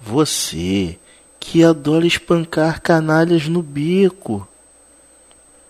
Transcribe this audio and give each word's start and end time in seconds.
Você 0.00 0.98
que 1.38 1.62
adora 1.62 2.06
espancar 2.06 2.80
canalhas 2.80 3.48
no 3.48 3.62
bico. 3.62 4.46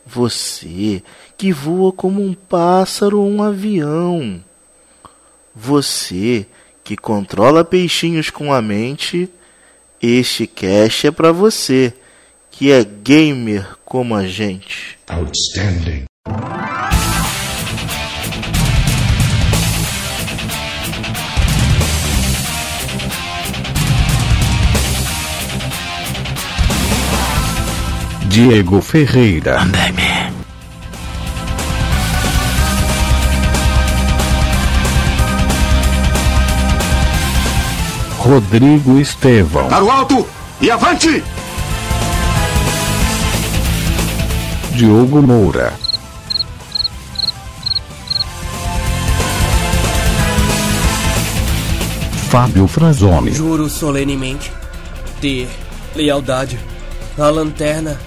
Você 0.07 1.03
que 1.37 1.53
voa 1.53 1.93
como 1.93 2.23
um 2.23 2.33
pássaro 2.33 3.21
ou 3.21 3.29
um 3.29 3.43
avião. 3.43 4.43
Você 5.55 6.47
que 6.85 6.97
controla 6.97 7.65
peixinhos 7.65 8.31
com 8.31 8.53
a 8.53 8.63
mente. 8.63 9.29
Este 10.01 10.47
cast 10.47 11.07
é 11.07 11.11
para 11.11 11.33
você 11.33 11.93
que 12.51 12.71
é 12.71 12.85
gamer 12.85 13.77
como 13.85 14.15
a 14.15 14.27
gente. 14.27 14.99
Outstanding. 15.09 16.05
Diego 28.37 28.83
Ferreira. 28.83 29.63
Andeme. 29.63 30.31
Rodrigo 38.19 38.99
Estevão. 38.99 39.69
Para 39.69 39.83
o 39.83 39.91
alto 39.91 40.27
e 40.61 40.71
avante! 40.71 41.25
Diogo 44.73 45.23
Moura. 45.23 45.73
Fábio 52.29 52.67
Frazoni. 52.67 53.33
Juro 53.33 53.71
solenemente 53.71 54.53
ter 55.23 55.49
lealdade 55.95 56.59
à 57.19 57.31
lanterna 57.31 57.99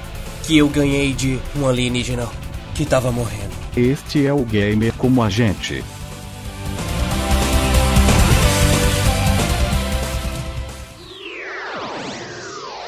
que 0.50 0.58
eu 0.58 0.67
ganhei 0.67 1.14
de 1.14 1.39
um 1.55 1.67
alienígena 1.67 2.28
que 2.73 2.83
tava 2.83 3.11
morrendo. 3.11 3.53
Este 3.78 4.25
é 4.25 4.33
o 4.33 4.44
gamer 4.44 4.92
como 4.94 5.22
a 5.22 5.30
gente. 5.30 5.83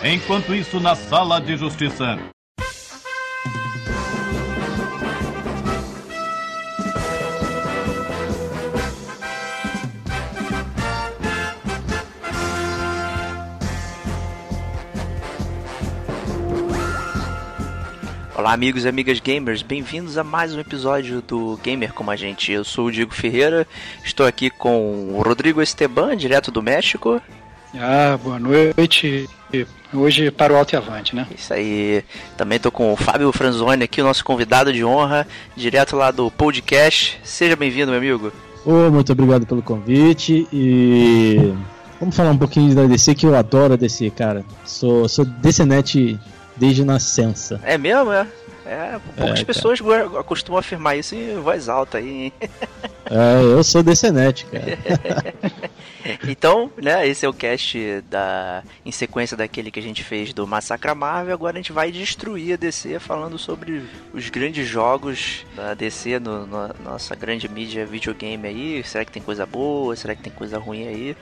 Enquanto 0.04 0.56
isso, 0.56 0.80
na 0.80 0.96
sala 0.96 1.40
de 1.40 1.56
justiça. 1.56 2.18
Olá, 18.42 18.54
amigos 18.54 18.86
e 18.86 18.90
amigas 18.90 19.20
gamers, 19.20 19.62
bem-vindos 19.62 20.18
a 20.18 20.24
mais 20.24 20.56
um 20.56 20.60
episódio 20.60 21.22
do 21.22 21.60
Gamer 21.64 21.94
Como 21.94 22.10
a 22.10 22.16
Gente. 22.16 22.52
Eu 22.52 22.64
sou 22.64 22.88
o 22.88 22.92
Diego 22.92 23.14
Ferreira, 23.14 23.68
estou 24.04 24.26
aqui 24.26 24.50
com 24.50 25.14
o 25.14 25.22
Rodrigo 25.22 25.62
Esteban, 25.62 26.18
direto 26.18 26.50
do 26.50 26.60
México. 26.60 27.22
Ah, 27.76 28.18
boa 28.18 28.40
noite. 28.40 29.30
Hoje 29.94 30.32
para 30.32 30.54
o 30.54 30.56
alto 30.56 30.74
e 30.74 30.76
avante, 30.76 31.16
né? 31.16 31.28
Isso 31.38 31.54
aí. 31.54 32.04
Também 32.36 32.56
estou 32.56 32.72
com 32.72 32.92
o 32.92 32.96
Fábio 32.96 33.32
Franzoni 33.32 33.84
aqui, 33.84 34.02
o 34.02 34.06
nosso 34.06 34.26
convidado 34.26 34.74
de 34.74 34.84
honra, 34.84 35.28
direto 35.56 35.96
lá 35.96 36.10
do 36.10 36.32
podcast. 36.32 37.20
Seja 37.24 37.56
bem-vindo, 37.56 37.92
meu 37.92 38.00
amigo. 38.00 38.34
Oh, 38.66 38.90
muito 38.90 39.12
obrigado 39.12 39.46
pelo 39.46 39.62
convite 39.62 40.48
e 40.52 41.54
vamos 42.00 42.16
falar 42.16 42.32
um 42.32 42.40
pouquinho 42.40 42.74
da 42.74 42.88
DC 42.88 43.14
que 43.14 43.28
eu 43.28 43.36
adoro 43.36 43.76
a 43.76 43.78
DC, 43.78 44.10
cara. 44.10 44.44
Sou 44.66 45.08
sou 45.08 45.26
DCnet 45.26 46.20
desde 46.62 46.86
nascença. 46.86 47.60
É 47.64 47.76
mesmo, 47.76 48.14
é? 48.14 48.28
É, 48.64 49.00
poucas 49.18 49.40
é, 49.40 49.44
pessoas 49.44 49.80
costumam 50.28 50.60
afirmar 50.60 50.96
isso 50.96 51.16
em 51.16 51.40
voz 51.40 51.68
alta 51.68 51.98
aí. 51.98 52.32
É, 53.14 53.44
eu 53.44 53.62
sou 53.62 53.84
DCNet, 53.84 54.46
cara. 54.46 55.34
então, 56.30 56.72
né, 56.82 57.06
esse 57.06 57.26
é 57.26 57.30
o 57.30 57.34
cast 57.34 57.78
da 58.10 58.64
em 58.86 58.92
sequência 58.92 59.36
daquele 59.36 59.70
que 59.70 59.82
a 59.82 59.84
gente 59.84 60.02
fez 60.02 60.32
do 60.32 60.48
Massacra 60.48 60.96
Marvel. 60.96 61.34
Agora 61.34 61.58
a 61.58 61.60
gente 61.60 61.74
vai 61.74 61.92
destruir 61.92 62.54
a 62.54 62.56
DC 62.56 63.00
falando 63.00 63.38
sobre 63.38 63.84
os 64.14 64.30
grandes 64.30 64.66
jogos 64.66 65.46
da 65.58 65.74
DC 65.74 66.20
no, 66.20 66.48
no 66.48 66.74
nossa 66.86 67.14
grande 67.14 67.50
mídia 67.50 67.86
videogame 67.86 68.48
aí. 68.48 68.84
Será 68.86 69.04
que 69.04 69.12
tem 69.12 69.22
coisa 69.22 69.46
boa? 69.46 69.94
Será 69.94 70.16
que 70.16 70.24
tem 70.24 70.32
coisa 70.32 70.58
ruim 70.58 70.88
aí? 70.88 71.18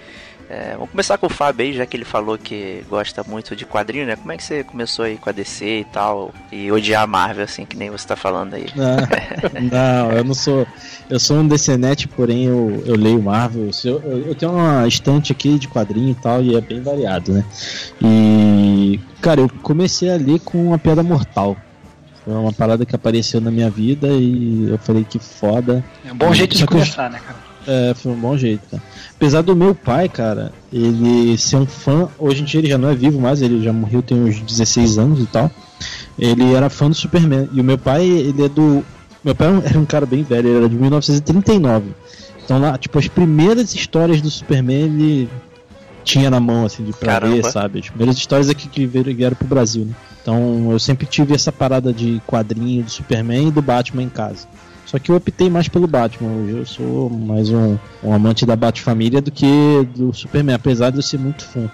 É, 0.50 0.72
vamos 0.72 0.90
começar 0.90 1.16
com 1.20 1.28
o 1.28 1.30
Fábio 1.30 1.64
aí, 1.64 1.74
já 1.74 1.86
que 1.86 1.96
ele 1.96 2.04
falou 2.04 2.36
que 2.36 2.84
gosta 2.90 3.24
muito 3.24 3.56
de 3.56 3.68
quadrinho, 3.68 4.08
né? 4.08 4.16
Como 4.16 4.32
é 4.32 4.38
que 4.38 4.44
você 4.44 4.64
começou 4.64 5.06
aí 5.06 5.16
com 5.16 5.30
a 5.30 5.32
DC 5.32 5.82
e 5.82 5.84
tal? 5.84 6.34
E 6.52 6.72
odiar 6.72 7.04
a 7.04 7.08
Marvel, 7.08 7.44
assim, 7.44 7.66
que 7.66 7.78
nem 7.78 7.92
você 7.92 8.08
tá 8.08 8.16
falando 8.16 8.56
aí? 8.56 8.66
Não, 8.76 8.98
não 9.70 10.12
eu 10.12 10.24
não 10.24 10.34
sou. 10.34 10.66
Eu 11.08 11.20
sou 11.20 11.38
um 11.38 11.48
DCNet, 11.48 12.08
porém 12.08 12.46
eu, 12.46 12.82
eu 12.84 12.96
leio 12.96 13.22
Marvel. 13.22 13.70
Eu, 13.84 14.02
eu, 14.02 14.28
eu, 14.30 14.36
tenho 14.36 14.54
uma 14.54 14.88
estante 14.88 15.32
aqui 15.32 15.60
de 15.60 15.68
quadrinho 15.68 16.10
e 16.10 16.16
tal, 16.16 16.42
e 16.42 16.56
é 16.56 16.62
bem 16.62 16.82
variado, 16.82 17.32
né? 17.32 17.46
E. 18.02 19.00
Cara, 19.22 19.42
eu 19.42 19.52
comecei 19.62 20.12
a 20.12 20.16
ler 20.16 20.40
com 20.40 20.66
uma 20.66 20.80
Piada 20.80 21.04
Mortal. 21.04 21.56
Foi 22.26 22.34
uma 22.34 22.54
parada 22.54 22.86
que 22.88 22.96
apareceu 22.96 23.40
na 23.40 23.52
minha 23.52 23.70
vida 23.70 24.08
e 24.08 24.70
eu 24.70 24.80
falei 24.80 25.04
que 25.04 25.20
foda. 25.20 25.84
É 26.04 26.12
um 26.12 26.16
bom 26.16 26.34
jeito 26.34 26.58
de 26.58 26.66
começar, 26.66 27.10
né, 27.10 27.20
cara? 27.20 27.49
É, 27.72 27.94
foi 27.94 28.12
um 28.12 28.20
bom 28.20 28.36
jeito, 28.36 28.62
cara. 28.72 28.82
Apesar 29.16 29.44
do 29.44 29.56
meu 29.56 29.76
pai, 29.76 30.10
cara, 30.10 30.52
ele 30.74 31.38
ser 31.38 31.58
um 31.58 31.68
fã, 31.68 32.10
hoje 32.18 32.42
em 32.42 32.46
dia 32.46 32.62
ele 32.62 32.70
já 32.70 32.80
não 32.80 32.90
é 32.90 32.96
vivo 32.96 33.20
mais, 33.22 33.44
ele 33.44 33.64
já 33.64 33.72
morreu 33.72 34.02
tem 34.02 34.20
uns 34.20 34.40
16 34.40 34.98
anos 34.98 35.20
e 35.20 35.28
tal. 35.28 35.52
Ele 36.18 36.52
era 36.54 36.68
fã 36.68 36.90
do 36.90 36.96
Superman. 36.96 37.48
E 37.54 37.62
o 37.62 37.64
meu 37.64 37.78
pai, 37.78 38.04
ele 38.06 38.44
é 38.44 38.50
do. 38.50 38.84
Meu 39.24 39.36
pai 39.36 39.50
era 39.64 39.78
um 39.78 39.86
cara 39.86 40.06
bem 40.08 40.24
velho, 40.24 40.48
ele 40.48 40.58
era 40.58 40.70
de 40.70 40.76
1939. 40.76 41.92
Então 42.44 42.60
lá, 42.60 42.76
tipo, 42.76 42.98
as 42.98 43.08
primeiras 43.08 43.76
histórias 43.76 44.20
do 44.20 44.32
Superman 44.32 44.82
ele 44.86 45.30
tinha 46.04 46.32
na 46.32 46.40
mão, 46.40 46.66
assim, 46.66 46.84
de 46.84 46.92
pra 46.94 47.14
Caramba. 47.14 47.36
ver, 47.36 47.46
sabe? 47.46 47.80
As 47.80 47.90
primeiras 47.90 48.18
histórias 48.18 48.50
aqui 48.50 48.68
que 48.68 48.88
vieram 48.88 49.36
pro 49.36 49.48
Brasil, 49.48 49.86
né? 49.86 49.94
Então 50.22 50.72
eu 50.72 50.80
sempre 50.80 51.06
tive 51.06 51.36
essa 51.36 51.52
parada 51.52 51.94
de 51.94 52.20
quadrinho 52.26 52.84
do 52.84 52.90
Superman 52.90 53.50
e 53.50 53.52
do 53.52 53.62
Batman 53.62 54.02
em 54.02 54.10
casa. 54.10 54.48
Só 54.90 54.98
que 54.98 55.12
eu 55.12 55.16
optei 55.16 55.52
mais 55.52 55.68
pelo 55.68 55.86
Batman. 55.86 56.50
Eu 56.50 56.66
sou 56.66 57.12
mais 57.12 57.52
um, 57.52 57.78
um 58.04 58.12
amante 58.12 58.44
da 58.44 58.56
Bat-família 58.56 59.22
do 59.22 59.30
que 59.30 59.48
do 59.96 60.12
Superman, 60.12 60.56
apesar 60.56 60.90
de 60.90 60.98
eu 60.98 61.04
ser 61.04 61.20
muito 61.20 61.46
fã. 61.46 61.70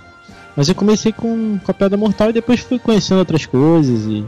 Mas 0.54 0.68
eu 0.68 0.76
comecei 0.76 1.14
com, 1.14 1.58
com 1.58 1.72
a 1.72 1.74
Pedra 1.74 1.98
Mortal 1.98 2.30
e 2.30 2.34
depois 2.34 2.60
fui 2.60 2.78
conhecendo 2.78 3.20
outras 3.20 3.46
coisas 3.46 4.06
e 4.06 4.26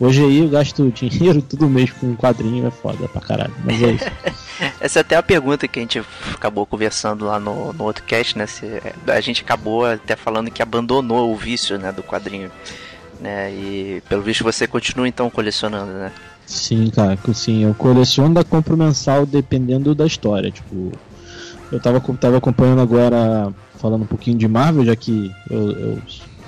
Hoje 0.00 0.24
aí 0.24 0.38
eu 0.40 0.48
gasto 0.48 0.90
dinheiro 0.96 1.40
todo 1.42 1.68
mês 1.68 1.92
com 1.92 2.06
um 2.06 2.16
quadrinho, 2.16 2.66
é 2.66 2.70
foda 2.70 3.06
pra 3.08 3.20
caralho. 3.20 3.54
Mas 3.62 3.82
é 3.82 3.90
isso. 3.92 4.04
Essa 4.80 5.00
é 5.00 5.02
até 5.02 5.16
a 5.16 5.22
pergunta 5.22 5.68
que 5.68 5.78
a 5.78 5.82
gente 5.82 6.02
acabou 6.32 6.64
conversando 6.64 7.26
lá 7.26 7.38
no, 7.38 7.74
no 7.74 7.84
outro 7.84 8.02
cast, 8.04 8.38
né? 8.38 8.46
Se, 8.46 8.66
a 9.06 9.20
gente 9.20 9.42
acabou 9.42 9.84
até 9.84 10.16
falando 10.16 10.50
que 10.50 10.62
abandonou 10.62 11.30
o 11.30 11.36
vício 11.36 11.78
né, 11.78 11.92
do 11.92 12.02
quadrinho. 12.02 12.50
Né? 13.20 13.52
E 13.52 14.02
pelo 14.08 14.22
visto 14.22 14.42
você 14.42 14.66
continua 14.66 15.06
então 15.06 15.30
colecionando, 15.30 15.92
né? 15.92 16.12
Sim, 16.46 16.90
cara, 16.90 17.18
sim, 17.32 17.64
eu 17.64 17.74
coleciono 17.74 18.34
da 18.34 18.44
compra 18.44 18.76
mensal 18.76 19.24
dependendo 19.24 19.94
da 19.94 20.06
história. 20.06 20.50
Tipo, 20.50 20.92
eu 21.72 21.80
tava, 21.80 22.00
tava 22.00 22.36
acompanhando 22.36 22.80
agora, 22.80 23.52
falando 23.80 24.02
um 24.02 24.06
pouquinho 24.06 24.36
de 24.36 24.46
Marvel, 24.46 24.84
já 24.84 24.94
que 24.94 25.32
eu, 25.50 25.70
eu 25.72 25.98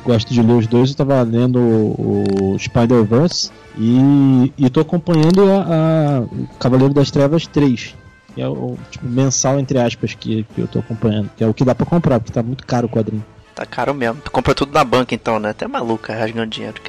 gosto 0.04 0.32
de 0.32 0.40
ler 0.42 0.52
os 0.52 0.66
dois, 0.66 0.90
eu 0.90 0.96
tava 0.96 1.20
lendo 1.22 1.58
o, 1.58 2.52
o 2.54 2.58
Spider-Verse 2.58 3.50
e, 3.78 4.52
e 4.56 4.70
tô 4.70 4.80
acompanhando 4.80 5.50
a, 5.50 6.22
a 6.22 6.58
Cavaleiro 6.58 6.94
das 6.94 7.10
Trevas 7.10 7.46
3. 7.46 7.94
Que 8.34 8.42
é 8.42 8.48
o 8.48 8.76
tipo, 8.90 9.06
mensal, 9.06 9.58
entre 9.58 9.78
aspas, 9.78 10.14
que, 10.14 10.44
que 10.54 10.60
eu 10.60 10.68
tô 10.68 10.78
acompanhando. 10.78 11.30
Que 11.36 11.42
é 11.42 11.46
o 11.46 11.54
que 11.54 11.64
dá 11.64 11.74
pra 11.74 11.86
comprar, 11.86 12.20
porque 12.20 12.32
tá 12.32 12.42
muito 12.42 12.66
caro 12.66 12.86
o 12.86 12.90
quadrinho. 12.90 13.24
Tá 13.54 13.64
caro 13.64 13.94
mesmo. 13.94 14.20
Tu 14.22 14.30
compra 14.30 14.54
tudo 14.54 14.72
na 14.72 14.84
banca 14.84 15.14
então, 15.14 15.38
né? 15.38 15.50
Até 15.50 15.66
maluca 15.66 16.14
rasgando 16.14 16.50
dinheiro. 16.50 16.80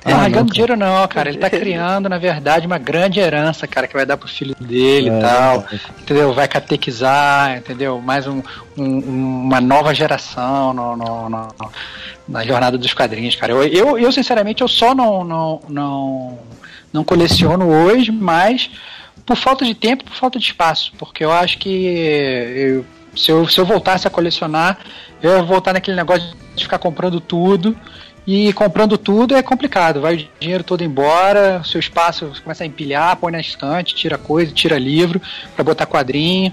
Tá 0.00 0.16
rasgando 0.16 0.52
dinheiro 0.52 0.76
não, 0.76 1.06
cara. 1.08 1.28
Ele 1.28 1.38
tá 1.38 1.50
criando, 1.50 2.08
na 2.08 2.16
verdade, 2.16 2.66
uma 2.66 2.78
grande 2.78 3.20
herança, 3.20 3.66
cara, 3.66 3.86
que 3.86 3.94
vai 3.94 4.06
dar 4.06 4.16
pro 4.16 4.28
filho 4.28 4.54
dele 4.58 5.10
é, 5.10 5.18
e 5.18 5.20
tal. 5.20 5.64
Entendeu? 6.00 6.32
Vai 6.32 6.48
catequizar, 6.48 7.56
entendeu? 7.58 8.00
Mais 8.00 8.26
um, 8.26 8.42
um, 8.78 8.98
uma 9.44 9.60
nova 9.60 9.94
geração 9.94 10.72
no, 10.72 10.96
no, 10.96 11.28
no, 11.28 11.48
na 12.26 12.44
jornada 12.44 12.78
dos 12.78 12.94
quadrinhos, 12.94 13.36
cara. 13.36 13.52
Eu, 13.52 13.64
eu, 13.64 13.98
eu, 13.98 14.10
sinceramente, 14.10 14.62
eu 14.62 14.68
só 14.68 14.94
não, 14.94 15.22
não, 15.22 15.60
não, 15.68 16.38
não 16.92 17.04
coleciono 17.04 17.68
hoje, 17.68 18.10
mas 18.10 18.70
por 19.26 19.36
falta 19.36 19.66
de 19.66 19.74
tempo, 19.74 20.04
por 20.04 20.14
falta 20.14 20.38
de 20.38 20.46
espaço. 20.46 20.92
Porque 20.98 21.22
eu 21.22 21.30
acho 21.30 21.58
que 21.58 21.68
eu, 22.56 22.86
se, 23.14 23.30
eu, 23.30 23.46
se 23.46 23.60
eu 23.60 23.66
voltasse 23.66 24.08
a 24.08 24.10
colecionar, 24.10 24.78
eu 25.22 25.36
ia 25.36 25.42
voltar 25.42 25.74
naquele 25.74 25.96
negócio 25.96 26.34
de 26.56 26.64
ficar 26.64 26.78
comprando 26.78 27.20
tudo 27.20 27.76
e 28.26 28.52
comprando 28.52 28.98
tudo 28.98 29.34
é 29.34 29.42
complicado, 29.42 30.00
vai 30.00 30.14
o 30.14 30.28
dinheiro 30.38 30.62
todo 30.62 30.84
embora, 30.84 31.62
seu 31.64 31.80
espaço 31.80 32.32
começa 32.42 32.62
a 32.64 32.66
empilhar, 32.66 33.16
põe 33.16 33.32
na 33.32 33.40
estante, 33.40 33.94
tira 33.94 34.18
coisa, 34.18 34.52
tira 34.52 34.78
livro 34.78 35.20
para 35.54 35.64
botar 35.64 35.86
quadrinho. 35.86 36.52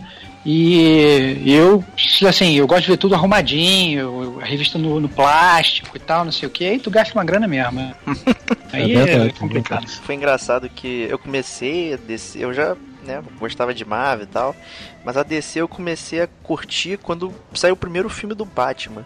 E 0.49 1.43
eu, 1.45 1.83
assim, 2.25 2.53
eu 2.53 2.65
gosto 2.65 2.83
de 2.83 2.91
ver 2.91 2.97
tudo 2.97 3.15
arrumadinho, 3.15 4.39
a 4.41 4.45
revista 4.45 4.77
no, 4.77 4.97
no 4.97 5.09
plástico 5.09 5.97
e 5.97 5.99
tal, 5.99 6.23
não 6.23 6.31
sei 6.31 6.47
o 6.47 6.49
que, 6.49 6.63
aí 6.63 6.79
tu 6.79 6.89
gasta 6.89 7.13
uma 7.13 7.25
grana 7.25 7.47
mesmo. 7.49 7.73
né? 7.73 7.93
Aí 8.71 8.93
É 8.93 8.95
é, 8.95 9.05
verdade, 9.05 9.29
é 9.29 9.39
complicado. 9.39 9.87
Foi 9.87 10.15
engraçado 10.15 10.69
que 10.69 11.05
eu 11.09 11.19
comecei 11.19 11.93
a 11.93 11.97
descer, 11.97 12.43
eu 12.43 12.53
já 12.53 12.77
né, 13.03 13.21
gostava 13.39 13.73
de 13.73 13.83
Marvel 13.83 14.25
e 14.25 14.29
tal, 14.29 14.55
mas 15.03 15.17
a 15.17 15.23
DC 15.23 15.59
eu 15.59 15.67
comecei 15.67 16.21
a 16.21 16.27
curtir 16.43 16.97
quando 16.97 17.33
saiu 17.53 17.73
o 17.73 17.77
primeiro 17.77 18.09
filme 18.09 18.33
do 18.33 18.45
Batman. 18.45 19.05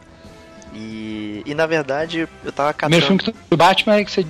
E, 0.74 1.44
e 1.46 1.54
na 1.54 1.66
verdade 1.66 2.28
eu 2.44 2.52
tava 2.52 2.72
O 2.72 2.74
catando. 2.74 2.98
primeiro 3.02 3.24
filme 3.24 3.40
do 3.50 3.58
Batman 3.58 4.04
que 4.04 4.12
você 4.12 4.26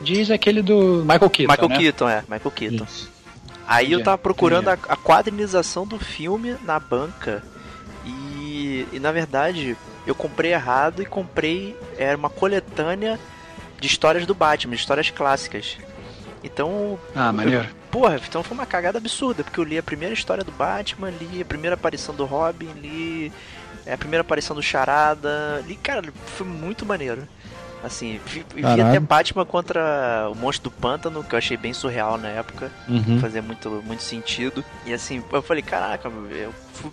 diz 0.00 0.28
é 0.30 0.34
aquele 0.34 0.60
do 0.62 1.02
Michael 1.08 1.30
Keaton, 1.30 1.52
Michael 1.52 1.68
né? 1.70 1.78
Keaton, 1.78 2.08
é, 2.08 2.22
Michael 2.28 2.50
Keaton. 2.50 2.84
Isso. 2.84 3.10
Aí 3.66 3.90
eu 3.92 4.02
tava 4.02 4.18
procurando 4.18 4.68
a, 4.68 4.72
a 4.74 4.96
quadrinização 4.96 5.86
do 5.86 5.98
filme 5.98 6.56
na 6.64 6.78
banca 6.78 7.42
e, 8.04 8.86
e 8.92 9.00
na 9.00 9.10
verdade 9.10 9.76
eu 10.06 10.14
comprei 10.14 10.52
errado 10.52 11.02
e 11.02 11.06
comprei 11.06 11.76
era 11.98 12.16
uma 12.16 12.30
coletânea 12.30 13.18
de 13.80 13.86
histórias 13.86 14.24
do 14.26 14.34
Batman, 14.34 14.74
de 14.74 14.80
histórias 14.80 15.10
clássicas. 15.10 15.76
Então, 16.44 16.98
Ah, 17.14 17.32
maneiro. 17.32 17.66
porra, 17.90 18.20
então 18.24 18.42
foi 18.42 18.56
uma 18.56 18.66
cagada 18.66 18.98
absurda, 18.98 19.42
porque 19.42 19.58
eu 19.58 19.64
li 19.64 19.76
a 19.76 19.82
primeira 19.82 20.14
história 20.14 20.44
do 20.44 20.52
Batman, 20.52 21.10
li 21.10 21.42
a 21.42 21.44
primeira 21.44 21.74
aparição 21.74 22.14
do 22.14 22.24
Robin, 22.24 22.68
li 22.80 23.32
é, 23.86 23.94
a 23.94 23.98
primeira 23.98 24.20
aparição 24.22 24.54
do 24.56 24.62
Charada, 24.62 25.62
li, 25.66 25.76
cara, 25.76 26.02
foi 26.36 26.46
muito 26.46 26.84
maneiro. 26.84 27.26
Assim, 27.84 28.18
vi, 28.26 28.44
vi 28.54 28.64
até 28.80 28.98
Batman 28.98 29.44
contra 29.44 30.28
o 30.32 30.34
Monstro 30.34 30.70
do 30.70 30.76
Pântano, 30.76 31.22
que 31.22 31.34
eu 31.34 31.38
achei 31.38 31.56
bem 31.56 31.72
surreal 31.72 32.18
na 32.18 32.28
época 32.28 32.72
Uhum. 32.88 33.20
fazia 33.20 33.40
muito, 33.42 33.68
muito 33.86 34.02
sentido. 34.02 34.64
E 34.84 34.92
assim, 34.92 35.22
eu 35.30 35.42
falei, 35.42 35.62
caraca, 35.62 36.08
eu 36.30 36.52
fu- 36.72 36.90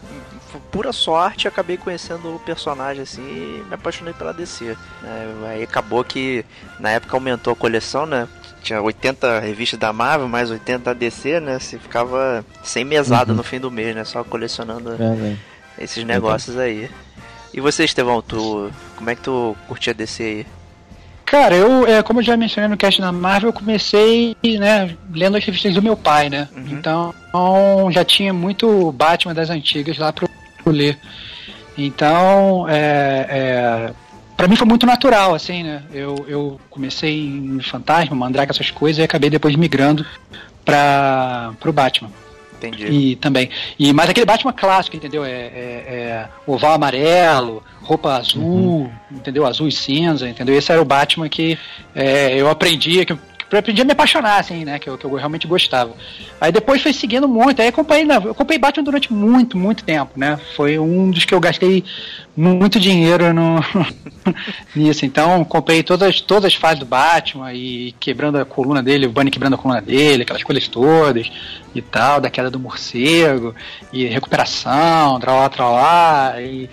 fu- 0.51 0.59
pura 0.71 0.91
sorte, 0.91 1.47
acabei 1.47 1.77
conhecendo 1.77 2.35
o 2.35 2.39
personagem 2.39 3.01
assim 3.01 3.21
e 3.23 3.63
me 3.67 3.73
apaixonei 3.73 4.13
pela 4.13 4.33
DC. 4.33 4.77
né? 5.01 5.25
Aí 5.47 5.63
acabou 5.63 6.03
que 6.03 6.45
na 6.79 6.91
época 6.91 7.15
aumentou 7.15 7.53
a 7.53 7.55
coleção, 7.55 8.05
né? 8.05 8.27
Tinha 8.61 8.79
80 8.81 9.39
revistas 9.39 9.79
da 9.79 9.91
Marvel, 9.91 10.27
mais 10.27 10.51
80 10.51 10.83
da 10.83 10.93
DC, 10.93 11.39
né? 11.39 11.57
Você 11.59 11.79
ficava 11.79 12.45
sem 12.61 12.85
mesada 12.85 13.31
Uhum. 13.31 13.37
no 13.37 13.43
fim 13.43 13.59
do 13.59 13.71
mês, 13.71 13.95
né? 13.95 14.03
Só 14.03 14.23
colecionando 14.23 14.91
É. 15.01 15.35
esses 15.77 16.03
negócios 16.03 16.57
aí. 16.57 16.89
E 17.53 17.61
você, 17.61 17.83
Estevão, 17.83 18.21
tu. 18.21 18.71
Como 18.95 19.09
é 19.09 19.15
que 19.15 19.21
tu 19.21 19.55
curtia 19.67 19.93
DC 19.93 20.23
aí? 20.23 20.45
Cara, 21.25 21.55
eu, 21.55 21.87
é, 21.87 22.03
como 22.03 22.19
eu 22.19 22.23
já 22.23 22.37
mencionei 22.37 22.69
no 22.69 22.77
cast 22.77 23.01
da 23.01 23.11
Marvel, 23.11 23.49
eu 23.49 23.53
comecei, 23.53 24.35
né, 24.43 24.95
lendo 25.11 25.37
as 25.37 25.43
revistas 25.43 25.73
do 25.73 25.81
meu 25.81 25.95
pai, 25.95 26.29
né? 26.29 26.47
Uhum. 26.55 26.65
Então, 26.71 27.13
já 27.91 28.05
tinha 28.05 28.31
muito 28.33 28.91
Batman 28.91 29.33
das 29.33 29.49
antigas 29.49 29.97
lá 29.97 30.13
pra 30.13 30.27
eu 30.65 30.71
ler. 30.71 30.97
Então, 31.77 32.67
é, 32.69 33.25
é, 33.29 33.93
para 34.37 34.47
mim 34.47 34.55
foi 34.55 34.67
muito 34.67 34.85
natural, 34.85 35.33
assim, 35.33 35.63
né? 35.63 35.81
Eu, 35.91 36.23
eu 36.27 36.61
comecei 36.69 37.25
em 37.25 37.59
Fantasma, 37.61 38.15
Mandrake, 38.15 38.51
essas 38.51 38.69
coisas, 38.69 38.99
e 38.99 39.03
acabei 39.03 39.29
depois 39.29 39.55
migrando 39.55 40.05
para 40.63 41.53
pro 41.59 41.73
Batman. 41.73 42.11
Entendi. 42.67 42.85
E 42.85 43.15
também. 43.17 43.49
E, 43.77 43.91
mas 43.93 44.09
aquele 44.09 44.25
Batman 44.25 44.53
clássico, 44.53 44.95
entendeu? 44.95 45.23
É, 45.25 45.29
é- 45.31 45.83
é 45.87 46.27
oval 46.47 46.73
amarelo, 46.73 47.63
roupa 47.81 48.15
azul, 48.15 48.89
entendeu? 49.11 49.45
Azul 49.45 49.67
e 49.67 49.71
cinza, 49.71 50.27
entendeu? 50.29 50.55
Esse 50.55 50.71
era 50.71 50.81
o 50.81 50.85
Batman 50.85 51.27
que 51.27 51.57
é, 51.93 52.35
eu 52.39 52.49
aprendi, 52.49 53.05
que 53.05 53.17
eu, 53.55 53.59
aprendi 53.59 53.81
a 53.81 53.85
me 53.85 53.91
apaixonar, 53.91 54.39
assim, 54.39 54.65
né? 54.65 54.79
Que 54.79 54.89
eu, 54.89 54.97
que 54.97 55.05
eu 55.05 55.13
realmente 55.15 55.47
gostava. 55.47 55.93
Aí 56.39 56.51
depois 56.51 56.81
foi 56.81 56.93
seguindo 56.93 57.27
muito, 57.27 57.61
aí 57.61 57.67
acompanhei, 57.67 58.05
na- 58.05 58.15
eu 58.15 58.31
acompanhei 58.31 58.59
Batman 58.59 58.83
durante 58.83 59.11
muito, 59.13 59.57
muito 59.57 59.83
tempo, 59.83 60.11
né? 60.15 60.39
Foi 60.55 60.77
um 60.79 61.09
dos 61.11 61.25
que 61.25 61.33
eu 61.33 61.39
gastei 61.39 61.83
muito 62.35 62.79
dinheiro 62.79 63.33
no, 63.33 63.59
nisso. 64.75 65.05
Então, 65.05 65.43
comprei 65.43 65.83
todas, 65.83 66.19
todas 66.21 66.45
as 66.45 66.55
fases 66.55 66.79
do 66.79 66.85
Batman 66.85 67.53
e 67.53 67.93
quebrando 67.99 68.37
a 68.39 68.45
coluna 68.45 68.81
dele, 68.81 69.05
o 69.07 69.11
Bunny 69.11 69.29
quebrando 69.31 69.53
a 69.55 69.57
coluna 69.57 69.81
dele, 69.81 70.23
aquelas 70.23 70.43
coisas 70.43 70.67
todas 70.67 71.31
e 71.75 71.81
tal, 71.81 72.21
da 72.21 72.29
queda 72.29 72.51
do 72.51 72.59
morcego, 72.59 73.55
e 73.91 74.05
recuperação, 74.05 75.19
tralá, 75.19 75.49
tralá, 75.49 76.35
e, 76.41 76.69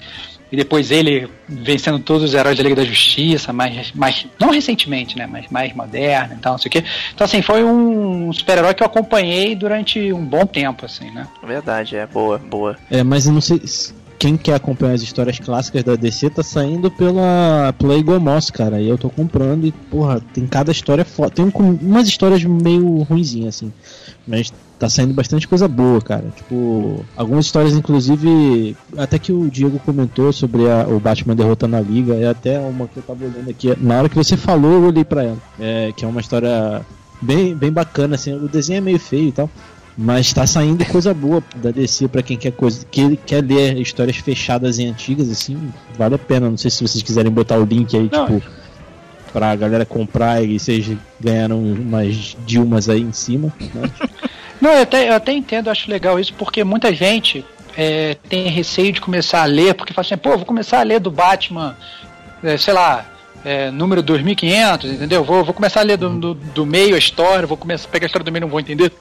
e 0.52 0.56
depois 0.56 0.90
ele 0.90 1.28
vencendo 1.48 1.98
todos 1.98 2.22
os 2.24 2.34
heróis 2.34 2.56
da 2.56 2.62
Liga 2.62 2.76
da 2.76 2.84
Justiça, 2.84 3.52
mais, 3.52 3.92
mais 3.92 4.26
não 4.38 4.50
recentemente, 4.50 5.16
né, 5.16 5.26
mas 5.26 5.46
mais 5.50 5.74
moderno 5.74 6.34
e 6.34 6.38
tal, 6.38 6.52
não 6.52 6.58
sei 6.58 6.68
o 6.68 6.72
quê. 6.72 6.84
Então, 7.14 7.24
assim, 7.24 7.42
foi 7.42 7.62
um 7.64 8.32
super-herói 8.32 8.74
que 8.74 8.82
eu 8.82 8.86
acompanhei 8.86 9.54
durante 9.54 10.12
um 10.12 10.24
bom 10.24 10.44
tempo, 10.46 10.86
assim, 10.86 11.10
né. 11.10 11.26
Verdade, 11.46 11.96
é 11.96 12.06
boa, 12.06 12.38
boa. 12.38 12.76
É, 12.90 13.02
mas 13.02 13.26
eu 13.26 13.32
não 13.32 13.40
sei. 13.40 13.60
se- 13.66 13.94
Quem 14.18 14.36
quer 14.36 14.52
acompanhar 14.54 14.92
as 14.92 15.00
histórias 15.00 15.38
clássicas 15.38 15.82
da 15.82 15.96
DC 15.96 16.28
tá 16.28 16.42
saindo 16.42 16.90
pela, 16.90 17.72
pela 17.78 17.94
Eagle 17.94 18.20
Moss, 18.20 18.50
cara. 18.50 18.78
E 18.78 18.86
eu 18.86 18.98
tô 18.98 19.08
comprando 19.08 19.66
e, 19.66 19.72
porra, 19.72 20.20
tem 20.34 20.46
cada 20.46 20.70
história 20.70 21.06
foda. 21.06 21.30
Tem 21.30 21.42
um 21.42 21.50
com- 21.50 21.78
umas 21.80 22.06
histórias 22.06 22.44
meio 22.44 22.98
ruinzinhas, 23.04 23.56
assim. 23.56 23.72
Mas 24.30 24.52
tá 24.78 24.88
saindo 24.88 25.12
bastante 25.12 25.48
coisa 25.48 25.66
boa, 25.66 26.00
cara. 26.00 26.24
Tipo, 26.36 27.04
algumas 27.16 27.46
histórias, 27.46 27.74
inclusive, 27.74 28.76
até 28.96 29.18
que 29.18 29.32
o 29.32 29.50
Diego 29.50 29.80
comentou 29.80 30.32
sobre 30.32 30.70
a- 30.70 30.86
o 30.88 31.00
Batman 31.00 31.34
derrotando 31.34 31.74
a 31.76 31.80
Liga. 31.80 32.14
É 32.14 32.28
até 32.28 32.60
uma 32.60 32.86
que 32.86 32.96
eu 32.98 33.02
tava 33.02 33.24
olhando 33.24 33.50
aqui. 33.50 33.76
Na 33.80 33.98
hora 33.98 34.08
que 34.08 34.14
você 34.14 34.36
falou, 34.36 34.70
eu 34.72 34.84
olhei 34.84 35.04
pra 35.04 35.24
ela. 35.24 35.38
É, 35.58 35.92
que 35.96 36.04
é 36.04 36.08
uma 36.08 36.20
história 36.20 36.80
bem, 37.20 37.54
bem 37.56 37.72
bacana, 37.72 38.14
assim. 38.14 38.32
O 38.32 38.48
desenho 38.48 38.78
é 38.78 38.80
meio 38.80 39.00
feio 39.00 39.28
e 39.28 39.32
tal. 39.32 39.50
Mas 39.98 40.32
tá 40.32 40.46
saindo 40.46 40.82
coisa 40.86 41.12
boa 41.12 41.42
da 41.56 41.70
DC 41.72 42.06
pra 42.08 42.22
quem 42.22 42.36
quer 42.38 42.52
coisa, 42.52 42.86
que 42.90 43.16
quer 43.26 43.44
ler 43.44 43.76
histórias 43.78 44.16
fechadas 44.16 44.78
e 44.78 44.86
antigas, 44.86 45.28
assim, 45.28 45.58
vale 45.98 46.14
a 46.14 46.18
pena. 46.18 46.48
Não 46.48 46.56
sei 46.56 46.70
se 46.70 46.86
vocês 46.86 47.02
quiserem 47.02 47.30
botar 47.30 47.58
o 47.58 47.64
link 47.64 47.94
aí, 47.96 48.08
Não. 48.10 48.26
tipo, 48.26 48.42
pra 49.32 49.54
galera 49.56 49.84
comprar 49.84 50.42
e 50.42 50.58
vocês 50.58 50.90
ganharam 51.20 51.58
umas 51.58 52.36
Dilmas 52.46 52.88
aí 52.88 53.00
em 53.00 53.12
cima, 53.12 53.52
né? 53.74 53.90
Não, 54.60 54.72
eu 54.72 54.82
até, 54.82 55.08
eu 55.08 55.14
até 55.14 55.32
entendo, 55.32 55.70
acho 55.70 55.90
legal 55.90 56.20
isso, 56.20 56.34
porque 56.34 56.62
muita 56.62 56.92
gente 56.92 57.42
é, 57.76 58.14
tem 58.28 58.46
receio 58.48 58.92
de 58.92 59.00
começar 59.00 59.42
a 59.42 59.46
ler, 59.46 59.74
porque 59.74 59.94
fala 59.94 60.04
assim, 60.04 60.18
pô, 60.18 60.36
vou 60.36 60.44
começar 60.44 60.80
a 60.80 60.82
ler 60.82 61.00
do 61.00 61.10
Batman, 61.10 61.74
é, 62.42 62.58
sei 62.58 62.74
lá, 62.74 63.06
é, 63.42 63.70
número 63.70 64.02
2500, 64.02 64.90
entendeu? 64.92 65.24
Vou, 65.24 65.42
vou 65.44 65.54
começar 65.54 65.80
a 65.80 65.82
ler 65.82 65.96
do, 65.96 66.10
do, 66.10 66.34
do 66.34 66.66
meio 66.66 66.94
a 66.94 66.98
história, 66.98 67.46
vou 67.46 67.56
começar 67.56 67.88
a 67.88 67.90
pegar 67.90 68.04
a 68.04 68.08
história 68.08 68.24
do 68.24 68.30
meio 68.30 68.42
não 68.42 68.48
vou 68.48 68.60
entender. 68.60 68.92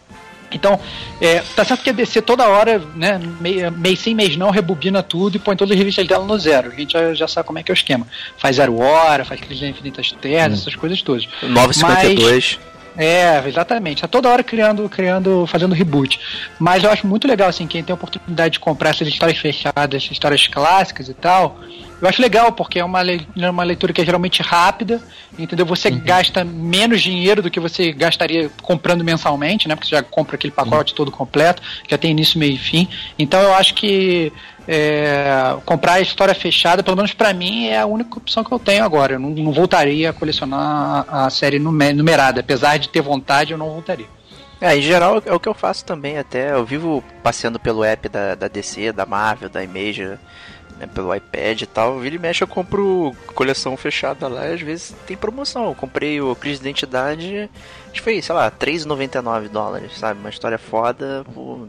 Então, 0.52 0.80
é, 1.22 1.42
tá 1.56 1.64
certo 1.64 1.84
que 1.84 1.90
a 1.90 1.94
DC 1.94 2.22
toda 2.22 2.48
hora, 2.48 2.82
né, 2.96 3.20
mês, 3.76 4.00
sim, 4.00 4.14
mês 4.14 4.36
não, 4.36 4.50
rebobina 4.50 5.04
tudo 5.04 5.36
e 5.36 5.40
põe 5.40 5.56
todas 5.56 5.74
as 5.74 5.78
revistas 5.78 6.08
dela 6.08 6.26
no 6.26 6.38
zero. 6.38 6.72
A 6.72 6.76
gente 6.76 6.94
já, 6.94 7.14
já 7.14 7.28
sabe 7.28 7.48
como 7.48 7.60
é 7.60 7.64
que 7.64 7.72
é 7.72 7.74
o 7.74 7.76
esquema. 7.76 8.08
Faz 8.38 8.56
zero 8.56 8.80
hora, 8.80 9.24
faz 9.26 9.40
crise 9.40 9.62
de 9.62 9.68
infinitas 9.68 10.12
terras, 10.12 10.62
essas 10.62 10.76
coisas 10.76 11.02
todas. 11.02 11.28
952. 11.44 12.60
É, 12.98 13.42
exatamente. 13.48 14.02
Tá 14.02 14.08
toda 14.08 14.30
hora 14.30 14.44
criando, 14.44 14.90
criando, 14.90 15.46
fazendo 15.48 15.74
reboot. 15.74 16.20
Mas 16.60 16.84
eu 16.84 16.92
acho 16.92 17.08
muito 17.08 17.28
legal, 17.28 17.48
assim, 17.48 17.66
quem 17.66 17.82
tem 17.82 17.94
a 17.94 17.96
oportunidade 17.96 18.54
de 18.54 18.60
comprar 18.60 18.90
essas 18.90 19.08
histórias 19.08 19.38
fechadas, 19.38 20.04
essas 20.04 20.12
histórias 20.12 20.48
clássicas 20.48 21.08
e 21.08 21.14
tal. 21.14 21.58
Eu 22.02 22.08
acho 22.08 22.22
legal, 22.22 22.52
porque 22.52 22.80
é 22.80 22.84
uma, 22.86 23.02
le- 23.02 23.28
é 23.38 23.50
uma 23.50 23.64
leitura 23.64 23.92
que 23.92 24.02
é 24.02 24.06
geralmente 24.06 24.42
rápida, 24.42 25.02
entendeu? 25.38 25.66
Você 25.66 25.90
gasta 25.92 26.44
menos 26.46 27.02
dinheiro 27.02 27.42
do 27.42 27.52
que 27.52 27.60
você 27.60 27.92
gastaria 27.92 28.50
comprando 28.62 29.04
mensalmente, 29.04 29.68
né? 29.68 29.76
Porque 29.76 29.90
você 29.90 29.96
já 29.96 30.04
compra 30.04 30.36
aquele 30.36 30.52
pacote 30.52 30.94
todo 30.96 31.12
completo, 31.12 31.62
já 31.90 31.98
tem 31.98 32.12
início, 32.12 32.40
meio 32.40 32.54
e 32.54 32.58
fim. 32.58 32.88
Então 33.18 33.42
eu 33.42 33.54
acho 33.54 33.74
que 33.74 34.32
é, 34.68 35.56
comprar 35.66 35.94
a 35.94 36.00
história 36.02 36.34
fechada, 36.36 36.82
pelo 36.84 36.96
menos 36.96 37.12
pra 37.14 37.34
mim, 37.34 37.68
é 37.68 37.80
a 37.80 37.86
única 37.86 38.18
opção 38.18 38.44
que 38.44 38.52
eu 38.52 38.60
tenho 38.60 38.84
agora. 38.84 39.14
Eu 39.14 39.20
não, 39.20 39.32
não 39.32 39.52
voltaria 39.52 40.12
a 40.12 40.14
colecionar 40.14 41.06
a, 41.08 41.26
a 41.26 41.30
série 41.30 41.60
nume- 41.60 41.92
numerada. 41.94 42.40
Apesar 42.40 42.78
de 42.78 42.88
ter 42.88 43.02
vontade, 43.02 43.52
eu 43.52 43.58
não 43.58 43.70
voltaria. 43.72 44.06
É, 44.62 44.76
em 44.78 44.82
geral 44.82 45.22
é 45.26 45.34
o 45.34 45.40
que 45.40 45.48
eu 45.48 45.54
faço 45.54 45.86
também, 45.86 46.18
até 46.18 46.52
eu 46.52 46.66
vivo 46.66 47.02
passeando 47.24 47.58
pelo 47.58 47.82
app 47.84 48.10
da, 48.10 48.36
da 48.36 48.48
DC, 48.50 48.92
da 48.92 49.06
Marvel, 49.06 49.48
da 49.50 49.64
Image, 49.64 50.18
né, 50.80 50.88
pelo 50.88 51.14
iPad 51.14 51.62
e 51.62 51.66
tal. 51.66 52.00
Vira 52.00 52.16
e 52.16 52.20
mexe 52.20 52.44
eu 52.44 52.48
compro 52.48 53.16
coleção 53.36 53.76
fechada 53.78 54.28
lá 54.28 54.48
e 54.48 54.54
às 54.54 54.62
vezes 54.62 54.96
tem 55.06 55.18
promoção. 55.18 55.66
Eu 55.66 55.76
comprei 55.76 56.22
o 56.22 56.36
Crise 56.36 56.62
de 56.62 56.68
Identidade, 56.70 57.50
acho 57.84 57.94
que 57.94 58.02
foi, 58.02 58.22
sei 58.22 58.34
lá, 58.34 58.50
3,99 58.50 59.50
dólares, 59.50 59.98
sabe? 59.98 60.20
Uma 60.20 60.30
história 60.30 60.58
foda 60.58 61.24
por 61.34 61.68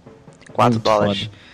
4 0.53 0.75
Muito 0.75 0.85
dólares. 0.85 1.25
foda. 1.25 1.51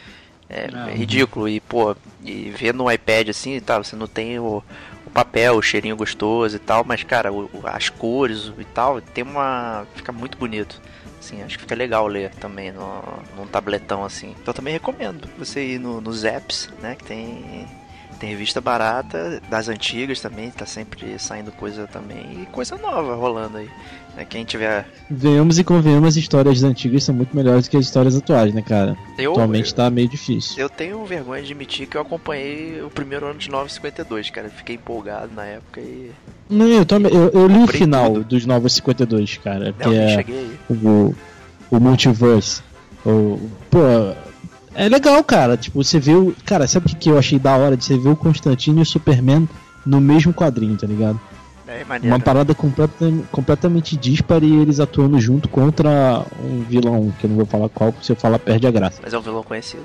É, 0.48 0.68
é 0.90 0.94
ridículo. 0.94 1.48
E, 1.48 1.58
pô, 1.60 1.96
e 2.24 2.50
ver 2.50 2.72
no 2.72 2.90
iPad 2.90 3.30
assim 3.30 3.54
e 3.56 3.60
tal, 3.60 3.82
você 3.82 3.96
não 3.96 4.06
tem 4.06 4.38
o, 4.38 4.62
o 5.04 5.10
papel, 5.10 5.56
o 5.56 5.62
cheirinho 5.62 5.96
gostoso 5.96 6.54
e 6.54 6.58
tal, 6.60 6.84
mas, 6.84 7.02
cara, 7.02 7.32
o- 7.32 7.50
as 7.64 7.88
cores 7.88 8.52
e 8.58 8.64
tal, 8.66 9.00
tem 9.00 9.24
uma. 9.24 9.84
fica 9.96 10.12
muito 10.12 10.38
bonito. 10.38 10.80
Assim, 11.26 11.42
acho 11.42 11.56
que 11.56 11.62
fica 11.62 11.74
legal 11.74 12.06
ler 12.06 12.30
também 12.36 12.70
no, 12.70 13.02
num 13.36 13.46
tabletão 13.46 14.04
assim. 14.04 14.34
Então 14.40 14.54
também 14.54 14.72
recomendo 14.72 15.28
você 15.36 15.74
ir 15.74 15.80
no, 15.80 16.00
nos 16.00 16.24
apps, 16.24 16.70
né? 16.80 16.94
Que 16.94 17.04
tem 17.04 17.66
Tem 18.20 18.30
revista 18.30 18.60
barata, 18.62 19.42
das 19.50 19.68
antigas 19.68 20.20
também, 20.20 20.50
tá 20.50 20.64
sempre 20.64 21.18
saindo 21.18 21.52
coisa 21.52 21.86
também, 21.86 22.42
e 22.42 22.46
coisa 22.46 22.76
nova 22.78 23.14
rolando 23.14 23.58
aí. 23.58 23.68
Né? 24.16 24.24
Quem 24.24 24.44
tiver. 24.44 24.86
Venhamos 25.10 25.58
e 25.58 25.64
convenhamos, 25.64 26.08
as 26.08 26.16
histórias 26.16 26.62
antigas 26.64 27.04
são 27.04 27.14
muito 27.14 27.36
melhores 27.36 27.66
do 27.66 27.70
que 27.70 27.76
as 27.76 27.84
histórias 27.84 28.16
atuais, 28.16 28.54
né, 28.54 28.62
cara? 28.62 28.96
Eu, 29.18 29.32
Atualmente 29.32 29.74
tá 29.74 29.90
meio 29.90 30.08
difícil. 30.08 30.58
eu 30.58 30.68
tenho 30.68 31.04
vergonha 31.04 31.42
de 31.42 31.52
admitir 31.52 31.86
que 31.86 31.96
eu 31.96 32.00
acompanhei 32.00 32.82
o 32.82 32.90
primeiro 32.90 33.26
ano 33.26 33.38
de 33.38 33.50
952, 33.50 34.30
cara. 34.30 34.48
Fiquei 34.48 34.76
empolgado 34.76 35.30
na 35.34 35.44
época 35.44 35.80
e. 35.80 36.10
Não, 36.48 36.66
eu, 36.66 36.86
também, 36.86 37.12
eu, 37.12 37.28
eu 37.30 37.46
li 37.46 37.58
o 37.58 37.66
final 37.66 38.14
tudo. 38.14 38.24
dos 38.24 38.46
Novos 38.46 38.72
52, 38.74 39.38
cara, 39.38 39.74
Não, 39.78 39.90
que 39.90 39.96
é 39.96 40.08
cheguei 40.08 40.50
o, 40.70 41.14
o 41.70 41.80
Multiverse. 41.80 42.62
O, 43.04 43.38
pô, 43.70 43.78
é 44.74 44.88
legal, 44.88 45.22
cara. 45.24 45.56
Tipo, 45.56 45.82
você 45.82 45.98
vê 45.98 46.14
o. 46.14 46.34
Cara, 46.44 46.66
sabe 46.66 46.86
o 46.86 46.88
que 46.88 46.94
que 46.96 47.10
eu 47.10 47.18
achei 47.18 47.38
da 47.38 47.56
hora 47.56 47.76
de 47.76 47.84
você 47.84 47.98
ver 47.98 48.08
o 48.08 48.16
Constantino 48.16 48.78
e 48.78 48.82
o 48.82 48.86
Superman 48.86 49.48
no 49.84 50.00
mesmo 50.00 50.32
quadrinho, 50.32 50.76
tá 50.76 50.86
ligado? 50.86 51.20
É 51.66 51.84
maneiro. 51.84 52.14
Uma 52.14 52.22
parada 52.22 52.54
completa, 52.54 53.06
completamente 53.32 53.96
dispara 53.96 54.44
e 54.44 54.54
eles 54.54 54.78
atuando 54.78 55.18
junto 55.18 55.48
contra 55.48 56.24
um 56.40 56.62
vilão, 56.62 57.12
que 57.18 57.24
eu 57.24 57.30
não 57.30 57.36
vou 57.36 57.46
falar 57.46 57.68
qual, 57.68 57.92
porque 57.92 58.06
se 58.06 58.12
eu 58.12 58.16
falar 58.16 58.38
perde 58.38 58.66
a 58.66 58.70
graça. 58.70 59.00
Mas 59.02 59.12
é 59.12 59.18
um 59.18 59.22
vilão 59.22 59.42
conhecido. 59.42 59.84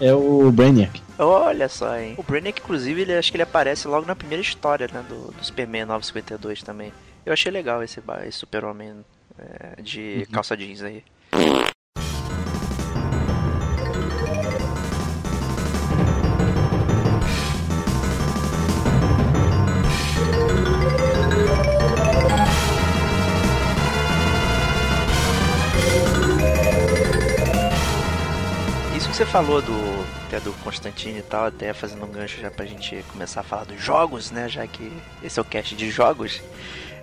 É 0.00 0.14
o 0.14 0.50
Brainiac. 0.50 1.02
Olha 1.18 1.68
só, 1.68 1.98
hein. 1.98 2.14
O 2.16 2.22
Brainiac, 2.22 2.58
inclusive, 2.58 3.02
ele, 3.02 3.12
acho 3.14 3.30
que 3.30 3.36
ele 3.36 3.42
aparece 3.42 3.86
logo 3.86 4.06
na 4.06 4.16
primeira 4.16 4.40
história, 4.40 4.88
né? 4.90 5.04
Do, 5.06 5.30
do 5.30 5.44
Superman 5.44 5.84
952 5.84 6.62
também. 6.62 6.90
Eu 7.26 7.34
achei 7.34 7.52
legal 7.52 7.82
esse, 7.82 8.00
esse 8.26 8.38
super-homem 8.38 9.04
é, 9.38 9.82
de 9.82 10.26
calça 10.32 10.56
jeans 10.56 10.82
aí. 10.82 11.04
Falou 29.30 29.62
do 29.62 29.72
até 30.26 30.40
do 30.40 30.52
Constantino 30.54 31.18
e 31.18 31.22
tal, 31.22 31.46
até 31.46 31.72
fazendo 31.72 32.04
um 32.04 32.10
gancho 32.10 32.40
já 32.40 32.50
pra 32.50 32.66
gente 32.66 33.04
começar 33.12 33.40
a 33.40 33.44
falar 33.44 33.64
dos 33.64 33.80
jogos, 33.80 34.32
né? 34.32 34.48
Já 34.48 34.66
que 34.66 34.90
esse 35.22 35.38
é 35.38 35.42
o 35.42 35.44
cast 35.44 35.76
de 35.76 35.88
jogos. 35.88 36.42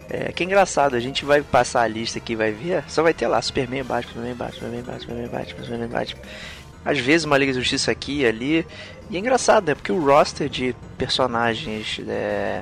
É, 0.10 0.34
que 0.34 0.44
é 0.44 0.46
engraçado, 0.46 0.96
a 0.96 1.00
gente 1.00 1.24
vai 1.24 1.42
passar 1.42 1.84
a 1.84 1.88
lista 1.88 2.18
aqui 2.18 2.36
vai 2.36 2.52
ver, 2.52 2.84
só 2.88 3.02
vai 3.02 3.14
ter 3.14 3.28
lá 3.28 3.42
Superman, 3.42 3.84
Batman, 3.84 4.14
Superman, 4.14 4.36
Batman, 4.36 4.60
Superman, 4.60 4.84
Batman, 4.84 5.00
Superman, 5.00 5.28
Batman, 5.30 6.06
Superman. 6.06 6.38
Às 6.84 7.00
vezes 7.00 7.26
uma 7.26 7.38
Liga 7.38 7.54
da 7.54 7.60
Justiça 7.60 7.92
aqui 7.92 8.20
e 8.20 8.26
ali. 8.26 8.68
E 9.10 9.16
é 9.16 9.20
engraçado, 9.20 9.68
né? 9.68 9.76
Porque 9.76 9.92
o 9.92 10.06
roster 10.06 10.50
de 10.50 10.76
personagens 10.98 12.02
é, 12.08 12.62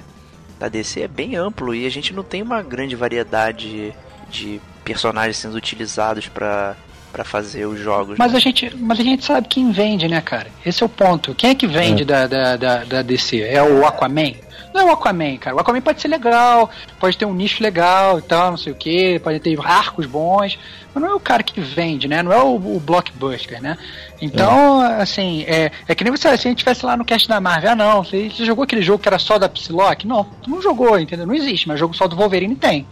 da 0.60 0.68
DC 0.68 1.02
é 1.02 1.08
bem 1.08 1.36
amplo 1.36 1.74
e 1.74 1.88
a 1.88 1.92
gente 1.92 2.14
não 2.14 2.24
tem 2.24 2.44
uma 2.44 2.62
grande 2.62 2.96
variedade 2.96 3.96
de 4.30 4.62
personagens 4.84 5.38
sendo 5.38 5.56
utilizados 5.56 6.28
pra 6.28 6.76
para 7.16 7.24
fazer 7.24 7.66
os 7.66 7.80
jogos. 7.80 8.18
Mas 8.18 8.34
né? 8.34 8.38
a, 8.38 8.42
gente, 8.42 8.76
mas 8.76 9.00
a 9.00 9.04
gente 9.04 9.24
sabe 9.24 9.48
quem 9.48 9.72
vende, 9.72 10.06
né, 10.06 10.20
cara? 10.20 10.48
Esse 10.66 10.84
é 10.84 10.86
o 10.86 10.90
ponto. 10.90 11.34
Quem 11.34 11.52
é 11.52 11.56
que 11.56 11.66
vende 11.66 12.04
da, 12.04 12.28
da, 12.28 12.58
da, 12.58 12.84
da 12.84 13.02
DC? 13.02 13.40
É 13.40 13.64
o 13.64 13.86
Aquaman? 13.86 14.34
Não 14.74 14.82
é 14.82 14.84
o 14.84 14.92
Aquaman, 14.92 15.38
cara. 15.38 15.56
O 15.56 15.60
Aquaman 15.62 15.80
pode 15.80 16.02
ser 16.02 16.10
legal, 16.10 16.70
pode 17.00 17.18
ter 17.18 17.24
um 17.24 17.34
nicho 17.34 17.64
legal 17.64 18.20
e 18.20 18.22
tal, 18.22 18.52
não 18.52 18.58
sei 18.58 18.74
o 18.74 18.76
que, 18.76 19.18
pode 19.20 19.40
ter 19.40 19.58
arcos 19.64 20.06
bons, 20.06 20.60
mas 20.94 21.02
não 21.02 21.12
é 21.12 21.14
o 21.16 21.20
cara 21.22 21.42
que 21.42 21.62
vende, 21.62 22.06
né? 22.06 22.22
Não 22.22 22.34
é 22.34 22.44
o, 22.44 22.56
o 22.56 22.82
blockbuster, 22.82 23.62
né? 23.62 23.78
Então, 24.22 24.82
assim, 24.82 25.46
é, 25.48 25.72
é 25.88 25.96
que 25.96 26.04
nem 26.04 26.12
você, 26.12 26.24
se 26.24 26.28
a 26.28 26.36
gente 26.36 26.58
estivesse 26.58 26.86
lá 26.86 26.98
no 26.98 27.06
cast 27.06 27.30
da 27.30 27.40
Marvel, 27.40 27.72
ah 27.72 27.76
não, 27.78 28.04
você, 28.04 28.30
você 28.30 28.44
jogou 28.44 28.66
aquele 28.66 28.82
jogo 28.82 29.02
que 29.02 29.08
era 29.08 29.20
só 29.20 29.40
da 29.40 29.48
Psylocke? 29.48 30.06
Não, 30.06 30.26
tu 30.44 30.50
não 30.50 30.62
jogou, 30.62 31.00
entendeu? 31.00 31.26
Não 31.26 31.34
existe, 31.34 31.66
mas 31.66 31.80
jogo 31.80 31.94
só 31.94 32.10
do 32.10 32.18
Wolverine 32.18 32.58
tem. 32.58 32.86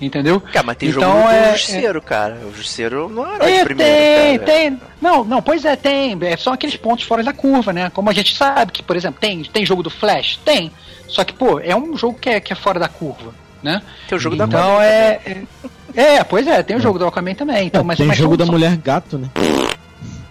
Entendeu? 0.00 0.40
Cara, 0.40 0.64
mas 0.64 0.76
tem 0.76 0.88
Então, 0.90 1.02
jogo 1.02 1.22
do 1.28 1.28
é- 1.34 1.52
Justiceiro, 1.52 2.00
cara. 2.02 2.38
O 2.44 2.54
Justiceiro 2.54 3.08
não 3.08 3.26
é 3.26 3.34
herói 3.34 3.52
de 3.52 3.58
É, 3.58 3.64
primeiro, 3.64 3.92
tem, 3.96 4.38
cara. 4.38 4.52
tem. 4.52 4.80
Não, 5.02 5.24
não, 5.24 5.42
pois 5.42 5.64
é, 5.64 5.74
tem. 5.74 6.16
É, 6.22 6.36
são 6.36 6.52
aqueles 6.52 6.76
pontos 6.76 7.04
fora 7.04 7.22
da 7.24 7.32
curva, 7.32 7.72
né? 7.72 7.90
Como 7.92 8.08
a 8.08 8.12
gente 8.12 8.36
sabe 8.36 8.70
que, 8.70 8.82
por 8.82 8.94
exemplo, 8.94 9.20
tem, 9.20 9.42
tem 9.42 9.66
jogo 9.66 9.82
do 9.82 9.90
Flash? 9.90 10.38
Tem. 10.44 10.70
Só 11.08 11.24
que, 11.24 11.32
pô, 11.32 11.58
é 11.58 11.74
um 11.74 11.96
jogo 11.96 12.16
que 12.18 12.28
é, 12.30 12.38
que 12.40 12.52
é 12.52 12.56
fora 12.56 12.78
da 12.78 12.86
curva, 12.88 13.34
né? 13.62 13.82
Tem 14.08 14.16
o 14.16 14.20
jogo 14.20 14.36
da 14.36 14.44
Então 14.44 14.80
é, 14.80 15.20
é. 15.26 15.42
É, 15.96 16.22
pois 16.22 16.46
é, 16.46 16.62
tem 16.62 16.76
o 16.76 16.80
jogo 16.80 16.98
do 16.98 17.06
Aquaman 17.06 17.34
também. 17.34 17.66
Então, 17.66 17.82
mas, 17.82 17.98
Tem 17.98 18.06
mas 18.06 18.16
jogo 18.18 18.36
da 18.36 18.44
são- 18.44 18.52
mulher 18.52 18.76
gato, 18.76 19.18
né? 19.18 19.28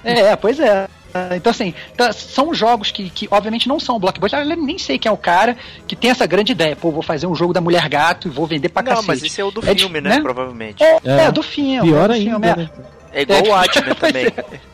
É, 0.03 0.36
pois 0.38 0.59
é. 0.59 0.88
Então, 1.35 1.49
assim, 1.51 1.73
tá- 1.95 2.11
são 2.13 2.53
jogos 2.53 2.91
que, 2.91 3.09
que 3.09 3.27
obviamente 3.31 3.67
não 3.67 3.79
são 3.79 3.99
blockbuster. 3.99 4.39
Eu 4.39 4.55
nem 4.57 4.77
sei 4.77 4.99
quem 4.99 5.09
é 5.09 5.13
o 5.13 5.17
cara 5.17 5.57
que 5.87 5.95
tem 5.95 6.11
essa 6.11 6.25
grande 6.25 6.51
ideia. 6.51 6.75
Pô, 6.75 6.91
vou 6.91 7.01
fazer 7.01 7.25
um 7.27 7.33
jogo 7.35 7.53
da 7.53 7.61
Mulher 7.61 7.87
Gato 7.89 8.27
e 8.27 8.31
vou 8.31 8.45
vender 8.45 8.69
pra 8.69 8.81
Não, 8.83 8.89
cacete. 8.91 9.07
mas 9.07 9.23
esse 9.23 9.41
é 9.41 9.43
o 9.43 9.49
do 9.51 9.67
É 9.67 9.73
de- 9.73 9.81
filme, 9.83 10.01
né? 10.01 10.09
né? 10.17 10.21
Provavelmente. 10.21 10.83
É, 10.83 10.97
É. 11.03 11.23
é, 11.25 11.31
do 11.31 11.41
filme. 11.41 11.81
Pior 11.89 12.03
é 12.05 12.07
do 12.07 12.13
ainda, 12.13 12.29
filme, 12.31 12.47
é. 12.47 12.55
né? 12.55 12.69
É 13.13 13.21
igual 13.21 13.39
É, 13.39 13.41
o 13.41 13.45
pois 13.95 13.97
também, 13.99 14.25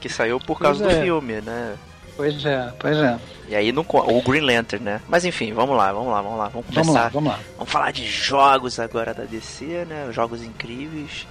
que 0.02 0.10
saiu 0.10 0.40
por 0.40 0.60
causa 0.60 0.84
Pois 0.84 0.96
do 0.96 1.02
é. 1.02 1.04
filme, 1.06 1.42
né? 1.42 1.74
Pois 2.18 2.46
é, 2.46 2.74
pois 2.78 2.98
é. 2.98 3.18
E 3.50 3.56
aí 3.56 3.72
não 3.72 3.86
o 3.90 4.22
Green 4.22 4.42
Lantern, 4.42 4.84
né? 4.84 5.02
Mas 5.08 5.26
enfim, 5.26 5.52
vamos 5.54 5.76
lá, 5.76 5.92
vamos 5.92 6.12
lá, 6.12 6.22
vamos 6.22 6.38
lá, 6.38 6.48
vamos 6.50 6.66
começar. 6.68 6.82
Vamos 6.84 6.94
lá, 6.96 7.10
vamos 7.10 7.32
lá. 7.32 7.40
Vamos 7.58 7.72
falar 7.72 7.92
de 7.92 8.06
jogos 8.06 8.80
agora 8.80 9.14
da 9.14 9.24
DC, 9.24 9.86
né? 9.88 10.08
Jogos 10.12 10.44
incríveis. 10.44 11.26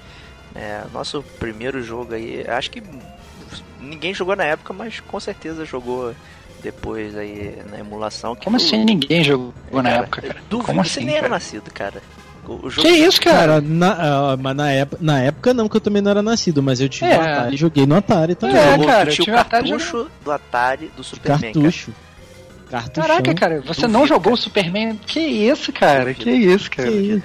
É, 0.55 0.83
nosso 0.93 1.23
primeiro 1.39 1.83
jogo 1.83 2.15
aí, 2.15 2.45
acho 2.49 2.71
que 2.71 2.83
ninguém 3.81 4.15
jogou 4.15 4.37
na 4.37 4.45
época, 4.45 4.73
mas 4.73 5.01
com 5.01 5.19
certeza 5.21 5.65
jogou 5.65 6.15
depois 6.63 7.17
aí 7.17 7.57
na 7.71 7.79
emulação. 7.81 8.35
que 8.37 8.45
Como 8.45 8.59
foi 8.59 8.67
assim 8.69 8.85
ninguém 8.85 9.25
jogou 9.25 9.53
na 9.73 9.83
Cara, 9.83 9.95
época, 10.03 10.23
cara? 10.23 10.35
Duvido, 10.49 10.67
Como 10.67 10.85
você 10.85 10.99
assim, 10.99 11.05
nem 11.07 11.15
era 11.17 11.23
cara? 11.23 11.35
nascido, 11.35 11.71
cara. 11.73 12.03
O, 12.47 12.69
jogo 12.69 12.83
Que 12.89 12.89
isso, 12.95 13.21
cara? 13.21 13.37
Cara, 13.39 13.61
na, 13.61 14.37
mas 14.37 14.57
na 14.57 14.71
época, 14.71 14.99
na 15.01 15.21
época 15.21 15.55
não, 15.55 15.69
que 15.69 15.77
eu 15.77 15.81
também 15.81 16.03
não 16.03 16.11
era 16.11 16.23
nascido, 16.23 16.61
mas 16.63 16.81
eu 16.81 16.89
tive 16.89 17.11
É. 17.11 17.17
um 17.19 17.21
Atari 17.23 17.55
e 17.55 17.59
joguei 17.59 17.87
no 17.87 17.95
Atari 17.97 18.35
também. 18.35 18.57
É, 18.57 18.71
jogou, 18.73 18.87
cara, 18.87 19.09
eu 19.11 19.13
tinha 19.13 19.23
o 19.23 19.25
tive 19.27 19.37
Atari 19.37 19.69
cartucho 19.71 20.11
do 20.25 20.31
Atari 20.33 20.91
do 20.97 21.05
Superman, 21.05 21.41
cara. 21.53 21.53
Cartucho. 21.53 21.93
Cartuchão. 22.71 23.03
Caraca, 23.05 23.35
cara, 23.35 23.55
você 23.61 23.83
Duvido, 23.83 23.89
não 23.89 24.07
jogou 24.07 24.23
cara. 24.25 24.35
o 24.35 24.37
Superman? 24.39 24.97
Que 25.07 25.21
isso, 25.21 25.73
cara? 25.73 26.01
Duvido. 26.13 26.21
Que 26.25 26.31
isso, 26.31 26.71
cara? 26.71 26.89
Que 26.91 26.95
isso? 26.97 27.23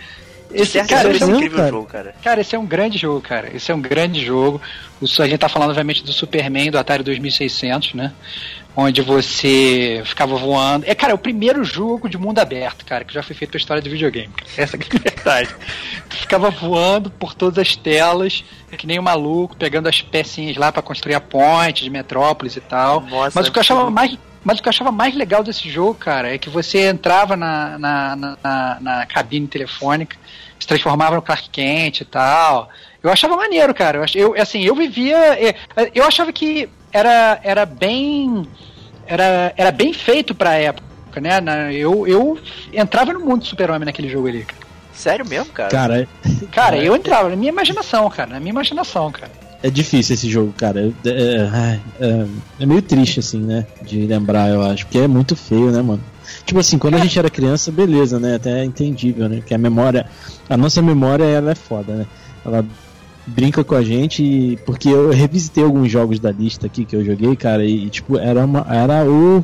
Esse 0.52 0.82
cara, 0.86 1.10
esse 1.10 1.18
esse 1.18 1.24
é 1.24 1.28
é 1.28 1.30
um 1.30 1.36
incrível 1.36 1.58
cara. 1.58 1.70
jogo, 1.70 1.86
cara. 1.88 2.16
cara, 2.24 2.42
esse 2.42 2.56
é 2.56 2.60
um 2.60 2.66
grande 2.66 2.98
jogo, 2.98 3.22
cara. 3.22 3.56
Esse 3.56 3.72
é 3.72 3.76
um 3.76 3.82
grande 3.82 4.26
jogo. 4.26 4.62
O, 5.02 5.06
a 5.22 5.28
gente 5.28 5.38
tá 5.38 5.50
falando, 5.50 5.70
obviamente, 5.70 6.04
do 6.04 6.14
Superman 6.14 6.72
do 6.72 6.78
Atari 6.78 7.04
2600, 7.04 7.94
né? 7.94 8.14
Onde 8.76 9.02
você 9.02 10.02
ficava 10.06 10.36
voando. 10.36 10.86
É, 10.88 10.94
cara, 10.94 11.12
é 11.12 11.16
o 11.16 11.18
primeiro 11.18 11.64
jogo 11.64 12.08
de 12.08 12.18
mundo 12.18 12.38
aberto, 12.40 12.86
cara, 12.86 13.04
que 13.04 13.14
já 13.14 13.24
foi 13.24 13.36
feito 13.36 13.52
pra 13.52 13.58
história 13.58 13.82
de 13.82 13.90
videogame. 13.90 14.30
Essa 14.56 14.78
que 14.78 14.96
é 14.96 15.00
a 15.00 15.02
verdade. 15.16 15.50
Tu 16.10 16.16
ficava 16.18 16.50
voando 16.52 17.10
por 17.10 17.34
todas 17.34 17.58
as 17.58 17.76
telas, 17.76 18.44
que 18.78 18.86
nem 18.86 19.00
um 19.00 19.04
maluco, 19.04 19.56
pegando 19.58 19.90
as 19.90 20.02
pecinhas 20.02 20.56
lá 20.58 20.72
pra 20.72 20.82
construir 20.84 21.16
a 21.16 21.20
ponte 21.22 21.84
de 21.84 21.90
Metrópolis 21.90 22.56
e 22.56 22.62
tal. 22.62 23.02
Nossa, 23.02 23.40
Mas 23.40 23.48
o 23.48 23.52
que 23.52 23.58
eu 23.58 23.62
achava 23.62 23.86
que- 23.86 23.92
mais. 23.92 24.18
Mas 24.48 24.60
o 24.60 24.62
que 24.64 24.70
eu 24.70 24.72
achava 24.72 24.94
mais 24.94 25.14
legal 25.14 25.44
desse 25.44 25.70
jogo, 25.70 25.94
cara, 25.96 26.34
é 26.34 26.38
que 26.38 26.50
você 26.50 26.88
entrava 26.88 27.36
na, 27.36 27.78
na, 27.78 28.16
na, 28.16 28.78
na- 28.80 29.06
cabine 29.06 29.46
telefônica, 29.46 30.16
se 30.58 30.66
transformava 30.66 31.16
no 31.18 31.22
Clark 31.22 31.50
Kent 31.50 32.00
e 32.00 32.06
tal. 32.06 32.70
Eu 33.04 33.12
achava 33.12 33.36
maneiro, 33.36 33.74
cara. 33.76 34.06
Eu, 34.16 34.34
eu 34.38 34.42
assim, 34.42 34.62
eu 34.64 34.74
vivia. 34.74 35.18
é, 35.18 35.54
Eu 35.94 36.06
achava 36.06 36.32
que 36.32 36.70
era, 36.94 37.42
era 37.44 37.66
bem. 37.66 38.48
Era, 39.06 39.54
era 39.58 39.70
bem 39.70 39.92
feito 39.92 40.34
pra 40.34 40.54
época, 40.54 41.20
né? 41.20 41.42
Eu, 41.74 42.08
eu 42.08 42.40
entrava 42.72 43.12
no 43.12 43.20
mundo 43.20 43.40
do 43.40 43.46
super-homem 43.48 43.84
naquele 43.86 44.08
jogo 44.08 44.30
ali, 44.30 44.46
cara. 44.46 44.62
Sério 44.94 45.28
mesmo, 45.28 45.52
cara? 45.52 45.70
Cara, 45.70 46.08
Cara, 46.54 46.78
eu 46.78 46.96
entrava, 46.96 47.28
na 47.30 47.36
minha 47.36 47.52
imaginação, 47.52 48.10
cara. 48.10 48.30
Na 48.30 48.40
minha 48.40 48.52
imaginação, 48.52 49.12
cara. 49.12 49.32
É 49.64 49.70
difícil 49.70 50.14
esse 50.14 50.30
jogo, 50.30 50.54
cara. 50.58 50.94
É, 51.06 51.10
é- 51.10 51.80
é- 52.00 52.26
é 52.60 52.66
meio 52.66 52.82
triste, 52.82 53.20
assim, 53.20 53.42
né? 53.42 53.66
De 53.82 54.06
lembrar, 54.06 54.50
eu 54.50 54.62
acho. 54.64 54.86
Porque 54.86 55.00
é 55.00 55.08
muito 55.08 55.36
feio, 55.36 55.72
né, 55.72 55.82
mano? 55.82 56.02
Tipo 56.46 56.60
assim, 56.60 56.78
quando 56.78 56.96
a 56.96 57.00
gente 57.00 57.18
era 57.18 57.30
criança, 57.30 57.72
beleza, 57.72 58.20
né? 58.20 58.36
Até 58.36 58.60
é 58.62 58.66
entendível, 58.66 59.28
né? 59.30 59.42
Que 59.46 59.54
a 59.54 59.58
memória. 59.58 60.06
A 60.50 60.58
nossa 60.58 60.82
memória, 60.82 61.24
ela 61.24 61.52
é 61.52 61.56
foda, 61.56 61.96
né? 61.96 62.06
Ela 62.46 62.66
brinca 63.26 63.64
com 63.64 63.76
a 63.76 63.84
gente 63.84 64.58
porque 64.66 64.88
eu 64.90 65.10
revisitei 65.10 65.64
alguns 65.64 65.92
jogos 65.92 66.20
da 66.20 66.32
lista 66.32 66.68
aqui 66.68 66.86
que 66.86 66.96
eu 66.96 67.04
joguei, 67.04 67.36
cara, 67.36 67.66
e, 67.66 67.90
tipo, 67.90 68.18
era 68.18 68.46
uma 68.46 68.66
era 68.70 69.04
o, 69.06 69.44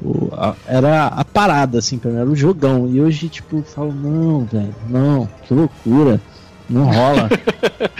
o- 0.00 0.28
a- 0.34 0.54
era 0.66 1.06
a 1.08 1.24
parada 1.24 1.78
assim 1.78 1.98
pra 1.98 2.10
mim, 2.12 2.18
era 2.18 2.30
o 2.30 2.36
jogão. 2.36 2.88
E 2.88 3.00
hoje 3.00 3.28
tipo, 3.28 3.56
eu 3.58 3.62
falo, 3.64 3.92
não, 3.92 4.44
velho, 4.44 4.74
não, 4.88 5.28
que 5.46 5.52
loucura. 5.54 6.20
Não 6.68 6.84
rola. 6.84 7.28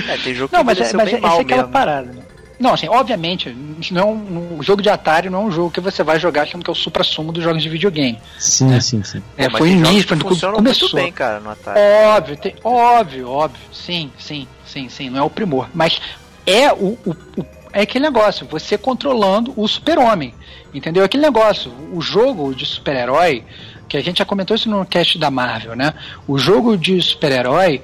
É, 0.08 0.16
tem 0.18 0.34
jogo 0.34 0.48
que 0.48 0.56
Não, 0.56 0.64
mas, 0.64 0.80
é, 0.80 0.92
mas 0.94 1.10
bem 1.10 1.18
é, 1.18 1.20
mal 1.20 1.32
essa 1.32 1.40
é 1.40 1.42
aquela 1.42 1.62
mesmo. 1.62 1.72
parada. 1.72 2.12
né? 2.12 2.22
Não, 2.58 2.75
assim, 2.75 2.88
obviamente, 2.88 3.54
isso 3.80 3.94
não 3.94 4.02
é 4.02 4.04
um, 4.04 4.56
um 4.58 4.62
jogo 4.62 4.82
de 4.82 4.88
Atari 4.88 5.28
não 5.30 5.42
é 5.42 5.44
um 5.46 5.50
jogo 5.50 5.70
que 5.70 5.80
você 5.80 6.02
vai 6.02 6.18
jogar 6.18 6.42
achando 6.42 6.64
que 6.64 6.70
é 6.70 6.72
o 6.72 6.76
supra-sumo 6.76 7.30
dos 7.30 7.44
jogos 7.44 7.62
de 7.62 7.68
videogame. 7.68 8.18
Sim, 8.38 8.80
sim, 8.80 9.02
sim. 9.04 9.22
É, 9.37 9.44
É, 9.44 9.48
mas 9.48 9.58
foi 9.58 9.70
início, 9.70 10.08
quando 10.08 10.25
começou. 10.25 10.88
muito 10.88 10.94
bem, 10.96 11.12
cara, 11.12 11.38
no 11.40 11.50
Atari. 11.50 11.78
Óbvio, 12.06 12.37
tem, 12.37 12.54
óbvio, 12.64 13.28
óbvio. 13.28 13.60
Sim, 13.72 14.10
sim, 14.18 14.48
sim, 14.66 14.88
sim. 14.88 15.10
Não 15.10 15.18
é 15.20 15.22
o 15.22 15.30
primor. 15.30 15.68
Mas 15.72 16.00
é 16.46 16.72
o, 16.72 16.98
o, 17.04 17.16
o 17.37 17.46
é 17.72 17.82
aquele 17.82 18.04
negócio, 18.04 18.46
você 18.50 18.76
controlando 18.78 19.52
o 19.56 19.68
super-homem. 19.68 20.34
Entendeu? 20.72 21.04
Aquele 21.04 21.22
negócio, 21.22 21.72
o 21.92 22.00
jogo 22.00 22.54
de 22.54 22.66
super-herói, 22.66 23.44
que 23.88 23.96
a 23.96 24.02
gente 24.02 24.18
já 24.18 24.25
comentou 24.25 24.54
isso 24.56 24.68
no 24.68 24.84
cast 24.84 25.18
da 25.18 25.30
Marvel, 25.30 25.76
né? 25.76 25.94
O 26.26 26.38
jogo 26.38 26.76
de 26.76 27.00
super-herói, 27.00 27.82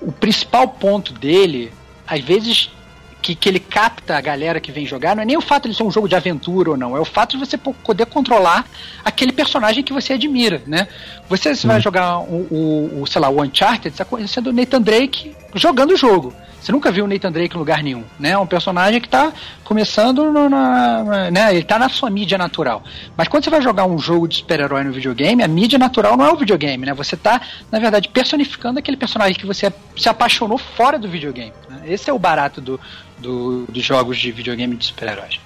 o 0.00 0.12
principal 0.12 0.68
ponto 0.68 1.12
dele, 1.12 1.72
às 2.06 2.20
vezes 2.20 2.70
que, 3.26 3.34
que 3.34 3.48
ele 3.48 3.58
capta 3.58 4.16
a 4.16 4.20
galera 4.20 4.60
que 4.60 4.70
vem 4.70 4.86
jogar, 4.86 5.16
não 5.16 5.22
é 5.22 5.26
nem 5.26 5.36
o 5.36 5.40
fato 5.40 5.68
de 5.68 5.74
ser 5.74 5.82
um 5.82 5.90
jogo 5.90 6.08
de 6.08 6.14
aventura 6.14 6.70
ou 6.70 6.76
não, 6.76 6.96
é 6.96 7.00
o 7.00 7.04
fato 7.04 7.36
de 7.36 7.44
você 7.44 7.58
poder 7.58 8.06
controlar 8.06 8.64
aquele 9.04 9.32
personagem 9.32 9.82
que 9.82 9.92
você 9.92 10.12
admira, 10.12 10.62
né? 10.64 10.86
Você, 11.28 11.54
você 11.54 11.66
vai 11.66 11.80
jogar 11.80 12.20
o, 12.20 12.46
o, 12.48 13.02
o, 13.02 13.06
sei 13.06 13.20
lá, 13.20 13.28
o 13.28 13.42
Uncharted, 13.42 13.82
você 13.82 13.88
está 13.88 14.04
conhecendo 14.04 14.50
o 14.50 14.52
Nathan 14.52 14.80
Drake 14.80 15.34
jogando 15.58 15.92
o 15.92 15.96
jogo. 15.96 16.34
Você 16.60 16.72
nunca 16.72 16.90
viu 16.90 17.04
o 17.04 17.08
Nathan 17.08 17.30
Drake 17.30 17.54
em 17.54 17.58
lugar 17.58 17.80
nenhum, 17.80 18.02
né? 18.18 18.30
É 18.30 18.38
um 18.38 18.46
personagem 18.46 19.00
que 19.00 19.06
está 19.06 19.32
começando 19.62 20.32
no, 20.32 20.48
na, 20.48 21.30
né? 21.30 21.50
Ele 21.50 21.60
está 21.60 21.78
na 21.78 21.88
sua 21.88 22.10
mídia 22.10 22.36
natural. 22.36 22.82
Mas 23.16 23.28
quando 23.28 23.44
você 23.44 23.50
vai 23.50 23.62
jogar 23.62 23.86
um 23.86 23.96
jogo 23.98 24.26
de 24.26 24.38
super-herói 24.38 24.82
no 24.82 24.92
videogame, 24.92 25.44
a 25.44 25.48
mídia 25.48 25.78
natural 25.78 26.16
não 26.16 26.26
é 26.26 26.32
o 26.32 26.36
videogame, 26.36 26.84
né? 26.84 26.92
Você 26.94 27.14
está, 27.14 27.40
na 27.70 27.78
verdade, 27.78 28.08
personificando 28.08 28.80
aquele 28.80 28.96
personagem 28.96 29.36
que 29.36 29.46
você 29.46 29.72
se 29.96 30.08
apaixonou 30.08 30.58
fora 30.58 30.98
do 30.98 31.08
videogame. 31.08 31.52
Né? 31.68 31.82
Esse 31.86 32.10
é 32.10 32.12
o 32.12 32.18
barato 32.18 32.60
do, 32.60 32.80
do, 33.18 33.64
dos 33.66 33.84
jogos 33.84 34.18
de 34.18 34.32
videogame 34.32 34.74
de 34.74 34.86
super-heróis. 34.86 35.38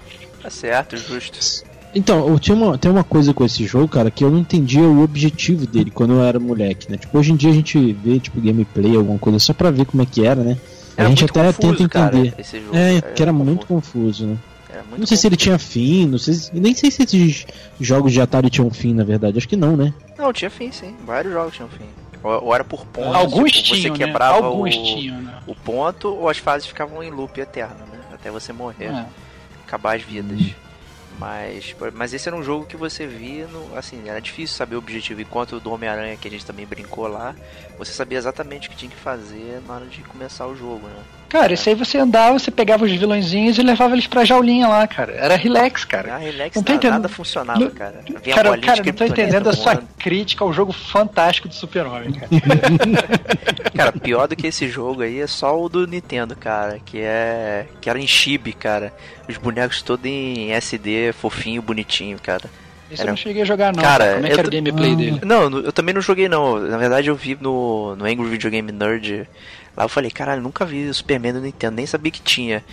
Tá 0.42 0.48
certo, 0.48 0.96
justo. 0.96 1.69
Então, 1.94 2.38
tinha 2.38 2.56
uma, 2.56 2.78
tem 2.78 2.90
uma 2.90 3.02
coisa 3.02 3.34
com 3.34 3.44
esse 3.44 3.66
jogo, 3.66 3.88
cara, 3.88 4.10
que 4.10 4.24
eu 4.24 4.30
não 4.30 4.38
entendia 4.38 4.82
o 4.82 5.02
objetivo 5.02 5.66
dele 5.66 5.90
quando 5.90 6.14
eu 6.14 6.22
era 6.22 6.38
moleque, 6.38 6.90
né? 6.90 6.96
Tipo, 6.96 7.18
hoje 7.18 7.32
em 7.32 7.36
dia 7.36 7.50
a 7.50 7.54
gente 7.54 7.92
vê, 7.92 8.18
tipo, 8.20 8.40
gameplay, 8.40 8.96
alguma 8.96 9.18
coisa, 9.18 9.38
só 9.38 9.52
pra 9.52 9.70
ver 9.70 9.86
como 9.86 10.02
é 10.02 10.06
que 10.06 10.24
era, 10.24 10.42
né? 10.42 10.56
Era 10.96 11.06
a 11.06 11.10
gente 11.10 11.24
até 11.24 11.52
confuso, 11.52 11.76
tenta 11.76 11.82
entender. 11.82 12.30
Cara, 12.30 12.40
esse 12.40 12.60
jogo. 12.60 12.76
É, 12.76 13.00
que 13.00 13.22
era 13.22 13.32
muito 13.32 13.66
confuso, 13.66 14.26
né? 14.26 14.36
Muito 14.90 15.00
Não 15.00 15.06
sei 15.06 15.16
se 15.16 15.26
ele 15.26 15.36
tinha 15.36 15.58
fim, 15.58 16.06
não 16.06 16.18
sei 16.18 16.34
se, 16.34 16.50
nem 16.52 16.74
sei 16.74 16.90
se 16.90 17.04
esses 17.04 17.46
jogos 17.80 18.12
de 18.12 18.20
Atari 18.20 18.50
tinham 18.50 18.70
fim, 18.70 18.92
na 18.92 19.04
verdade. 19.04 19.38
Acho 19.38 19.48
que 19.48 19.56
não, 19.56 19.76
né? 19.76 19.94
Não, 20.18 20.32
tinha 20.32 20.50
fim, 20.50 20.72
sim. 20.72 20.94
Vários 21.06 21.32
jogos 21.32 21.54
tinham 21.54 21.68
fim. 21.68 21.84
Ou, 22.22 22.46
ou 22.46 22.54
era 22.54 22.64
por 22.64 22.84
pontos. 22.86 23.14
Alguns 23.14 23.52
tipo, 23.52 23.64
tinham, 23.66 23.82
Você 23.82 23.90
né? 23.90 23.96
quebrava 23.96 24.46
Alguns 24.46 24.74
o, 24.74 24.82
tinham, 24.82 25.22
né? 25.22 25.38
o 25.46 25.54
ponto 25.54 26.08
ou 26.08 26.28
as 26.28 26.38
fases 26.38 26.66
ficavam 26.66 27.02
em 27.02 27.10
loop 27.10 27.40
eterno, 27.40 27.76
né? 27.92 28.00
Até 28.12 28.30
você 28.30 28.52
morrer. 28.52 28.86
É. 28.86 29.06
acabar 29.64 29.96
as 29.96 30.02
vidas. 30.02 30.40
Mas, 31.20 31.76
mas 31.92 32.14
esse 32.14 32.26
era 32.26 32.36
um 32.36 32.42
jogo 32.42 32.64
que 32.64 32.78
você 32.78 33.06
via, 33.06 33.46
no, 33.46 33.76
assim, 33.76 34.08
era 34.08 34.22
difícil 34.22 34.56
saber 34.56 34.76
o 34.76 34.78
objetivo. 34.78 35.20
Enquanto 35.20 35.56
o 35.56 35.60
do 35.60 35.70
Homem-Aranha, 35.70 36.16
que 36.16 36.26
a 36.26 36.30
gente 36.30 36.46
também 36.46 36.66
brincou 36.66 37.06
lá, 37.06 37.34
você 37.76 37.92
sabia 37.92 38.16
exatamente 38.16 38.68
o 38.68 38.70
que 38.70 38.76
tinha 38.78 38.90
que 38.90 38.96
fazer 38.96 39.60
na 39.66 39.74
hora 39.74 39.86
de 39.86 40.02
começar 40.02 40.46
o 40.46 40.56
jogo, 40.56 40.86
né? 40.88 41.04
Cara, 41.30 41.52
esse 41.54 41.68
aí 41.68 41.74
você 41.76 41.96
andava, 41.96 42.36
você 42.38 42.50
pegava 42.50 42.84
os 42.84 42.90
vilõezinhos 42.90 43.56
e 43.56 43.62
levava 43.62 43.94
eles 43.94 44.06
pra 44.08 44.24
jaulinha 44.24 44.66
lá, 44.66 44.84
cara. 44.86 45.12
Era 45.12 45.36
relax, 45.36 45.84
cara. 45.84 46.14
Ah, 46.16 46.18
relax, 46.18 46.56
Não 46.56 46.62
tô 46.64 46.72
nada, 46.72 46.74
entendendo. 46.74 46.92
nada 47.02 47.08
funcionava, 47.08 47.60
Não- 47.60 47.70
cara. 47.70 48.00
Vinha 48.22 48.34
Cara, 48.34 48.48
bolinha 48.50 48.66
cara, 48.66 48.82
não 48.84 48.92
tô 48.92 49.04
entendendo 49.04 49.48
a 49.48 49.52
sua 49.52 49.76
crítica 49.96 50.42
ao 50.44 50.52
jogo 50.52 50.72
fantástico 50.72 51.46
do 51.46 51.54
Super-Homem, 51.54 52.12
cara. 52.12 52.28
Cara, 53.74 53.92
pior 53.92 54.26
do 54.28 54.36
que 54.36 54.48
esse 54.48 54.68
jogo 54.68 55.02
aí 55.02 55.20
é 55.20 55.26
só 55.26 55.58
o 55.58 55.68
do 55.68 55.86
Nintendo, 55.86 56.34
cara, 56.36 56.78
que 56.84 56.98
é 57.00 57.64
que 57.80 57.88
era 57.88 57.98
em 57.98 58.06
chibi, 58.06 58.52
cara. 58.52 58.92
Os 59.28 59.36
bonecos 59.38 59.80
todos 59.82 60.04
em 60.04 60.50
SD, 60.52 61.12
fofinho, 61.12 61.62
bonitinho, 61.62 62.18
cara. 62.20 62.42
Isso 62.90 63.00
Era- 63.02 63.10
eu 63.10 63.12
não 63.12 63.16
cheguei 63.16 63.42
a 63.42 63.44
jogar, 63.44 63.72
não. 63.74 63.82
Cara. 63.82 64.14
Como 64.14 64.26
é 64.26 64.30
que 64.30 64.38
era 64.40 64.48
o 64.48 64.50
gameplay 64.50 64.96
dele? 64.96 65.20
Não, 65.24 65.48
no- 65.48 65.60
eu 65.60 65.72
também 65.72 65.94
não 65.94 66.00
joguei 66.02 66.28
não. 66.28 66.58
Na 66.58 66.76
verdade 66.76 67.08
eu 67.08 67.14
vi 67.14 67.38
no, 67.40 67.94
no 67.94 68.04
Angry 68.04 68.28
Video 68.28 68.50
Game 68.50 68.72
Nerd. 68.72 69.28
Lá 69.76 69.84
eu 69.84 69.88
falei, 69.88 70.10
caralho, 70.10 70.42
nunca 70.42 70.64
vi 70.64 70.88
o 70.88 70.94
Superman 70.94 71.34
no 71.34 71.40
Nintendo, 71.40 71.76
nem 71.76 71.86
sabia 71.86 72.12
que 72.12 72.20
tinha. 72.20 72.64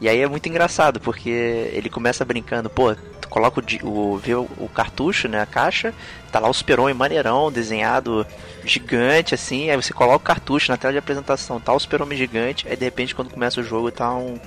E 0.00 0.08
aí 0.08 0.20
é 0.20 0.26
muito 0.26 0.48
engraçado, 0.48 1.00
porque 1.00 1.30
ele 1.30 1.88
começa 1.88 2.24
brincando, 2.24 2.68
pô, 2.68 2.94
tu 3.20 3.28
coloca 3.28 3.60
o, 3.60 3.88
o, 3.88 4.18
vê 4.18 4.34
o, 4.34 4.48
o 4.58 4.68
cartucho, 4.68 5.28
né, 5.28 5.40
a 5.40 5.46
caixa, 5.46 5.94
tá 6.32 6.38
lá 6.38 6.48
o 6.48 6.54
Super-Homem 6.54 6.94
maneirão, 6.94 7.50
desenhado 7.50 8.26
gigante, 8.64 9.34
assim, 9.34 9.70
aí 9.70 9.76
você 9.76 9.92
coloca 9.92 10.16
o 10.16 10.20
cartucho 10.20 10.70
na 10.70 10.76
tela 10.76 10.92
de 10.92 10.98
apresentação, 10.98 11.60
tá 11.60 11.72
o 11.72 11.78
Super-Homem 11.78 12.18
gigante, 12.18 12.66
aí 12.68 12.76
de 12.76 12.84
repente 12.84 13.14
quando 13.14 13.30
começa 13.30 13.60
o 13.60 13.64
jogo 13.64 13.90
tá 13.90 14.12
um, 14.14 14.38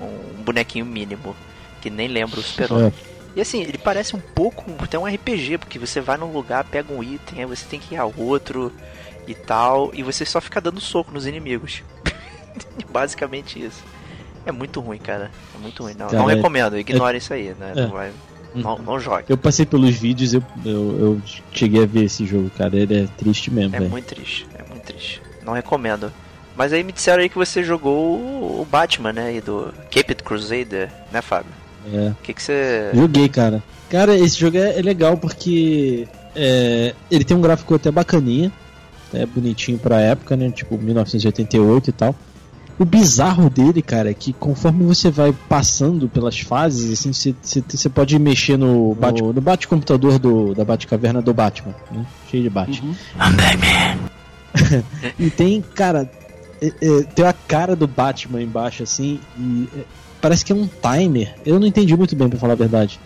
um 0.00 0.42
bonequinho 0.42 0.86
mínimo, 0.86 1.34
que 1.80 1.90
nem 1.90 2.08
lembra 2.08 2.38
o 2.38 2.42
Super-Homem. 2.42 2.92
E 3.36 3.40
assim, 3.40 3.62
ele 3.62 3.78
parece 3.78 4.14
um 4.14 4.20
pouco 4.20 4.64
até 4.78 4.96
um 4.96 5.06
RPG, 5.06 5.58
porque 5.58 5.78
você 5.78 6.00
vai 6.00 6.16
num 6.16 6.32
lugar, 6.32 6.62
pega 6.64 6.92
um 6.92 7.02
item, 7.02 7.40
aí 7.40 7.46
você 7.46 7.66
tem 7.66 7.80
que 7.80 7.96
ir 7.96 7.98
a 7.98 8.04
outro 8.04 8.72
e 9.26 9.34
tal, 9.34 9.90
e 9.94 10.02
você 10.02 10.24
só 10.24 10.40
fica 10.40 10.60
dando 10.60 10.80
soco 10.80 11.12
nos 11.12 11.26
inimigos. 11.26 11.82
Basicamente 12.92 13.62
isso. 13.62 13.82
É 14.46 14.52
muito 14.52 14.80
ruim, 14.80 14.98
cara. 14.98 15.30
É 15.54 15.58
muito 15.58 15.82
ruim. 15.82 15.94
Não, 15.98 16.06
Cara, 16.08 16.18
não 16.22 16.30
é- 16.30 16.34
recomendo, 16.34 16.78
ignore 16.78 17.18
isso 17.18 17.32
aí, 17.32 17.54
né? 17.58 17.72
é. 17.74 17.80
Não, 17.82 17.88
vai, 17.90 18.12
não, 18.54 18.78
não 18.78 19.00
jogue. 19.00 19.24
Eu 19.28 19.36
passei 19.38 19.64
pelos 19.64 19.94
vídeos, 19.94 20.34
eu, 20.34 20.42
eu, 20.64 20.98
eu 21.00 21.22
cheguei 21.52 21.82
a 21.82 21.86
ver 21.86 22.04
esse 22.04 22.26
jogo, 22.26 22.50
cara. 22.50 22.76
Ele 22.76 23.02
é 23.02 23.06
triste 23.16 23.50
mesmo, 23.50 23.74
É 23.74 23.78
velho. 23.78 23.90
muito 23.90 24.06
triste, 24.06 24.46
é 24.54 24.62
muito 24.68 24.82
triste. 24.84 25.22
Não 25.42 25.52
recomendo. 25.54 26.12
Mas 26.56 26.72
aí 26.72 26.84
me 26.84 26.92
disseram 26.92 27.22
aí 27.22 27.28
que 27.28 27.36
você 27.36 27.64
jogou 27.64 28.16
o 28.18 28.44
o 28.60 28.64
Batman, 28.64 29.12
né? 29.12 29.34
E 29.34 29.40
do 29.40 29.74
Caped 29.90 30.22
Crusader, 30.22 30.88
né, 31.12 31.20
Fábio? 31.20 31.50
É. 31.92 32.10
O 32.10 32.14
que, 32.22 32.32
que 32.32 32.42
você. 32.42 32.90
Joguei, 32.94 33.28
cara. 33.28 33.62
Cara, 33.90 34.14
esse 34.16 34.38
jogo 34.38 34.56
é, 34.56 34.78
é 34.78 34.82
legal 34.82 35.16
porque 35.16 36.06
é, 36.36 36.94
ele 37.10 37.24
tem 37.24 37.36
um 37.36 37.40
gráfico 37.40 37.74
até 37.74 37.90
bacaninha, 37.90 38.50
é 39.14 39.26
bonitinho 39.26 39.78
pra 39.78 40.00
época, 40.00 40.36
né? 40.36 40.50
Tipo 40.50 40.76
1988 40.78 41.90
e 41.90 41.92
tal. 41.92 42.14
O 42.76 42.84
bizarro 42.84 43.48
dele, 43.48 43.80
cara, 43.80 44.10
é 44.10 44.14
que 44.14 44.32
conforme 44.32 44.84
você 44.84 45.08
vai 45.08 45.32
passando 45.48 46.08
pelas 46.08 46.40
fases, 46.40 46.92
assim, 46.92 47.12
você- 47.40 47.88
pode 47.88 48.18
mexer 48.18 48.56
no, 48.56 48.94
bate, 48.96 49.22
no 49.22 49.40
bate-computador 49.40 50.18
do, 50.18 50.54
da 50.54 50.64
Batcaverna 50.64 51.22
do 51.22 51.32
Batman, 51.32 51.72
né? 51.92 52.04
Cheio 52.28 52.42
de 52.42 52.50
bate. 52.50 52.82
e 55.18 55.30
tem, 55.30 55.62
cara, 55.62 56.10
é- 56.60 56.72
é, 56.80 57.02
tem 57.14 57.24
a 57.24 57.32
cara 57.32 57.76
do 57.76 57.86
Batman 57.86 58.42
embaixo, 58.42 58.82
assim, 58.82 59.20
e 59.38 59.68
é, 59.76 59.80
parece 60.20 60.44
que 60.44 60.52
é 60.52 60.56
um 60.56 60.66
timer. 60.68 61.34
Eu 61.46 61.60
não 61.60 61.66
entendi 61.68 61.96
muito 61.96 62.16
bem, 62.16 62.28
pra 62.28 62.38
falar 62.40 62.54
a 62.54 62.56
verdade. 62.56 62.98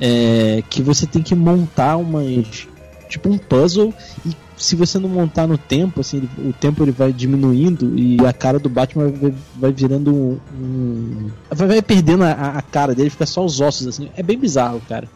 É, 0.00 0.62
que 0.68 0.82
você 0.82 1.06
tem 1.06 1.22
que 1.22 1.34
montar 1.34 1.96
umas. 1.96 2.66
Tipo 3.08 3.28
um 3.30 3.38
puzzle, 3.38 3.94
e 4.26 4.34
se 4.56 4.74
você 4.74 4.98
não 4.98 5.08
montar 5.08 5.46
no 5.46 5.58
tempo, 5.58 6.00
assim, 6.00 6.16
ele- 6.18 6.48
o 6.48 6.52
tempo 6.52 6.82
ele 6.82 6.90
vai 6.92 7.12
diminuindo 7.12 7.92
e 7.98 8.16
a 8.26 8.32
cara 8.32 8.58
do 8.58 8.68
Batman 8.68 9.08
vai, 9.10 9.34
vai 9.56 9.72
virando 9.72 10.14
um. 10.14 10.38
um- 10.58 11.30
vai, 11.50 11.68
vai 11.68 11.82
perdendo 11.82 12.24
a, 12.24 12.30
a 12.32 12.62
cara 12.62 12.94
dele, 12.94 13.10
fica 13.10 13.26
só 13.26 13.44
os 13.44 13.60
ossos, 13.60 13.86
assim. 13.86 14.08
É 14.16 14.22
bem 14.22 14.38
bizarro, 14.38 14.80
cara. 14.88 15.08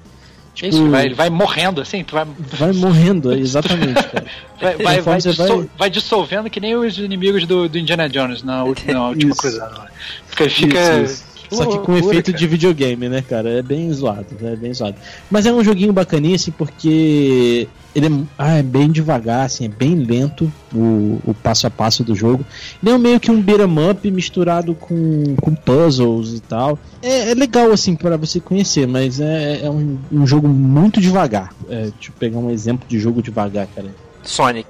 Tipo, 0.53 0.69
Isso, 0.69 0.83
ele 0.83 0.91
vai, 0.91 1.07
ele 1.07 1.15
vai 1.15 1.31
morrendo 1.31 1.81
assim, 1.81 2.03
tu 2.05 2.15
vai, 2.15 2.27
vai 2.59 2.73
morrendo, 2.73 3.33
é, 3.33 3.39
exatamente, 3.39 3.95
cara. 4.03 4.27
vai, 4.61 4.77
vai, 4.77 5.01
vai, 5.01 5.01
vai- 5.01 5.19
dissol- 5.21 5.67
vai 5.79 5.91
dissolvendo 5.91 6.51
que 6.51 6.61
nem 6.61 6.75
os 6.75 6.99
inimigos 6.99 7.47
do, 7.47 7.69
do 7.69 7.79
Indiana 7.79 8.09
Jones 8.09 8.43
na, 8.43 8.63
última- 8.65 8.93
na 8.93 9.09
última 9.09 9.35
cruzada. 9.35 9.79
lá. 9.79 9.87
Fica, 10.27 10.45
Isso, 10.47 11.13
isso. 11.13 11.31
Só 11.53 11.67
que 11.67 11.79
com 11.79 11.97
efeito 11.97 12.27
cara. 12.27 12.39
de 12.39 12.47
videogame, 12.47 13.09
né, 13.09 13.23
cara? 13.23 13.49
É 13.51 13.63
bem 13.63 13.93
zoado, 13.93 14.27
é 14.43 14.55
bem 14.55 14.73
zoado. 14.73 14.95
Mas 15.29 15.47
é 15.47 15.53
um 15.53 15.65
joguinho 15.65 15.93
bacaninha, 15.93 16.37
assim, 16.37 16.53
porque 16.53 17.67
ele 17.95 18.07
é, 18.07 18.11
ah, 18.39 18.57
é 18.59 18.63
bem 18.63 18.91
devagar, 18.91 19.47
assim, 19.47 19.65
é 19.65 19.69
bem 19.69 19.95
lento 19.95 20.51
o, 20.75 21.19
o 21.25 21.35
passo 21.35 21.67
a 21.67 21.71
passo 21.71 22.05
do 22.05 22.15
jogo. 22.15 22.45
Ele 22.83 22.95
é 22.95 22.99
meio 22.99 23.21
que 23.21 23.31
um 23.31 23.41
beat'em 23.41 23.91
up 23.91 24.11
misturado 24.11 24.75
com, 24.75 25.37
com 25.37 25.55
puzzles 25.55 26.35
e 26.35 26.41
tal. 26.41 26.79
É, 27.03 27.31
é 27.31 27.35
legal, 27.35 27.73
assim, 27.73 27.97
para 27.97 28.17
você 28.17 28.39
conhecer, 28.41 28.87
mas 28.87 29.21
é, 29.21 29.61
é 29.65 29.71
um, 29.71 29.99
um 30.13 30.27
jogo 30.27 30.49
muito 30.49 31.01
devagar. 31.01 31.53
É, 31.69 31.83
deixa 31.83 32.11
eu 32.11 32.13
pegar 32.19 32.39
um 32.39 32.51
exemplo 32.51 32.87
de 32.89 32.99
jogo 32.99 33.23
devagar, 33.23 33.67
cara. 33.75 33.89
Sonic. 34.23 34.69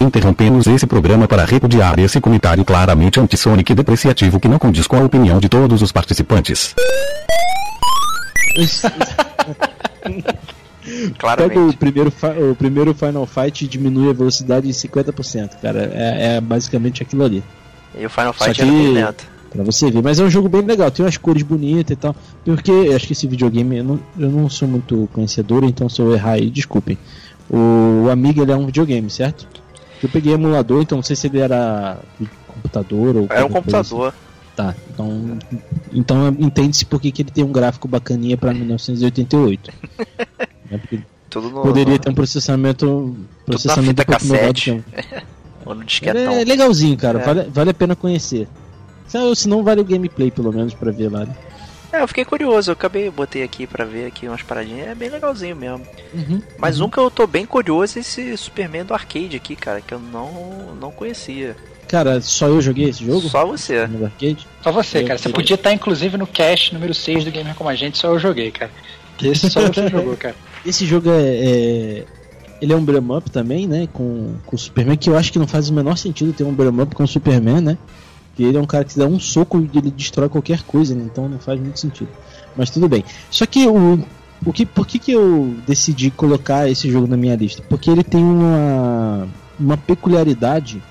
Interrompemos 0.00 0.66
esse 0.68 0.86
programa 0.86 1.26
para 1.26 1.44
repudiar 1.44 1.98
esse 1.98 2.20
comentário 2.20 2.64
claramente 2.64 3.18
antissônico 3.18 3.72
e 3.72 3.74
depreciativo 3.74 4.38
que 4.38 4.46
não 4.46 4.58
condiz 4.58 4.86
com 4.86 4.96
a 4.96 5.04
opinião 5.04 5.40
de 5.40 5.48
todos 5.48 5.82
os 5.82 5.90
participantes. 5.90 6.74
Pega 10.88 11.06
o 11.06 11.14
Claramente. 11.18 11.76
primeiro, 11.76 12.12
o 12.50 12.54
primeiro 12.54 12.94
Final 12.94 13.26
Fight 13.26 13.64
e 13.64 13.68
diminui 13.68 14.10
a 14.10 14.12
velocidade 14.12 14.68
em 14.68 14.72
50%, 14.72 15.60
cara. 15.60 15.90
É, 15.94 16.36
é 16.36 16.40
basicamente 16.40 17.02
aquilo 17.02 17.24
ali. 17.24 17.42
E 17.98 18.04
o 18.06 18.10
Final 18.10 18.32
Só 18.34 18.44
Fight 18.44 18.56
que- 18.56 18.62
era 18.62 19.06
lento. 19.06 19.26
Pra 19.50 19.64
você 19.64 19.90
ver. 19.90 20.02
Mas 20.02 20.20
é 20.20 20.24
um 20.24 20.30
jogo 20.30 20.46
bem 20.46 20.60
legal, 20.60 20.90
tem 20.90 21.02
umas 21.04 21.16
cores 21.16 21.42
bonitas 21.42 21.92
e 21.92 21.96
tal. 21.96 22.14
Porque 22.44 22.70
eu 22.70 22.94
acho 22.94 23.06
que 23.06 23.14
esse 23.14 23.26
videogame, 23.26 23.78
eu 23.78 23.84
não, 23.84 24.00
eu 24.18 24.30
não 24.30 24.48
sou 24.50 24.68
muito 24.68 25.08
conhecedor, 25.12 25.64
então 25.64 25.88
se 25.88 26.00
eu 26.02 26.12
errar 26.12 26.32
aí, 26.32 26.50
desculpem. 26.50 26.98
O, 27.48 28.04
o 28.04 28.10
Amiga 28.10 28.42
ele 28.42 28.52
é 28.52 28.56
um 28.56 28.66
videogame, 28.66 29.08
certo? 29.08 29.48
Eu 30.02 30.08
peguei 30.10 30.34
emulador, 30.34 30.82
então 30.82 30.96
não 30.96 31.02
sei 31.02 31.16
se 31.16 31.26
ele 31.28 31.38
era 31.40 31.96
computador 32.46 33.16
ou. 33.16 33.26
Era 33.30 33.42
um 33.42 33.44
assim. 33.46 33.52
computador. 33.54 34.14
Tá, 34.54 34.74
então, 34.92 35.38
então 35.94 36.28
entende-se 36.38 36.84
por 36.84 37.00
que 37.00 37.08
ele 37.16 37.30
tem 37.30 37.44
um 37.44 37.52
gráfico 37.52 37.88
bacaninha 37.88 38.36
pra 38.36 38.52
1988. 38.52 39.70
né? 40.70 40.78
Porque 40.78 41.00
Tudo 41.30 41.50
no. 41.50 41.62
poderia 41.62 41.94
no- 41.94 41.98
ter 41.98 42.10
um 42.10 42.14
processamento, 42.14 43.16
processamento 43.46 43.88
fita 43.88 44.02
um 44.02 44.06
pouco 44.06 44.24
melhor 44.26 44.52
do 44.52 44.52
cassete. 44.54 44.84
Ou 45.66 45.74
no 45.74 45.84
disquetão. 45.84 46.32
é 46.32 46.44
legalzinho, 46.44 46.96
cara, 46.96 47.20
É. 47.20 47.24
vale, 47.24 47.42
vale 47.50 47.70
a 47.70 47.74
pena 47.74 47.94
conhecer. 47.96 48.48
Se 49.34 49.48
não 49.48 49.62
vale 49.62 49.80
o 49.80 49.84
gameplay, 49.84 50.30
pelo 50.30 50.52
menos, 50.52 50.74
pra 50.74 50.90
ver 50.90 51.10
lá. 51.10 51.24
Né? 51.24 51.34
É, 51.92 52.02
eu 52.02 52.08
fiquei 52.08 52.24
curioso, 52.24 52.70
eu 52.70 52.74
acabei, 52.74 53.10
botei 53.10 53.42
aqui 53.42 53.66
pra 53.66 53.84
ver 53.84 54.06
aqui 54.06 54.28
umas 54.28 54.42
paradinhas, 54.42 54.88
é 54.88 54.94
bem 54.94 55.08
legalzinho 55.08 55.56
mesmo. 55.56 55.86
Uhum, 56.12 56.42
Mas 56.58 56.78
uhum. 56.80 56.86
um 56.86 56.90
que 56.90 56.98
eu 56.98 57.10
tô 57.10 57.26
bem 57.26 57.46
curioso 57.46 57.96
é 57.98 58.00
esse 58.02 58.36
Superman 58.36 58.84
do 58.84 58.92
arcade 58.92 59.34
aqui, 59.36 59.56
cara, 59.56 59.80
que 59.80 59.92
eu 59.94 59.98
não, 59.98 60.74
não 60.78 60.90
conhecia. 60.90 61.56
Cara, 61.88 62.20
só 62.20 62.46
eu 62.48 62.60
joguei 62.60 62.90
esse 62.90 63.02
jogo? 63.06 63.26
Só 63.30 63.46
você. 63.46 63.86
No 63.86 64.04
arcade? 64.04 64.46
Só 64.62 64.70
você, 64.70 64.98
Eu 65.00 65.06
cara. 65.06 65.18
Você 65.18 65.30
podia 65.30 65.54
estar, 65.54 65.72
inclusive, 65.72 66.18
no 66.18 66.26
cast 66.26 66.74
número 66.74 66.92
6 66.92 67.24
do 67.24 67.30
Gamer 67.30 67.54
Como 67.54 67.70
a 67.70 67.74
Gente, 67.74 67.96
só 67.96 68.08
eu 68.08 68.18
joguei, 68.18 68.50
cara. 68.50 68.70
Esse 69.22 69.48
só 69.48 69.62
você 69.62 69.88
jogou, 69.88 70.14
cara. 70.14 70.36
Esse 70.64 70.84
jogo 70.86 71.08
é, 71.10 71.22
é- 71.22 72.04
Ele 72.60 72.72
é 72.72 72.76
um 72.76 72.84
beat'em 72.84 73.16
up 73.16 73.30
também, 73.30 73.66
né? 73.66 73.88
Com, 73.92 74.34
com 74.44 74.56
o 74.56 74.58
Superman, 74.58 74.96
que 74.96 75.08
eu 75.08 75.16
acho 75.16 75.32
que 75.32 75.38
não 75.38 75.46
faz 75.46 75.68
o 75.70 75.72
menor 75.74 75.96
sentido 75.96 76.32
ter 76.32 76.44
um 76.44 76.52
beat'em 76.52 76.80
up 76.80 76.94
com 76.94 77.04
o 77.04 77.08
Superman, 77.08 77.60
né? 77.60 77.78
Porque 78.30 78.42
ele 78.42 78.56
é 78.56 78.60
um 78.60 78.66
cara 78.66 78.84
que 78.84 78.98
dá 78.98 79.06
um 79.06 79.18
soco 79.18 79.60
e 79.60 79.78
ele 79.78 79.90
destrói 79.90 80.28
qualquer 80.28 80.62
coisa, 80.62 80.94
né? 80.94 81.04
Então 81.04 81.28
não 81.28 81.38
faz 81.38 81.60
muito 81.60 81.78
sentido. 81.78 82.08
Mas 82.56 82.70
tudo 82.70 82.88
bem. 82.88 83.04
Só 83.30 83.46
que 83.46 83.66
o. 83.66 84.00
o 84.44 84.52
que, 84.52 84.66
por 84.66 84.86
que, 84.86 84.98
que 84.98 85.12
eu 85.12 85.54
decidi 85.66 86.10
colocar 86.10 86.68
esse 86.68 86.90
jogo 86.90 87.06
na 87.06 87.16
minha 87.16 87.36
lista? 87.36 87.62
Porque 87.68 87.90
ele 87.90 88.02
tem 88.04 88.22
uma, 88.22 89.28
uma 89.58 89.76
peculiaridade 89.76 90.82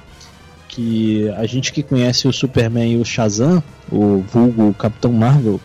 que 0.69 1.29
a 1.31 1.45
gente 1.45 1.73
que 1.73 1.81
conhece 1.83 2.27
o 2.27 2.33
Superman 2.33 2.93
e 2.93 2.97
o 2.97 3.03
Shazam, 3.05 3.63
o 3.91 4.23
vulgo 4.31 4.73
Capitão 4.73 5.11
Marvel, 5.11 5.59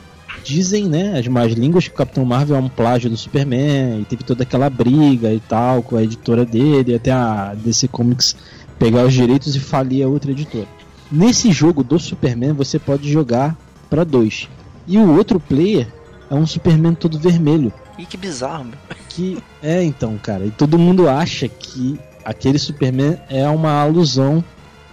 dizem, 0.44 0.88
né, 0.88 1.18
as 1.18 1.26
más 1.28 1.52
línguas 1.52 1.86
que 1.86 1.94
o 1.94 1.96
Capitão 1.96 2.24
Marvel 2.24 2.56
é 2.56 2.58
um 2.58 2.68
plágio 2.68 3.10
do 3.10 3.16
Superman 3.16 4.00
e 4.00 4.04
teve 4.04 4.24
toda 4.24 4.42
aquela 4.42 4.68
briga 4.68 5.32
e 5.32 5.40
tal 5.40 5.82
com 5.82 5.96
a 5.96 6.02
editora 6.02 6.44
dele, 6.44 6.94
até 6.94 7.12
a 7.12 7.54
DC 7.54 7.88
Comics 7.88 8.36
pegar 8.78 9.04
os 9.04 9.14
direitos 9.14 9.54
e 9.54 9.60
falir 9.60 10.04
a 10.04 10.08
outra 10.08 10.30
editora. 10.32 10.66
Nesse 11.10 11.52
jogo 11.52 11.84
do 11.84 11.98
Superman 11.98 12.52
você 12.52 12.78
pode 12.78 13.10
jogar 13.10 13.56
para 13.88 14.04
dois. 14.04 14.48
E 14.86 14.98
o 14.98 15.16
outro 15.16 15.38
player 15.38 15.86
é 16.30 16.34
um 16.34 16.46
Superman 16.46 16.94
todo 16.94 17.18
vermelho, 17.18 17.72
Ih, 17.98 18.06
que 18.06 18.16
bizarro, 18.16 18.64
meu. 18.64 18.74
que 19.08 19.38
é 19.62 19.82
então, 19.82 20.18
cara, 20.18 20.46
e 20.46 20.50
todo 20.50 20.78
mundo 20.78 21.08
acha 21.08 21.46
que 21.46 22.00
aquele 22.24 22.58
Superman 22.58 23.18
é 23.28 23.46
uma 23.48 23.80
alusão 23.80 24.42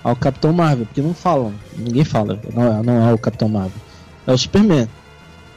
ao 0.04 0.16
Capitão 0.16 0.52
Marvel, 0.52 0.86
porque 0.86 1.02
não 1.02 1.14
falam, 1.14 1.54
ninguém 1.78 2.04
fala, 2.04 2.40
não 2.54 2.64
é, 2.64 2.84
não 2.84 3.10
é 3.10 3.14
o 3.14 3.18
Capitão 3.18 3.48
Marvel, 3.48 3.82
é 4.28 4.34
o 4.34 4.38
Superman. 4.38 4.88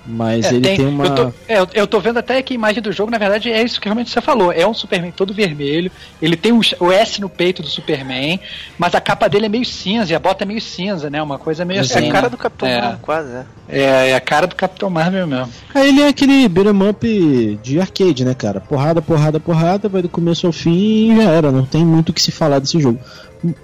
Mas 0.05 0.47
É, 0.47 0.55
ele 0.57 0.61
tem, 0.77 0.85
uma. 0.87 1.07
eu, 1.07 1.15
tô, 1.15 1.33
é, 1.49 1.81
eu- 1.81 1.87
tô 1.87 2.01
vendo 2.01 2.19
até 2.19 2.43
que 2.43 2.53
a 2.53 2.57
imagem 2.57 2.83
do 2.83 2.91
jogo, 2.91 3.09
na 3.11 3.19
verdade, 3.19 3.49
é 3.53 3.63
isso 3.63 3.81
que 3.81 3.87
realmente 3.87 4.11
você 4.11 4.21
falou. 4.21 4.51
É 4.51 4.67
um 4.67 4.75
Superman 4.75 5.13
todo 5.13 5.33
vermelho. 5.33 5.93
Ele 6.21 6.37
tem 6.37 6.51
o, 6.51 6.61
o 6.81 6.91
S 6.91 7.21
no 7.21 7.29
peito 7.29 7.63
do 7.63 7.69
Superman, 7.69 8.41
mas 8.77 8.97
a 8.97 9.01
capa 9.01 9.29
dele 9.29 9.47
é 9.47 9.49
meio 9.49 9.65
cinza 9.65 10.11
e 10.13 10.15
a 10.17 10.19
bota 10.19 10.43
é 10.43 10.47
meio 10.47 10.61
cinza, 10.61 11.09
né? 11.09 11.23
Uma 11.23 11.39
coisa 11.39 11.65
meio 11.65 11.79
É 11.79 11.81
assim. 11.83 12.09
a 12.09 12.11
cara 12.11 12.25
né? 12.25 12.31
do 12.31 12.37
Capitão 12.37 12.69
É. 12.69 12.81
Marvel, 12.81 12.99
quase, 13.01 13.31
é. 13.33 13.45
É, 13.69 14.11
é 14.11 14.15
a 14.17 14.21
cara 14.21 14.49
do 14.49 14.57
Capitão 14.57 14.91
Marvel 14.91 15.25
mesmo. 15.25 15.49
Aí 15.73 15.89
ele 15.91 16.01
é 16.03 16.09
aquele 16.09 16.49
beat'em 16.49 16.89
up 16.89 17.59
de 17.63 17.79
arcade, 17.81 18.25
né, 18.25 18.35
cara? 18.35 18.61
Porrada, 18.61 19.01
porrada, 19.01 19.39
porrada, 19.39 19.89
vai 19.89 20.03
do 20.03 20.09
começo 20.09 20.49
ao 20.49 20.53
fim 20.53 21.13
e 21.13 21.17
já 21.17 21.31
era. 21.31 21.53
Não 21.53 21.65
tem 21.65 21.87
muito 21.87 22.09
o 22.09 22.13
que 22.13 22.21
se 22.21 22.33
falar 22.33 22.59
desse 22.59 22.81
jogo. 22.81 22.99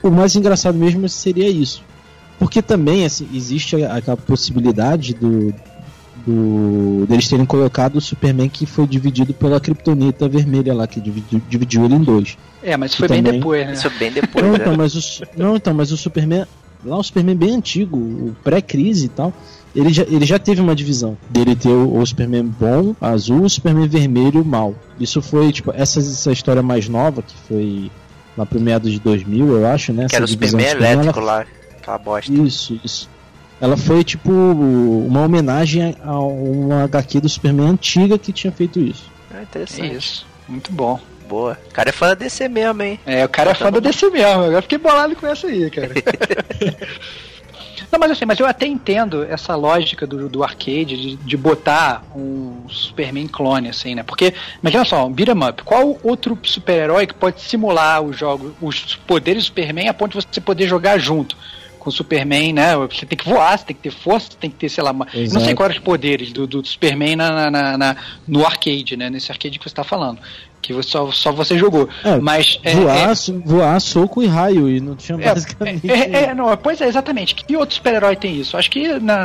O 0.04 0.08
mais 0.10 0.36
engraçado 0.36 0.78
mesmo 0.78 1.08
seria 1.08 1.48
isso. 1.48 1.82
Porque 2.38 2.62
também 2.62 3.04
assim, 3.04 3.28
existe 3.34 3.82
a- 3.82 3.96
aquela 3.96 4.16
possibilidade 4.16 5.14
do, 5.14 5.52
do 6.30 7.06
deles 7.06 7.28
terem 7.28 7.44
colocado 7.46 7.96
o 7.96 8.00
Superman 8.00 8.48
que 8.48 8.66
foi 8.66 8.86
dividido 8.86 9.32
pela 9.32 9.58
Kryptonita 9.58 10.28
vermelha 10.28 10.74
lá, 10.74 10.86
que 10.86 11.00
dividiu, 11.00 11.40
dividiu 11.48 11.84
ele 11.84 11.94
em 11.94 12.02
dois. 12.02 12.36
É, 12.62 12.76
mas 12.76 12.94
foi 12.94 13.08
bem 13.08 13.22
também- 13.22 13.40
depois, 13.40 13.66
né? 13.66 13.72
Isso 13.72 13.90
bem 13.98 14.12
depois, 14.12 14.44
Não, 14.44 14.52
né? 14.52 14.58
então, 14.60 14.76
mas 14.76 14.94
o, 14.94 15.22
não, 15.36 15.56
então, 15.56 15.74
mas 15.74 15.90
o 15.92 15.96
Superman. 15.96 16.44
Lá 16.84 16.96
o 16.96 17.02
Superman 17.02 17.34
bem 17.36 17.56
antigo, 17.56 17.96
o 17.96 18.36
pré-crise 18.44 19.06
e 19.06 19.08
tal, 19.08 19.32
ele 19.74 19.92
já, 19.92 20.04
ele 20.04 20.24
já 20.24 20.38
teve 20.38 20.60
uma 20.60 20.76
divisão. 20.76 21.18
Dele 21.28 21.56
ter 21.56 21.70
o, 21.70 21.98
o 21.98 22.06
Superman 22.06 22.44
bom, 22.44 22.94
azul, 23.00 23.42
o 23.42 23.50
Superman 23.50 23.88
vermelho, 23.88 24.44
mal. 24.44 24.74
Isso 25.00 25.20
foi, 25.20 25.50
tipo, 25.52 25.72
essa, 25.74 25.98
essa 25.98 26.30
história 26.30 26.62
mais 26.62 26.88
nova, 26.88 27.20
que 27.20 27.34
foi 27.48 27.90
lá 28.36 28.46
pro 28.46 28.60
meados 28.60 28.92
de 28.92 29.00
2000, 29.00 29.48
eu 29.56 29.66
acho, 29.66 29.92
né? 29.92 30.06
Que 30.08 30.14
era 30.14 30.22
o 30.22 30.26
essa 30.26 30.32
Superman 30.34 30.64
do 30.64 30.68
Superman, 30.70 30.92
elétrico 30.92 31.18
ela- 31.18 31.32
lá, 31.38 31.46
aquela 31.78 31.98
bosta. 31.98 32.32
Isso, 32.32 32.80
isso. 32.84 33.10
Ela 33.60 33.76
foi, 33.76 34.04
tipo, 34.04 34.30
uma 34.30 35.22
homenagem 35.22 35.96
a 36.02 36.18
uma 36.18 36.84
HQ 36.84 37.20
do 37.20 37.28
Superman 37.28 37.70
antiga 37.70 38.18
que 38.18 38.32
tinha 38.32 38.52
feito 38.52 38.78
isso. 38.78 39.10
É 39.34 39.42
interessante. 39.42 39.94
isso. 39.94 40.26
Muito 40.48 40.72
bom. 40.72 41.00
Boa. 41.28 41.58
O 41.68 41.72
cara 41.72 41.90
é 41.90 41.92
fã 41.92 42.08
da 42.08 42.14
DC 42.14 42.48
mesmo, 42.48 42.82
hein? 42.82 42.98
É, 43.04 43.24
o 43.24 43.28
cara 43.28 43.50
é 43.50 43.54
fã 43.54 43.70
do 43.70 43.80
DC 43.80 44.08
mesmo. 44.10 44.44
Eu 44.44 44.62
fiquei 44.62 44.78
bolado 44.78 45.14
com 45.14 45.26
essa 45.26 45.46
aí, 45.46 45.70
cara. 45.70 45.90
Não, 47.90 47.98
mas 47.98 48.10
assim, 48.10 48.26
mas 48.26 48.38
eu 48.38 48.46
até 48.46 48.66
entendo 48.66 49.24
essa 49.24 49.54
lógica 49.54 50.06
do, 50.06 50.28
do 50.28 50.42
arcade 50.44 50.96
de, 50.96 51.16
de 51.16 51.36
botar 51.36 52.02
um 52.14 52.68
Superman 52.68 53.26
clone, 53.26 53.68
assim, 53.68 53.94
né? 53.94 54.02
Porque, 54.02 54.34
imagina 54.62 54.84
só, 54.84 55.06
um 55.06 55.12
beat'em 55.12 55.48
up. 55.48 55.62
Qual 55.62 55.98
outro 56.02 56.38
super-herói 56.42 57.06
que 57.06 57.14
pode 57.14 57.40
simular 57.40 58.02
o 58.02 58.12
jogo, 58.12 58.54
os 58.60 58.96
poderes 59.06 59.44
do 59.44 59.46
Superman 59.46 59.88
a 59.88 59.94
ponto 59.94 60.18
de 60.18 60.26
você 60.26 60.40
poder 60.40 60.68
jogar 60.68 60.98
junto? 60.98 61.36
Com 61.88 61.90
o 61.90 61.92
Superman, 61.92 62.52
né? 62.52 62.76
Você 62.76 63.06
tem 63.06 63.16
que 63.16 63.24
voar, 63.26 63.58
você 63.58 63.64
tem 63.64 63.74
que 63.76 63.82
ter 63.82 63.90
força, 63.90 64.28
você 64.32 64.36
tem 64.38 64.50
que 64.50 64.56
ter, 64.56 64.68
sei 64.68 64.84
lá, 64.84 64.90
uma... 64.90 65.06
não 65.32 65.40
sei 65.40 65.54
quais 65.54 65.72
os 65.72 65.78
poderes 65.78 66.32
do, 66.32 66.46
do 66.46 66.62
Superman 66.66 67.16
na, 67.16 67.50
na- 67.50 67.78
na- 67.78 67.96
no 68.26 68.44
arcade, 68.44 68.94
né? 68.96 69.08
Nesse 69.08 69.32
arcade 69.32 69.58
que 69.58 69.64
você 69.64 69.70
está 69.70 69.82
falando. 69.84 70.18
Que 70.60 70.72
você- 70.74 70.90
só, 70.90 71.10
só 71.12 71.32
você 71.32 71.56
jogou. 71.56 71.88
É, 72.04 72.16
mas 72.18 72.58
é, 72.64 72.74
voar, 72.74 72.96
é- 73.12 73.14
voar, 73.44 73.80
soco 73.80 74.22
e 74.22 74.26
raio, 74.26 74.68
e 74.68 74.80
não 74.80 74.96
tinha 74.96 75.16
é, 75.18 75.22
basicamente. 75.32 75.90
é, 75.90 76.24
é, 76.24 76.34
não, 76.34 76.54
pois 76.56 76.80
é, 76.80 76.88
exatamente. 76.88 77.34
Que 77.34 77.56
outro 77.56 77.76
super-herói 77.76 78.16
tem 78.16 78.36
isso? 78.38 78.56
Acho 78.56 78.70
que 78.70 78.98
na, 78.98 79.24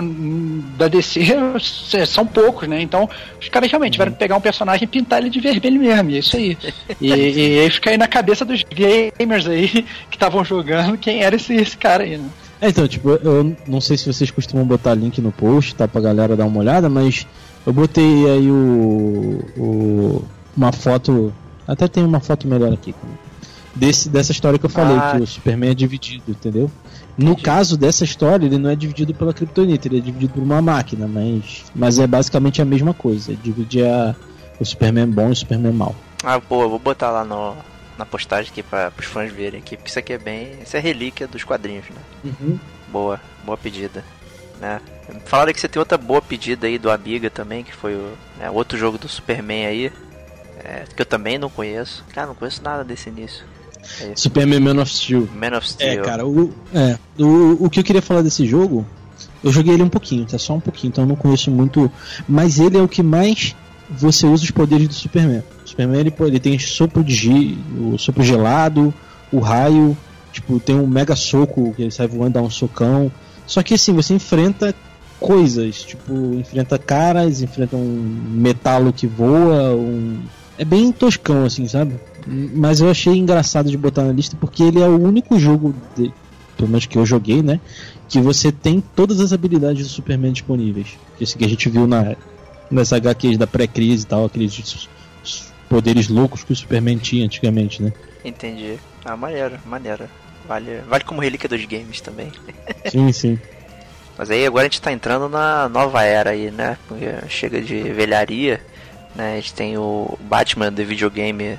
da 0.78 0.88
DC 0.88 1.22
é, 1.98 2.06
são 2.06 2.26
poucos, 2.26 2.68
né? 2.70 2.82
Então, 2.82 3.10
os 3.42 3.50
caras 3.50 3.70
realmente 3.70 3.94
tiveram 3.94 4.12
que 4.14 4.20
pegar 4.20 4.38
um 4.38 4.42
personagem 4.42 4.84
e 4.86 4.88
pintar 4.88 5.20
ele 5.20 5.30
de 5.30 5.40
vermelho 5.42 5.82
mesmo, 5.82 6.10
e 6.12 6.16
é 6.16 6.20
isso 6.20 6.38
aí. 6.38 6.58
e, 7.02 7.08
e 7.10 7.60
aí 7.60 7.70
fica 7.70 7.90
aí 7.90 7.98
na 7.98 8.08
cabeça 8.08 8.46
dos 8.46 8.64
gamers 8.64 9.48
aí 9.48 9.68
que 10.10 10.16
estavam 10.16 10.46
jogando 10.46 10.98
quem 10.98 11.24
era 11.24 11.36
esse, 11.36 11.54
esse 11.56 11.76
cara 11.76 12.04
aí, 12.04 12.18
né? 12.18 12.30
É, 12.62 12.70
então, 12.70 12.88
tipo, 12.88 13.10
eu 13.10 13.56
não 13.68 13.82
sei 13.82 13.98
se 13.98 14.06
vocês 14.12 14.32
costumam 14.32 14.66
botar 14.66 14.94
link 14.94 15.20
no 15.22 15.32
post, 15.32 15.76
tá, 15.76 15.88
pra 15.88 16.00
galera 16.00 16.36
dar 16.36 16.46
uma 16.46 16.60
olhada, 16.60 16.90
mas 16.90 17.28
eu 17.66 17.74
botei 17.74 18.30
aí 18.30 18.50
o, 18.50 19.40
o- 19.58 20.24
uma 20.56 20.72
foto, 20.72 21.34
até 21.68 21.88
tem 21.88 22.04
uma 22.06 22.20
foto 22.22 22.48
melhor 22.48 22.72
aqui, 22.72 22.96
desse, 23.76 24.08
dessa 24.08 24.32
história 24.32 24.58
que 24.58 24.66
eu 24.66 24.70
falei, 24.70 24.96
Ah. 24.96 25.14
que 25.18 25.24
o 25.24 25.28
Superman 25.28 25.72
é 25.72 25.74
dividido, 25.74 26.24
entendeu? 26.30 26.72
No 27.18 27.36
caso 27.36 27.78
dessa 27.78 28.04
história, 28.06 28.46
ele 28.46 28.58
não 28.58 28.70
é 28.70 28.76
dividido 28.76 29.14
pela 29.14 29.34
Kryptonita, 29.34 29.88
ele 29.88 29.98
é 29.98 30.02
dividido 30.02 30.34
por 30.34 30.42
uma 30.42 30.62
máquina, 30.62 31.08
mas, 31.08 31.66
mas 31.76 32.00
é 32.00 32.08
basicamente 32.08 32.62
a 32.62 32.66
mesma 32.66 32.94
coisa, 32.94 33.34
é 33.34 33.36
dividir 33.36 33.86
a, 33.86 34.16
o 34.60 34.66
Superman 34.66 35.08
bom 35.10 35.30
e 35.30 35.32
o 35.32 35.36
Superman 35.36 35.74
mal. 35.74 35.94
Ah, 36.24 36.40
boa, 36.40 36.68
vou 36.68 36.80
botar 36.80 37.12
lá 37.12 37.26
no, 37.26 37.54
na 38.04 38.06
postagem 38.06 38.52
aqui 38.52 38.62
para 38.62 38.92
os 39.00 39.06
fãs 39.06 39.32
verem 39.32 39.60
aqui, 39.62 39.78
porque 39.78 39.90
isso 39.90 39.98
aqui 40.00 40.14
é 40.14 40.18
bem. 40.18 40.52
Isso 40.62 40.76
é 40.76 40.80
relíquia 40.80 41.26
dos 41.28 41.44
quadrinhos, 41.44 41.86
né? 41.90 42.58
Boa, 42.90 43.20
boa 43.46 43.58
pedida. 43.58 44.04
Né? 44.60 44.80
Falaram 45.26 45.54
que 45.54 45.60
você 45.60 45.68
tem 45.70 45.80
outra 45.80 45.98
boa 45.98 46.22
pedida 46.22 46.68
aí 46.68 46.78
do 46.78 46.92
Amiga 46.92 47.30
também, 47.30 47.64
que 47.64 47.74
foi 47.74 47.96
o 47.96 48.12
né, 48.38 48.50
outro 48.50 48.78
jogo 48.78 48.98
do 48.98 49.08
Superman 49.08 49.66
aí. 49.66 49.92
é, 50.64 50.84
que 50.96 51.02
eu 51.02 51.06
também 51.06 51.38
não 51.38 51.50
conheço. 51.50 52.04
Cara, 52.14 52.28
não 52.28 52.36
conheço 52.36 52.62
nada 52.62 52.84
desse 52.84 53.10
início. 53.10 53.44
Superman 54.16 54.60
Man 54.60 54.82
of 54.82 54.92
Steel. 54.94 55.28
Man 55.34 55.58
of 55.58 55.66
É, 55.80 55.92
Steel. 55.92 56.04
cara, 56.04 56.26
o, 56.26 56.54
é, 56.74 56.98
o, 57.18 57.66
o 57.66 57.70
que 57.70 57.80
eu 57.80 57.84
queria 57.84 58.02
falar 58.02 58.22
desse 58.22 58.46
jogo, 58.46 58.86
eu 59.44 59.52
joguei 59.52 59.74
ele 59.74 59.84
um 59.84 59.90
pouquinho, 59.90 60.26
tá? 60.26 60.38
Só 60.38 60.54
um 60.54 60.60
pouquinho, 60.60 60.90
então 60.92 61.04
eu 61.04 61.08
não 61.08 61.16
conheço 61.16 61.50
muito. 61.52 61.92
Mas 62.28 62.60
ele 62.60 62.78
é 62.78 62.82
o 62.82 62.88
que 62.88 63.04
mais 63.04 63.56
você 63.90 64.26
usa 64.26 64.44
os 64.44 64.52
poderes 64.52 64.88
do 64.88 64.94
Superman. 64.94 65.44
O 65.66 65.70
Superman 65.70 66.00
ele, 66.00 66.14
ele 66.20 66.40
tem 66.40 66.58
sopro 66.60 67.04
de 67.04 67.14
gi- 67.14 67.58
o 67.78 67.98
sopro 67.98 68.24
gelado, 68.24 68.94
o 69.32 69.40
raio, 69.40 69.98
tipo, 70.32 70.60
tem 70.60 70.76
um 70.76 70.88
mega 70.88 71.16
soco 71.16 71.74
que 71.76 71.82
ele 71.82 71.92
sai 71.92 72.08
voando, 72.08 72.34
dá 72.34 72.42
um 72.42 72.50
socão. 72.50 73.12
Só 73.46 73.62
que 73.62 73.74
assim, 73.74 73.94
você 73.94 74.14
enfrenta 74.14 74.74
coisas, 75.20 75.84
tipo, 75.84 76.14
enfrenta 76.36 76.78
caras, 76.78 77.42
enfrenta 77.42 77.76
um 77.76 78.22
metalo 78.32 78.92
que 78.94 79.08
voa, 79.08 79.74
um. 79.76 80.20
É 80.58 80.64
bem 80.64 80.92
toscão, 80.92 81.46
assim, 81.46 81.68
sabe? 81.68 81.96
Mas 82.28 82.80
eu 82.80 82.90
achei 82.90 83.18
engraçado 83.18 83.70
de 83.70 83.78
botar 83.78 84.04
na 84.04 84.12
lista 84.14 84.38
porque 84.40 84.62
ele 84.64 84.80
é 84.80 84.88
o 84.88 85.02
único 85.02 85.40
jogo, 85.40 85.74
de, 85.98 86.14
pelo 86.56 86.70
menos 86.70 86.86
que 86.86 86.98
eu 86.98 87.06
joguei, 87.06 87.42
né? 87.42 87.60
Que 88.08 88.20
você 88.22 88.52
tem 88.52 88.82
todas 88.96 89.20
as 89.20 89.34
habilidades 89.34 89.88
do 89.88 89.92
Superman 89.92 90.32
disponíveis. 90.32 90.90
Esse 91.20 91.36
que 91.38 91.44
a 91.44 91.50
gente 91.50 91.68
viu 91.70 91.88
na, 91.88 92.16
nessa 92.70 92.98
HQs 92.98 93.38
da 93.38 93.48
pré-crise 93.48 94.04
e 94.04 94.08
tal, 94.08 94.26
aqueles 94.26 94.88
poderes 95.70 96.08
loucos 96.08 96.44
que 96.44 96.54
o 96.54 96.56
Superman 96.56 96.98
tinha 96.98 97.26
antigamente, 97.26 97.82
né? 97.82 97.92
Entendi. 98.24 98.78
Ah, 99.04 99.18
maneiro, 99.18 99.58
maneiro. 99.66 100.06
Vale, 100.48 100.82
vale 100.88 101.04
como 101.04 101.22
relíquia 101.22 101.48
dos 101.50 101.64
games 101.66 102.02
também. 102.02 102.32
Sim, 102.92 103.12
sim. 103.12 103.40
Mas 104.18 104.30
aí 104.30 104.46
agora 104.46 104.66
a 104.66 104.70
gente 104.70 104.82
tá 104.82 104.92
entrando 104.92 105.28
na 105.28 105.68
nova 105.70 106.04
era 106.04 106.32
aí, 106.32 106.52
né? 106.52 106.78
Porque 106.88 107.06
chega 107.30 107.62
de 107.62 107.82
velharia, 107.92 108.62
né? 109.16 109.34
A 109.34 109.36
gente 109.38 109.54
tem 109.54 109.78
o 109.78 110.18
Batman 110.22 110.72
do 110.72 110.86
videogame 110.86 111.58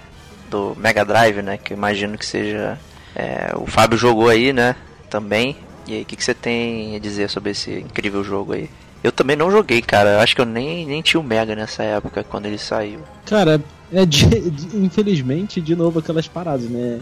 do 0.50 0.76
Mega 0.78 1.04
Drive, 1.04 1.42
né? 1.42 1.56
Que 1.58 1.72
eu 1.72 1.76
imagino 1.76 2.16
que 2.16 2.24
seja. 2.24 2.78
é, 3.16 3.50
o 3.56 3.66
Fábio 3.66 3.98
jogou 3.98 4.28
aí, 4.28 4.52
né? 4.52 4.76
Também. 5.10 5.56
E 5.86 5.94
aí, 5.94 6.02
o 6.02 6.04
que, 6.04 6.16
que 6.16 6.24
você 6.24 6.32
tem 6.34 6.94
a 6.94 6.98
dizer 6.98 7.28
sobre 7.28 7.50
esse 7.50 7.72
incrível 7.72 8.22
jogo 8.22 8.52
aí? 8.52 8.70
Eu 9.04 9.12
também 9.12 9.36
não 9.36 9.50
joguei, 9.50 9.82
cara. 9.82 10.14
Eu 10.14 10.20
acho 10.20 10.34
que 10.34 10.40
eu 10.40 10.46
nem, 10.46 10.86
nem 10.86 11.02
tinha 11.02 11.20
o 11.20 11.24
Mega 11.24 11.54
nessa 11.54 11.82
época, 11.82 12.24
quando 12.24 12.46
ele 12.46 12.56
saiu. 12.58 13.00
Cara, 13.26 13.60
é 13.92 14.06
de, 14.06 14.26
de- 14.50 14.76
infelizmente, 14.78 15.60
de 15.60 15.76
novo, 15.76 15.98
aquelas 15.98 16.26
paradas, 16.26 16.68
né? 16.70 16.98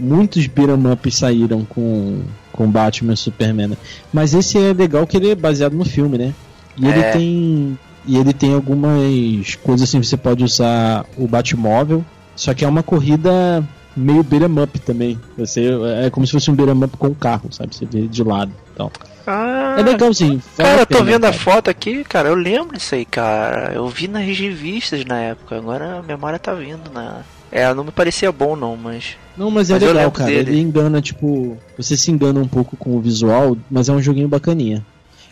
Muitos 0.00 0.48
beat'em 0.48 0.90
ups 0.92 1.14
saíram 1.16 1.64
com, 1.64 2.22
com 2.52 2.68
Batman 2.68 3.14
e 3.14 3.16
Superman. 3.16 3.68
né? 3.68 3.76
Mas 4.12 4.34
esse 4.34 4.58
é 4.58 4.72
legal 4.72 5.06
que 5.06 5.16
ele 5.16 5.30
é 5.30 5.34
baseado 5.36 5.74
no 5.74 5.84
filme, 5.84 6.18
né? 6.18 6.34
E 6.76 6.88
ele 6.88 7.00
É. 7.00 7.10
tem. 7.12 7.78
E 8.06 8.18
ele 8.18 8.32
tem 8.34 8.52
algumas 8.52 9.54
coisas 9.62 9.88
assim, 9.88 10.02
você 10.02 10.16
pode 10.16 10.42
usar 10.44 11.06
o 11.16 11.26
Batmóvel, 11.26 12.04
só 12.36 12.52
que 12.52 12.62
é 12.64 12.68
uma 12.68 12.82
corrida 12.82 13.64
meio 13.96 14.22
beat'em 14.22 14.62
up 14.62 14.78
também. 14.80 15.18
Você, 15.38 15.70
é 16.04 16.10
como 16.10 16.26
se 16.26 16.32
fosse 16.32 16.50
um 16.50 16.54
beat'em 16.54 16.84
up 16.84 16.96
com 16.96 17.14
carro, 17.14 17.48
sabe? 17.52 17.74
Você 17.74 17.84
vê 17.86 18.02
de 18.06 18.22
lado 18.22 18.52
e 18.72 18.76
tal. 18.76 18.92
Ah, 19.26 19.76
É 19.78 19.82
legalzinho. 19.82 20.42
vale 20.56 20.68
Cara, 20.68 20.78
a 20.78 20.82
eu 20.82 20.86
tô 20.86 20.98
pena, 20.98 21.04
vendo 21.12 21.24
a 21.24 21.30
cara. 21.30 21.42
foto 21.42 21.70
aqui, 21.70 22.04
cara, 22.04 22.28
eu 22.28 22.34
lembro 22.34 22.76
disso 22.76 22.94
aí, 22.94 23.04
cara. 23.06 23.72
Eu 23.74 23.88
vi 23.88 24.06
nas 24.06 24.24
revistas 24.26 25.04
na 25.04 25.18
época, 25.18 25.56
agora 25.56 25.98
a 26.00 26.02
memória 26.02 26.38
tá 26.38 26.52
vindo 26.54 26.90
na. 26.92 27.22
É, 27.50 27.72
não 27.72 27.84
me 27.84 27.90
parecia 27.92 28.30
bom 28.32 28.54
não, 28.56 28.76
mas. 28.76 29.16
Não, 29.36 29.50
mas 29.50 29.70
é 29.70 29.74
Mas 29.74 29.82
legal, 29.82 30.10
cara. 30.10 30.30
dele. 30.30 30.50
Ele 30.52 30.60
engana, 30.60 31.00
tipo. 31.00 31.56
Você 31.76 31.96
se 31.96 32.10
engana 32.10 32.38
um 32.40 32.48
pouco 32.48 32.76
com 32.76 32.96
o 32.96 33.00
visual, 33.00 33.56
mas 33.70 33.88
é 33.88 33.92
um 33.92 34.02
joguinho 34.02 34.28
bacaninha. 34.28 34.84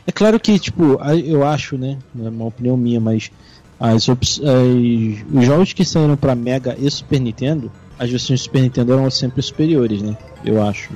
É 0.07 0.11
claro 0.13 0.39
que, 0.41 0.59
tipo, 0.59 0.99
a- 1.01 1.15
eu 1.17 1.45
acho, 1.47 1.77
né? 1.77 1.99
É 2.25 2.29
uma 2.29 2.47
opinião 2.47 2.77
minha, 2.77 3.01
mas 3.01 3.31
as, 3.79 4.09
ops- 4.09 4.41
as- 4.41 5.35
os 5.39 5.45
jogos 5.45 5.73
que 5.73 5.85
saíram 5.85 6.17
pra 6.17 6.35
Mega 6.35 6.77
e 6.79 6.91
Super 6.91 7.21
Nintendo, 7.21 7.71
as 8.03 8.11
versões 8.11 8.41
de 8.41 8.45
Super 8.45 8.63
Nintendo 8.63 8.93
eram 8.95 9.11
sempre 9.11 9.41
superiores, 9.43 10.03
né? 10.03 10.17
Eu 10.45 10.63
acho. 10.67 10.91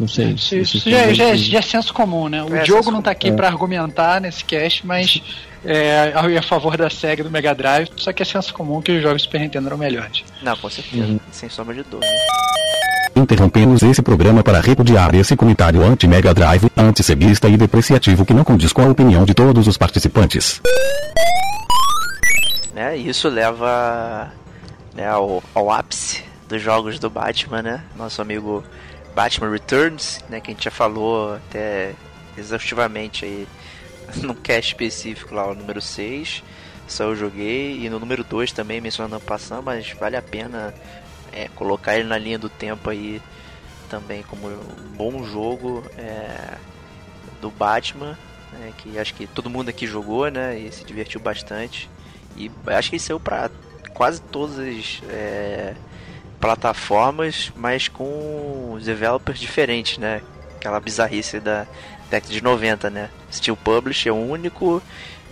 Não 0.00 0.08
sei. 0.08 0.30
Isso, 0.32 0.48
se 0.48 0.58
isso 0.78 0.90
já, 0.90 1.12
já, 1.12 1.24
algum- 1.24 1.36
já 1.38 1.58
é 1.58 1.62
senso 1.62 1.92
comum, 1.92 2.28
né? 2.28 2.42
O 2.42 2.54
É, 2.54 2.62
Diogo 2.62 2.90
não 2.90 3.00
tá 3.02 3.10
aqui 3.10 3.26
comum. 3.28 3.36
pra 3.36 3.48
argumentar 3.48 4.20
nesse 4.20 4.44
cast, 4.44 4.86
mas 4.86 5.22
é, 5.64 6.12
a 6.14 6.42
favor 6.42 6.76
da 6.76 6.88
SEGA 6.90 7.24
do 7.24 7.30
Mega 7.30 7.54
Drive, 7.54 7.88
só 7.96 8.12
que 8.12 8.22
é 8.22 8.26
senso 8.26 8.52
comum 8.54 8.80
que 8.82 8.92
os 8.92 9.02
jogos 9.02 9.22
Super 9.22 9.40
Nintendo 9.40 9.66
eram 9.68 9.76
melhores. 9.78 10.22
Não, 10.42 10.56
com 10.56 10.68
certeza, 10.70 11.02
Uhum. 11.04 11.20
sem 11.30 11.48
sombra 11.48 11.74
de 11.74 11.82
dúvida. 11.82 12.06
Interrompemos 13.14 13.82
esse 13.82 14.02
programa 14.02 14.42
para 14.42 14.60
repudiar 14.60 15.14
esse 15.14 15.34
comentário 15.36 15.82
anti-Mega 15.82 16.34
Drive, 16.34 16.70
antisseguista 16.76 17.48
e 17.48 17.56
depreciativo 17.56 18.24
que 18.26 18.34
não 18.34 18.44
condiz 18.44 18.72
com 18.72 18.82
a 18.82 18.88
opinião 18.90 19.24
de 19.24 19.32
todos 19.34 19.66
os 19.66 19.76
participantes. 19.78 20.60
Né? 22.74 22.96
Isso 22.98 23.28
leva 23.28 24.30
né, 24.94 25.08
ao, 25.08 25.42
ao 25.54 25.70
ápice 25.70 26.22
dos 26.48 26.62
jogos 26.62 26.98
do 26.98 27.10
Batman, 27.10 27.62
né? 27.62 27.84
Nosso 27.96 28.22
amigo 28.22 28.64
Batman 29.14 29.50
Returns, 29.50 30.20
né? 30.28 30.40
Que 30.40 30.50
a 30.50 30.54
gente 30.54 30.64
já 30.64 30.70
falou 30.70 31.34
até 31.34 31.94
exaustivamente 32.36 33.24
aí 33.24 33.48
num 34.22 34.34
cast 34.34 34.72
específico 34.72 35.34
lá, 35.34 35.46
o 35.46 35.54
número 35.54 35.80
6. 35.80 36.42
Só 36.86 37.04
eu 37.04 37.16
joguei. 37.16 37.84
E 37.84 37.90
no 37.90 37.98
número 37.98 38.22
2 38.22 38.52
também 38.52 38.80
mencionando 38.80 39.20
passando, 39.20 39.64
mas 39.64 39.90
vale 39.92 40.16
a 40.16 40.22
pena 40.22 40.72
é, 41.32 41.48
colocar 41.48 41.96
ele 41.96 42.08
na 42.08 42.18
linha 42.18 42.38
do 42.38 42.48
tempo 42.48 42.88
aí 42.90 43.20
também 43.88 44.22
como 44.24 44.48
um 44.48 44.96
bom 44.96 45.24
jogo 45.24 45.84
é, 45.96 46.56
do 47.40 47.50
Batman. 47.50 48.18
né, 48.52 48.72
que 48.78 48.98
acho 48.98 49.14
que 49.14 49.26
todo 49.26 49.50
mundo 49.50 49.68
aqui 49.68 49.86
jogou, 49.86 50.30
né? 50.30 50.58
E 50.58 50.70
se 50.70 50.84
divertiu 50.84 51.20
bastante. 51.20 51.90
E 52.36 52.50
acho 52.66 52.90
que 52.90 52.96
ele 52.96 53.02
saiu 53.02 53.18
pra 53.18 53.50
quase 53.94 54.20
todas 54.20 54.58
as 54.58 55.02
é, 55.08 55.74
plataformas, 56.40 57.52
mas 57.56 57.88
com 57.88 58.72
os 58.74 58.84
developers 58.84 59.38
diferentes, 59.38 59.98
né? 59.98 60.20
Aquela 60.56 60.80
bizarrice 60.80 61.40
da 61.40 61.66
década 62.10 62.32
de 62.32 62.42
90, 62.42 62.90
né? 62.90 63.08
Steel 63.32 63.56
Publish 63.56 64.08
é 64.08 64.12
o 64.12 64.16
único 64.16 64.82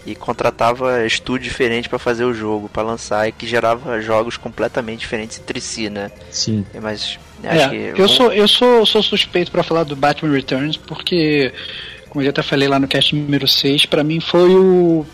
e 0.07 0.15
contratava 0.15 1.07
estúdio 1.07 1.45
diferente 1.49 1.89
pra 1.89 1.99
fazer 1.99 2.25
o 2.25 2.35
jogo, 2.35 2.69
pra 2.69 2.83
lançar 2.83 3.27
e 3.29 3.33
que 3.33 3.47
gerava 3.47 4.01
jogos 4.01 4.37
completamente 4.37 5.01
diferentes 5.01 5.39
entre 5.39 5.61
si, 5.61 5.89
né? 5.89 6.11
Sim. 6.31 6.67
Mas 6.83 7.19
É, 7.43 7.49
acho 7.49 7.71
que 7.71 7.93
eu 7.97 8.09
sou, 8.09 8.33
eu 8.33 8.49
sou, 8.49 8.85
sou 8.85 9.03
suspeito 9.03 9.51
pra 9.51 9.63
falar 9.63 9.85
do 9.85 9.97
Batman 9.97 10.33
Returns, 10.33 10.77
porque, 10.77 11.53
como 12.09 12.21
eu 12.21 12.25
já 12.25 12.31
até 12.31 12.43
falei 12.43 12.69
lá 12.69 12.79
no 12.79 12.89
cast 12.89 13.15
número 13.15 13.47
6, 13.49 13.87
pra 13.87 14.05
mim 14.05 14.21
foi 14.21 14.55
o. 14.55 15.07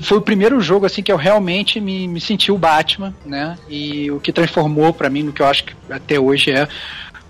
Foi 0.00 0.18
o 0.18 0.22
primeiro 0.22 0.60
jogo 0.60 0.86
assim 0.86 1.02
que 1.02 1.12
eu 1.12 1.16
realmente 1.16 1.80
me, 1.80 2.08
me 2.08 2.20
senti 2.20 2.50
o 2.50 2.58
Batman, 2.58 3.14
né? 3.24 3.56
E 3.68 4.10
o 4.10 4.20
que 4.20 4.32
transformou 4.32 4.92
pra 4.92 5.08
mim 5.08 5.22
no 5.22 5.32
que 5.32 5.42
eu 5.42 5.46
acho 5.46 5.64
que 5.64 5.74
até 5.90 6.18
hoje 6.18 6.50
é 6.50 6.66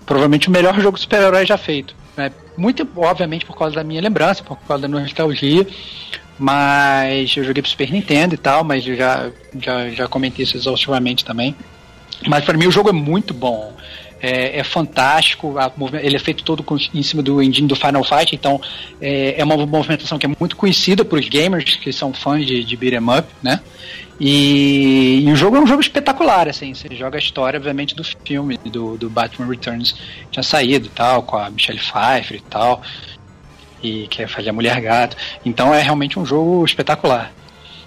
provavelmente 0.05 0.47
o 0.47 0.51
melhor 0.51 0.79
jogo 0.79 0.97
de 0.97 1.03
super-herói 1.03 1.45
já 1.45 1.57
feito. 1.57 1.95
Né? 2.15 2.31
Muito, 2.57 2.87
obviamente, 2.95 3.45
por 3.45 3.57
causa 3.57 3.75
da 3.75 3.83
minha 3.83 4.01
lembrança, 4.01 4.43
por 4.43 4.57
causa 4.67 4.81
da 4.81 4.87
nostalgia. 4.87 5.65
Mas 6.37 7.35
eu 7.37 7.43
joguei 7.43 7.61
pro 7.61 7.69
Super 7.69 7.91
Nintendo 7.91 8.33
e 8.33 8.37
tal, 8.37 8.63
mas 8.63 8.85
eu 8.87 8.95
já, 8.95 9.29
já, 9.59 9.89
já 9.89 10.07
comentei 10.07 10.43
isso 10.43 10.57
exaustivamente 10.57 11.23
também. 11.23 11.55
Mas 12.27 12.43
para 12.43 12.57
mim 12.57 12.67
o 12.67 12.71
jogo 12.71 12.89
é 12.89 12.93
muito 12.93 13.33
bom. 13.33 13.73
É, 14.25 14.59
é 14.59 14.63
fantástico, 14.63 15.57
a 15.59 15.69
ele 16.01 16.15
é 16.15 16.19
feito 16.19 16.45
todo 16.45 16.63
com- 16.63 16.77
em 16.93 17.03
cima 17.03 17.21
do 17.21 17.43
engine 17.43 17.67
do 17.67 17.75
Final 17.75 18.05
Fight, 18.05 18.33
então 18.33 18.59
é, 19.01 19.35
é 19.37 19.43
uma 19.43 19.57
movimentação 19.65 20.17
que 20.17 20.25
é 20.25 20.29
muito 20.39 20.55
conhecida 20.55 21.03
por 21.03 21.19
os 21.19 21.27
gamers 21.27 21.75
que 21.75 21.91
são 21.91 22.13
fãs 22.13 22.47
de, 22.47 22.63
de 22.63 22.77
beat'em 22.77 23.01
up, 23.19 23.27
né? 23.43 23.59
E, 24.17 25.23
e 25.27 25.29
o 25.31 25.35
jogo 25.35 25.57
é 25.57 25.59
um 25.59 25.67
jogo 25.67 25.81
espetacular, 25.81 26.47
assim, 26.47 26.73
você 26.73 26.87
joga 26.95 27.17
a 27.17 27.19
história, 27.19 27.57
obviamente, 27.57 27.93
do 27.93 28.03
filme 28.03 28.57
do, 28.63 28.97
do 28.97 29.09
Batman 29.09 29.47
Returns 29.49 29.93
tinha 30.31 30.41
saído 30.43 30.87
tal, 30.95 31.23
com 31.23 31.35
a 31.35 31.49
Michelle 31.49 31.79
Pfeiffer 31.79 32.37
e 32.37 32.43
tal, 32.49 32.81
e 33.83 34.07
que 34.07 34.25
fazia 34.27 34.51
a 34.51 34.53
Mulher 34.53 34.79
Gato. 34.79 35.17
Então 35.45 35.73
é 35.73 35.81
realmente 35.81 36.17
um 36.17 36.25
jogo 36.25 36.63
espetacular. 36.63 37.33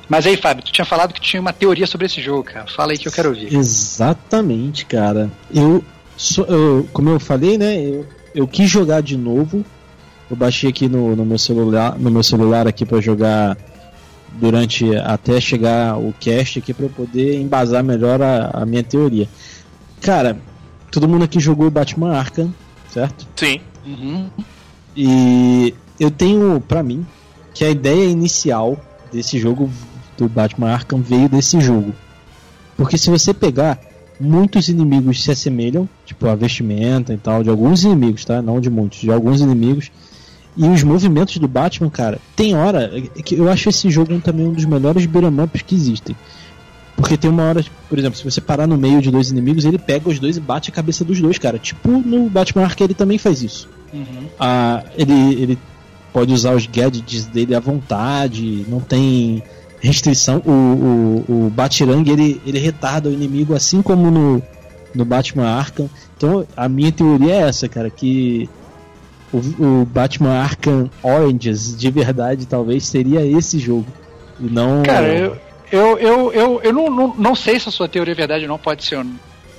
Mas 0.08 0.26
aí, 0.26 0.36
Fábio, 0.36 0.62
tu 0.62 0.70
tinha 0.70 0.84
falado 0.84 1.12
que 1.14 1.20
tinha 1.20 1.40
uma 1.40 1.52
teoria 1.52 1.86
sobre 1.86 2.06
esse 2.06 2.20
jogo, 2.20 2.44
cara. 2.44 2.66
Fala 2.66 2.92
aí 2.92 2.98
que 2.98 3.08
eu 3.08 3.12
quero 3.12 3.30
ouvir. 3.30 3.52
Exatamente, 3.52 4.84
cara. 4.84 5.30
Eu, 5.52 5.82
sou- 6.16 6.44
eu- 6.46 6.88
como 6.92 7.10
eu 7.10 7.20
falei, 7.20 7.56
né? 7.58 7.76
Eu, 7.80 8.06
eu 8.34 8.46
quis 8.48 8.68
jogar 8.70 9.00
de 9.02 9.16
novo. 9.16 9.64
Eu 10.30 10.36
baixei 10.36 10.70
aqui 10.70 10.88
no, 10.88 11.14
no 11.14 11.24
meu 11.24 11.38
celular, 11.38 11.96
no 11.98 12.10
meu 12.10 12.22
celular 12.22 12.66
aqui 12.66 12.84
para 12.84 13.00
jogar 13.00 13.56
durante 14.32 14.94
até 14.96 15.40
chegar 15.40 15.96
o 15.98 16.12
cast 16.18 16.58
aqui 16.58 16.74
para 16.74 16.86
eu 16.86 16.90
poder 16.90 17.40
embasar 17.40 17.82
melhor 17.84 18.20
a, 18.20 18.50
a 18.52 18.66
minha 18.66 18.82
teoria. 18.82 19.28
Cara, 20.00 20.36
todo 20.90 21.08
mundo 21.08 21.24
aqui 21.24 21.38
jogou 21.40 21.70
Batman 21.70 22.12
Arkham, 22.16 22.52
certo? 22.92 23.26
Sim. 23.36 23.60
Uhum. 23.86 24.28
E 24.96 25.72
eu 25.98 26.10
tenho 26.10 26.60
pra 26.60 26.82
mim 26.82 27.06
que 27.54 27.64
a 27.64 27.70
ideia 27.70 28.04
inicial 28.10 28.78
desse 29.12 29.38
jogo 29.38 29.70
do 30.18 30.28
Batman 30.28 30.72
Arkham 30.72 31.00
veio 31.00 31.28
desse 31.28 31.60
jogo. 31.60 31.94
Porque 32.76 32.98
se 32.98 33.08
você 33.08 33.32
pegar, 33.32 33.78
muitos 34.20 34.68
inimigos 34.68 35.22
se 35.22 35.30
assemelham, 35.30 35.88
tipo 36.04 36.26
a 36.28 36.34
vestimenta 36.34 37.12
e 37.12 37.16
tal, 37.16 37.42
de 37.42 37.50
alguns 37.50 37.84
inimigos, 37.84 38.24
tá? 38.24 38.40
Não 38.40 38.60
de 38.60 38.70
muitos, 38.70 39.00
de 39.00 39.10
alguns 39.10 39.40
inimigos. 39.40 39.90
E 40.56 40.66
os 40.66 40.82
movimentos 40.82 41.36
do 41.36 41.46
Batman, 41.46 41.90
cara, 41.90 42.18
tem 42.34 42.54
hora 42.54 42.90
que 43.24 43.34
eu 43.34 43.50
acho 43.50 43.68
esse 43.68 43.90
jogo 43.90 44.18
também 44.20 44.46
um 44.46 44.52
dos 44.52 44.64
melhores 44.64 45.04
beat'em 45.04 45.40
ups 45.40 45.62
que 45.62 45.74
existem. 45.74 46.16
Porque 46.96 47.18
tem 47.18 47.28
uma 47.28 47.42
hora, 47.42 47.62
por 47.90 47.98
exemplo, 47.98 48.16
se 48.16 48.24
você 48.24 48.40
parar 48.40 48.66
no 48.66 48.78
meio 48.78 49.02
de 49.02 49.10
dois 49.10 49.30
inimigos, 49.30 49.66
ele 49.66 49.78
pega 49.78 50.08
os 50.08 50.18
dois 50.18 50.38
e 50.38 50.40
bate 50.40 50.70
a 50.70 50.72
cabeça 50.72 51.04
dos 51.04 51.20
dois, 51.20 51.36
cara. 51.36 51.58
Tipo 51.58 51.90
no 51.90 52.30
Batman 52.30 52.64
Arkham 52.64 52.86
ele 52.86 52.94
também 52.94 53.18
faz 53.18 53.42
isso. 53.42 53.68
Uhum. 53.92 54.28
Ah, 54.40 54.82
ele, 54.96 55.34
ele 55.34 55.58
pode 56.10 56.32
usar 56.32 56.54
os 56.54 56.66
gadgets 56.66 57.26
dele 57.26 57.54
à 57.54 57.60
vontade, 57.60 58.64
não 58.66 58.80
tem 58.80 59.42
restrição. 59.80 60.42
O, 60.44 60.50
o, 60.50 61.46
o 61.46 61.50
Batirang 61.50 62.08
ele, 62.10 62.40
ele 62.46 62.58
retarda 62.58 63.08
o 63.08 63.12
inimigo 63.12 63.54
assim 63.54 63.82
como 63.82 64.10
no, 64.10 64.42
no 64.94 65.04
Batman 65.04 65.48
Arkham. 65.48 65.88
Então 66.16 66.46
a 66.56 66.68
minha 66.68 66.92
teoria 66.92 67.34
é 67.34 67.48
essa, 67.48 67.68
cara, 67.68 67.90
que 67.90 68.48
o, 69.32 69.38
o 69.38 69.84
Batman 69.84 70.38
Arkham 70.38 70.90
Oranges 71.02 71.76
de 71.76 71.90
verdade 71.90 72.46
talvez 72.46 72.86
seria 72.86 73.24
esse 73.24 73.58
jogo. 73.58 73.86
E 74.40 74.44
não. 74.44 74.82
Cara, 74.82 75.08
eu, 75.08 75.36
eu, 75.70 75.98
eu, 75.98 76.32
eu, 76.32 76.60
eu 76.62 76.72
não, 76.72 76.90
não, 76.90 77.14
não 77.16 77.34
sei 77.34 77.58
se 77.58 77.68
a 77.68 77.72
sua 77.72 77.88
teoria 77.88 78.12
é 78.12 78.16
verdade 78.16 78.44
ou 78.44 78.48
não, 78.48 78.58
pode 78.58 78.84
ser 78.84 79.04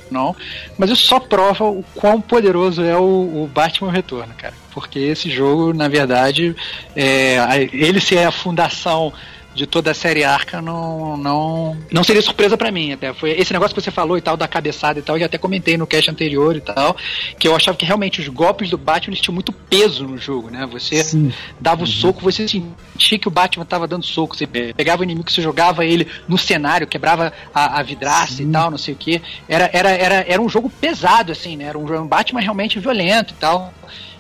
não, 0.09 0.33
mas 0.77 0.89
isso 0.89 1.03
só 1.03 1.19
prova 1.19 1.65
o 1.65 1.83
quão 1.93 2.21
poderoso 2.21 2.81
é 2.81 2.97
o, 2.97 3.03
o 3.43 3.49
Batman 3.53 3.91
Retorno, 3.91 4.33
cara. 4.37 4.53
Porque 4.73 4.99
esse 4.99 5.29
jogo, 5.29 5.73
na 5.73 5.89
verdade, 5.89 6.55
é, 6.95 7.67
ele 7.73 7.99
ser 7.99 8.19
a 8.19 8.31
fundação 8.31 9.11
de 9.57 9.65
toda 9.65 9.89
a 9.89 9.93
série 9.93 10.23
Arca 10.23 10.61
não, 10.61 11.17
não, 11.17 11.75
não 11.91 12.03
seria 12.03 12.21
surpresa 12.21 12.55
pra 12.55 12.71
mim 12.71 12.93
até. 12.93 13.11
Foi 13.11 13.31
esse 13.31 13.51
negócio 13.51 13.75
que 13.75 13.81
você 13.81 13.89
falou 13.89 14.15
e 14.15 14.21
tal, 14.21 14.37
da 14.37 14.47
cabeçada 14.47 14.99
e 14.99 15.01
tal, 15.01 15.15
eu 15.15 15.21
já 15.21 15.25
até 15.25 15.37
comentei 15.37 15.75
no 15.75 15.87
cast 15.87 16.11
anterior 16.11 16.55
e 16.55 16.61
tal, 16.61 16.95
que 17.39 17.47
eu 17.47 17.55
achava 17.55 17.75
que 17.75 17.83
realmente 17.83 18.21
os 18.21 18.27
golpes 18.27 18.69
do 18.69 18.77
Batman 18.77 19.15
tinham 19.15 19.33
muito 19.33 19.51
peso 19.51 20.05
no 20.05 20.17
jogo, 20.17 20.51
né? 20.51 20.67
Você 20.71 21.03
Sim. 21.03 21.33
dava 21.59 21.83
o 21.83 21.87
soco, 21.87 22.21
você 22.21 22.47
sentia 22.47 23.19
que 23.19 23.27
o 23.27 23.31
Batman 23.31 23.65
tava 23.65 23.87
dando 23.87 24.05
soco. 24.05 24.37
Você 24.37 24.45
pegava 24.45 25.01
o 25.01 25.03
inimigo, 25.03 25.29
você 25.29 25.41
jogava 25.41 25.83
ele 25.83 26.07
no 26.27 26.37
cenário, 26.37 26.85
quebrava 26.85 27.33
a, 27.53 27.79
a 27.79 27.83
vidraça 27.83 28.43
e 28.43 28.45
tal, 28.45 28.69
não 28.69 28.77
sei 28.77 28.93
o 28.93 28.97
que. 28.97 29.19
Era, 29.49 29.69
era, 29.73 29.89
era, 29.89 30.15
era 30.27 30.41
um 30.41 30.47
jogo 30.47 30.69
pesado, 30.69 31.31
assim, 31.31 31.57
né? 31.57 31.65
Era 31.65 31.79
um, 31.79 32.01
um 32.01 32.07
Batman 32.07 32.41
realmente 32.41 32.79
violento 32.79 33.33
e 33.33 33.37
tal. 33.37 33.73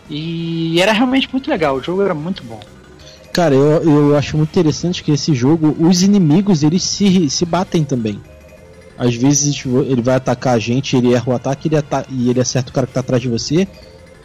E 0.09 0.81
era 0.81 0.93
realmente 0.93 1.29
muito 1.31 1.47
legal, 1.47 1.75
o 1.75 1.83
jogo 1.83 2.01
era 2.01 2.15
muito 2.15 2.43
bom. 2.43 2.76
Cara, 3.37 3.53
eu, 3.53 3.83
eu 3.83 4.17
acho 4.17 4.35
muito 4.35 4.49
interessante 4.49 5.03
que 5.03 5.11
esse 5.11 5.31
jogo, 5.35 5.75
os 5.79 6.01
inimigos, 6.01 6.63
eles 6.63 6.81
se, 6.81 7.29
se 7.29 7.45
batem 7.45 7.83
também. 7.83 8.19
Às 8.97 9.13
vezes 9.13 9.53
tipo, 9.53 9.77
ele 9.83 10.01
vai 10.01 10.15
atacar 10.15 10.55
a 10.55 10.59
gente, 10.59 10.97
ele 10.97 11.13
erra 11.13 11.23
o 11.27 11.35
ataque 11.35 11.67
ele 11.67 11.77
ata 11.77 12.03
e 12.09 12.31
ele 12.31 12.41
acerta 12.41 12.71
o 12.71 12.73
cara 12.73 12.87
que 12.87 12.93
tá 12.93 13.01
atrás 13.01 13.21
de 13.21 13.29
você. 13.29 13.67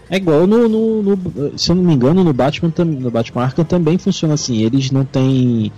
É 0.09 0.17
igual 0.17 0.47
no, 0.47 0.67
no, 0.67 1.03
no 1.03 1.59
se 1.59 1.71
eu 1.71 1.77
não 1.77 1.83
me 1.83 1.93
engano, 1.93 2.25
no 2.25 2.33
Batman, 2.33 2.73
no 2.79 3.11
Batman 3.11 3.43
Arkham 3.43 3.67
também 3.67 3.99
funciona 3.99 4.33
assim. 4.33 4.63
Eles 4.63 4.91
não 4.91 5.05
têm 5.05 5.71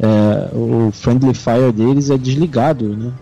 é, 0.00 0.50
o 0.52 0.90
friendly 0.90 1.32
fire 1.32 1.70
deles 1.70 2.10
é 2.10 2.18
desligado, 2.18 2.88
né? 2.88 3.12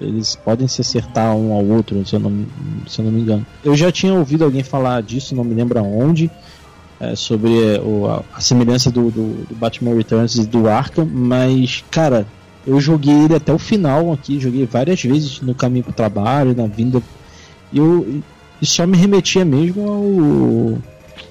Eles 0.00 0.36
podem 0.36 0.68
se 0.68 0.82
acertar 0.82 1.34
um 1.34 1.52
ao 1.52 1.64
outro, 1.64 2.06
se 2.06 2.14
eu 2.14 2.20
não, 2.20 2.46
se 2.86 3.00
eu 3.00 3.04
não 3.06 3.10
me 3.10 3.22
engano. 3.22 3.44
Eu 3.64 3.74
já 3.74 3.90
tinha 3.90 4.14
ouvido 4.14 4.44
alguém 4.44 4.62
falar 4.62 5.02
disso, 5.02 5.34
não 5.34 5.42
me 5.42 5.54
lembro 5.54 5.80
aonde, 5.80 6.30
é, 7.00 7.14
sobre 7.14 7.78
o, 7.84 8.06
a, 8.06 8.22
a, 8.34 8.40
semelhança 8.40 8.90
do, 8.90 9.10
do, 9.10 9.44
do, 9.44 9.54
Batman 9.54 9.94
Returns 9.94 10.36
e 10.36 10.46
do 10.46 10.68
Arkham, 10.68 11.04
mas, 11.04 11.84
cara, 11.90 12.26
eu 12.66 12.80
joguei 12.80 13.14
ele 13.24 13.34
até 13.34 13.52
o 13.52 13.58
final 13.58 14.12
aqui, 14.12 14.40
joguei 14.40 14.66
várias 14.66 15.02
vezes 15.02 15.40
no 15.40 15.54
caminho 15.54 15.84
pro 15.84 15.92
trabalho, 15.92 16.54
na 16.56 16.66
vinda. 16.66 17.02
E 17.72 17.78
eu, 17.78 18.22
e 18.60 18.66
só 18.66 18.86
me 18.86 18.96
remetia 18.96 19.44
mesmo 19.44 20.80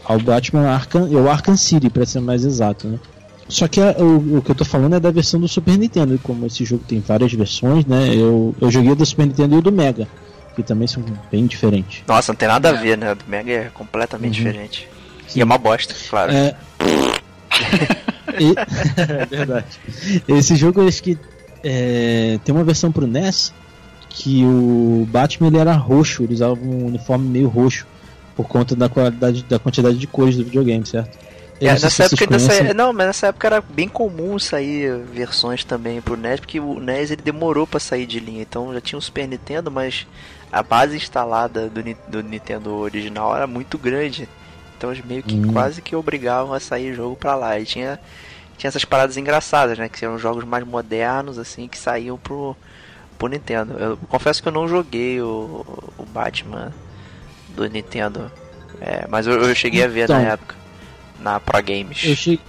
ao, 0.06 0.14
ao 0.14 0.20
Batman 0.20 0.70
Arkham, 0.70 1.10
o 1.10 1.30
Arkham 1.30 1.58
City, 1.58 1.90
para 1.90 2.06
ser 2.06 2.20
mais 2.20 2.46
exato, 2.46 2.88
né? 2.88 3.00
Só 3.48 3.68
que 3.68 3.80
a, 3.80 3.92
o, 4.00 4.38
o, 4.38 4.42
que 4.42 4.52
eu 4.52 4.56
tô 4.56 4.66
falando 4.66 4.96
é 4.96 5.00
da 5.00 5.12
versão 5.12 5.40
do 5.40 5.48
Super 5.48 5.78
Nintendo, 5.78 6.16
e 6.16 6.18
como 6.18 6.46
esse 6.46 6.66
jogo 6.66 6.84
tem 6.88 7.00
várias 7.00 7.32
versões, 7.34 7.86
né? 7.86 8.10
Eu, 8.14 8.56
eu 8.60 8.72
joguei 8.72 8.96
do 8.96 9.06
Super 9.06 9.28
Nintendo 9.28 9.58
e 9.58 9.62
do 9.62 9.72
Mega, 9.72 10.08
que 10.56 10.64
também 10.64 10.88
são 10.88 11.04
bem 11.32 11.46
diferentes. 11.46 12.04
Nossa, 12.08 12.32
não 12.32 12.38
tem 12.38 12.48
nada 12.48 12.70
a 12.70 12.74
ver, 12.74 12.98
né? 12.98 13.12
O 13.12 13.16
do 13.16 13.26
Mega 13.28 13.52
é 13.52 13.72
completamente 13.74 14.40
uhum. 14.40 14.46
diferente. 14.46 14.95
E 15.36 15.42
é 15.42 15.44
uma 15.44 15.58
bosta, 15.58 15.94
claro. 16.10 16.32
É... 16.32 16.56
e... 18.40 18.54
é 18.98 19.26
verdade. 19.26 19.80
Esse 20.28 20.56
jogo 20.56 20.88
acho 20.88 21.04
que 21.04 21.18
é... 21.64 22.40
tem 22.44 22.56
uma 22.56 22.64
versão 22.64 22.92
pro 22.92 23.06
NES 23.06 23.54
que 24.10 24.46
o 24.46 25.06
Batman 25.10 25.48
ele 25.48 25.58
era 25.58 25.74
roxo, 25.74 26.24
ele 26.24 26.34
usava 26.34 26.54
um 26.54 26.86
uniforme 26.86 27.28
meio 27.28 27.50
roxo 27.50 27.86
por 28.36 28.48
conta 28.48 28.76
da 28.76 28.88
qualidade 28.88 29.44
da 29.44 29.60
quantidade 29.60 29.98
de 29.98 30.08
cores 30.08 30.38
do 30.38 30.46
videogame, 30.46 30.86
certo? 30.86 31.18
É, 31.60 31.68
nessa 31.68 32.04
época 32.04 32.26
ainda 32.36 32.74
Não, 32.74 32.92
mas 32.92 33.08
nessa 33.08 33.28
época 33.28 33.48
era 33.48 33.62
bem 33.62 33.88
comum 33.88 34.38
sair 34.38 35.00
versões 35.14 35.64
também 35.64 36.02
pro 36.02 36.18
NES, 36.18 36.40
porque 36.42 36.60
o 36.60 36.80
NES 36.80 37.12
ele 37.12 37.22
demorou 37.22 37.66
para 37.66 37.80
sair 37.80 38.06
de 38.06 38.20
linha. 38.20 38.42
Então 38.42 38.74
já 38.74 38.82
tinha 38.82 39.00
o 39.00 39.02
Super 39.02 39.28
Nintendo, 39.28 39.72
mas 39.72 40.06
a 40.52 40.62
base 40.62 40.98
instalada 40.98 41.70
do, 41.70 41.82
do 42.10 42.24
Nintendo 42.24 42.74
original 42.76 43.36
era 43.36 43.48
muito 43.48 43.78
grande. 43.78 44.28
Então 44.78 44.92
eles 44.92 45.06
meio 45.06 45.24
que 45.24 45.36
hum. 45.36 45.52
quase 45.54 45.82
que 45.82 45.96
obrigavam 45.96 46.54
a 46.54 46.60
sair 46.60 46.94
jogo 46.94 47.16
pra 47.16 47.36
lá. 47.36 47.60
E 47.60 47.66
tinha, 47.66 48.00
tinha 48.58 48.68
essas 48.68 48.86
paradas 48.86 49.18
engraçadas, 49.18 49.78
né? 49.78 49.90
Que 49.90 50.04
eram 50.04 50.18
jogos 50.18 50.44
mais 50.44 50.66
modernos, 50.66 51.38
assim, 51.38 51.68
que 51.68 51.78
saíam 51.78 52.18
pro, 52.18 52.56
pro 53.18 53.28
Nintendo. 53.28 53.74
Eu 53.74 53.98
confesso 54.10 54.42
que 54.42 54.48
eu 54.48 54.54
não 54.54 54.68
joguei 54.68 55.22
o, 55.22 55.66
o 55.98 56.06
Batman 56.06 56.74
do 57.56 57.66
Nintendo. 57.70 58.32
É, 58.82 59.06
mas 59.10 59.26
eu, 59.26 59.34
eu 59.42 59.56
cheguei 59.56 59.84
a 59.84 59.88
ver 59.88 60.04
então, 60.04 60.22
na 60.22 60.30
época 60.30 60.66
na 61.20 61.40
Pro 61.40 61.62
Games. 61.64 62.04
Eu 62.04 62.16
cheguei, 62.16 62.40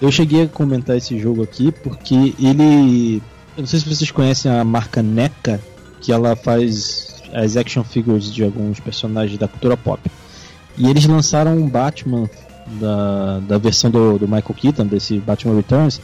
eu 0.00 0.10
cheguei 0.10 0.42
a 0.42 0.48
comentar 0.48 0.96
esse 0.96 1.18
jogo 1.18 1.42
aqui 1.42 1.70
porque 1.70 2.34
ele. 2.38 3.22
Eu 3.56 3.60
não 3.60 3.66
sei 3.66 3.78
se 3.78 3.88
vocês 3.88 4.10
conhecem 4.10 4.50
a 4.50 4.64
marca 4.64 5.02
NECA, 5.02 5.60
que 6.00 6.12
ela 6.12 6.34
faz 6.34 7.22
as 7.32 7.56
action 7.56 7.84
figures 7.84 8.32
de 8.32 8.42
alguns 8.42 8.80
personagens 8.80 9.38
da 9.38 9.46
cultura 9.46 9.76
pop. 9.76 10.00
E 10.76 10.88
eles 10.88 11.06
lançaram 11.06 11.56
um 11.56 11.68
Batman 11.68 12.28
da, 12.80 13.40
da 13.40 13.58
versão 13.58 13.90
do, 13.90 14.18
do 14.18 14.26
Michael 14.26 14.54
Keaton, 14.56 14.86
desse 14.86 15.18
Batman 15.18 15.56
Returns, 15.56 16.00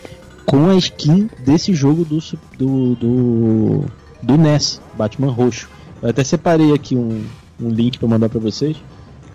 com 0.46 0.68
a 0.68 0.74
skin 0.76 1.28
desse 1.44 1.74
jogo 1.74 2.04
do, 2.04 2.18
do, 2.56 2.94
do, 2.94 3.85
do 4.22 4.37
NES, 4.37 4.80
Batman 4.96 5.30
Roxo. 5.30 5.68
Eu 6.02 6.11
até 6.11 6.24
separei 6.24 6.72
aqui 6.72 6.96
um, 6.96 7.24
um 7.61 7.68
link 7.68 7.98
para 7.98 8.09
mandar 8.09 8.28
para 8.28 8.40
vocês. 8.40 8.76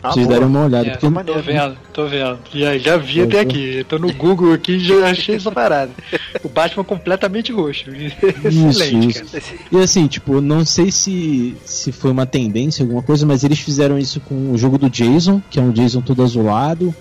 Ah, 0.06 0.12
vocês 0.12 0.28
derem 0.28 0.46
uma 0.46 0.66
olhada. 0.66 0.88
É, 0.88 0.98
porque... 0.98 1.24
Tô 1.24 1.40
vendo, 1.40 1.78
tô 1.92 2.06
vendo. 2.06 2.40
Já, 2.54 2.78
já 2.78 2.98
vi 2.98 3.22
até 3.22 3.40
aqui. 3.40 3.84
Tô 3.90 3.98
no 3.98 4.14
Google 4.14 4.54
aqui 4.54 4.74
e 4.74 4.80
já 4.80 5.10
achei 5.10 5.36
essa 5.36 5.52
parada. 5.52 5.92
O 6.44 6.50
Batman 6.50 6.84
completamente 6.84 7.52
roxo. 7.52 7.90
Excelente, 8.46 9.24
isso, 9.24 9.38
isso. 9.38 9.54
E 9.72 9.78
assim, 9.78 10.06
tipo, 10.06 10.40
não 10.42 10.64
sei 10.64 10.92
se, 10.92 11.58
se 11.66 11.92
foi 11.92 12.12
uma 12.12 12.28
tendência, 12.28 12.84
alguma 12.84 13.02
coisa, 13.02 13.26
mas 13.26 13.44
eles 13.44 13.60
fizeram 13.60 13.98
isso 13.98 14.20
com 14.20 14.52
o 14.52 14.58
jogo 14.58 14.78
do 14.78 14.90
Jason, 14.90 15.42
que 15.50 15.60
é 15.60 15.62
um 15.62 15.72
Jason 15.72 16.02
todo 16.02 16.22
azulado. 16.22 16.94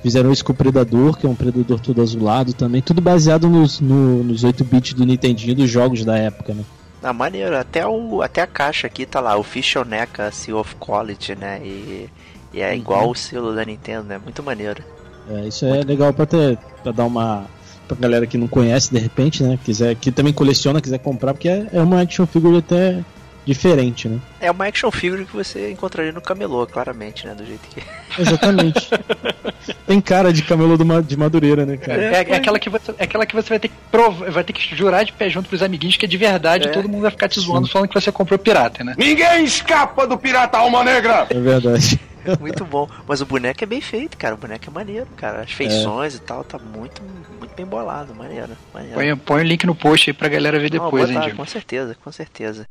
Fizeram 0.00 0.30
isso 0.30 0.44
com 0.44 0.52
o 0.52 0.54
Predador, 0.54 1.16
que 1.16 1.26
é 1.26 1.28
um 1.28 1.34
Predador 1.34 1.80
todo 1.80 2.00
azulado 2.00 2.52
também. 2.52 2.80
Tudo 2.80 3.00
baseado 3.00 3.48
nos, 3.48 3.80
no, 3.80 4.22
nos 4.22 4.44
8 4.44 4.62
bits 4.62 4.92
do 4.92 5.04
Nintendinho 5.04 5.56
dos 5.56 5.68
jogos 5.68 6.04
da 6.04 6.16
época, 6.16 6.54
né? 6.54 6.62
Ah, 7.02 7.12
maneiro. 7.12 7.56
Até, 7.56 7.86
o, 7.86 8.22
até 8.22 8.42
a 8.42 8.46
caixa 8.46 8.86
aqui 8.86 9.04
tá 9.04 9.20
lá, 9.20 9.36
o 9.36 9.42
Fishoneca 9.42 10.30
Seal 10.30 10.58
of 10.58 10.76
Quality, 10.76 11.34
né? 11.34 11.60
E 11.64 12.08
e 12.54 12.62
é 12.62 12.74
igual 12.76 13.10
o 13.10 13.14
selo 13.14 13.52
da 13.54 13.64
Nintendo, 13.64 14.04
né? 14.04 14.20
Muito 14.22 14.42
maneiro. 14.42 14.82
É, 15.28 15.48
isso 15.48 15.66
é 15.66 15.82
legal 15.82 16.12
pra, 16.12 16.24
ter, 16.24 16.56
pra 16.82 16.92
dar 16.92 17.04
uma. 17.04 17.46
pra 17.88 17.96
galera 17.98 18.26
que 18.26 18.38
não 18.38 18.46
conhece 18.46 18.92
de 18.92 19.00
repente, 19.00 19.42
né? 19.42 19.58
Quiser, 19.64 19.96
que 19.96 20.12
também 20.12 20.32
coleciona, 20.32 20.80
quiser 20.80 20.98
comprar, 20.98 21.34
porque 21.34 21.48
é, 21.48 21.66
é 21.72 21.82
uma 21.82 22.00
action 22.00 22.26
figure 22.26 22.58
até 22.58 23.02
diferente, 23.44 24.08
né? 24.08 24.20
É 24.40 24.50
uma 24.50 24.66
action 24.66 24.90
figure 24.90 25.24
que 25.24 25.34
você 25.34 25.70
encontraria 25.70 26.12
no 26.12 26.20
camelô, 26.20 26.66
claramente, 26.66 27.26
né? 27.26 27.34
Do 27.34 27.44
jeito 27.44 27.62
que. 27.68 27.82
Exatamente. 28.20 28.88
Tem 29.86 30.00
cara 30.00 30.32
de 30.32 30.42
camelô 30.42 30.76
de 31.02 31.16
Madureira, 31.16 31.66
né, 31.66 31.76
cara? 31.76 32.02
É, 32.02 32.24
é, 32.28 32.36
aquela 32.36 32.58
que 32.58 32.70
você, 32.70 32.94
é 32.98 33.04
aquela 33.04 33.26
que 33.26 33.34
você 33.34 33.48
vai 33.48 33.58
ter 33.58 33.68
que 33.68 33.74
provar, 33.90 34.30
vai 34.30 34.44
ter 34.44 34.52
que 34.52 34.76
jurar 34.76 35.04
de 35.04 35.12
pé 35.12 35.28
junto 35.28 35.48
pros 35.48 35.62
amiguinhos 35.62 35.96
que 35.96 36.04
é 36.04 36.08
de 36.08 36.16
verdade, 36.16 36.68
é. 36.68 36.70
todo 36.70 36.88
mundo 36.88 37.02
vai 37.02 37.10
ficar 37.10 37.28
te 37.28 37.40
zoando 37.40 37.66
Sim. 37.66 37.72
falando 37.72 37.88
que 37.88 38.00
você 38.00 38.12
comprou 38.12 38.38
pirata, 38.38 38.84
né? 38.84 38.94
Ninguém 38.96 39.44
escapa 39.44 40.06
do 40.06 40.16
pirata 40.16 40.58
alma 40.58 40.84
negra! 40.84 41.26
É 41.30 41.40
verdade. 41.40 42.00
muito 42.40 42.64
bom. 42.64 42.88
Mas 43.06 43.20
o 43.20 43.26
boneco 43.26 43.62
é 43.62 43.66
bem 43.66 43.80
feito, 43.80 44.16
cara. 44.16 44.34
O 44.34 44.38
boneco 44.38 44.64
é 44.66 44.70
maneiro, 44.70 45.06
cara. 45.16 45.42
As 45.42 45.52
feições 45.52 46.14
é. 46.14 46.16
e 46.16 46.20
tal, 46.20 46.44
tá 46.44 46.58
muito, 46.58 47.02
muito 47.38 47.54
bem 47.54 47.66
bolado. 47.66 48.14
Maneiro. 48.14 48.56
maneiro. 48.72 48.94
Põe, 48.94 49.16
põe 49.16 49.40
o 49.42 49.44
link 49.44 49.66
no 49.66 49.74
post 49.74 50.10
aí 50.10 50.14
pra 50.14 50.28
galera 50.28 50.58
ver 50.58 50.70
depois, 50.70 51.10
Não, 51.10 51.22
hein, 51.22 51.34
Com 51.34 51.46
certeza, 51.46 51.94
com 52.02 52.12
certeza. 52.12 52.66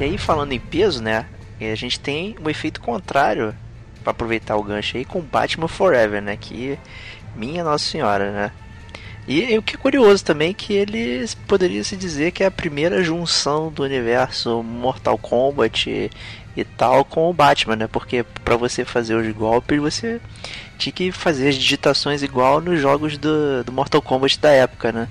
E 0.00 0.04
aí, 0.06 0.18
falando 0.18 0.52
em 0.52 0.58
peso, 0.58 1.00
né? 1.00 1.24
A 1.60 1.74
gente 1.74 2.00
tem 2.00 2.36
um 2.44 2.50
efeito 2.50 2.80
contrário 2.80 3.54
para 4.02 4.10
aproveitar 4.10 4.56
o 4.56 4.62
gancho 4.62 4.96
aí 4.96 5.04
com 5.04 5.20
Batman 5.20 5.68
Forever, 5.68 6.20
né? 6.20 6.36
Que 6.36 6.78
minha 7.34 7.64
Nossa 7.64 7.84
Senhora, 7.84 8.30
né? 8.30 8.52
E, 9.26 9.52
e 9.52 9.58
o 9.58 9.62
que 9.62 9.76
é 9.76 9.78
curioso 9.78 10.22
também 10.24 10.50
é 10.50 10.54
que 10.54 10.74
ele 10.74 11.26
poderia 11.46 11.82
se 11.82 11.96
dizer 11.96 12.30
que 12.30 12.42
é 12.42 12.46
a 12.46 12.50
primeira 12.50 13.02
junção 13.02 13.70
do 13.70 13.82
universo 13.82 14.62
Mortal 14.62 15.16
Kombat 15.16 15.88
e, 15.88 16.10
e 16.54 16.64
tal 16.64 17.04
com 17.04 17.30
o 17.30 17.32
Batman, 17.32 17.76
né? 17.76 17.86
Porque 17.86 18.22
para 18.44 18.56
você 18.56 18.84
fazer 18.84 19.14
os 19.14 19.34
golpes 19.34 19.80
você 19.80 20.20
tinha 20.76 20.92
que 20.92 21.10
fazer 21.10 21.48
as 21.48 21.54
digitações 21.54 22.22
igual 22.22 22.60
nos 22.60 22.78
jogos 22.80 23.16
do, 23.16 23.64
do 23.64 23.72
Mortal 23.72 24.02
Kombat 24.02 24.38
da 24.38 24.50
época, 24.50 24.92
né? 24.92 25.08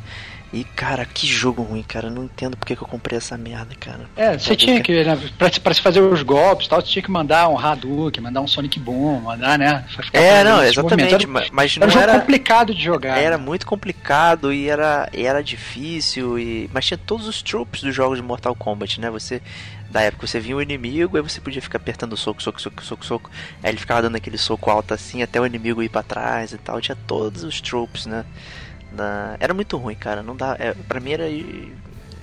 E, 0.53 0.63
cara, 0.63 1.03
que 1.03 1.25
jogo 1.25 1.63
ruim, 1.63 1.81
cara. 1.81 2.11
Não 2.11 2.25
entendo 2.25 2.55
porque 2.55 2.75
que 2.75 2.83
eu 2.83 2.87
comprei 2.87 3.17
essa 3.17 3.35
merda, 3.35 3.73
cara. 3.79 4.01
É, 4.15 4.37
você 4.37 4.55
tinha 4.55 4.79
que, 4.81 5.03
né, 5.03 5.17
pra, 5.35 5.49
pra 5.49 5.73
se 5.73 5.81
fazer 5.81 5.99
os 5.99 6.21
golpes 6.21 6.67
tal, 6.67 6.79
você 6.79 6.87
tinha 6.87 7.01
que 7.01 7.09
mandar 7.09 7.49
um 7.49 7.57
Hadouken, 7.57 8.21
mandar 8.21 8.39
um 8.39 8.47
Sonic 8.47 8.79
Boom, 8.79 9.21
mandar, 9.21 9.57
né? 9.57 9.83
É, 10.13 10.43
não, 10.43 10.63
exatamente. 10.63 11.15
Era, 11.15 11.49
mas 11.51 11.75
não 11.77 11.87
era. 11.87 12.13
Era 12.13 12.19
complicado 12.19 12.75
de 12.75 12.83
jogar. 12.83 13.17
Era 13.17 13.35
né? 13.35 13.43
muito 13.43 13.65
complicado 13.65 14.53
e 14.53 14.69
era, 14.69 15.09
era 15.11 15.41
difícil. 15.41 16.37
E, 16.37 16.69
mas 16.71 16.85
tinha 16.85 16.99
todos 16.99 17.27
os 17.27 17.41
tropes 17.41 17.81
dos 17.81 17.95
jogos 17.95 18.19
de 18.19 18.23
Mortal 18.23 18.53
Kombat, 18.53 19.01
né? 19.01 19.09
Você 19.09 19.41
da 19.89 20.01
época. 20.01 20.27
Você 20.27 20.39
via 20.39 20.55
o 20.55 20.61
inimigo, 20.61 21.17
aí 21.17 21.23
você 21.23 21.41
podia 21.41 21.61
ficar 21.61 21.77
apertando 21.77 22.15
soco, 22.15 22.43
soco, 22.43 22.61
soco, 22.61 22.83
soco, 22.83 23.05
soco. 23.05 23.31
Aí 23.61 23.71
ele 23.71 23.79
ficava 23.79 24.04
dando 24.04 24.17
aquele 24.17 24.37
soco 24.37 24.69
alto 24.69 24.93
assim 24.93 25.23
até 25.23 25.41
o 25.41 25.45
inimigo 25.45 25.81
ir 25.81 25.89
para 25.89 26.04
trás 26.04 26.51
e 26.51 26.60
tal. 26.60 26.79
Tinha 26.79 26.97
todos 27.08 27.43
os 27.43 27.60
tropes, 27.60 28.06
né? 28.06 28.25
Era 29.39 29.54
muito 29.54 29.77
ruim, 29.77 29.96
cara. 29.96 30.21
Não 30.21 30.35
dá. 30.35 30.56
É, 30.60 30.73
pra 30.73 31.00
mim 31.00 31.12
era 31.12 31.25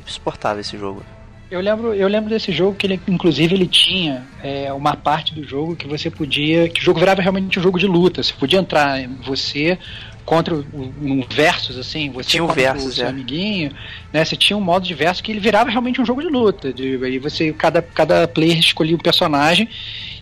insuportável 0.07 0.61
esse 0.61 0.77
jogo. 0.79 1.03
Eu 1.51 1.61
lembro, 1.61 1.93
eu 1.93 2.07
lembro 2.07 2.31
desse 2.31 2.53
jogo 2.53 2.77
que 2.77 2.87
ele, 2.87 3.01
inclusive, 3.09 3.57
ele 3.57 3.67
tinha 3.67 4.25
é, 4.41 4.73
uma 4.73 4.95
parte 4.95 5.35
do 5.35 5.43
jogo 5.43 5.75
que 5.75 5.87
você 5.87 6.09
podia. 6.09 6.69
que 6.69 6.81
o 6.81 6.85
jogo 6.85 7.01
virava 7.01 7.21
realmente 7.21 7.59
um 7.59 7.63
jogo 7.63 7.79
de 7.79 7.89
luta. 7.89 8.23
Você 8.23 8.33
podia 8.33 8.61
entrar 8.61 9.01
você 9.25 9.77
contra 10.25 10.55
um, 10.55 11.25
versus, 11.29 11.77
assim, 11.77 12.09
você 12.11 12.31
Tinha 12.31 12.45
um 12.45 12.47
versus, 12.47 12.93
o 12.93 12.93
seu 12.93 13.07
é. 13.07 13.09
amiguinho, 13.09 13.73
né? 14.13 14.25
Você 14.25 14.37
tinha 14.37 14.57
um 14.57 14.61
modo 14.61 14.87
de 14.87 14.95
versus 14.95 15.21
que 15.21 15.33
ele 15.33 15.41
virava 15.41 15.71
realmente 15.71 16.01
um 16.01 16.07
jogo 16.07 16.23
de 16.23 16.29
luta. 16.29 16.73
De, 16.73 17.05
aí 17.05 17.19
você, 17.19 17.53
cada, 17.53 17.83
cada 17.83 18.29
player 18.29 18.57
escolhia 18.57 18.95
um 18.95 19.01
personagem 19.01 19.69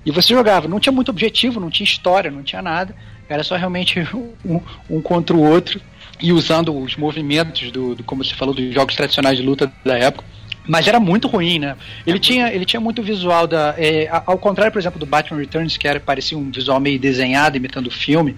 e 0.06 0.10
você 0.10 0.32
jogava. 0.32 0.66
Não 0.66 0.80
tinha 0.80 0.94
muito 0.94 1.10
objetivo, 1.10 1.60
não 1.60 1.68
tinha 1.68 1.84
história, 1.84 2.30
não 2.30 2.42
tinha 2.42 2.62
nada. 2.62 2.96
Era 3.28 3.44
só 3.44 3.54
realmente 3.54 4.00
um, 4.46 4.62
um 4.88 5.02
contra 5.02 5.36
o 5.36 5.42
outro 5.42 5.78
e 6.20 6.32
usando 6.32 6.76
os 6.76 6.96
movimentos 6.96 7.70
do, 7.70 7.94
do, 7.94 8.04
como 8.04 8.24
você 8.24 8.34
falou, 8.34 8.54
dos 8.54 8.72
jogos 8.74 8.94
tradicionais 8.94 9.38
de 9.38 9.44
luta 9.44 9.72
da 9.84 9.96
época. 9.96 10.24
Mas 10.68 10.86
era 10.86 11.00
muito 11.00 11.26
ruim, 11.26 11.58
né? 11.58 11.76
Ele, 12.06 12.18
tinha, 12.18 12.52
ele 12.52 12.66
tinha 12.66 12.78
muito 12.78 13.02
visual 13.02 13.46
da. 13.46 13.74
é, 13.78 14.06
ao 14.26 14.36
contrário, 14.36 14.70
por 14.70 14.78
exemplo, 14.78 15.00
do 15.00 15.06
Batman 15.06 15.38
Returns, 15.38 15.78
que 15.78 15.88
era, 15.88 15.98
parecia 15.98 16.36
um 16.36 16.50
visual 16.50 16.78
meio 16.78 16.98
desenhado, 16.98 17.56
imitando 17.56 17.86
o 17.86 17.90
filme. 17.90 18.36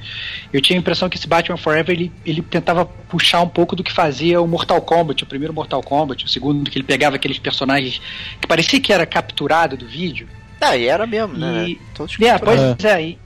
Eu 0.53 0.61
tinha 0.61 0.79
a 0.79 0.81
impressão 0.81 1.09
que 1.09 1.17
esse 1.17 1.27
Batman 1.27 1.57
Forever 1.57 1.93
ele, 1.93 2.13
ele 2.25 2.41
tentava 2.41 2.87
puxar 2.87 3.41
um 3.41 3.49
pouco 3.49 3.75
do 3.75 3.83
que 3.83 3.93
fazia 3.93 4.41
o 4.41 4.47
Mortal 4.47 4.81
Kombat, 4.81 5.25
o 5.25 5.27
primeiro 5.27 5.53
Mortal 5.53 5.83
Kombat, 5.83 6.25
o 6.25 6.29
segundo, 6.29 6.71
que 6.71 6.79
ele 6.79 6.85
pegava 6.85 7.17
aqueles 7.17 7.41
personagens 7.41 8.01
que 8.41 8.47
parecia 8.47 8.81
que 8.81 8.93
era 8.93 9.05
capturado 9.05 9.77
do 9.77 9.89
vídeo. 9.89 10.29
Ah, 10.61 10.77
e 10.77 10.87
era 10.87 11.07
mesmo, 11.07 11.37
né? 11.39 11.69
E- 11.71 11.81
Todos 11.95 12.17
É, 12.21 12.39
pois 12.39 12.61
É. 12.61 12.77
é, 12.89 13.03
e, 13.03 13.19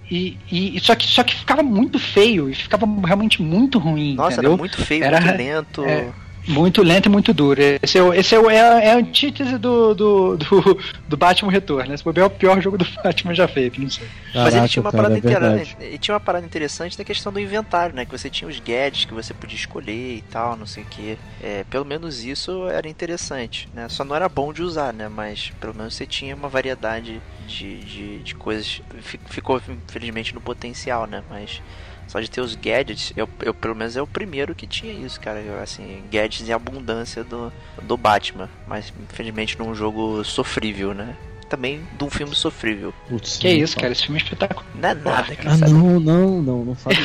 e, 0.51 0.76
e- 0.76 0.80
só, 0.80 0.95
que, 0.95 1.07
só 1.07 1.22
que 1.24 1.35
ficava 1.35 1.62
muito 1.62 1.99
feio 1.99 2.49
e 2.49 2.55
ficava 2.55 2.87
realmente 3.05 3.43
muito 3.43 3.78
ruim. 3.78 4.14
Nossa, 4.14 4.35
entendeu? 4.35 4.53
era 4.53 4.59
muito 4.59 4.80
feio, 4.85 5.05
Era- 5.05 5.20
muito 5.20 5.37
lento. 5.37 5.85
é. 5.85 6.09
Muito 6.47 6.82
lento 6.82 7.07
e 7.07 7.09
muito 7.09 7.32
duro. 7.32 7.61
Esse 7.82 7.99
é, 7.99 8.18
esse 8.18 8.34
é, 8.34 8.38
é, 8.38 8.61
a, 8.61 8.80
é 8.82 8.90
a 8.92 8.97
antítese 8.97 9.57
do, 9.59 9.95
do, 9.95 10.36
do, 10.36 10.78
do 11.09 11.16
Batman 11.16 11.51
Retorno. 11.51 11.88
Né? 11.88 11.95
Esse 11.95 12.05
bobear 12.05 12.24
é 12.24 12.26
o 12.26 12.30
pior 12.30 12.61
jogo 12.61 12.76
do 12.76 12.84
Batman 13.03 13.34
já 13.34 13.49
feito, 13.49 13.80
não 13.80 13.88
sei. 13.88 14.12
Mas 14.42 14.55
ele 14.55 14.66
Caraca, 14.66 14.68
tinha 14.68 14.82
uma 14.82 14.92
cara, 14.92 14.92
parada 14.92 15.18
é 15.18 15.20
verdade. 15.20 15.76
ele 15.78 15.99
tinha 15.99 16.14
uma 16.14 16.20
parada 16.20 16.45
interessante 16.45 16.99
da 16.99 17.05
questão 17.05 17.32
do 17.32 17.40
inventário, 17.40 17.95
né? 17.95 18.05
Que 18.05 18.11
você 18.12 18.28
tinha 18.28 18.49
os 18.49 18.59
gadgets 18.59 19.05
que 19.07 19.14
você 19.14 19.32
podia 19.32 19.57
escolher 19.57 20.16
e 20.18 20.22
tal, 20.22 20.57
não 20.57 20.66
sei 20.66 20.82
o 20.82 20.86
que. 20.86 21.18
É, 21.40 21.64
pelo 21.64 21.84
menos 21.84 22.22
isso 22.24 22.68
era 22.68 22.88
interessante, 22.88 23.68
né? 23.72 23.88
Só 23.88 24.05
não 24.05 24.14
era 24.14 24.28
bom 24.28 24.53
de 24.53 24.62
usar, 24.62 24.92
né? 24.92 25.09
Mas 25.09 25.51
pelo 25.61 25.74
menos 25.74 25.95
você 25.95 26.07
tinha 26.07 26.34
uma 26.34 26.49
variedade 26.49 27.22
de, 27.47 27.78
de, 27.84 28.18
de 28.22 28.34
coisas. 28.34 28.82
Fi- 29.01 29.20
Ficou, 29.30 29.61
infelizmente, 29.68 30.34
no 30.34 30.40
potencial, 30.40 31.07
né? 31.07 31.22
Mas 31.30 31.62
só 32.07 32.20
de 32.20 32.30
ter 32.30 32.40
os 32.40 32.55
gadgets, 32.55 33.12
eu, 33.16 33.28
eu 33.42 33.52
pelo 33.55 33.74
menos 33.74 33.96
é 33.96 34.02
o 34.02 34.07
primeiro 34.07 34.55
que 34.55 34.66
tinha 34.66 34.92
isso, 34.92 35.20
cara. 35.20 35.40
Eu, 35.40 35.61
assim, 35.62 36.02
gadgets 36.11 36.48
em 36.48 36.52
abundância 36.52 37.24
do, 37.24 37.52
do 37.82 37.96
Batman. 37.96 38.48
Mas 38.66 38.92
infelizmente 39.11 39.59
num 39.59 39.74
jogo 39.74 40.22
sofrível, 40.24 40.94
né? 40.94 41.14
Também 41.48 41.82
de 41.98 42.05
um 42.05 42.11
filme 42.11 42.34
sofrível. 42.34 42.92
Putz, 43.09 43.36
Que 43.38 43.48
não 43.55 43.62
isso, 43.64 43.74
fala. 43.74 43.82
cara, 43.82 43.92
esse 43.92 44.02
filme 44.05 44.18
é 44.18 44.22
espetacular. 44.22 44.64
Não 44.74 44.88
é 44.88 44.94
nada, 44.94 45.36
cara. 45.36 45.50
Ah, 45.50 45.57
sabe? 45.59 45.72
não, 45.72 46.00
não, 46.00 46.42
não, 46.42 46.64
não 46.64 46.74
fala. 46.74 46.96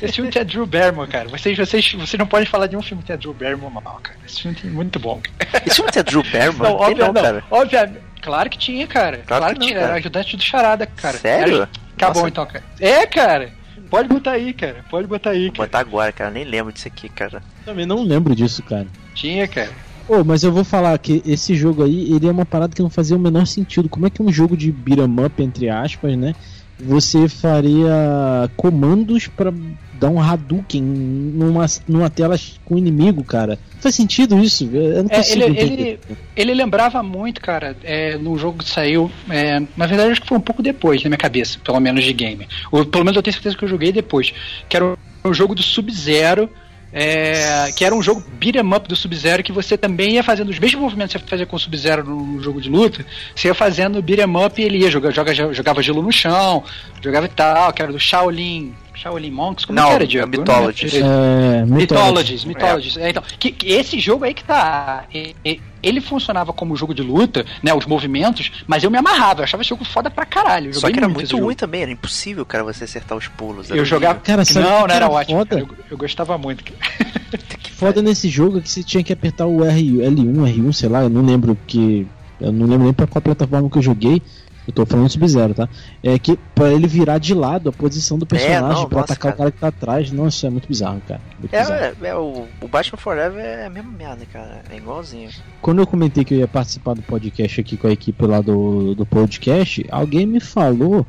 Esse 0.00 0.12
filme 0.14 0.30
tem 0.30 0.42
a 0.42 0.44
Drew 0.44 0.66
Barrymore, 0.66 1.08
cara. 1.08 1.28
Vocês, 1.28 1.56
vocês, 1.56 1.92
vocês 1.94 2.18
não 2.18 2.26
podem 2.26 2.46
falar 2.46 2.66
de 2.66 2.76
um 2.76 2.82
filme 2.82 3.02
que 3.02 3.06
tem 3.08 3.14
a 3.14 3.16
Drew 3.18 3.32
Barrymore 3.34 3.72
mal, 3.72 3.98
cara. 4.02 4.18
Esse 4.24 4.42
filme 4.42 4.56
tem 4.56 4.70
muito 4.70 4.98
bom. 5.00 5.20
Esse 5.66 5.76
filme 5.76 5.90
tem 5.90 6.00
a 6.00 6.02
Drew 6.04 6.22
Barrymore? 6.22 6.70
Não, 6.70 6.76
óbvio, 6.76 6.96
não, 6.98 7.12
não, 7.12 7.22
cara. 7.22 7.44
obviamente. 7.50 7.98
Claro 8.22 8.50
que 8.50 8.58
tinha, 8.58 8.86
cara. 8.86 9.18
Claro 9.26 9.42
Claro, 9.42 9.54
que 9.54 9.60
que, 9.60 9.60
não, 9.60 9.66
tinha. 9.66 9.78
cara. 9.80 9.90
Era 9.92 9.98
ajudante 9.98 10.36
do 10.36 10.42
Charada, 10.42 10.86
cara. 10.86 11.18
Sério? 11.18 11.54
Era- 11.56 11.68
Acabou 11.96 12.14
Nossa. 12.22 12.28
então, 12.28 12.46
cara. 12.46 12.64
É, 12.80 13.06
cara. 13.06 13.52
Pode 13.90 14.08
botar 14.08 14.32
aí, 14.32 14.52
cara. 14.52 14.84
Pode 14.90 15.06
botar 15.06 15.30
aí, 15.30 15.46
Vou 15.46 15.52
cara. 15.52 15.68
botar 15.68 15.78
agora, 15.80 16.12
cara. 16.12 16.30
Nem 16.30 16.44
lembro 16.44 16.72
disso 16.72 16.88
aqui, 16.88 17.08
cara. 17.08 17.42
Também 17.64 17.86
não 17.86 18.02
lembro 18.02 18.34
disso, 18.34 18.62
cara. 18.62 18.86
Tinha, 19.14 19.46
cara. 19.46 19.70
Ô, 20.08 20.22
mas 20.22 20.42
eu 20.42 20.52
vou 20.52 20.64
falar 20.64 20.98
que 20.98 21.22
esse 21.24 21.54
jogo 21.54 21.82
aí, 21.82 22.12
ele 22.12 22.26
é 22.26 22.30
uma 22.30 22.44
parada 22.44 22.74
que 22.74 22.82
não 22.82 22.90
fazia 22.90 23.16
o 23.16 23.20
menor 23.20 23.46
sentido. 23.46 23.88
Como 23.88 24.06
é 24.06 24.10
que 24.10 24.22
um 24.22 24.30
jogo 24.30 24.56
de 24.56 24.70
beat'em 24.70 25.24
up, 25.24 25.42
entre 25.42 25.68
aspas, 25.70 26.16
né? 26.16 26.34
Você 26.80 27.28
faria 27.28 28.50
comandos 28.56 29.28
pra 29.28 29.52
dar 30.00 30.08
um 30.08 30.20
Hadouken 30.20 30.82
numa, 30.82 31.66
numa 31.86 32.10
tela 32.10 32.36
com 32.64 32.76
inimigo, 32.76 33.22
cara. 33.22 33.58
Faz 33.80 33.94
sentido 33.94 34.38
isso. 34.38 34.68
Eu 34.72 35.04
não 35.04 35.10
É, 35.10 35.16
consigo 35.16 35.42
ele, 35.44 35.60
ele, 35.60 36.00
ele 36.34 36.54
lembrava 36.54 37.02
muito, 37.02 37.40
cara, 37.40 37.76
é, 37.84 38.18
no 38.18 38.36
jogo 38.36 38.58
que 38.58 38.68
saiu. 38.68 39.10
é, 39.30 39.60
na 39.76 39.86
verdade, 39.86 40.10
acho 40.10 40.20
que 40.22 40.28
foi 40.28 40.38
um 40.38 40.42
pouco 40.42 40.62
depois, 40.62 41.02
na 41.02 41.10
minha 41.10 41.18
cabeça, 41.18 41.58
pelo 41.64 41.78
menos 41.80 42.04
de 42.04 42.12
game. 42.12 42.46
Ou, 42.72 42.84
pelo 42.84 43.04
menos 43.04 43.16
eu 43.16 43.22
tenho 43.22 43.34
certeza 43.34 43.56
que 43.56 43.64
eu 43.64 43.68
joguei 43.68 43.92
depois. 43.92 44.32
Que 44.68 44.76
era 44.76 44.84
um, 44.84 44.96
um 45.24 45.32
jogo 45.32 45.54
do 45.54 45.62
Sub-Zero. 45.62 46.50
É, 46.96 47.72
que 47.72 47.84
era 47.84 47.92
um 47.92 48.00
jogo 48.00 48.22
beat'em 48.38 48.72
up 48.72 48.88
do 48.88 48.94
Sub-Zero 48.94 49.42
que 49.42 49.50
você 49.50 49.76
também 49.76 50.12
ia 50.12 50.22
fazendo 50.22 50.50
os 50.50 50.60
mesmos 50.60 50.80
movimentos 50.80 51.12
que 51.12 51.20
você 51.20 51.26
fazia 51.26 51.44
com 51.44 51.56
o 51.56 51.58
Sub-Zero 51.58 52.04
no 52.04 52.40
jogo 52.40 52.60
de 52.60 52.70
luta, 52.70 53.04
você 53.34 53.48
ia 53.48 53.54
fazendo 53.54 54.00
beat'em 54.00 54.36
up 54.36 54.62
e 54.62 54.64
ele 54.64 54.78
ia 54.78 54.90
jogar, 54.90 55.10
joga, 55.10 55.34
jogava 55.52 55.82
gelo 55.82 56.00
no 56.00 56.12
chão, 56.12 56.62
jogava 57.02 57.26
e 57.26 57.30
tal, 57.30 57.72
que 57.72 57.82
era 57.82 57.90
do 57.90 57.98
Shaolin. 57.98 58.72
Shaolin 58.94 59.30
Monks, 59.30 59.64
como 59.64 59.78
Não, 59.78 59.88
que 59.88 59.92
era, 59.94 60.04
é 60.04 60.06
Diego? 60.06 60.28
Mythologies. 60.28 60.94
É, 60.94 61.64
Mythologies, 61.66 62.44
Mythologies. 62.44 62.96
É, 62.96 63.10
então, 63.10 63.22
que, 63.38 63.50
que 63.52 63.68
esse 63.72 63.98
jogo 63.98 64.24
aí 64.24 64.32
que 64.34 64.44
tá. 64.44 65.04
e- 65.12 65.34
e- 65.44 65.60
Ele 65.82 66.00
funcionava 66.00 66.52
como 66.52 66.74
jogo 66.76 66.94
de 66.94 67.02
luta, 67.02 67.44
né? 67.62 67.74
Os 67.74 67.84
movimentos, 67.84 68.50
mas 68.66 68.82
eu 68.82 68.90
me 68.90 68.96
amarrava, 68.96 69.40
eu 69.40 69.44
achava 69.44 69.62
esse 69.62 69.68
jogo 69.68 69.84
foda 69.84 70.10
pra 70.10 70.24
caralho. 70.24 70.72
Só 70.72 70.90
que 70.90 70.98
era 70.98 71.08
muito 71.08 71.36
ruim 71.38 71.54
também, 71.54 71.82
era 71.82 71.90
impossível, 71.90 72.46
cara, 72.46 72.64
você 72.64 72.84
acertar 72.84 73.18
os 73.18 73.28
pulos. 73.28 73.68
Eu 73.70 73.84
jogava. 73.84 74.18
Cara, 74.20 74.38
não, 74.38 74.44
que 74.46 74.54
não 74.54 74.84
era 74.84 74.94
era 74.94 75.08
ótimo. 75.10 75.44
cara, 75.44 75.60
Eu, 75.60 75.68
eu 75.90 75.98
gostava 75.98 76.38
muito. 76.38 76.64
Foda 77.76 78.00
nesse 78.00 78.28
jogo 78.28 78.58
é 78.58 78.60
que 78.60 78.70
você 78.70 78.82
tinha 78.82 79.02
que 79.02 79.12
apertar 79.12 79.46
o 79.46 79.64
R, 79.64 79.82
L1, 79.98 80.34
R1, 80.56 80.72
sei 80.72 80.88
lá, 80.88 81.02
eu 81.02 81.10
não 81.10 81.22
lembro 81.22 81.58
que. 81.66 82.06
Eu 82.40 82.52
não 82.52 82.66
lembro 82.66 82.84
nem 82.84 82.92
pra 82.92 83.06
qual 83.06 83.20
plataforma 83.22 83.68
que 83.68 83.78
eu 83.78 83.82
joguei. 83.82 84.22
Eu 84.66 84.72
tô 84.72 84.86
falando 84.86 85.10
Sub-Zero, 85.10 85.54
tá? 85.54 85.68
É 86.02 86.18
que 86.18 86.38
pra 86.54 86.72
ele 86.72 86.86
virar 86.86 87.18
de 87.18 87.34
lado 87.34 87.68
a 87.68 87.72
posição 87.72 88.18
do 88.18 88.24
personagem 88.24 88.82
não, 88.82 88.88
pra 88.88 89.00
nossa, 89.00 89.12
atacar 89.12 89.32
cara. 89.32 89.34
o 89.34 89.38
cara 89.38 89.50
que 89.52 89.58
tá 89.58 89.68
atrás. 89.68 90.10
Nossa, 90.10 90.36
isso 90.36 90.46
é 90.46 90.50
muito 90.50 90.68
bizarro, 90.68 91.02
cara. 91.06 91.20
Muito 91.38 91.50
bizarro. 91.50 91.72
É, 91.72 91.94
é, 92.02 92.08
é, 92.08 92.16
o, 92.16 92.46
o 92.60 92.68
Batman 92.68 92.98
Forever 92.98 93.44
é 93.44 93.66
a 93.66 93.70
mesma 93.70 93.92
merda, 93.92 94.24
cara. 94.32 94.62
É 94.70 94.76
igualzinho. 94.76 95.30
Quando 95.60 95.80
eu 95.80 95.86
comentei 95.86 96.24
que 96.24 96.34
eu 96.34 96.38
ia 96.38 96.48
participar 96.48 96.94
do 96.94 97.02
podcast 97.02 97.60
aqui 97.60 97.76
com 97.76 97.86
a 97.86 97.92
equipe 97.92 98.26
lá 98.26 98.40
do, 98.40 98.94
do 98.94 99.04
podcast, 99.04 99.84
alguém 99.90 100.26
me 100.26 100.40
falou 100.40 101.06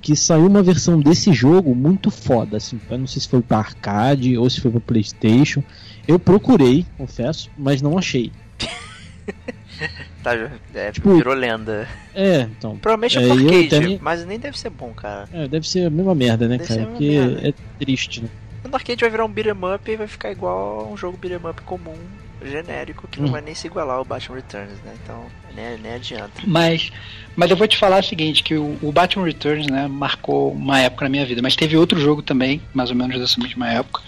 que 0.00 0.16
saiu 0.16 0.46
uma 0.46 0.62
versão 0.62 1.00
desse 1.00 1.32
jogo 1.32 1.74
muito 1.74 2.10
foda, 2.10 2.56
assim, 2.56 2.78
eu 2.90 2.98
não 2.98 3.06
sei 3.06 3.22
se 3.22 3.28
foi 3.28 3.40
pra 3.40 3.58
arcade 3.58 4.36
ou 4.36 4.50
se 4.50 4.60
foi 4.60 4.72
pro 4.72 4.80
Playstation. 4.80 5.62
Eu 6.08 6.18
procurei, 6.18 6.84
confesso, 6.98 7.48
mas 7.56 7.80
não 7.80 7.96
achei. 7.96 8.32
Tá, 10.22 10.32
é, 10.74 10.92
Tipo- 10.92 11.14
virou 11.16 11.34
lenda. 11.34 11.88
É, 12.14 12.42
então. 12.42 12.76
Provavelmente 12.78 13.18
é 13.18 13.26
É, 13.26 13.30
arcade, 13.32 13.68
também- 13.68 13.98
mas 14.00 14.24
nem 14.24 14.38
deve 14.38 14.58
ser 14.58 14.70
bom, 14.70 14.92
cara. 14.94 15.28
É, 15.32 15.48
deve 15.48 15.68
ser 15.68 15.86
a 15.86 15.90
mesma 15.90 16.14
merda, 16.14 16.46
né, 16.46 16.58
Deve 16.58 16.68
cara? 16.68 16.86
Porque 16.86 17.10
merda. 17.10 17.48
é 17.48 17.52
triste, 17.84 18.22
né? 18.22 18.28
No 18.68 18.74
arcade 18.76 19.00
vai 19.00 19.10
virar 19.10 19.24
um 19.24 19.28
beat'em 19.32 19.52
up 19.74 19.90
e 19.90 19.96
vai 19.96 20.06
ficar 20.06 20.30
igual 20.30 20.80
a 20.80 20.88
um 20.88 20.96
jogo 20.96 21.18
beat'em 21.20 21.50
up 21.50 21.60
comum, 21.62 21.96
genérico, 22.44 23.08
que 23.08 23.20
não 23.20 23.28
Hum. 23.28 23.32
vai 23.32 23.40
nem 23.40 23.54
se 23.54 23.66
igualar 23.66 23.96
ao 23.96 24.04
Batman 24.04 24.36
Returns, 24.36 24.72
né? 24.84 24.94
Então, 25.02 25.24
nem, 25.54 25.76
nem 25.78 25.94
adianta. 25.94 26.40
Mas, 26.46 26.90
mas 27.36 27.50
eu 27.50 27.56
vou 27.56 27.66
te 27.66 27.76
falar 27.76 28.00
o 28.00 28.02
seguinte, 28.06 28.42
que 28.42 28.54
o, 28.54 28.78
o 28.80 28.92
Batman 28.92 29.24
Returns, 29.26 29.66
né, 29.66 29.88
marcou 29.88 30.52
uma 30.52 30.78
época 30.80 31.04
na 31.04 31.08
minha 31.08 31.26
vida. 31.26 31.42
Mas 31.42 31.56
teve 31.56 31.76
outro 31.76 31.98
jogo 31.98 32.22
também, 32.22 32.62
mais 32.72 32.90
ou 32.90 32.96
menos 32.96 33.18
dessa 33.18 33.40
mesma 33.40 33.68
época, 33.68 34.00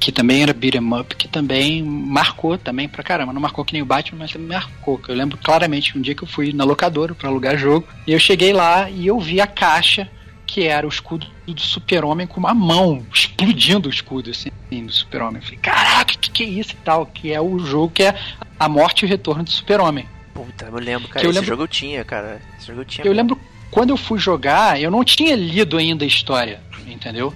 que 0.00 0.12
também 0.12 0.42
era 0.42 0.52
beat'em 0.52 0.92
up, 1.00 1.16
que 1.16 1.26
também 1.28 1.82
marcou 1.82 2.58
também 2.58 2.88
pra 2.88 3.02
caramba. 3.02 3.32
Não 3.32 3.40
marcou 3.40 3.64
que 3.64 3.72
nem 3.72 3.82
o 3.82 3.86
Batman, 3.86 4.18
mas 4.20 4.32
também 4.32 4.48
marcou. 4.48 4.98
Que 4.98 5.10
eu 5.10 5.14
lembro 5.14 5.38
claramente 5.38 5.96
um 5.96 6.00
dia 6.00 6.14
que 6.14 6.22
eu 6.24 6.28
fui 6.28 6.52
na 6.52 6.64
locadora 6.64 7.14
pra 7.14 7.28
alugar 7.28 7.56
jogo, 7.56 7.86
e 8.06 8.12
eu 8.12 8.18
cheguei 8.18 8.52
lá 8.52 8.90
e 8.90 9.06
eu 9.06 9.18
vi 9.18 9.40
a 9.40 9.46
caixa 9.46 10.08
que 10.46 10.64
era 10.64 10.86
o 10.86 10.90
escudo 10.90 11.26
do 11.46 11.60
super-homem 11.60 12.26
com 12.26 12.38
uma 12.38 12.52
mão, 12.54 13.04
explodindo 13.12 13.88
o 13.88 13.90
escudo, 13.92 14.30
assim, 14.30 14.50
do 14.70 14.92
super-homem. 14.92 15.36
Eu 15.36 15.42
falei, 15.42 15.58
caraca, 15.58 16.14
que 16.18 16.30
que 16.30 16.42
é 16.42 16.46
isso 16.46 16.72
e 16.72 16.76
tal? 16.84 17.06
Que 17.06 17.32
é 17.32 17.40
o 17.40 17.58
jogo 17.58 17.90
que 17.92 18.02
é 18.02 18.14
a 18.60 18.68
morte 18.68 19.02
e 19.02 19.06
o 19.06 19.08
retorno 19.08 19.42
do 19.42 19.50
super-homem. 19.50 20.06
Puta, 20.34 20.66
eu 20.66 20.74
lembro, 20.78 21.08
cara. 21.08 21.20
Que 21.20 21.26
eu 21.26 21.30
esse 21.30 21.38
lembro- 21.40 21.48
jogo 21.48 21.62
eu 21.62 21.68
tinha, 21.68 22.04
cara. 22.04 22.40
Esse 22.58 22.66
jogo 22.66 22.80
eu 22.82 22.84
tinha. 22.84 23.04
Eu 23.06 23.14
mesmo. 23.14 23.16
lembro 23.34 23.40
quando 23.70 23.90
eu 23.90 23.96
fui 23.96 24.18
jogar, 24.18 24.80
eu 24.80 24.90
não 24.90 25.02
tinha 25.02 25.34
lido 25.34 25.76
ainda 25.78 26.04
a 26.04 26.08
história, 26.08 26.60
entendeu? 26.86 27.32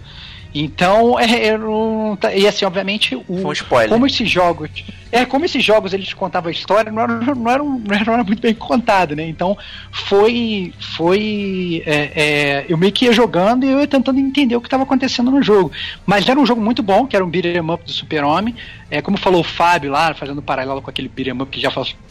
Então, 0.60 1.18
é, 1.20 1.56
não, 1.56 2.16
tá- 2.20 2.34
e 2.34 2.46
assim, 2.46 2.64
obviamente, 2.64 3.14
o, 3.14 3.22
Foi 3.38 3.44
um 3.44 3.52
spoiler. 3.52 3.88
como 3.90 4.06
esses 4.06 4.28
jogos, 4.28 4.68
é 5.12 5.24
como 5.24 5.44
esses 5.44 5.62
jogos 5.64 5.92
eles 5.92 6.12
contavam 6.12 6.48
a 6.48 6.52
história, 6.52 6.90
não 6.90 7.00
era, 7.02 7.14
não 7.34 7.50
era, 7.50 7.62
não 7.62 8.14
era, 8.14 8.24
muito 8.24 8.42
bem 8.42 8.54
contado, 8.54 9.14
né? 9.14 9.26
Então, 9.28 9.56
foi, 9.92 10.72
foi, 10.96 11.82
é, 11.86 12.10
é, 12.14 12.66
eu 12.68 12.76
meio 12.76 12.92
que 12.92 13.04
ia 13.04 13.12
jogando 13.12 13.64
e 13.64 13.70
eu 13.70 13.78
ia 13.80 13.86
tentando 13.86 14.18
entender 14.18 14.56
o 14.56 14.60
que 14.60 14.66
estava 14.66 14.82
acontecendo 14.82 15.30
no 15.30 15.40
jogo. 15.42 15.70
Mas 16.04 16.28
era 16.28 16.38
um 16.38 16.44
jogo 16.44 16.60
muito 16.60 16.82
bom, 16.82 17.06
que 17.06 17.14
era 17.14 17.24
um 17.24 17.30
beat'em 17.30 17.60
up 17.70 17.84
do 17.84 17.92
Super 17.92 18.24
Homem. 18.24 18.54
É, 18.90 19.00
como 19.00 19.16
falou 19.16 19.40
o 19.40 19.44
Fábio 19.44 19.90
lá, 19.92 20.12
fazendo 20.14 20.42
paralelo 20.42 20.82
com 20.82 20.90
aquele 20.90 21.08
beat'em 21.08 21.40
up 21.40 21.50
que 21.50 21.60
já 21.60 21.70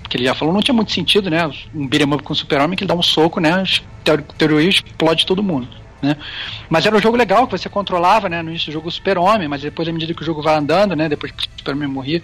que 0.10 0.16
ele 0.16 0.24
já 0.24 0.34
falou, 0.34 0.54
não 0.54 0.62
tinha 0.62 0.74
muito 0.74 0.93
sentido, 0.93 1.30
né? 1.30 1.45
Um 1.76 1.86
beat'em 1.86 2.14
up 2.14 2.24
com 2.24 2.32
o 2.32 2.36
Super 2.36 2.62
Homem 2.62 2.78
que 2.78 2.84
ele 2.86 2.88
dá 2.88 2.95
um 2.95 3.04
soco, 3.04 3.41
né? 3.41 3.64
Teori- 4.06 4.24
Teoria 4.38 4.70
explode 4.70 5.26
todo 5.26 5.43
mundo. 5.43 5.68
Né? 6.02 6.16
Mas 6.70 6.86
era 6.86 6.95
um 6.95 7.02
jogo 7.02 7.18
legal 7.18 7.48
que 7.48 7.58
você 7.58 7.68
controlava, 7.68 8.30
né? 8.30 8.41
No 8.41 8.50
início 8.50 8.68
do 8.68 8.74
jogo 8.74 8.91
Super-Homem, 8.91 9.48
mas 9.48 9.62
depois, 9.62 9.88
à 9.88 9.91
medida 9.91 10.14
que 10.14 10.22
o 10.22 10.26
jogo 10.26 10.41
vai 10.41 10.56
andando, 10.56 10.95
né? 10.95 11.10
Depois 11.10 11.32
que 11.32 11.48
o 11.48 11.58
Super-Homem 11.58 11.88
morria, 11.88 12.22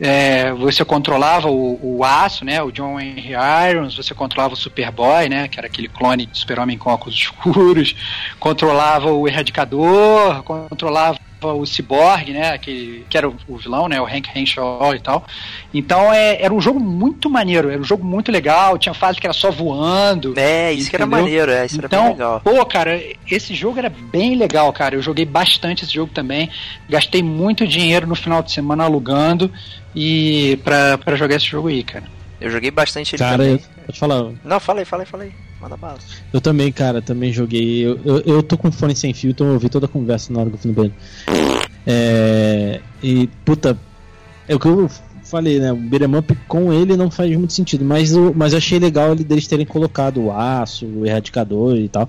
é, 0.00 0.52
você 0.52 0.84
controlava 0.84 1.48
o, 1.48 1.98
o 1.98 2.04
Aço, 2.04 2.44
né? 2.44 2.62
O 2.62 2.70
John 2.70 2.98
Henry 2.98 3.34
Irons, 3.70 3.94
você 3.94 4.14
controlava 4.14 4.54
o 4.54 4.56
Superboy, 4.56 5.28
né? 5.28 5.48
Que 5.48 5.58
era 5.58 5.66
aquele 5.66 5.88
clone 5.88 6.26
de 6.26 6.38
Super-Homem 6.38 6.78
com 6.78 6.90
óculos 6.90 7.14
escuros, 7.20 7.94
controlava 8.38 9.10
o 9.12 9.28
Erradicador, 9.28 10.42
controlava 10.42 11.18
o 11.42 11.64
Cyborg, 11.66 12.32
né? 12.32 12.56
Que, 12.58 13.04
que 13.08 13.16
era 13.16 13.28
o, 13.28 13.36
o 13.48 13.56
vilão, 13.56 13.88
né? 13.88 14.00
O 14.00 14.06
Hank 14.06 14.28
Henshaw 14.34 14.94
e 14.94 15.00
tal. 15.00 15.24
Então 15.72 16.12
é, 16.12 16.42
era 16.42 16.52
um 16.52 16.60
jogo 16.60 16.80
muito 16.80 17.30
maneiro, 17.30 17.70
era 17.70 17.80
um 17.80 17.84
jogo 17.84 18.04
muito 18.04 18.30
legal, 18.30 18.78
tinha 18.78 18.94
fase 18.94 19.20
que 19.20 19.26
era 19.26 19.34
só 19.34 19.50
voando. 19.50 20.34
É, 20.38 20.72
isso 20.72 20.88
entendeu? 20.88 20.90
que 20.90 20.96
era 20.96 21.06
maneiro, 21.06 21.52
é, 21.52 21.66
isso 21.66 21.76
então, 21.76 21.98
era 21.98 22.08
bem 22.08 22.12
legal. 22.12 22.40
Pô, 22.40 22.66
cara, 22.66 23.00
esse 23.30 23.54
jogo 23.54 23.78
era 23.78 23.88
bem 23.90 24.34
legal, 24.36 24.72
cara. 24.72 24.94
Eu 24.94 25.02
joguei 25.02 25.24
bastante 25.24 25.84
esse 25.84 25.94
jogo 25.94 26.12
também. 26.12 26.50
Gastei 26.88 27.22
muito 27.22 27.66
dinheiro 27.66 28.06
no 28.06 28.14
final 28.14 28.42
de 28.42 28.52
semana 28.52 28.84
alugando 28.84 29.50
e 29.94 30.58
pra 30.64 31.16
jogar 31.16 31.36
esse 31.36 31.46
jogo 31.46 31.68
aí, 31.68 31.82
cara. 31.82 32.19
Eu 32.40 32.50
joguei 32.50 32.70
bastante 32.70 33.14
ele 33.14 33.18
cara, 33.18 33.36
também. 33.36 33.52
Eu, 33.52 33.84
pode 33.86 33.98
falar. 33.98 34.32
Não, 34.44 34.60
fala 34.60 34.80
aí, 34.80 34.84
fala 34.84 35.02
aí, 35.02 35.06
fala 35.06 35.22
aí. 35.24 35.32
Manda 35.60 35.76
bala. 35.76 35.98
Eu 36.32 36.40
também, 36.40 36.72
cara, 36.72 37.02
também 37.02 37.32
joguei. 37.32 37.86
Eu, 37.86 38.00
eu, 38.04 38.18
eu, 38.20 38.42
tô 38.42 38.56
com 38.56 38.72
fone 38.72 38.96
sem 38.96 39.12
fio, 39.12 39.30
então 39.30 39.46
eu 39.46 39.52
ouvi 39.54 39.68
toda 39.68 39.84
a 39.84 39.88
conversa 39.88 40.32
na 40.32 40.40
hora 40.40 40.48
que 40.48 40.56
eu 40.56 40.60
fui 40.60 40.70
no 40.70 40.74
banheiro. 40.74 40.96
É. 41.86 42.80
E, 43.02 43.28
puta. 43.44 43.76
É 44.48 44.54
o 44.54 44.58
que 44.58 44.66
eu 44.66 44.90
falei, 45.22 45.60
né? 45.60 45.70
O 45.70 45.76
beat'em 45.76 46.16
up 46.16 46.34
com 46.48 46.72
ele 46.72 46.96
não 46.96 47.10
faz 47.10 47.30
muito 47.36 47.52
sentido, 47.52 47.84
mas 47.84 48.12
eu, 48.12 48.32
mas 48.34 48.52
eu 48.52 48.58
achei 48.58 48.78
legal 48.78 49.12
eles 49.12 49.46
terem 49.46 49.66
colocado 49.66 50.20
o 50.20 50.32
aço, 50.32 50.86
o 50.86 51.06
erradicador 51.06 51.76
e 51.76 51.88
tal. 51.88 52.08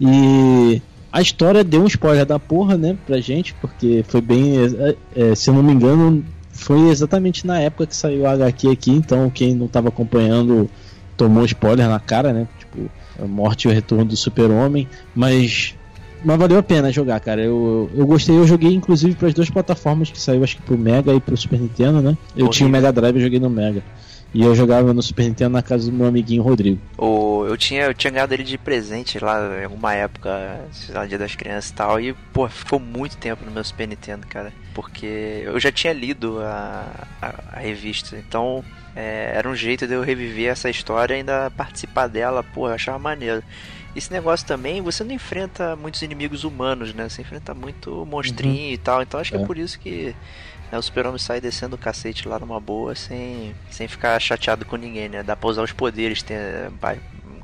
E. 0.00 0.82
A 1.10 1.22
história 1.22 1.64
deu 1.64 1.82
um 1.82 1.86
spoiler 1.86 2.26
da 2.26 2.38
porra, 2.38 2.76
né, 2.76 2.94
pra 3.06 3.18
gente, 3.18 3.54
porque 3.54 4.04
foi 4.06 4.20
bem. 4.20 4.58
É, 4.58 4.96
é, 5.16 5.34
se 5.34 5.48
eu 5.48 5.54
não 5.54 5.62
me 5.62 5.72
engano, 5.72 6.22
foi 6.58 6.88
exatamente 6.90 7.46
na 7.46 7.60
época 7.60 7.86
que 7.86 7.96
saiu 7.96 8.26
a 8.26 8.32
HQ 8.32 8.68
aqui, 8.68 8.90
então 8.90 9.30
quem 9.30 9.54
não 9.54 9.68
tava 9.68 9.88
acompanhando 9.88 10.68
tomou 11.16 11.44
spoiler 11.44 11.88
na 11.88 12.00
cara, 12.00 12.32
né? 12.32 12.48
Tipo, 12.58 12.90
a 13.22 13.26
morte 13.26 13.66
e 13.66 13.70
o 13.70 13.74
retorno 13.74 14.04
do 14.04 14.16
super-homem, 14.16 14.88
mas 15.14 15.74
mas 16.24 16.36
valeu 16.36 16.58
a 16.58 16.62
pena 16.62 16.90
jogar, 16.90 17.20
cara. 17.20 17.40
Eu, 17.40 17.88
eu 17.94 18.04
gostei, 18.04 18.36
eu 18.36 18.44
joguei 18.44 18.74
inclusive 18.74 19.14
para 19.14 19.28
as 19.28 19.34
duas 19.34 19.48
plataformas 19.48 20.10
que 20.10 20.20
saiu, 20.20 20.42
acho 20.42 20.56
que 20.56 20.62
pro 20.62 20.76
Mega 20.76 21.14
e 21.14 21.20
pro 21.20 21.36
Super 21.36 21.60
Nintendo, 21.60 22.02
né? 22.02 22.18
Eu 22.36 22.48
tinha 22.48 22.68
o 22.68 22.70
Mega 22.70 22.92
Drive 22.92 23.16
e 23.16 23.20
joguei 23.20 23.38
no 23.38 23.48
Mega. 23.48 23.84
E 24.34 24.42
eu 24.42 24.54
jogava 24.54 24.92
no 24.92 25.02
Super 25.02 25.24
Nintendo 25.24 25.50
na 25.50 25.62
casa 25.62 25.90
do 25.90 25.96
meu 25.96 26.06
amiguinho 26.06 26.42
Rodrigo. 26.42 26.78
O, 26.98 27.46
eu, 27.46 27.56
tinha, 27.56 27.84
eu 27.84 27.94
tinha 27.94 28.10
ganhado 28.10 28.34
ele 28.34 28.44
de 28.44 28.58
presente 28.58 29.18
lá 29.18 29.58
em 29.60 29.64
alguma 29.64 29.94
época, 29.94 30.60
sei 30.70 30.94
lá, 30.94 31.06
dia 31.06 31.18
das 31.18 31.34
crianças 31.34 31.70
e 31.70 31.74
tal. 31.74 32.00
E, 32.00 32.12
pô, 32.32 32.46
ficou 32.48 32.78
muito 32.78 33.16
tempo 33.16 33.44
no 33.44 33.50
meu 33.50 33.64
Super 33.64 33.88
Nintendo, 33.88 34.26
cara. 34.26 34.52
Porque 34.74 35.42
eu 35.44 35.58
já 35.58 35.72
tinha 35.72 35.92
lido 35.92 36.40
a, 36.40 36.84
a, 37.22 37.34
a 37.54 37.58
revista. 37.58 38.16
Então, 38.16 38.62
é, 38.94 39.32
era 39.34 39.48
um 39.48 39.54
jeito 39.54 39.86
de 39.86 39.94
eu 39.94 40.02
reviver 40.02 40.50
essa 40.50 40.68
história 40.68 41.14
e 41.14 41.18
ainda 41.18 41.50
participar 41.56 42.06
dela. 42.06 42.42
Pô, 42.42 42.68
eu 42.68 42.74
achava 42.74 42.98
maneiro. 42.98 43.42
Esse 43.98 44.12
negócio 44.12 44.46
também, 44.46 44.80
você 44.80 45.02
não 45.02 45.12
enfrenta 45.12 45.74
muitos 45.74 46.00
inimigos 46.02 46.44
humanos, 46.44 46.94
né? 46.94 47.08
Você 47.08 47.22
enfrenta 47.22 47.52
muito 47.52 48.06
monstrinho 48.06 48.68
uhum. 48.68 48.72
e 48.72 48.78
tal. 48.78 49.02
Então, 49.02 49.18
acho 49.18 49.32
que 49.32 49.36
é, 49.36 49.42
é 49.42 49.44
por 49.44 49.58
isso 49.58 49.76
que 49.78 50.14
né, 50.70 50.78
o 50.78 50.82
super-homem 50.82 51.18
sai 51.18 51.40
descendo 51.40 51.74
o 51.74 51.78
cacete 51.78 52.28
lá 52.28 52.38
numa 52.38 52.60
boa, 52.60 52.94
sem, 52.94 53.56
sem 53.70 53.88
ficar 53.88 54.20
chateado 54.20 54.64
com 54.64 54.76
ninguém, 54.76 55.08
né? 55.08 55.24
Dá 55.24 55.34
pra 55.34 55.50
usar 55.50 55.62
os 55.62 55.72
poderes 55.72 56.22
tem, 56.22 56.36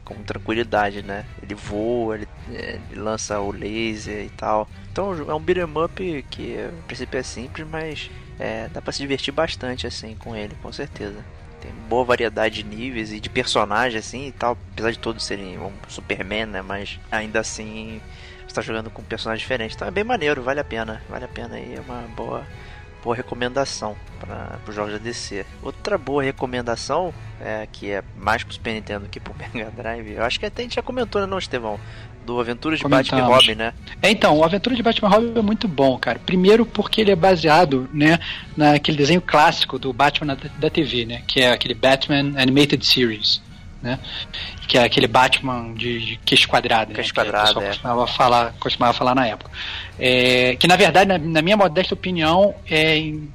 com 0.04 0.14
tranquilidade, 0.22 1.02
né? 1.02 1.24
Ele 1.42 1.56
voa, 1.56 2.14
ele, 2.14 2.28
ele, 2.48 3.00
lança 3.00 3.40
o 3.40 3.50
laser 3.50 4.24
e 4.24 4.30
tal. 4.30 4.68
Então 4.92 5.12
é 5.28 5.34
um 5.34 5.40
beat'em 5.40 5.64
up 5.64 6.26
que 6.30 6.56
a 6.56 6.86
princípio 6.86 7.18
é 7.18 7.22
simples, 7.24 7.66
mas 7.66 8.10
é, 8.38 8.68
dá 8.68 8.80
pra 8.80 8.92
se 8.92 9.00
divertir 9.00 9.32
bastante 9.32 9.88
assim 9.88 10.14
com 10.14 10.36
ele, 10.36 10.54
com 10.62 10.70
certeza. 10.70 11.24
Tem 11.64 11.72
boa 11.88 12.04
variedade 12.04 12.62
de 12.62 12.64
níveis 12.64 13.10
e 13.10 13.18
de 13.18 13.30
personagens 13.30 14.06
assim 14.06 14.28
e 14.28 14.32
tal, 14.32 14.58
apesar 14.72 14.90
de 14.90 14.98
todos 14.98 15.24
serem 15.24 15.58
um 15.58 15.72
Superman, 15.88 16.44
né? 16.46 16.62
Mas 16.62 17.00
ainda 17.10 17.40
assim 17.40 18.02
está 18.46 18.60
jogando 18.60 18.90
com 18.90 19.02
personagens 19.02 19.40
diferentes. 19.40 19.74
Então 19.74 19.88
é 19.88 19.90
bem 19.90 20.04
maneiro, 20.04 20.42
vale 20.42 20.60
a 20.60 20.64
pena, 20.64 21.02
vale 21.08 21.24
a 21.24 21.28
pena 21.28 21.56
aí, 21.56 21.74
é 21.74 21.80
uma 21.80 22.02
boa 22.14 22.46
boa 23.02 23.14
recomendação 23.14 23.94
para 24.18 24.58
os 24.66 24.74
jogos 24.74 24.92
da 24.92 24.98
DC. 24.98 25.44
Outra 25.62 25.98
boa 25.98 26.22
recomendação, 26.22 27.12
é, 27.38 27.68
que 27.70 27.90
é 27.90 28.02
mais 28.16 28.42
pro 28.42 28.54
Super 28.54 28.72
Nintendo 28.72 29.08
que 29.10 29.20
pro 29.20 29.34
Mega 29.52 29.70
Drive, 29.70 30.12
eu 30.12 30.24
acho 30.24 30.40
que 30.40 30.46
até 30.46 30.62
a 30.62 30.64
gente 30.64 30.76
já 30.76 30.82
comentou, 30.82 31.20
né, 31.20 31.26
não, 31.26 31.38
Estevão? 31.38 31.78
Do 32.24 32.40
Aventura 32.40 32.76
de 32.76 32.82
Batman 32.82 33.18
e 33.18 33.22
Robin, 33.22 33.54
né? 33.54 33.74
É, 34.00 34.10
então, 34.10 34.38
o 34.38 34.44
Aventura 34.44 34.74
de 34.74 34.82
Batman 34.82 35.08
e 35.08 35.12
Robin 35.12 35.38
é 35.38 35.42
muito 35.42 35.68
bom, 35.68 35.98
cara. 35.98 36.18
Primeiro 36.18 36.64
porque 36.64 37.00
ele 37.00 37.10
é 37.10 37.16
baseado, 37.16 37.88
né, 37.92 38.18
naquele 38.56 38.96
desenho 38.96 39.20
clássico 39.20 39.78
do 39.78 39.92
Batman 39.92 40.34
da, 40.34 40.48
da 40.58 40.70
TV, 40.70 41.04
né? 41.04 41.22
Que 41.26 41.40
é 41.40 41.52
aquele 41.52 41.74
Batman 41.74 42.32
Animated 42.36 42.84
Series 42.84 43.42
né? 43.84 43.98
Que 44.66 44.78
é 44.78 44.84
aquele 44.84 45.06
Batman 45.06 45.74
de, 45.74 46.00
de 46.00 46.16
queixo 46.24 46.48
quadrado, 46.48 46.94
queixo 46.94 47.10
né? 47.10 47.14
quadrado, 47.14 47.60
que 47.60 47.66
é. 47.66 47.68
costumava 47.68 48.06
falar, 48.06 48.54
costumava 48.58 48.92
falar 48.94 49.14
na 49.14 49.26
época. 49.26 49.50
É, 49.98 50.56
que 50.56 50.66
na 50.66 50.74
verdade, 50.74 51.06
na, 51.06 51.18
na, 51.18 51.42
minha 51.42 51.56
modesta 51.56 51.92
opinião, 51.92 52.54
é 52.68 52.96
em, 52.96 53.28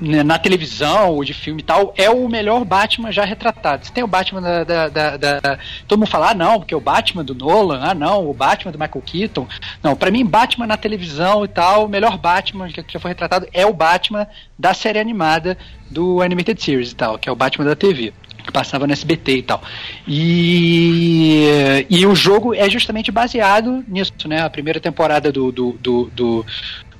na 0.00 0.38
televisão 0.38 1.10
ou 1.10 1.24
de 1.24 1.34
filme 1.34 1.60
e 1.60 1.64
tal, 1.64 1.92
é 1.96 2.08
o 2.08 2.28
melhor 2.28 2.64
Batman 2.64 3.10
já 3.10 3.24
retratado. 3.24 3.84
Você 3.84 3.92
tem 3.92 4.04
o 4.04 4.08
Batman 4.08 4.40
da, 4.40 4.64
da, 4.64 4.88
da, 4.88 5.16
da, 5.16 5.58
Todo 5.86 5.98
mundo 5.98 6.08
fala, 6.08 6.30
ah, 6.30 6.34
não, 6.34 6.58
porque 6.58 6.74
é 6.74 6.76
o 6.76 6.80
Batman 6.80 7.24
do 7.24 7.34
Nolan, 7.34 7.80
ah, 7.82 7.94
não, 7.94 8.28
o 8.28 8.34
Batman 8.34 8.72
do 8.72 8.78
Michael 8.78 9.02
Keaton. 9.04 9.46
Não, 9.82 9.96
para 9.96 10.10
mim, 10.10 10.24
Batman 10.24 10.66
na 10.66 10.76
televisão 10.76 11.44
e 11.44 11.48
tal, 11.48 11.86
o 11.86 11.88
melhor 11.88 12.16
Batman 12.18 12.68
que 12.68 12.92
já 12.92 13.00
foi 13.00 13.10
retratado 13.10 13.46
é 13.52 13.66
o 13.66 13.72
Batman 13.72 14.26
da 14.58 14.72
série 14.72 14.98
animada 14.98 15.58
do 15.90 16.22
Animated 16.22 16.62
Series 16.62 16.92
e 16.92 16.96
tal, 16.96 17.18
que 17.18 17.28
é 17.28 17.32
o 17.32 17.36
Batman 17.36 17.64
da 17.64 17.76
TV 17.76 18.12
que 18.46 18.52
passava 18.52 18.86
no 18.86 18.92
SBT 18.92 19.38
e 19.38 19.42
tal. 19.42 19.60
E, 20.06 21.84
e 21.90 22.06
o 22.06 22.14
jogo 22.14 22.54
é 22.54 22.70
justamente 22.70 23.10
baseado 23.10 23.84
nisso, 23.88 24.12
né? 24.26 24.40
A 24.40 24.48
primeira 24.48 24.78
temporada 24.78 25.32
do, 25.32 25.50
do, 25.50 25.72
do, 25.80 26.10
do 26.14 26.46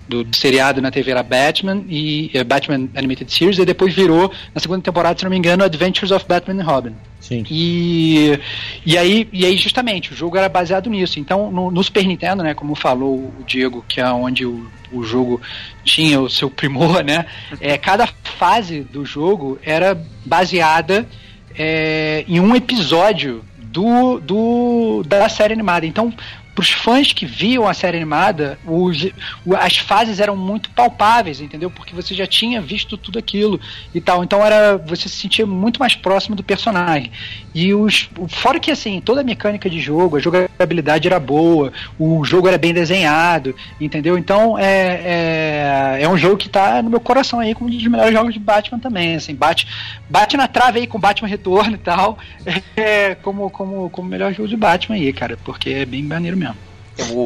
do, 0.09 0.25
do, 0.25 0.37
seriado 0.37 0.81
na 0.81 0.91
TV 0.91 1.11
era 1.11 1.23
Batman 1.23 1.83
e 1.89 2.31
uh, 2.35 2.45
Batman 2.45 2.89
Animated 2.95 3.33
Series 3.33 3.59
e 3.59 3.65
depois 3.65 3.95
virou 3.95 4.33
na 4.55 4.61
segunda 4.61 4.83
temporada, 4.83 5.19
se 5.19 5.25
não 5.25 5.31
me 5.31 5.37
engano, 5.37 5.65
Adventures 5.65 6.11
of 6.11 6.25
Batman 6.27 6.63
and 6.63 6.65
Robin. 6.65 6.95
Sim. 7.21 7.45
E, 7.51 8.39
e 8.85 8.97
aí 8.97 9.29
e 9.33 9.45
aí 9.45 9.57
justamente 9.57 10.13
o 10.13 10.17
jogo 10.17 10.37
era 10.37 10.49
baseado 10.49 10.89
nisso. 10.89 11.19
Então 11.19 11.51
no, 11.51 11.71
no 11.71 11.83
Super 11.83 12.07
Nintendo, 12.07 12.43
né, 12.43 12.55
como 12.55 12.75
falou 12.75 13.17
o 13.17 13.45
Diego, 13.47 13.85
que 13.89 14.01
é 14.01 14.09
onde 14.11 14.47
o, 14.47 14.67
o 14.93 15.03
jogo 15.03 15.41
tinha 15.85 16.21
o 16.21 16.31
seu 16.31 16.51
primor, 16.51 17.03
né? 17.03 17.27
É, 17.61 17.77
cada 17.77 18.07
fase 18.23 18.81
do 18.81 19.05
jogo 19.05 19.59
era 19.63 20.01
baseada 20.25 21.07
é, 21.59 22.25
em 22.29 22.39
um 22.39 22.55
episódio 22.55 23.45
do, 23.77 24.21
do 24.21 25.03
da 25.07 25.29
série 25.29 25.53
animada. 25.53 25.87
Então, 25.87 26.13
para 26.57 26.63
os 26.63 26.71
fãs 26.71 27.13
que 27.13 27.27
viam 27.27 27.69
a 27.69 27.75
série 27.75 27.99
animada, 27.99 28.59
os, 28.65 29.09
as 29.61 29.77
fases 29.77 30.21
eram 30.21 30.35
muito 30.35 30.71
palpáveis, 30.71 31.43
entendeu? 31.43 31.71
Porque 31.71 31.95
você 31.95 32.15
já 32.15 32.27
tinha 32.27 32.63
visto 32.63 32.97
tudo 32.97 33.19
aquilo 33.19 33.61
e 33.95 34.01
tal. 34.01 34.25
Então 34.25 34.43
era 34.43 34.79
você 34.79 35.07
se 35.07 35.17
sentia 35.17 35.45
muito 35.45 35.79
mais 35.79 35.95
próximo 35.95 36.35
do 36.35 36.43
personagem. 36.43 37.13
E 37.55 37.75
os 37.75 38.09
fora 38.29 38.59
que 38.59 38.71
assim, 38.71 39.03
toda 39.03 39.21
a 39.21 39.25
mecânica 39.25 39.69
de 39.69 39.79
jogo, 39.79 40.17
a 40.17 40.21
jogabilidade 40.21 41.07
era 41.07 41.21
boa, 41.21 41.75
o 41.99 42.25
jogo 42.25 42.49
era 42.49 42.57
bem 42.57 42.73
desenhado, 42.73 43.55
entendeu? 43.79 44.17
Então 44.17 44.59
é, 44.59 45.99
é, 45.99 46.03
é 46.05 46.09
um 46.09 46.17
jogo 46.17 46.39
que 46.39 46.47
está 46.47 46.83
no 46.83 46.89
meu 46.89 47.01
coração 47.01 47.39
aí 47.39 47.55
como 47.55 47.69
um 47.69 47.73
dos 47.73 47.87
melhores 47.87 48.15
jogos 48.15 48.33
de 48.33 48.41
Batman 48.41 48.79
também, 48.79 49.17
assim, 49.17 49.35
bate 49.35 49.69
bate 50.09 50.39
na 50.39 50.49
trave 50.49 50.81
aí 50.81 50.87
com 50.87 50.99
Batman 50.99 51.29
Retorno 51.29 51.75
e 51.75 51.79
tal, 51.79 52.19
é, 52.75 53.15
como 53.17 53.51
como 53.51 53.91
como 53.91 54.09
melhor 54.09 54.33
jogo 54.33 54.49
de 54.49 54.57
Batman 54.57 54.97
aí, 54.97 55.13
cara, 55.13 55.37
porque 55.45 55.69
é 55.69 55.85
bem 55.85 56.03
maneiro 56.03 56.35
mesmo. 56.37 56.46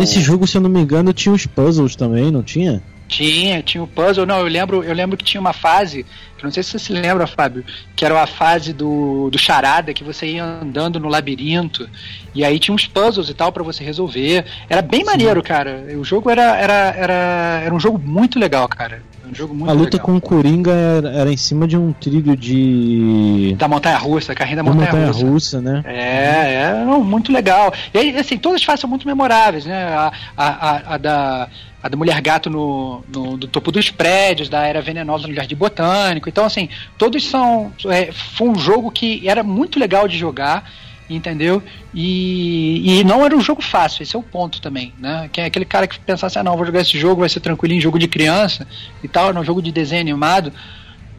Esse 0.00 0.20
jogo, 0.20 0.46
se 0.46 0.56
eu 0.56 0.60
não 0.60 0.70
me 0.70 0.80
engano, 0.80 1.12
tinha 1.12 1.32
os 1.32 1.46
puzzles 1.46 1.94
também, 1.94 2.30
não 2.30 2.42
tinha? 2.42 2.82
Tinha, 3.08 3.62
tinha 3.62 3.82
o 3.82 3.86
puzzle. 3.86 4.24
Não, 4.24 4.38
eu 4.38 4.46
lembro, 4.46 4.84
eu 4.84 4.94
lembro 4.94 5.16
que 5.16 5.24
tinha 5.24 5.40
uma 5.40 5.52
fase, 5.52 6.06
não 6.44 6.52
sei 6.52 6.62
se 6.62 6.70
você 6.70 6.78
se 6.78 6.92
lembra, 6.92 7.26
Fábio, 7.26 7.64
que 7.94 8.04
era 8.04 8.20
a 8.22 8.26
fase 8.26 8.72
do, 8.72 9.30
do 9.30 9.38
charada, 9.38 9.94
que 9.94 10.04
você 10.04 10.26
ia 10.26 10.44
andando 10.44 10.98
no 10.98 11.08
labirinto, 11.08 11.88
e 12.34 12.44
aí 12.44 12.58
tinha 12.58 12.74
uns 12.74 12.86
puzzles 12.86 13.28
e 13.28 13.34
tal 13.34 13.52
para 13.52 13.62
você 13.62 13.82
resolver. 13.84 14.44
Era 14.68 14.82
bem 14.82 15.00
Sim. 15.00 15.06
maneiro, 15.06 15.42
cara. 15.42 15.84
O 15.96 16.04
jogo 16.04 16.30
era, 16.30 16.56
era, 16.56 16.94
era, 16.96 17.62
era 17.64 17.74
um 17.74 17.80
jogo 17.80 17.98
muito 17.98 18.38
legal, 18.38 18.68
cara. 18.68 19.02
Um 19.30 19.34
jogo 19.34 19.54
muito 19.54 19.70
a 19.70 19.72
luta 19.72 19.96
legal. 19.96 20.06
com 20.06 20.16
o 20.16 20.20
Coringa 20.20 20.72
era, 20.72 21.08
era, 21.10 21.32
em 21.32 21.36
cima 21.36 21.66
de 21.66 21.76
um 21.76 21.92
trilho 21.92 22.36
de. 22.36 23.54
Da 23.56 23.68
Montanha 23.68 23.96
Russa, 23.96 24.34
carrinho 24.34 24.56
da 24.56 24.62
Montanha, 24.64 24.86
montanha 24.86 25.06
Russa. 25.06 25.26
Russa. 25.26 25.60
né? 25.60 25.82
É, 25.86 26.54
é 26.54 26.84
não, 26.84 27.02
muito 27.04 27.32
legal. 27.32 27.72
E 27.94 27.98
aí, 27.98 28.16
assim, 28.16 28.36
todas 28.38 28.60
as 28.60 28.64
fases 28.64 28.80
são 28.80 28.90
muito 28.90 29.06
memoráveis, 29.06 29.64
né? 29.64 29.84
A, 29.84 30.12
a, 30.36 30.46
a, 30.46 30.94
a 30.94 30.98
da 30.98 31.48
a 31.82 31.88
da 31.88 31.96
Mulher 31.96 32.20
Gato 32.20 32.50
no, 32.50 33.02
no, 33.08 33.36
do 33.38 33.48
topo 33.48 33.72
dos 33.72 33.90
prédios, 33.90 34.48
da 34.48 34.66
Era 34.66 34.82
Venenosa 34.82 35.26
no 35.26 35.34
Jardim 35.34 35.56
Botânico. 35.56 36.28
Então, 36.30 36.44
assim, 36.44 36.68
todos 36.96 37.28
são. 37.28 37.72
É, 37.86 38.10
foi 38.12 38.48
um 38.48 38.58
jogo 38.58 38.90
que 38.90 39.28
era 39.28 39.42
muito 39.42 39.78
legal 39.78 40.08
de 40.08 40.16
jogar, 40.16 40.70
entendeu? 41.08 41.62
E, 41.92 43.00
e 43.00 43.04
não 43.04 43.24
era 43.24 43.36
um 43.36 43.40
jogo 43.40 43.60
fácil, 43.60 44.02
esse 44.02 44.14
é 44.14 44.18
o 44.18 44.22
ponto 44.22 44.60
também, 44.60 44.94
né? 44.98 45.28
Que 45.32 45.40
é 45.40 45.44
aquele 45.46 45.64
cara 45.64 45.86
que 45.86 45.98
pensasse, 45.98 46.38
ah, 46.38 46.42
não, 46.42 46.56
vou 46.56 46.64
jogar 46.64 46.80
esse 46.80 46.98
jogo, 46.98 47.20
vai 47.20 47.28
ser 47.28 47.40
tranquilo 47.40 47.74
em 47.74 47.80
jogo 47.80 47.98
de 47.98 48.08
criança 48.08 48.66
e 49.02 49.08
tal, 49.08 49.32
não 49.32 49.44
jogo 49.44 49.60
de 49.60 49.72
desenho 49.72 50.00
animado. 50.00 50.52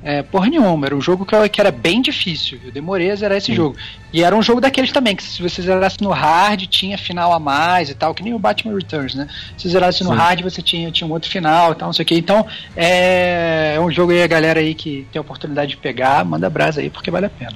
É, 0.04 0.24
porra 0.24 0.47
nenhuma. 0.47 0.88
Era 0.88 0.95
um 0.95 1.02
jogo 1.02 1.26
que, 1.26 1.49
que 1.49 1.62
era 1.62 1.72
bem 1.72 2.02
difícil. 2.02 2.60
Eu 2.64 2.72
demorei 2.72 3.12
a 3.12 3.16
zerar 3.16 3.38
esse 3.38 3.54
jogo. 3.54 3.76
E 4.12 4.24
era 4.24 4.36
um 4.36 4.41
jogo 4.41 4.60
daqueles 4.60 4.91
também, 4.91 5.16
que 5.16 5.24
se 5.24 5.41
você 5.41 5.62
zerasse 5.62 5.97
no 6.02 6.10
hard, 6.10 6.64
tinha 6.68 6.97
final 6.97 7.32
a 7.32 7.39
mais 7.39 7.89
e 7.89 7.93
tal, 7.93 8.14
que 8.14 8.24
nem 8.24 8.34
o 8.34 8.39
Batman 8.39 8.76
Returns, 8.76 9.14
né? 9.14 9.28
Se 9.58 9.70
zerasse 9.70 10.04
no 10.04 10.10
Sim. 10.12 10.16
hard, 10.18 10.41
você 10.41 10.62
tinha, 10.62 10.91
tinha 10.91 11.08
um 11.08 11.12
outro 11.12 11.30
final 11.30 11.72
e 11.72 11.76
tal, 11.76 11.88
não 11.88 11.93
sei 11.93 12.04
o 12.04 12.06
que. 12.06 12.16
Então, 12.16 12.45
é, 12.76 13.74
é 13.76 13.80
um 13.80 13.91
jogo 13.91 14.12
aí, 14.12 14.24
a 14.24 14.28
galera 14.28 14.60
aí 14.60 14.74
que 14.74 15.08
tem 15.12 15.20
a 15.20 15.22
oportunidade 15.22 15.72
de 15.72 15.78
pegar, 15.78 16.26
manda 16.26 16.49
brasa 16.49 16.82
aí, 16.82 16.89
porque 16.89 17.12
vale 17.12 17.28
a 17.28 17.30
pena. 17.30 17.54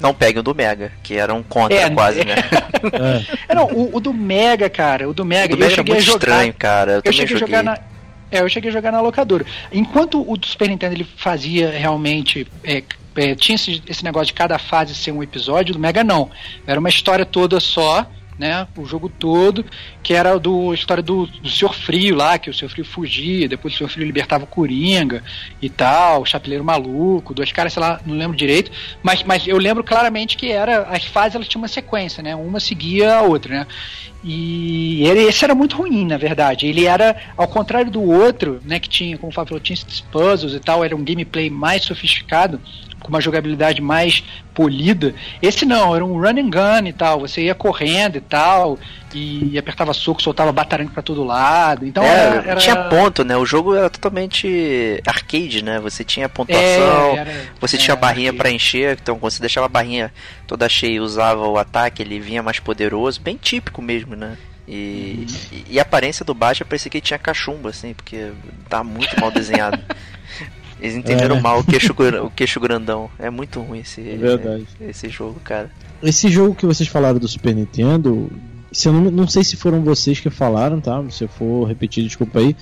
Não 0.00 0.12
pegue 0.12 0.40
o 0.40 0.42
do 0.42 0.52
Mega, 0.52 0.90
que 1.00 1.16
era 1.16 1.32
um 1.32 1.44
contra 1.44 1.76
É, 1.78 1.88
quase, 1.90 2.24
né? 2.24 2.34
É. 2.82 3.52
É, 3.52 3.54
não, 3.54 3.66
o, 3.66 3.96
o 3.96 4.00
do 4.00 4.12
Mega, 4.12 4.68
cara, 4.68 5.08
o 5.08 5.14
do 5.14 5.22
O 5.22 5.26
Mega, 5.26 5.54
do 5.54 5.60
Mega 5.60 5.66
era 5.66 5.74
cheguei 5.76 5.94
muito 5.94 6.04
jogar. 6.04 6.18
estranho, 6.18 6.52
cara. 6.54 6.90
Eu, 6.90 6.96
Eu 6.96 7.02
também 7.02 7.18
cheguei 7.18 7.36
a 7.36 7.38
jogar 7.38 7.62
na. 7.62 7.78
É, 8.32 8.40
eu 8.40 8.48
cheguei 8.48 8.70
a 8.70 8.72
jogar 8.72 8.90
na 8.90 9.00
locadora. 9.00 9.44
Enquanto 9.70 10.20
o 10.20 10.36
Super 10.42 10.70
Nintendo 10.70 10.94
ele 10.94 11.06
fazia 11.16 11.70
realmente. 11.70 12.46
é, 12.64 12.82
é, 13.14 13.34
tinha 13.34 13.56
esse, 13.56 13.82
esse 13.86 14.02
negócio 14.02 14.28
de 14.28 14.32
cada 14.32 14.58
fase 14.58 14.94
ser 14.94 15.12
um 15.12 15.22
episódio, 15.22 15.74
do 15.74 15.78
Mega 15.78 16.02
não. 16.02 16.30
Era 16.66 16.80
uma 16.80 16.88
história 16.88 17.26
toda 17.26 17.60
só, 17.60 18.06
né? 18.38 18.66
O 18.76 18.84
jogo 18.84 19.08
todo, 19.08 19.64
que 20.02 20.14
era 20.14 20.38
do 20.38 20.70
a 20.70 20.74
história 20.74 21.02
do, 21.02 21.26
do 21.26 21.48
Senhor 21.48 21.74
Frio 21.74 22.14
lá, 22.14 22.38
que 22.38 22.50
o 22.50 22.54
Senhor 22.54 22.70
Frio 22.70 22.84
fugia, 22.84 23.48
depois 23.48 23.74
o 23.74 23.76
Senhor 23.76 23.90
Frio 23.90 24.06
libertava 24.06 24.44
o 24.44 24.46
Coringa 24.46 25.22
e 25.60 25.68
tal, 25.68 26.22
o 26.22 26.26
Chapeleiro 26.26 26.64
Maluco, 26.64 27.34
dois 27.34 27.52
caras, 27.52 27.72
sei 27.72 27.80
lá, 27.80 28.00
não 28.04 28.16
lembro 28.16 28.36
direito. 28.36 28.70
Mas, 29.02 29.22
mas 29.22 29.46
eu 29.46 29.58
lembro 29.58 29.84
claramente 29.84 30.36
que 30.36 30.50
era. 30.50 30.82
As 30.82 31.04
fases 31.04 31.34
elas 31.34 31.48
tinham 31.48 31.62
uma 31.62 31.68
sequência, 31.68 32.22
né? 32.22 32.34
Uma 32.34 32.60
seguia 32.60 33.16
a 33.16 33.22
outra, 33.22 33.60
né? 33.60 33.66
E 34.24 35.04
ele, 35.04 35.24
esse 35.24 35.44
era 35.44 35.54
muito 35.54 35.76
ruim, 35.76 36.06
na 36.06 36.16
verdade. 36.16 36.66
Ele 36.66 36.84
era, 36.84 37.16
ao 37.36 37.48
contrário 37.48 37.90
do 37.90 38.02
outro, 38.02 38.60
né, 38.64 38.78
que 38.78 38.88
tinha, 38.88 39.18
como 39.18 39.32
o 39.32 39.34
Fábio 39.34 39.48
falou, 39.48 39.60
tinha 39.60 39.74
esses 39.74 40.00
puzzles 40.00 40.54
e 40.54 40.60
tal, 40.60 40.84
era 40.84 40.94
um 40.94 41.02
gameplay 41.02 41.50
mais 41.50 41.82
sofisticado, 41.82 42.60
com 43.02 43.08
uma 43.08 43.20
jogabilidade 43.20 43.80
mais 43.82 44.22
polida. 44.54 45.14
Esse 45.40 45.64
não, 45.64 45.94
era 45.94 46.04
um 46.04 46.14
run 46.20 46.38
and 46.40 46.50
gun 46.50 46.86
e 46.86 46.92
tal. 46.92 47.20
Você 47.20 47.42
ia 47.42 47.54
correndo 47.54 48.16
e 48.16 48.20
tal, 48.20 48.78
e 49.14 49.58
apertava 49.58 49.92
soco, 49.92 50.22
soltava 50.22 50.52
batarangue 50.52 50.92
pra 50.92 51.02
todo 51.02 51.24
lado. 51.24 51.86
Então 51.86 52.02
É, 52.04 52.08
era, 52.08 52.34
era- 52.50 52.56
tinha 52.60 52.76
ponto, 52.84 53.24
né? 53.24 53.36
O 53.36 53.44
jogo 53.46 53.74
era 53.74 53.90
totalmente 53.90 55.02
arcade, 55.06 55.62
né? 55.64 55.78
Você 55.80 56.04
tinha 56.04 56.26
É, 56.26 56.28
pontuação, 56.28 57.16
era- 57.16 57.32
você 57.60 57.76
é, 57.76 57.78
tinha 57.78 57.94
a 57.94 57.96
barrinha 57.96 58.32
pra 58.32 58.50
encher, 58.50 58.98
então 59.00 59.18
quando 59.18 59.32
você 59.32 59.40
deixava 59.40 59.66
a 59.66 59.68
barrinha 59.68 60.12
toda 60.46 60.68
cheia 60.68 60.96
e 60.96 61.00
usava 61.00 61.46
o 61.46 61.58
ataque, 61.58 62.02
ele 62.02 62.20
vinha 62.20 62.42
mais 62.42 62.58
poderoso, 62.58 63.20
bem 63.20 63.36
típico 63.36 63.80
mesmo, 63.82 64.14
né? 64.16 64.36
E, 64.68 65.26
e, 65.50 65.64
e 65.70 65.78
a 65.78 65.82
aparência 65.82 66.24
do 66.24 66.32
Batman 66.32 66.66
parecia 66.68 66.88
que 66.90 66.98
ele 66.98 67.02
tinha 67.04 67.18
cachumba, 67.18 67.70
assim, 67.70 67.92
porque 67.94 68.30
tá 68.68 68.82
muito 68.84 69.18
mal 69.20 69.30
desenhado. 69.30 69.78
Eles 70.82 70.96
entenderam 70.96 71.36
É. 71.36 71.40
mal 71.40 71.60
o 71.60 71.64
queixo, 71.64 71.94
o 72.24 72.30
queixo 72.30 72.58
grandão. 72.58 73.08
É 73.18 73.30
muito 73.30 73.60
ruim 73.60 73.78
esse, 73.80 74.00
É 74.00 74.16
verdade. 74.16 74.66
esse 74.80 75.08
jogo, 75.08 75.38
cara. 75.44 75.70
Esse 76.02 76.28
jogo 76.28 76.54
que 76.56 76.66
vocês 76.66 76.88
falaram 76.88 77.18
do 77.20 77.28
Super 77.28 77.54
Nintendo, 77.54 78.28
se 78.72 78.88
eu 78.88 78.92
não, 78.92 79.10
não 79.10 79.28
sei 79.28 79.44
se 79.44 79.56
foram 79.56 79.80
vocês 79.82 80.18
que 80.18 80.28
falaram, 80.28 80.80
tá? 80.80 81.02
Se 81.10 81.22
eu 81.24 81.28
for 81.28 81.64
repetir, 81.66 82.02
desculpa 82.04 82.40
aí. 82.40 82.56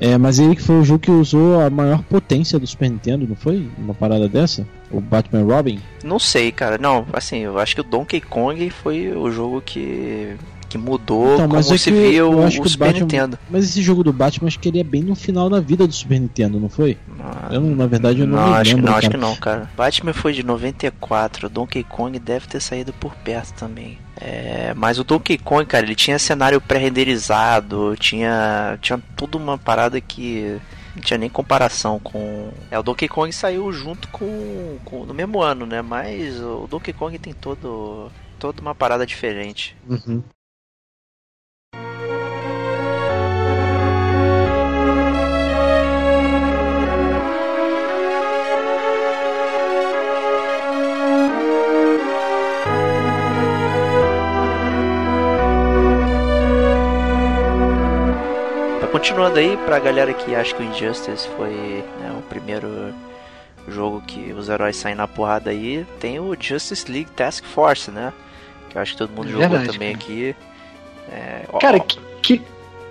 É, 0.00 0.16
mas 0.16 0.38
ele 0.38 0.54
que 0.54 0.62
foi 0.62 0.76
o 0.78 0.84
jogo 0.84 1.00
que 1.00 1.10
usou 1.10 1.60
a 1.60 1.68
maior 1.68 2.02
potência 2.04 2.56
do 2.58 2.66
Super 2.68 2.88
Nintendo, 2.88 3.26
não 3.28 3.34
foi? 3.34 3.68
Uma 3.76 3.92
parada 3.92 4.28
dessa? 4.28 4.64
O 4.92 5.00
Batman 5.00 5.42
Robin? 5.42 5.80
Não 6.04 6.20
sei, 6.20 6.52
cara. 6.52 6.78
Não, 6.78 7.04
assim, 7.12 7.38
eu 7.38 7.58
acho 7.58 7.74
que 7.74 7.80
o 7.80 7.84
Donkey 7.84 8.20
Kong 8.20 8.70
foi 8.70 9.08
o 9.10 9.28
jogo 9.30 9.60
que, 9.60 10.36
que 10.68 10.76
mudou 10.78 11.34
Então, 11.34 11.48
mas 11.48 11.66
como 11.66 11.74
é 11.74 11.78
se 11.78 11.90
que 11.90 12.14
eu 12.14 12.30
o, 12.32 12.42
acho 12.44 12.60
o 12.60 12.62
que 12.62 12.68
Super 12.68 12.86
Batman- 12.86 13.00
Nintendo. 13.00 13.38
Mas 13.50 13.64
esse 13.64 13.80
jogo 13.82 14.04
do 14.04 14.12
Batman, 14.12 14.48
acho 14.48 14.58
que 14.58 14.68
ele 14.68 14.80
é 14.80 14.84
bem 14.84 15.02
no 15.02 15.14
final 15.14 15.48
da 15.48 15.60
vida 15.60 15.86
do 15.86 15.92
Super 15.92 16.20
Nintendo, 16.20 16.60
não 16.60 16.68
foi? 16.68 16.98
Ah, 17.20 17.48
Eu, 17.52 17.60
não- 17.60 17.74
na 17.74 17.86
verdade, 17.86 18.20
eu 18.20 18.26
não, 18.26 18.36
não, 18.38 18.54
acho 18.54 18.70
que 18.70 18.76
lembro, 18.76 18.90
não, 18.90 18.98
acho 18.98 19.08
cara. 19.10 19.18
que 19.18 19.24
não, 19.26 19.36
cara. 19.36 19.70
Batman 19.76 20.12
foi 20.12 20.32
de 20.32 20.42
94, 20.42 21.46
o 21.46 21.50
Donkey 21.50 21.82
Kong 21.84 22.18
deve 22.18 22.46
ter 22.46 22.60
saído 22.60 22.92
por 22.92 23.14
perto 23.16 23.54
também. 23.54 23.98
É, 24.20 24.74
mas 24.76 24.98
o 24.98 25.04
Donkey 25.04 25.38
Kong, 25.38 25.64
cara, 25.64 25.86
ele 25.86 25.94
tinha 25.94 26.18
cenário 26.18 26.60
pré-renderizado, 26.60 27.94
tinha, 27.98 28.78
tinha 28.80 29.00
tudo 29.16 29.38
uma 29.38 29.56
parada 29.56 30.00
que 30.00 30.58
não 30.94 31.02
tinha 31.02 31.18
nem 31.18 31.28
comparação 31.30 31.98
com. 31.98 32.50
É, 32.70 32.78
o 32.78 32.82
Donkey 32.82 33.08
Kong 33.08 33.32
saiu 33.32 33.72
junto 33.72 34.08
com, 34.08 34.76
com 34.84 35.04
no 35.04 35.14
mesmo 35.14 35.40
ano, 35.40 35.64
né? 35.66 35.80
Mas 35.82 36.40
o 36.40 36.66
Donkey 36.68 36.92
Kong 36.92 37.16
tem 37.18 37.32
todo 37.32 38.10
toda 38.38 38.60
uma 38.60 38.74
parada 38.74 39.04
diferente. 39.06 39.76
Uhum. 39.88 40.22
Continuando 59.08 59.38
aí, 59.38 59.56
pra 59.64 59.78
galera 59.78 60.12
que 60.12 60.34
acha 60.34 60.54
que 60.54 60.62
o 60.62 60.66
Injustice 60.66 61.26
foi 61.36 61.82
né, 61.98 62.14
o 62.18 62.20
primeiro 62.22 62.92
jogo 63.66 64.02
que 64.06 64.32
os 64.34 64.50
heróis 64.50 64.76
saem 64.76 64.94
na 64.94 65.08
porrada 65.08 65.48
aí, 65.50 65.86
tem 65.98 66.20
o 66.20 66.36
Justice 66.38 66.90
League 66.90 67.10
Task 67.16 67.42
Force, 67.44 67.90
né? 67.90 68.12
Que 68.68 68.76
eu 68.76 68.82
acho 68.82 68.92
que 68.92 68.98
todo 68.98 69.10
mundo 69.10 69.28
jogou 69.30 69.48
Verdade, 69.48 69.72
também 69.72 69.92
cara. 69.94 70.04
aqui. 70.04 70.36
É, 71.10 71.42
ó, 71.50 71.58
Cara, 71.58 71.80
que, 71.80 71.98
que, 72.22 72.42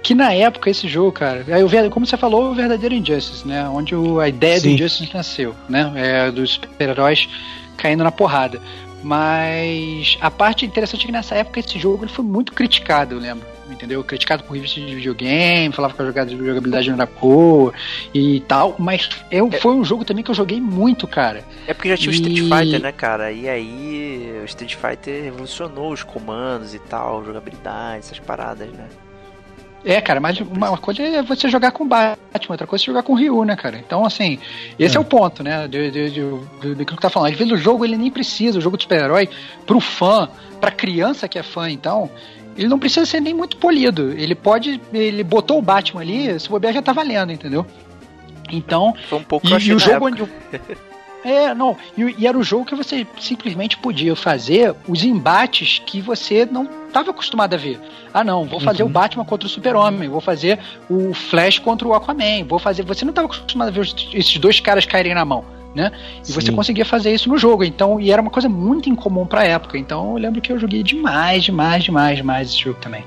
que 0.01 0.15
na 0.15 0.33
época 0.33 0.71
esse 0.71 0.87
jogo, 0.87 1.11
cara, 1.11 1.45
é 1.47 1.63
o 1.63 1.67
ver- 1.67 1.87
como 1.91 2.05
você 2.05 2.17
falou, 2.17 2.51
o 2.51 2.55
verdadeiro 2.55 2.95
Injustice, 2.95 3.47
né? 3.47 3.67
Onde 3.69 3.95
o- 3.95 4.19
a 4.19 4.27
ideia 4.27 4.55
do 4.55 4.61
Sim. 4.63 4.73
Injustice 4.73 5.13
nasceu, 5.13 5.53
né? 5.69 5.91
É, 5.95 6.31
dos 6.31 6.53
super-heróis 6.53 7.29
caindo 7.77 8.03
na 8.03 8.11
porrada. 8.11 8.59
Mas 9.03 10.17
a 10.21 10.29
parte 10.31 10.65
interessante 10.65 11.03
é 11.03 11.05
que 11.05 11.11
nessa 11.11 11.35
época 11.35 11.59
esse 11.59 11.77
jogo 11.79 12.03
ele 12.03 12.11
foi 12.11 12.25
muito 12.25 12.51
criticado, 12.53 13.15
eu 13.15 13.19
lembro. 13.19 13.45
Entendeu? 13.69 14.01
Criticado 14.03 14.43
por 14.43 14.53
revistas 14.53 14.85
de 14.85 14.95
videogame, 14.95 15.73
falava 15.73 15.93
que 15.93 16.01
a 16.01 16.05
jogada 16.05 16.29
de 16.29 16.37
jogabilidade 16.37 16.87
não 16.89 16.95
era 16.95 17.05
boa 17.05 17.73
e 18.13 18.39
tal. 18.47 18.75
Mas 18.79 19.09
eu, 19.29 19.51
foi 19.51 19.73
um 19.75 19.83
jogo 19.83 20.05
também 20.05 20.23
que 20.23 20.31
eu 20.31 20.35
joguei 20.35 20.59
muito, 20.61 21.05
cara. 21.05 21.43
É 21.67 21.73
porque 21.73 21.89
já 21.89 21.97
tinha 21.97 22.09
o 22.09 22.13
Street 22.13 22.37
E- 22.37 22.41
Fighter, 22.43 22.81
né, 22.81 22.91
cara? 22.93 23.31
E 23.31 23.47
aí 23.47 24.39
o 24.41 24.45
Street 24.45 24.75
Fighter 24.75 25.21
revolucionou 25.25 25.91
os 25.91 26.01
comandos 26.01 26.73
e 26.73 26.79
tal, 26.79 27.23
jogabilidade, 27.25 27.99
essas 27.99 28.19
paradas, 28.19 28.69
né? 28.69 28.87
É, 29.89 30.01
cara, 30.01 30.19
mas 30.19 30.37
uma 30.41 30.69
uma 30.69 30.77
coisa 30.77 31.01
é 31.01 31.23
você 31.23 31.47
jogar 31.47 31.71
com 31.71 31.87
Batman, 31.87 32.17
outra 32.49 32.67
coisa 32.67 32.81
é 32.81 32.85
você 32.85 32.91
jogar 32.91 33.03
com 33.03 33.13
Ryu, 33.13 33.45
né, 33.45 33.55
cara? 33.55 33.77
Então, 33.77 34.05
assim, 34.05 34.37
esse 34.77 34.97
é, 34.97 34.99
É. 34.99 35.01
o 35.01 35.05
ponto, 35.05 35.41
né, 35.43 35.65
de, 35.65 35.89
de, 35.89 36.09
de, 36.09 36.21
de- 36.61 36.75
do 36.75 36.85
que 36.85 36.93
tu 36.93 36.99
tá 36.99 37.09
falando. 37.09 37.31
Às 37.31 37.37
vezes 37.37 37.53
o 37.53 37.57
jogo, 37.57 37.85
ele 37.85 37.95
nem 37.95 38.11
precisa, 38.11 38.57
o 38.57 38.61
jogo 38.61 38.75
de 38.75 38.83
super-herói, 38.83 39.29
pro 39.65 39.79
fã, 39.79 40.27
pra 40.59 40.71
criança 40.71 41.27
que 41.29 41.39
é 41.39 41.43
fã, 41.43 41.69
então, 41.69 42.09
ele 42.57 42.67
não 42.67 42.77
precisa 42.77 43.05
ser 43.05 43.21
nem 43.21 43.33
muito 43.33 43.55
polido. 43.57 44.11
Ele 44.11 44.35
pode, 44.35 44.81
ele 44.93 45.23
botou 45.23 45.57
o 45.57 45.61
Batman 45.61 46.01
ali, 46.01 46.37
se 46.37 46.49
bobear 46.49 46.73
já 46.73 46.81
tá 46.81 46.91
valendo, 46.91 47.31
entendeu? 47.31 47.65
Então, 48.51 48.93
Foi 49.07 49.19
um 49.19 49.23
pouco 49.23 49.47
e, 49.47 49.51
e 49.51 49.73
o 49.73 49.79
jogo 49.79 50.07
época. 50.09 50.23
onde. 50.23 50.31
É, 51.23 51.53
não. 51.53 51.75
E, 51.97 52.15
e 52.19 52.27
era 52.27 52.37
o 52.37 52.43
jogo 52.43 52.65
que 52.65 52.75
você 52.75 53.05
simplesmente 53.19 53.77
podia 53.77 54.15
fazer 54.15 54.73
os 54.87 55.03
embates 55.03 55.81
que 55.85 55.99
você 55.99 56.45
não 56.49 56.67
estava 56.87 57.11
acostumado 57.11 57.53
a 57.53 57.57
ver. 57.57 57.79
Ah, 58.13 58.23
não, 58.23 58.45
vou 58.45 58.59
fazer 58.59 58.83
Uhum. 58.83 58.89
o 58.89 58.91
Batman 58.91 59.25
contra 59.25 59.45
o 59.45 59.49
Super-Homem, 59.49 60.09
vou 60.09 60.21
fazer 60.21 60.57
o 60.89 61.13
Flash 61.13 61.59
contra 61.59 61.87
o 61.87 61.93
Aquaman, 61.93 62.45
vou 62.47 62.59
fazer. 62.59 62.83
Você 62.83 63.03
não 63.03 63.09
estava 63.09 63.27
acostumado 63.27 63.67
a 63.67 63.71
ver 63.71 63.81
esses 64.13 64.37
dois 64.37 64.59
caras 64.59 64.85
caírem 64.85 65.13
na 65.13 65.25
mão. 65.25 65.43
Né? 65.75 65.91
E 66.27 66.31
você 66.31 66.47
Sim. 66.47 66.55
conseguia 66.55 66.85
fazer 66.85 67.13
isso 67.13 67.29
no 67.29 67.37
jogo, 67.37 67.63
então, 67.63 67.99
e 67.99 68.09
era 68.11 68.19
uma 68.19 68.31
coisa 68.31 68.49
muito 68.49 68.89
incomum 68.89 69.27
pra 69.27 69.43
época. 69.43 69.77
Então 69.77 70.11
eu 70.13 70.17
lembro 70.17 70.41
que 70.41 70.51
eu 70.51 70.57
joguei 70.57 70.81
demais, 70.81 71.43
demais, 71.43 71.83
demais, 71.83 72.17
demais 72.17 72.49
esse 72.49 72.57
jogo 72.59 72.79
também. 72.79 73.03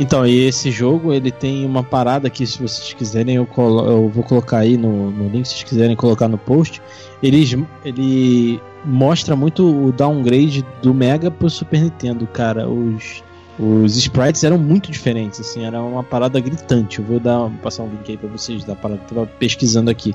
Então, 0.00 0.24
e 0.24 0.44
esse 0.44 0.70
jogo, 0.70 1.12
ele 1.12 1.30
tem 1.32 1.66
uma 1.66 1.82
parada 1.82 2.30
que, 2.30 2.46
se 2.46 2.58
vocês 2.62 2.92
quiserem, 2.92 3.34
eu, 3.34 3.46
colo- 3.46 3.84
eu 3.84 4.08
vou 4.08 4.22
colocar 4.22 4.58
aí 4.58 4.76
no, 4.76 5.10
no 5.10 5.28
link, 5.28 5.44
se 5.46 5.54
vocês 5.54 5.64
quiserem 5.64 5.96
colocar 5.96 6.28
no 6.28 6.38
post. 6.38 6.80
Ele, 7.20 7.66
ele 7.84 8.60
mostra 8.84 9.34
muito 9.34 9.66
o 9.66 9.90
downgrade 9.90 10.64
do 10.80 10.94
Mega 10.94 11.30
pro 11.32 11.50
Super 11.50 11.82
Nintendo, 11.82 12.28
cara. 12.28 12.68
Os, 12.68 13.24
os 13.58 13.96
sprites 13.96 14.44
eram 14.44 14.56
muito 14.56 14.88
diferentes, 14.88 15.40
assim, 15.40 15.64
era 15.64 15.82
uma 15.82 16.04
parada 16.04 16.38
gritante. 16.38 17.00
Eu 17.00 17.04
vou 17.04 17.18
dar, 17.18 17.50
passar 17.60 17.82
um 17.82 17.88
link 17.90 18.08
aí 18.08 18.16
pra 18.16 18.28
vocês 18.28 18.62
da 18.62 18.76
parada 18.76 19.00
que 19.04 19.12
eu 19.12 19.16
tava 19.16 19.30
pesquisando 19.38 19.90
aqui. 19.90 20.14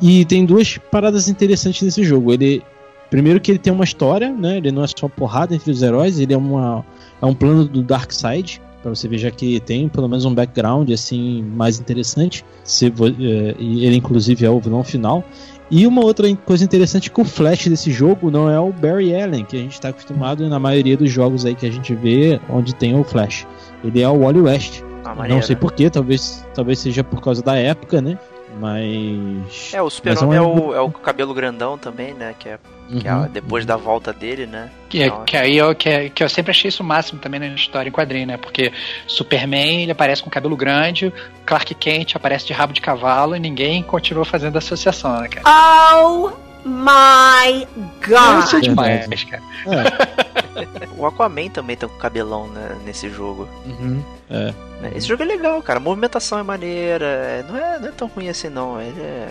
E 0.00 0.24
tem 0.24 0.46
duas 0.46 0.78
paradas 0.78 1.28
interessantes 1.28 1.82
nesse 1.82 2.02
jogo. 2.04 2.32
Ele. 2.32 2.62
Primeiro 3.10 3.38
que 3.38 3.50
ele 3.52 3.58
tem 3.58 3.72
uma 3.72 3.84
história, 3.84 4.32
né? 4.32 4.56
Ele 4.56 4.72
não 4.72 4.82
é 4.82 4.86
só 4.88 5.08
porrada 5.08 5.54
entre 5.54 5.70
os 5.70 5.82
heróis, 5.82 6.18
ele 6.18 6.32
é 6.32 6.36
uma. 6.36 6.84
É 7.22 7.26
um 7.26 7.34
plano 7.34 7.64
do 7.64 7.82
Darkseid, 7.82 8.60
para 8.84 8.94
você 8.94 9.08
ver 9.08 9.16
já 9.16 9.30
que 9.30 9.58
tem 9.60 9.88
pelo 9.88 10.06
menos 10.06 10.26
um 10.26 10.34
background 10.34 10.90
assim 10.90 11.42
mais 11.42 11.80
interessante. 11.80 12.44
Se, 12.62 12.86
eh, 12.86 13.54
e 13.58 13.86
ele 13.86 13.96
inclusive 13.96 14.44
é 14.44 14.50
o 14.50 14.60
vilão 14.60 14.84
final. 14.84 15.24
E 15.70 15.86
uma 15.86 16.04
outra 16.04 16.32
coisa 16.36 16.62
interessante 16.62 17.08
é 17.08 17.12
que 17.12 17.20
o 17.20 17.24
Flash 17.24 17.66
desse 17.68 17.90
jogo 17.90 18.30
não 18.30 18.50
é 18.50 18.60
o 18.60 18.70
Barry 18.70 19.14
Allen, 19.14 19.44
que 19.44 19.56
a 19.56 19.60
gente 19.60 19.72
está 19.72 19.88
acostumado 19.88 20.46
na 20.46 20.58
maioria 20.58 20.96
dos 20.96 21.10
jogos 21.10 21.46
aí 21.46 21.54
que 21.54 21.66
a 21.66 21.72
gente 21.72 21.94
vê 21.94 22.38
onde 22.50 22.74
tem 22.74 22.94
o 22.94 23.02
Flash. 23.02 23.46
Ele 23.82 24.02
é 24.02 24.08
o 24.08 24.18
Wally 24.18 24.42
West. 24.42 24.82
Ah, 25.02 25.14
não 25.26 25.40
sei 25.40 25.56
porquê, 25.56 25.88
talvez, 25.88 26.46
talvez 26.54 26.78
seja 26.78 27.02
por 27.02 27.20
causa 27.20 27.42
da 27.42 27.56
época, 27.56 28.02
né? 28.02 28.18
Mas. 28.60 29.72
É, 29.72 29.82
o 29.82 29.90
super-homem 29.90 30.38
é, 30.38 30.40
uma- 30.40 30.60
o, 30.62 30.74
é 30.74 30.80
o 30.80 30.90
cabelo 30.90 31.34
grandão 31.34 31.76
também, 31.78 32.14
né? 32.14 32.34
Que 32.38 32.48
é, 32.50 32.58
que 33.00 33.08
é 33.08 33.14
Uhum. 33.14 33.28
depois 33.28 33.64
da 33.66 33.76
volta 33.76 34.12
dele, 34.12 34.46
né? 34.46 34.70
Que, 34.88 35.02
é- 35.02 35.06
Então, 35.06 35.24
que 35.24 35.36
aí 35.36 35.56
eu, 35.56 35.74
que, 35.74 35.88
é- 35.88 36.08
que 36.08 36.22
eu 36.22 36.28
sempre 36.28 36.50
achei 36.50 36.68
isso 36.68 36.82
o 36.82 36.86
máximo 36.86 37.18
também 37.20 37.40
na 37.40 37.46
história 37.48 37.88
em 37.88 37.92
quadrinho, 37.92 38.26
né? 38.26 38.36
Porque 38.36 38.72
Superman 39.06 39.82
ele 39.82 39.92
aparece 39.92 40.22
com 40.22 40.30
cabelo 40.30 40.56
grande, 40.56 41.12
Clark 41.46 41.74
Kent 41.74 42.14
aparece 42.16 42.46
de 42.46 42.52
rabo 42.52 42.72
de 42.72 42.80
cavalo 42.80 43.34
e 43.36 43.40
ninguém 43.40 43.82
continua 43.82 44.24
fazendo 44.24 44.56
associação, 44.58 45.20
né, 45.20 45.28
cara? 45.28 45.44
Oh 45.46 46.43
my 46.64 47.66
god. 48.06 48.44
Isso 48.44 48.56
é 48.56 48.60
demais, 48.60 49.00
verdade. 49.06 49.26
cara. 49.26 49.42
O 50.96 51.04
Aquaman 51.06 51.48
também 51.50 51.76
tem 51.76 51.88
um 51.88 51.98
cabelão 51.98 52.46
né, 52.48 52.76
nesse 52.84 53.10
jogo. 53.10 53.48
Uhum. 53.66 54.02
É. 54.30 54.54
né? 54.80 54.92
Esse 54.94 55.08
jogo 55.08 55.22
é 55.24 55.26
legal, 55.26 55.60
cara. 55.62 55.78
A 55.78 55.82
movimentação 55.82 56.38
é 56.38 56.42
maneira. 56.44 57.04
é- 57.04 57.44
Não 57.48 57.56
é, 57.56 57.78
não 57.80 57.88
é 57.88 57.92
tão 57.92 58.06
ruim 58.08 58.28
assim, 58.28 58.48
não. 58.48 58.80
Ele 58.80 59.00
é. 59.00 59.28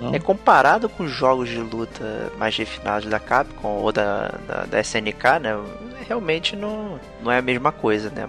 Não. 0.00 0.14
É 0.14 0.18
comparado 0.18 0.88
com 0.88 1.04
os 1.04 1.10
jogos 1.10 1.48
de 1.48 1.56
luta 1.56 2.30
mais 2.38 2.54
refinados 2.56 3.08
da 3.08 3.18
Capcom 3.18 3.68
ou 3.78 3.90
da, 3.90 4.34
da, 4.46 4.64
da 4.66 4.80
SNK, 4.80 5.38
né? 5.40 5.58
Realmente 6.06 6.54
não, 6.54 7.00
não 7.22 7.32
é 7.32 7.38
a 7.38 7.42
mesma 7.42 7.72
coisa, 7.72 8.10
né? 8.10 8.28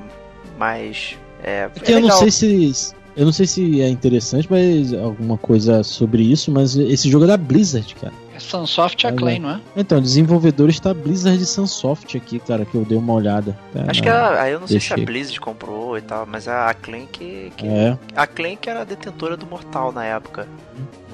Mas. 0.57 1.17
É, 1.43 1.69
É 1.76 1.80
que 1.80 1.91
é 1.91 1.95
eu 1.95 1.99
não 1.99 2.07
legal. 2.07 2.19
sei 2.19 2.32
se. 2.32 2.95
Eu 3.16 3.26
não 3.26 3.32
sei 3.32 3.45
se 3.47 3.82
é 3.82 3.88
interessante, 3.88 4.47
mas 4.49 4.93
alguma 4.93 5.38
coisa 5.38 5.84
sobre 5.84 6.24
isso, 6.24 6.51
mas 6.51 6.76
esse 6.76 7.09
jogo 7.09 7.24
é 7.24 7.28
da 7.28 7.38
Blizzard, 7.38 7.95
cara. 7.95 8.13
É 8.36 8.39
Sunsoft 8.39 9.01
e 9.01 9.07
Acclaim, 9.07 9.39
não 9.39 9.51
é? 9.51 9.61
Então, 9.78 10.01
desenvolvedores 10.01 10.78
tá 10.82 10.93
Blizzard 10.93 11.41
e 11.41 11.45
Sunsoft 11.45 12.18
aqui, 12.18 12.39
cara, 12.39 12.66
que 12.66 12.76
eu 12.76 12.84
dei 12.84 12.97
uma 12.97 13.13
olhada. 13.13 13.57
Tá, 13.72 13.86
Acho 13.88 14.03
que 14.03 14.09
a, 14.09 14.41
aí 14.41 14.51
eu 14.51 14.59
não 14.59 14.68
sei 14.68 14.82
se 14.82 14.91
a. 14.93 14.97
Blizzard 14.97 15.39
comprou 15.39 15.97
e 15.97 16.01
tal, 16.01 16.26
mas 16.26 16.45
a 16.49 16.70
Acclaim 16.70 17.07
que. 17.09 17.53
que 17.55 17.66
É. 17.66 17.97
A 18.13 18.24
Acclaim 18.24 18.57
que 18.57 18.70
era 18.70 18.82
a 18.82 18.84
detentora 18.84 19.38
do 19.38 19.45
Mortal 19.45 19.93
na 19.93 20.03
época. 20.03 20.45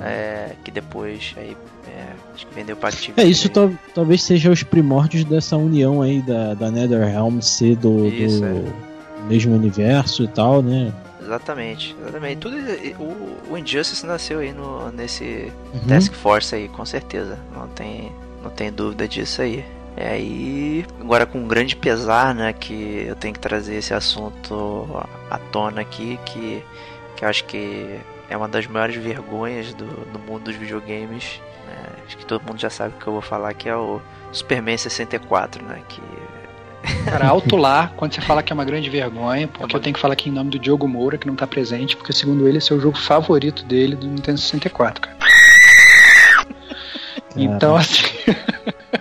É, 0.01 0.53
que 0.63 0.71
depois 0.71 1.35
aí. 1.37 1.55
é, 1.87 2.05
acho 2.33 2.47
que 2.47 2.55
vendeu 2.55 2.75
pra 2.75 2.89
Activision. 2.89 3.23
É, 3.27 3.29
isso 3.29 3.47
tal- 3.49 3.69
talvez 3.93 4.23
seja 4.23 4.49
os 4.49 4.63
primórdios 4.63 5.23
dessa 5.23 5.55
união 5.55 6.01
aí 6.01 6.23
da, 6.23 6.55
da 6.55 6.71
NetherRealm 6.71 7.39
ser 7.41 7.75
do, 7.75 8.07
Isso, 8.07 8.39
do 8.39 8.45
é. 8.47 8.63
mesmo 9.29 9.53
universo 9.55 10.23
e 10.23 10.27
tal, 10.27 10.63
né? 10.63 10.91
Exatamente, 11.21 11.95
exatamente. 12.01 12.37
Tudo, 12.39 12.55
o, 12.99 13.51
o 13.53 13.57
Injustice 13.57 14.05
nasceu 14.05 14.39
aí 14.39 14.51
no, 14.51 14.91
nesse 14.91 15.51
Uhum. 15.73 15.87
Task 15.87 16.13
Force 16.13 16.55
aí, 16.55 16.67
com 16.67 16.85
certeza. 16.85 17.37
Não 17.53 17.67
tem, 17.67 18.11
não 18.43 18.49
tem 18.49 18.71
dúvida 18.71 19.07
disso 19.07 19.41
aí. 19.41 19.63
É, 19.95 20.19
e 20.19 20.85
agora 20.99 21.25
com 21.25 21.39
um 21.39 21.47
grande 21.47 21.75
pesar, 21.75 22.33
né, 22.33 22.53
que 22.53 23.05
eu 23.07 23.15
tenho 23.15 23.33
que 23.33 23.39
trazer 23.39 23.75
esse 23.75 23.93
assunto 23.93 24.87
à 25.29 25.37
tona 25.37 25.81
aqui, 25.81 26.17
que, 26.25 26.63
que 27.15 27.25
eu 27.25 27.29
acho 27.29 27.43
que 27.45 27.99
é 28.29 28.37
uma 28.37 28.47
das 28.47 28.65
maiores 28.67 28.95
vergonhas 28.95 29.73
do, 29.73 29.85
do 29.85 30.17
mundo 30.17 30.45
dos 30.45 30.55
videogames. 30.55 31.41
né? 31.67 31.75
Acho 32.07 32.17
que 32.17 32.25
todo 32.25 32.41
mundo 32.47 32.57
já 32.59 32.69
sabe 32.69 32.95
o 32.95 32.99
que 32.99 33.05
eu 33.07 33.13
vou 33.13 33.21
falar, 33.21 33.53
que 33.53 33.67
é 33.67 33.75
o 33.75 34.01
Superman 34.31 34.77
64, 34.77 35.63
né, 35.63 35.81
que 35.89 36.01
Cara, 37.05 37.27
alto 37.27 37.55
lá 37.57 37.91
quando 37.95 38.13
você 38.13 38.21
fala 38.21 38.41
que 38.41 38.51
é 38.51 38.55
uma 38.55 38.65
grande 38.65 38.89
vergonha, 38.89 39.47
porque 39.47 39.75
É 39.75 39.77
eu 39.77 39.81
tenho 39.81 39.93
que 39.93 39.99
falar 39.99 40.13
aqui 40.13 40.29
em 40.29 40.31
nome 40.31 40.49
do 40.49 40.57
Diogo 40.59 40.87
Moura, 40.87 41.17
que 41.17 41.27
não 41.27 41.35
tá 41.35 41.45
presente, 41.45 41.95
porque 41.95 42.13
segundo 42.13 42.47
ele 42.47 42.57
esse 42.57 42.71
é 42.71 42.75
o 42.75 42.79
jogo 42.79 42.97
favorito 42.97 43.63
dele 43.65 43.95
do 43.95 44.07
Nintendo 44.07 44.39
64, 44.39 45.01
cara. 45.01 45.17
Então, 47.35 47.75
assim. 47.75 48.03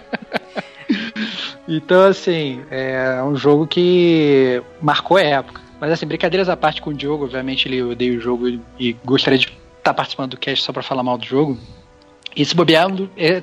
então, 1.66 2.02
assim, 2.04 2.62
é 2.70 3.22
um 3.22 3.36
jogo 3.36 3.66
que 3.66 4.62
marcou 4.80 5.16
a 5.16 5.22
época. 5.22 5.60
Mas, 5.80 5.92
assim, 5.92 6.06
brincadeiras 6.06 6.48
à 6.48 6.56
parte 6.56 6.82
com 6.82 6.90
o 6.90 6.94
Diogo, 6.94 7.24
obviamente 7.24 7.66
ele 7.66 7.82
odeia 7.82 8.16
o 8.16 8.20
jogo 8.20 8.48
e- 8.48 8.60
e 8.78 8.92
gostaria 9.04 9.38
de 9.38 9.48
estar 9.78 9.94
participando 9.94 10.32
do 10.32 10.36
cast 10.36 10.64
só 10.64 10.72
pra 10.72 10.82
falar 10.82 11.02
mal 11.02 11.16
do 11.16 11.24
jogo. 11.24 11.58
Esse 12.36 12.54
bobear 12.54 12.84
é 12.84 12.86
um 12.86 12.94
do- 12.94 13.10
é 13.16 13.40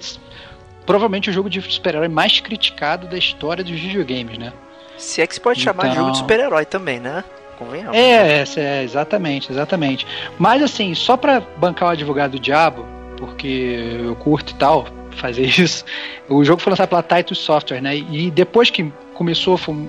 provavelmente 0.88 1.30
o 1.30 1.34
jogo 1.34 1.48
de 1.52 1.62
super-herói 1.62 2.08
mais 2.08 2.40
criticado 2.40 3.06
da 3.08 3.18
história 3.18 3.64
dos 3.64 3.80
videogames, 3.80 4.40
né? 4.40 4.52
se 4.98 5.22
é 5.22 5.28
que 5.28 5.36
se 5.36 5.40
pode 5.40 5.62
chamar 5.62 5.84
de 5.84 5.90
Então- 5.90 6.00
jogo 6.06 6.12
de 6.14 6.18
super-herói 6.18 6.66
também, 6.66 7.00
né? 7.00 7.24
Convenhamos. 7.60 7.96
É, 7.96 8.44
é, 8.58 8.84
exatamente, 8.84 9.52
exatamente. 9.52 10.08
Mas 10.40 10.64
assim, 10.64 10.96
só 10.96 11.16
pra 11.16 11.40
bancar 11.40 11.90
o 11.90 11.92
advogado 11.92 12.32
do 12.32 12.40
diabo, 12.40 12.84
porque 13.16 14.00
eu 14.04 14.16
curto 14.16 14.54
e 14.54 14.56
tal, 14.56 14.88
fazer 15.12 15.44
isso, 15.62 15.86
o 16.28 16.44
jogo 16.44 16.60
foi 16.62 16.72
lançado 16.72 16.90
pela 16.90 17.04
Titus 17.04 17.38
Software, 17.38 17.80
né? 17.82 17.96
E 17.96 18.32
depois 18.32 18.72
que 18.72 18.92
começou, 19.14 19.56
foi- 19.56 19.88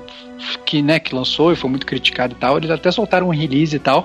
que, 0.67 0.83
né, 0.83 1.01
que 1.01 1.15
lançou 1.15 1.53
e 1.53 1.57
foi 1.57 1.71
muito 1.71 1.87
criticado 1.87 2.35
e 2.35 2.37
tal, 2.37 2.59
eles 2.59 2.71
até 2.71 2.91
soltaram 2.91 3.29
um 3.29 3.33
release 3.33 3.77
e 3.77 3.79
tal, 3.79 4.05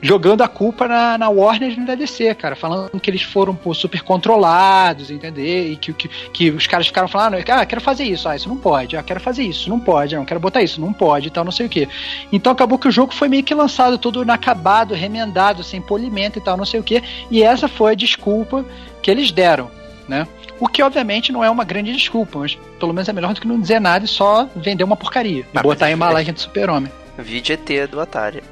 jogando 0.00 0.42
a 0.42 0.48
culpa 0.48 0.86
na, 0.86 1.18
na 1.18 1.28
Warner 1.28 1.72
e 1.72 1.80
na 1.80 1.94
DC, 1.94 2.34
cara, 2.34 2.54
falando 2.54 3.00
que 3.00 3.10
eles 3.10 3.22
foram 3.22 3.54
pô, 3.54 3.72
super 3.74 4.02
controlados, 4.02 5.10
entender? 5.10 5.72
E 5.72 5.76
que, 5.76 5.92
que, 5.92 6.08
que 6.08 6.50
os 6.50 6.66
caras 6.66 6.86
ficaram 6.86 7.08
falando, 7.08 7.36
ah, 7.48 7.66
quero 7.66 7.80
fazer 7.80 8.04
isso, 8.04 8.28
ah, 8.28 8.36
isso 8.36 8.48
não 8.48 8.56
pode, 8.56 8.96
ah, 8.96 9.02
quero 9.02 9.20
fazer 9.20 9.42
isso, 9.42 9.68
não 9.68 9.80
pode, 9.80 10.14
ah, 10.14 10.18
não 10.18 10.24
quero 10.24 10.40
botar 10.40 10.62
isso, 10.62 10.80
não 10.80 10.92
pode 10.92 11.28
e 11.28 11.30
tal, 11.30 11.44
não 11.44 11.52
sei 11.52 11.66
o 11.66 11.68
que. 11.68 11.88
Então 12.32 12.52
acabou 12.52 12.78
que 12.78 12.88
o 12.88 12.92
jogo 12.92 13.14
foi 13.14 13.28
meio 13.28 13.42
que 13.42 13.54
lançado 13.54 13.98
todo 13.98 14.22
inacabado, 14.22 14.94
remendado, 14.94 15.62
sem 15.62 15.80
polimento 15.80 16.38
e 16.38 16.42
tal, 16.42 16.56
não 16.56 16.64
sei 16.64 16.80
o 16.80 16.82
que. 16.82 17.02
E 17.30 17.42
essa 17.42 17.68
foi 17.68 17.92
a 17.92 17.94
desculpa 17.94 18.64
que 19.02 19.10
eles 19.10 19.30
deram, 19.30 19.70
né? 20.08 20.26
O 20.58 20.68
que 20.68 20.82
obviamente 20.82 21.32
não 21.32 21.44
é 21.44 21.50
uma 21.50 21.64
grande 21.64 21.92
desculpa, 21.92 22.38
mas 22.38 22.56
pelo 22.78 22.92
menos 22.92 23.08
é 23.08 23.12
melhor 23.12 23.34
do 23.34 23.40
que 23.40 23.46
não 23.46 23.60
dizer 23.60 23.78
nada 23.78 24.04
e 24.04 24.08
só 24.08 24.48
vender 24.56 24.84
uma 24.84 24.96
porcaria. 24.96 25.44
Ah, 25.54 25.62
botar 25.62 25.86
a 25.86 25.92
embalagem 25.92 26.32
de 26.32 26.40
super-homem. 26.40 26.90
Vídeo 27.18 27.54
ET 27.54 27.90
do 27.90 28.00
Atari. 28.00 28.42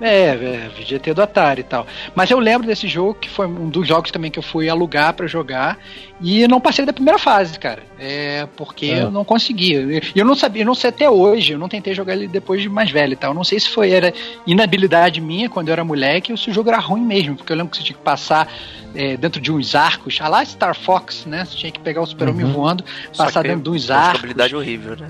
É, 0.00 0.28
é, 0.30 0.70
GT 0.84 1.14
do 1.14 1.22
Atari 1.22 1.60
e 1.60 1.64
tal. 1.64 1.86
Mas 2.14 2.30
eu 2.30 2.38
lembro 2.38 2.66
desse 2.66 2.86
jogo, 2.88 3.14
que 3.14 3.28
foi 3.28 3.46
um 3.46 3.68
dos 3.68 3.86
jogos 3.86 4.10
também 4.10 4.30
que 4.30 4.38
eu 4.38 4.42
fui 4.42 4.68
alugar 4.68 5.12
pra 5.14 5.26
jogar, 5.26 5.78
e 6.20 6.42
eu 6.42 6.48
não 6.48 6.60
passei 6.60 6.84
da 6.84 6.92
primeira 6.92 7.18
fase, 7.18 7.58
cara. 7.58 7.82
É, 7.98 8.46
porque 8.56 8.86
É. 8.86 9.02
eu 9.02 9.10
não 9.10 9.24
conseguia. 9.24 9.80
E 10.14 10.18
eu 10.18 10.24
não 10.24 10.34
sabia, 10.34 10.62
eu 10.62 10.66
não 10.66 10.74
sei 10.74 10.90
até 10.90 11.08
hoje, 11.10 11.52
eu 11.52 11.58
não 11.58 11.68
tentei 11.68 11.94
jogar 11.94 12.14
ele 12.14 12.28
depois 12.28 12.60
de 12.62 12.68
mais 12.68 12.90
velho 12.90 13.12
e 13.12 13.16
tal. 13.16 13.30
Eu 13.30 13.34
não 13.34 13.44
sei 13.44 13.58
se 13.60 13.68
foi 13.68 13.90
era 13.90 14.12
inabilidade 14.46 15.20
minha 15.20 15.48
quando 15.48 15.68
eu 15.68 15.72
era 15.72 15.84
moleque 15.84 16.32
ou 16.32 16.38
se 16.38 16.50
o 16.50 16.52
jogo 16.54 16.68
era 16.70 16.78
ruim 16.78 17.02
mesmo, 17.02 17.36
porque 17.36 17.52
eu 17.52 17.56
lembro 17.56 17.70
que 17.70 17.76
você 17.76 17.82
tinha 17.84 17.96
que 17.96 18.02
passar 18.02 18.48
é, 18.94 19.16
dentro 19.16 19.40
de 19.40 19.52
uns 19.52 19.74
arcos, 19.74 20.18
a 20.20 20.28
lá 20.28 20.44
Star 20.44 20.74
Fox, 20.74 21.26
né? 21.26 21.44
Você 21.44 21.56
tinha 21.56 21.70
que 21.72 21.78
pegar 21.80 22.00
o 22.02 22.06
super-homem 22.06 22.46
Uhum. 22.46 22.52
voando, 22.52 22.84
passar 23.16 23.42
dentro 23.42 23.60
de 23.62 23.70
uns 23.70 23.88
uma 23.90 23.96
arcos. 23.98 24.12
jogabilidade 24.12 24.56
horrível, 24.56 24.96
né? 24.96 25.08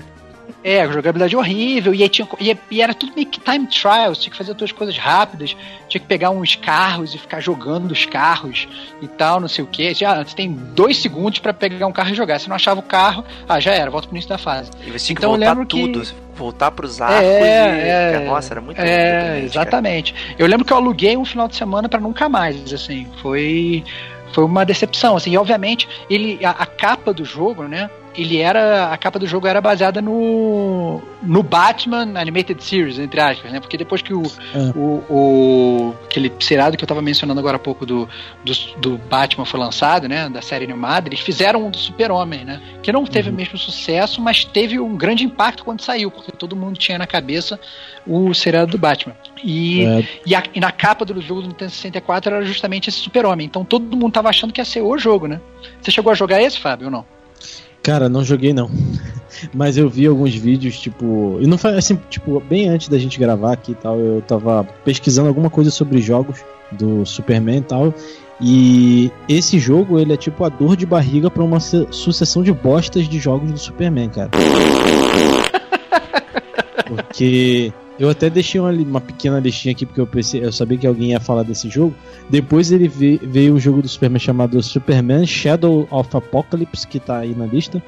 É, 0.61 0.85
jogabilidade 0.91 1.35
horrível, 1.37 1.93
e, 1.93 2.03
aí 2.03 2.09
tinha, 2.09 2.27
e, 2.37 2.57
e 2.69 2.81
era 2.81 2.93
tudo 2.93 3.13
meio 3.15 3.27
que 3.27 3.39
time 3.39 3.65
trials, 3.67 4.17
tinha 4.17 4.29
que 4.29 4.37
fazer 4.37 4.53
todas 4.53 4.71
as 4.71 4.77
coisas 4.77 4.97
rápidas, 4.97 5.55
tinha 5.87 6.01
que 6.01 6.05
pegar 6.07 6.31
uns 6.31 6.55
carros 6.55 7.15
e 7.15 7.17
ficar 7.17 7.39
jogando 7.39 7.91
os 7.91 8.05
carros 8.05 8.67
e 9.01 9.07
tal, 9.07 9.39
não 9.39 9.47
sei 9.47 9.63
o 9.63 9.67
que. 9.67 9.93
Ah, 10.03 10.21
você 10.23 10.35
tem 10.35 10.51
dois 10.51 10.97
segundos 10.97 11.39
pra 11.39 11.53
pegar 11.53 11.87
um 11.87 11.93
carro 11.93 12.09
e 12.09 12.13
jogar. 12.13 12.39
Se 12.39 12.49
não 12.49 12.57
achava 12.57 12.81
o 12.81 12.83
carro, 12.83 13.23
ah, 13.47 13.57
já 13.59 13.71
era, 13.71 13.89
volta 13.89 14.07
pro 14.07 14.15
início 14.15 14.29
da 14.29 14.37
fase. 14.37 14.69
E 14.85 14.91
você 14.91 15.05
tinha 15.05 15.13
Então, 15.13 15.31
que 15.31 15.37
voltar 15.37 15.49
lembro 15.49 15.65
que- 15.65 15.79
tudo, 15.93 16.03
voltar 16.35 16.71
pros 16.71 16.99
arcos 16.99 17.21
É, 17.23 18.15
e... 18.15 18.17
é. 18.17 18.25
Nossa, 18.25 18.53
era 18.53 18.59
muito 18.61 18.79
É, 18.79 18.83
deprimente, 18.83 19.53
cara. 19.53 19.63
exatamente. 19.65 20.15
Eu 20.37 20.45
lembro 20.45 20.65
que 20.65 20.73
eu 20.73 20.77
aluguei 20.77 21.15
um 21.15 21.23
final 21.23 21.47
de 21.47 21.55
semana 21.55 21.87
pra 21.87 22.01
nunca 22.01 22.27
mais, 22.27 22.73
assim, 22.73 23.07
foi 23.21 23.83
foi 24.31 24.43
uma 24.43 24.63
decepção, 24.63 25.15
assim, 25.15 25.31
e 25.31 25.37
obviamente 25.39 25.87
ele 26.07 26.45
a, 26.45 26.51
a 26.51 26.65
capa 26.67 27.11
do 27.11 27.25
jogo, 27.25 27.63
né? 27.63 27.89
Ele 28.15 28.37
era 28.37 28.91
a 28.91 28.97
capa 28.97 29.17
do 29.19 29.25
jogo 29.27 29.47
era 29.47 29.61
baseada 29.61 30.01
no 30.01 31.01
no 31.21 31.43
Batman 31.43 32.17
Animated 32.19 32.63
Series, 32.63 32.97
entre 32.97 33.19
aspas, 33.19 33.51
né? 33.51 33.59
Porque 33.59 33.77
depois 33.77 34.01
que 34.01 34.13
o, 34.13 34.23
É. 34.55 34.71
o, 34.75 35.03
o 35.09 35.95
aquele 36.05 36.31
seriado 36.39 36.75
que 36.77 36.83
eu 36.83 36.87
tava 36.87 37.01
mencionando 37.01 37.39
agora 37.39 37.57
há 37.57 37.59
pouco 37.59 37.85
do, 37.85 38.07
do, 38.43 38.53
do 38.79 38.97
Batman 38.97 39.45
foi 39.45 39.59
lançado, 39.59 40.07
né? 40.07 40.29
Da 40.29 40.41
série 40.41 40.63
animada, 40.65 41.07
eles 41.09 41.19
fizeram 41.19 41.65
um 41.65 41.69
do 41.69 41.77
Super-Homem, 41.77 42.45
né? 42.45 42.61
Que 42.81 42.91
não 42.91 43.05
teve 43.05 43.29
o 43.29 43.33
mesmo 43.33 43.57
sucesso, 43.57 44.21
mas 44.21 44.43
teve 44.45 44.79
um 44.79 44.95
grande 44.95 45.23
impacto 45.25 45.63
quando 45.63 45.81
saiu, 45.81 46.09
porque 46.09 46.31
todo 46.31 46.55
mundo 46.55 46.77
tinha 46.77 46.97
na 46.97 47.05
cabeça 47.07 47.59
o 48.07 48.33
seriado 48.33 48.71
do 48.71 48.77
Batman. 48.77 49.15
E, 49.43 49.83
É, 49.85 50.07
e, 50.25 50.35
a- 50.35 50.43
e 50.53 50.59
na 50.59 50.71
capa 50.71 51.03
do 51.05 51.19
jogo 51.21 51.41
do 51.41 51.47
Nintendo 51.49 51.71
64 51.71 52.33
era 52.35 52.45
justamente 52.45 52.89
esse 52.89 52.97
Super-Homem. 52.99 53.45
Então 53.45 53.63
todo 53.65 53.95
mundo 53.95 54.13
tava 54.13 54.29
achando 54.29 54.51
que 54.53 54.59
ia 54.61 54.65
ser 54.65 54.81
o 54.81 54.97
jogo, 54.97 55.27
né? 55.27 55.39
Você 55.81 55.91
chegou 55.91 56.11
a 56.11 56.15
jogar 56.15 56.41
esse, 56.41 56.59
Fábio, 56.59 56.85
ou 56.87 56.91
não? 56.91 57.18
Cara, 57.89 58.07
não 58.07 58.23
joguei 58.23 58.53
não. 58.53 58.69
Mas 59.51 59.77
eu 59.77 59.89
vi 59.89 60.05
alguns 60.05 60.35
vídeos, 60.35 60.77
tipo. 60.79 61.37
E 61.41 61.47
não 61.47 61.57
faz 61.57 61.75
assim, 61.75 61.97
tipo, 62.09 62.39
bem 62.39 62.67
antes 62.69 62.87
da 62.87 62.99
gente 62.99 63.17
gravar 63.17 63.53
aqui 63.53 63.71
e 63.71 63.75
tal, 63.75 63.97
eu 63.97 64.21
tava 64.21 64.63
pesquisando 64.85 65.27
alguma 65.27 65.49
coisa 65.49 65.71
sobre 65.71 65.99
jogos 66.01 66.43
do 66.71 67.03
Superman 67.05 67.57
e 67.57 67.61
tal. 67.61 67.93
E 68.39 69.11
esse 69.27 69.57
jogo, 69.57 69.99
ele 69.99 70.13
é 70.13 70.17
tipo 70.17 70.43
a 70.43 70.49
dor 70.49 70.75
de 70.77 70.85
barriga 70.85 71.31
pra 71.31 71.43
uma 71.43 71.59
su- 71.59 71.87
sucessão 71.91 72.43
de 72.43 72.53
bostas 72.53 73.07
de 73.09 73.17
jogos 73.19 73.51
do 73.51 73.57
Superman, 73.57 74.09
cara. 74.09 74.29
Porque 76.87 77.73
eu 77.99 78.09
até 78.09 78.29
deixei 78.29 78.59
uma, 78.61 78.71
uma 78.71 79.01
pequena 79.01 79.39
listinha 79.39 79.73
aqui, 79.73 79.85
porque 79.85 79.99
eu, 80.01 80.07
pensei, 80.07 80.43
eu 80.43 80.51
sabia 80.51 80.77
que 80.77 80.87
alguém 80.87 81.09
ia 81.11 81.19
falar 81.19 81.43
desse 81.43 81.69
jogo. 81.69 81.93
Depois 82.29 82.71
ele 82.71 82.87
ve- 82.87 83.19
veio 83.21 83.53
um 83.53 83.59
jogo 83.59 83.81
do 83.81 83.87
Superman 83.89 84.19
chamado 84.19 84.63
Superman 84.63 85.25
Shadow 85.27 85.87
of 85.91 86.09
Apocalypse, 86.15 86.87
que 86.87 86.99
tá 86.99 87.17
aí 87.19 87.35
na 87.35 87.45
lista. 87.45 87.83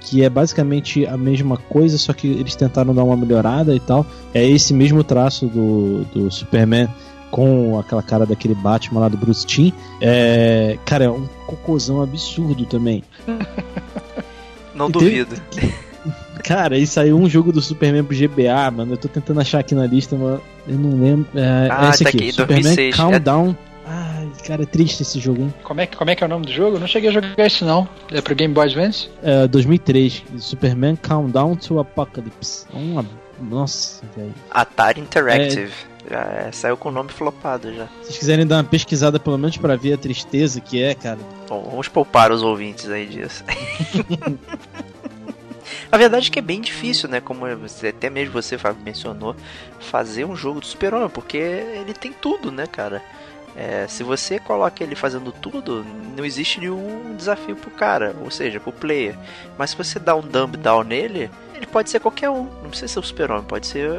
Que 0.00 0.22
é 0.24 0.30
basicamente 0.30 1.04
a 1.06 1.16
mesma 1.16 1.58
coisa, 1.58 1.98
só 1.98 2.14
que 2.14 2.26
eles 2.26 2.56
tentaram 2.56 2.94
dar 2.94 3.04
uma 3.04 3.16
melhorada 3.16 3.74
e 3.76 3.80
tal. 3.80 4.06
É 4.32 4.44
esse 4.48 4.72
mesmo 4.72 5.04
traço 5.04 5.46
do, 5.46 6.04
do 6.14 6.30
Superman 6.30 6.88
com 7.30 7.78
aquela 7.78 8.02
cara 8.02 8.24
daquele 8.26 8.54
Batman 8.54 9.00
lá 9.02 9.08
do 9.08 9.16
Bruce 9.18 9.46
Timm. 9.46 9.70
É, 10.00 10.78
cara, 10.86 11.04
é 11.04 11.10
um 11.10 11.28
cocôzão 11.46 12.00
absurdo 12.02 12.64
também. 12.64 13.04
Não 14.74 14.88
E 14.88 14.92
duvido. 14.92 15.36
Cara, 16.44 16.78
e 16.78 16.86
saiu 16.86 17.16
um 17.18 17.28
jogo 17.28 17.52
do 17.52 17.60
Superman 17.60 18.04
pro 18.04 18.16
GBA, 18.16 18.70
mano. 18.70 18.92
Eu 18.94 18.96
tô 18.98 19.08
tentando 19.08 19.40
achar 19.40 19.58
aqui 19.60 19.74
na 19.74 19.86
lista, 19.86 20.16
mas 20.16 20.40
eu 20.68 20.78
não 20.78 21.00
lembro. 21.00 21.26
É, 21.34 21.68
Ah, 21.70 21.86
é 21.86 21.90
esse 21.90 22.04
tá 22.04 22.08
aqui, 22.10 22.18
aqui, 22.18 22.32
Superman 22.32 22.62
2006. 22.62 22.96
Countdown. 22.96 23.56
Ai, 23.86 24.28
cara, 24.46 24.62
é 24.62 24.66
triste 24.66 25.02
esse 25.02 25.18
jogo, 25.18 25.42
hein? 25.42 25.54
Como 25.64 25.80
é, 25.80 25.86
que- 25.86 25.96
como 25.96 26.10
é 26.10 26.14
que 26.14 26.22
é 26.22 26.26
o 26.26 26.30
nome 26.30 26.46
do 26.46 26.52
jogo? 26.52 26.76
Eu 26.76 26.80
não 26.80 26.86
cheguei 26.86 27.10
a 27.10 27.12
jogar 27.12 27.46
isso 27.46 27.64
não. 27.64 27.88
É 28.12 28.20
pro 28.20 28.34
Game 28.34 28.54
Boy 28.54 28.66
Advance? 28.66 29.08
É, 29.22 29.46
2003, 29.48 30.22
Superman 30.38 30.96
Countdown 30.96 31.56
to 31.56 31.78
Apocalypse. 31.80 32.66
Uma... 32.72 33.04
Nossa, 33.40 34.02
velho. 34.16 34.34
Atari 34.50 35.00
Interactive. 35.00 35.72
Já 36.10 36.18
é, 36.20 36.50
saiu 36.52 36.76
com 36.76 36.88
o 36.88 36.92
nome 36.92 37.10
flopado 37.10 37.72
já. 37.74 37.86
Se 37.86 38.06
vocês 38.06 38.18
quiserem 38.18 38.46
dar 38.46 38.56
uma 38.56 38.64
pesquisada, 38.64 39.18
pelo 39.18 39.38
menos 39.38 39.56
pra 39.56 39.76
ver 39.76 39.94
a 39.94 39.96
tristeza 39.98 40.60
que 40.60 40.82
é, 40.82 40.94
cara. 40.94 41.18
Bom, 41.48 41.66
vamos 41.70 41.88
poupar 41.88 42.32
os 42.32 42.42
ouvintes 42.42 42.88
aí 42.90 43.06
disso. 43.06 43.42
A 45.92 45.96
verdade 45.96 46.28
é 46.28 46.32
que 46.32 46.38
é 46.38 46.42
bem 46.42 46.60
difícil, 46.60 47.08
né? 47.08 47.20
Como 47.20 47.44
você, 47.56 47.88
até 47.88 48.08
mesmo 48.08 48.32
você, 48.32 48.56
Fábio, 48.56 48.82
mencionou, 48.84 49.34
fazer 49.80 50.24
um 50.24 50.36
jogo 50.36 50.60
do 50.60 50.66
Super-Homem, 50.66 51.08
porque 51.08 51.36
ele 51.36 51.92
tem 51.92 52.12
tudo, 52.12 52.52
né, 52.52 52.66
cara? 52.66 53.02
É, 53.56 53.86
se 53.88 54.04
você 54.04 54.38
coloca 54.38 54.82
ele 54.84 54.94
fazendo 54.94 55.32
tudo, 55.32 55.84
não 56.16 56.24
existe 56.24 56.60
nenhum 56.60 57.16
desafio 57.16 57.56
pro 57.56 57.70
cara, 57.70 58.14
ou 58.22 58.30
seja, 58.30 58.60
pro 58.60 58.70
player. 58.72 59.18
Mas 59.58 59.70
se 59.70 59.76
você 59.76 59.98
dá 59.98 60.14
um 60.14 60.20
dumb 60.20 60.56
down 60.56 60.84
nele, 60.84 61.28
ele 61.54 61.66
pode 61.66 61.90
ser 61.90 61.98
qualquer 61.98 62.30
um. 62.30 62.44
Não 62.62 62.70
precisa 62.70 62.86
ser 62.92 62.98
o 63.00 63.02
Super-Homem, 63.02 63.44
pode 63.44 63.66
ser 63.66 63.90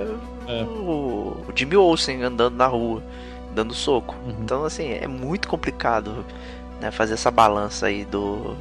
É. 0.48 0.64
o, 0.64 1.46
o 1.46 1.52
Jimmy 1.54 1.76
Olsen 1.76 2.24
andando 2.24 2.56
na 2.56 2.68
rua, 2.68 3.04
dando 3.54 3.74
soco. 3.74 4.16
Uhum. 4.26 4.36
Então, 4.42 4.64
assim, 4.64 4.94
é 4.94 5.08
muito 5.08 5.50
complicado 5.50 6.26
né, 6.80 6.90
fazer 6.90 7.16
essa 7.16 7.30
balança 7.30 7.88
aí 7.88 8.06
do, 8.06 8.56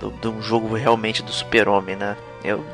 do, 0.00 0.10
de 0.10 0.28
um 0.28 0.40
jogo 0.40 0.74
realmente 0.74 1.22
do 1.22 1.30
super-homem, 1.30 1.94
né? 1.96 2.16
Eu 2.44 2.64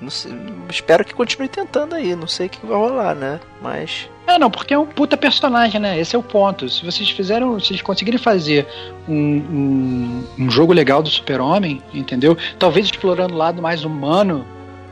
não 0.00 0.10
sei- 0.10 0.32
espero 0.70 1.04
que 1.04 1.12
continue 1.14 1.48
tentando 1.48 1.94
aí, 1.94 2.14
não 2.14 2.26
sei 2.28 2.46
o 2.46 2.50
que 2.50 2.64
vai 2.64 2.76
rolar, 2.76 3.14
né? 3.14 3.40
Mas 3.60 4.08
É, 4.26 4.38
não, 4.38 4.50
porque 4.50 4.74
é 4.74 4.78
um 4.78 4.84
puta 4.86 5.16
personagem, 5.16 5.80
né? 5.80 5.98
Esse 5.98 6.14
é 6.14 6.18
o 6.18 6.22
ponto. 6.22 6.68
Se 6.68 6.84
vocês 6.84 7.08
fizeram, 7.10 7.58
se 7.58 7.68
vocês 7.68 7.82
conseguirem 7.82 8.18
fazer 8.18 8.66
um, 9.08 9.14
um, 9.16 10.24
um 10.38 10.50
jogo 10.50 10.72
legal 10.72 11.02
do 11.02 11.08
Super-Homem, 11.08 11.82
entendeu? 11.94 12.36
Talvez 12.58 12.86
explorando 12.86 13.34
o 13.34 13.38
lado 13.38 13.62
mais 13.62 13.84
humano 13.84 14.46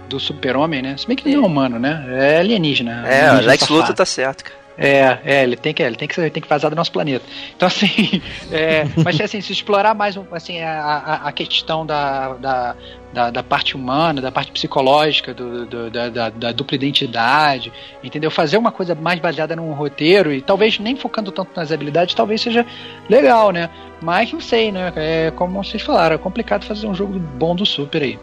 do 0.08 0.18
Super-Homem, 0.18 0.80
né? 0.82 0.96
Se 0.96 1.06
bem 1.06 1.16
que 1.16 1.28
ele 1.28 1.36
não 1.36 1.44
é 1.44 1.46
humano, 1.46 1.78
né? 1.78 2.04
É 2.08 2.38
alienígena. 2.38 3.06
é, 3.06 3.20
alienígena 3.26 3.50
Lex 3.50 3.60
safado. 3.60 3.80
Luthor 3.80 3.94
tá 3.94 4.06
certo, 4.06 4.44
cara. 4.44 4.56
É, 4.78 5.18
é, 5.24 5.42
ele 5.42 5.56
tem 5.56 5.72
que, 5.72 5.82
ele 5.82 5.96
tem 5.96 6.06
que, 6.06 6.20
ele 6.20 6.30
tem 6.30 6.42
que 6.42 6.48
vazar 6.48 6.70
do 6.70 6.76
nosso 6.76 6.92
planeta. 6.92 7.24
Então, 7.56 7.66
assim, 7.66 8.20
é, 8.52 8.84
mas 9.04 9.18
assim, 9.20 9.40
se 9.40 9.52
explorar 9.52 9.94
mais 9.94 10.18
assim, 10.32 10.60
a, 10.60 10.80
a, 10.80 11.28
a 11.28 11.32
questão 11.32 11.86
da, 11.86 12.34
da, 12.34 12.76
da, 13.12 13.30
da 13.30 13.42
parte 13.42 13.74
humana, 13.74 14.20
da 14.20 14.30
parte 14.30 14.52
psicológica, 14.52 15.32
do, 15.32 15.64
do- 15.64 15.90
da, 15.90 16.08
da, 16.10 16.28
da 16.30 16.52
dupla 16.52 16.74
identidade, 16.74 17.72
entendeu? 18.04 18.30
Fazer 18.30 18.58
uma 18.58 18.70
coisa 18.70 18.94
mais 18.94 19.18
baseada 19.18 19.56
num 19.56 19.72
roteiro 19.72 20.32
e 20.32 20.42
talvez 20.42 20.78
nem 20.78 20.94
focando 20.94 21.32
tanto 21.32 21.50
nas 21.56 21.72
habilidades, 21.72 22.14
talvez 22.14 22.40
seja 22.42 22.66
legal, 23.08 23.50
né? 23.52 23.70
Mas 24.02 24.30
não 24.30 24.40
sei, 24.40 24.70
né? 24.70 24.92
É 24.94 25.30
como 25.34 25.64
vocês 25.64 25.82
falaram, 25.82 26.16
é 26.16 26.18
complicado 26.18 26.64
fazer 26.64 26.86
um 26.86 26.94
jogo 26.94 27.18
bom 27.18 27.54
do 27.56 27.64
Super 27.64 28.02
aí. 28.02 28.18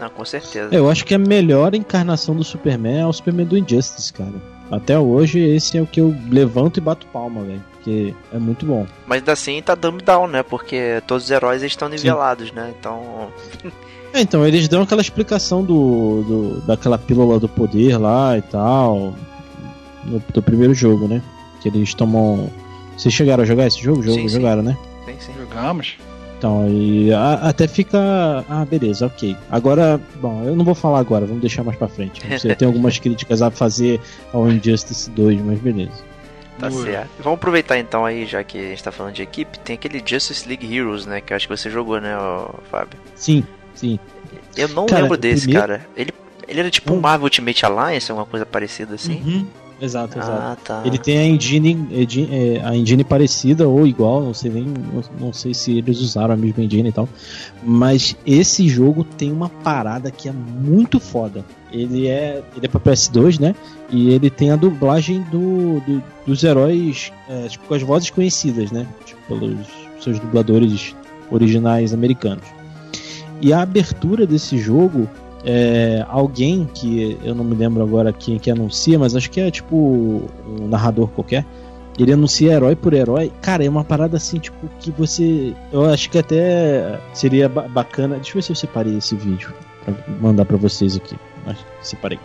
Não, 0.00 0.08
com 0.08 0.24
certeza. 0.24 0.74
Eu 0.74 0.88
acho 0.90 1.04
que 1.04 1.14
a 1.14 1.18
melhor 1.18 1.74
encarnação 1.74 2.34
do 2.34 2.42
Superman 2.42 3.00
é 3.02 3.06
o 3.06 3.12
Superman 3.12 3.46
do 3.46 3.56
Injustice, 3.58 4.12
cara. 4.12 4.32
Até 4.70 4.98
hoje, 4.98 5.38
esse 5.40 5.76
é 5.76 5.82
o 5.82 5.86
que 5.86 6.00
eu 6.00 6.16
levanto 6.30 6.78
e 6.78 6.80
bato 6.80 7.06
palma, 7.08 7.42
velho. 7.42 7.62
Porque 7.74 8.14
é 8.32 8.38
muito 8.38 8.64
bom. 8.64 8.86
Mas 9.06 9.18
ainda 9.18 9.32
assim 9.32 9.60
tá 9.60 9.74
dumb 9.74 10.02
down, 10.02 10.26
né? 10.26 10.42
Porque 10.42 11.02
todos 11.06 11.24
os 11.24 11.30
heróis 11.30 11.62
estão 11.62 11.88
nivelados, 11.88 12.50
né? 12.52 12.72
Então. 12.78 13.28
É, 14.12 14.20
então, 14.20 14.44
eles 14.44 14.66
dão 14.66 14.82
aquela 14.82 15.00
explicação 15.00 15.62
do, 15.62 16.24
do- 16.24 16.60
daquela 16.62 16.98
pílula 16.98 17.38
do 17.38 17.48
poder 17.48 17.96
lá 17.96 18.36
e 18.36 18.42
tal. 18.42 19.14
No, 20.04 20.20
do 20.34 20.42
primeiro 20.42 20.74
jogo, 20.74 21.06
né? 21.06 21.22
Que 21.62 21.68
eles 21.68 21.94
tomam. 21.94 22.50
Vocês 22.96 23.14
chegaram 23.14 23.44
a 23.44 23.46
jogar 23.46 23.68
esse 23.68 23.80
jogo? 23.80 24.02
jogo 24.02 24.16
Sim, 24.16 24.28
sim. 24.28 24.34
jogaram, 24.34 24.62
né? 24.64 24.76
Sim, 25.06 25.14
sim. 25.20 25.32
Jogamos. 25.38 25.94
Então, 26.40 26.66
e 26.70 27.12
a- 27.12 27.34
até 27.34 27.68
fica. 27.68 27.98
Ah, 28.48 28.64
beleza, 28.64 29.04
ok. 29.04 29.36
Agora, 29.50 30.00
bom, 30.22 30.42
eu 30.42 30.56
não 30.56 30.64
vou 30.64 30.74
falar 30.74 30.98
agora, 30.98 31.26
vamos 31.26 31.42
deixar 31.42 31.62
mais 31.62 31.76
pra 31.76 31.86
frente. 31.86 32.22
Você 32.26 32.54
tem 32.54 32.64
algumas 32.66 32.98
críticas 32.98 33.42
a 33.42 33.50
fazer 33.50 34.00
ao 34.32 34.48
Injustice 34.50 35.10
2, 35.10 35.38
mas 35.42 35.58
beleza. 35.58 36.02
Tá 36.58 36.70
certo. 36.70 37.10
Vamos 37.22 37.36
aproveitar 37.38 37.78
então 37.78 38.06
aí, 38.06 38.24
já 38.24 38.42
que 38.42 38.56
a 38.56 38.68
gente 38.70 38.82
tá 38.82 38.90
falando 38.90 39.12
de 39.12 39.22
equipe, 39.22 39.58
tem 39.58 39.74
aquele 39.74 40.02
Justice 40.04 40.48
League 40.48 40.74
Heroes, 40.74 41.04
né? 41.04 41.20
Que 41.20 41.34
eu 41.34 41.36
acho 41.36 41.46
que 41.46 41.54
você 41.54 41.68
jogou, 41.68 42.00
né, 42.00 42.16
Fábio? 42.70 42.98
Sim, 43.14 43.44
sim. 43.74 43.98
Eu 44.56 44.68
não 44.68 44.86
Cara, 44.86 45.02
lembro 45.02 45.18
desse, 45.18 45.42
primeiro- 45.42 45.68
cara. 45.68 45.86
Ele, 45.94 46.10
ele 46.48 46.60
era 46.60 46.70
tipo 46.70 46.94
um 46.94 47.00
Marvel 47.00 47.24
Ultimate 47.24 47.66
Alliance, 47.66 48.10
alguma 48.10 48.26
coisa 48.26 48.46
parecida 48.46 48.94
assim? 48.94 49.20
Uhum. 49.22 49.46
Exato, 49.80 50.18
exato. 50.18 50.42
Ah, 50.42 50.56
tá. 50.62 50.82
Ele 50.84 50.98
tem 50.98 51.16
a 51.18 51.24
engine, 51.24 51.88
é, 52.30 52.60
a 52.62 52.76
engine 52.76 53.02
parecida 53.02 53.66
ou 53.66 53.86
igual, 53.86 54.22
não 54.22 54.34
sei 54.34 54.50
nem, 54.50 54.66
não 55.18 55.32
sei 55.32 55.54
se 55.54 55.78
eles 55.78 56.00
usaram 56.00 56.34
a 56.34 56.36
mesma 56.36 56.62
engine 56.62 56.88
e 56.90 56.92
tal. 56.92 57.08
Mas 57.62 58.14
esse 58.26 58.68
jogo 58.68 59.04
tem 59.04 59.32
uma 59.32 59.48
parada 59.48 60.10
que 60.10 60.28
é 60.28 60.32
muito 60.32 61.00
foda. 61.00 61.44
Ele 61.72 62.08
é, 62.08 62.42
ele 62.56 62.66
é 62.66 62.68
para 62.68 62.80
PS2, 62.80 63.40
né? 63.40 63.54
E 63.90 64.10
ele 64.10 64.28
tem 64.28 64.50
a 64.50 64.56
dublagem 64.56 65.22
do, 65.30 65.80
do- 65.80 66.02
dos 66.26 66.44
heróis, 66.44 67.10
é, 67.28 67.48
tipo, 67.48 67.66
com 67.66 67.74
as 67.74 67.82
vozes 67.82 68.10
conhecidas, 68.10 68.70
né? 68.70 68.86
Tipo, 69.06 69.20
pelos 69.28 69.66
seus 70.00 70.18
dubladores 70.18 70.94
originais 71.30 71.94
americanos. 71.94 72.44
E 73.40 73.52
a 73.52 73.62
abertura 73.62 74.26
desse 74.26 74.58
jogo 74.58 75.08
é, 75.44 76.04
alguém 76.08 76.68
que 76.72 77.18
eu 77.24 77.34
não 77.34 77.44
me 77.44 77.54
lembro 77.54 77.82
agora 77.82 78.12
quem 78.12 78.38
que 78.38 78.50
anuncia, 78.50 78.98
mas 78.98 79.14
acho 79.16 79.30
que 79.30 79.40
é 79.40 79.50
tipo 79.50 79.76
um 79.76 80.68
narrador 80.68 81.08
qualquer. 81.08 81.44
Ele 81.98 82.12
anuncia 82.12 82.52
herói 82.52 82.74
por 82.76 82.94
herói. 82.94 83.30
Cara, 83.42 83.64
é 83.64 83.68
uma 83.68 83.84
parada 83.84 84.16
assim, 84.16 84.38
tipo, 84.38 84.56
que 84.78 84.90
você. 84.90 85.52
Eu 85.72 85.84
acho 85.86 86.08
que 86.08 86.18
até 86.18 86.98
seria 87.12 87.48
ba- 87.48 87.68
bacana. 87.68 88.14
Deixa 88.16 88.30
eu 88.30 88.34
ver 88.34 88.42
se 88.42 88.52
eu 88.52 88.56
separei 88.56 88.96
esse 88.96 89.14
vídeo 89.16 89.52
pra 89.84 89.94
mandar 90.20 90.44
pra 90.46 90.56
vocês 90.56 90.96
aqui. 90.96 91.16
Acho 91.46 91.62
que 91.64 91.86
separei. 91.88 92.18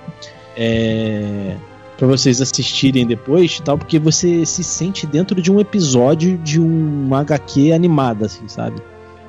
É. 0.55 1.55
Pra 1.97 2.07
vocês 2.07 2.41
assistirem 2.41 3.05
depois 3.07 3.59
tal, 3.61 3.77
porque 3.77 3.97
você 3.97 4.45
se 4.45 4.63
sente 4.63 5.07
dentro 5.07 5.41
de 5.41 5.49
um 5.51 5.59
episódio 5.61 6.37
de 6.37 6.59
um 6.59 7.13
HQ 7.15 7.71
animada, 7.71 8.25
assim, 8.25 8.47
sabe? 8.49 8.81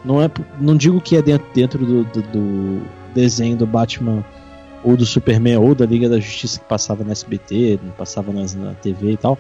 Não, 0.04 0.20
é, 0.20 0.28
não 0.60 0.76
digo 0.76 1.00
que 1.00 1.16
é 1.16 1.22
dentro, 1.22 1.46
dentro 1.54 1.86
do, 1.86 2.04
do- 2.04 2.22
do 2.22 2.82
desenho 3.16 3.56
do 3.56 3.66
Batman 3.66 4.24
ou 4.84 4.96
do 4.96 5.06
Superman 5.06 5.56
ou 5.56 5.74
da 5.74 5.86
Liga 5.86 6.08
da 6.08 6.20
Justiça 6.20 6.60
que 6.60 6.66
passava 6.66 7.02
na 7.02 7.12
SBT, 7.12 7.80
passava 7.96 8.32
nas, 8.32 8.54
na 8.54 8.74
TV 8.74 9.12
e 9.12 9.16
tal, 9.16 9.38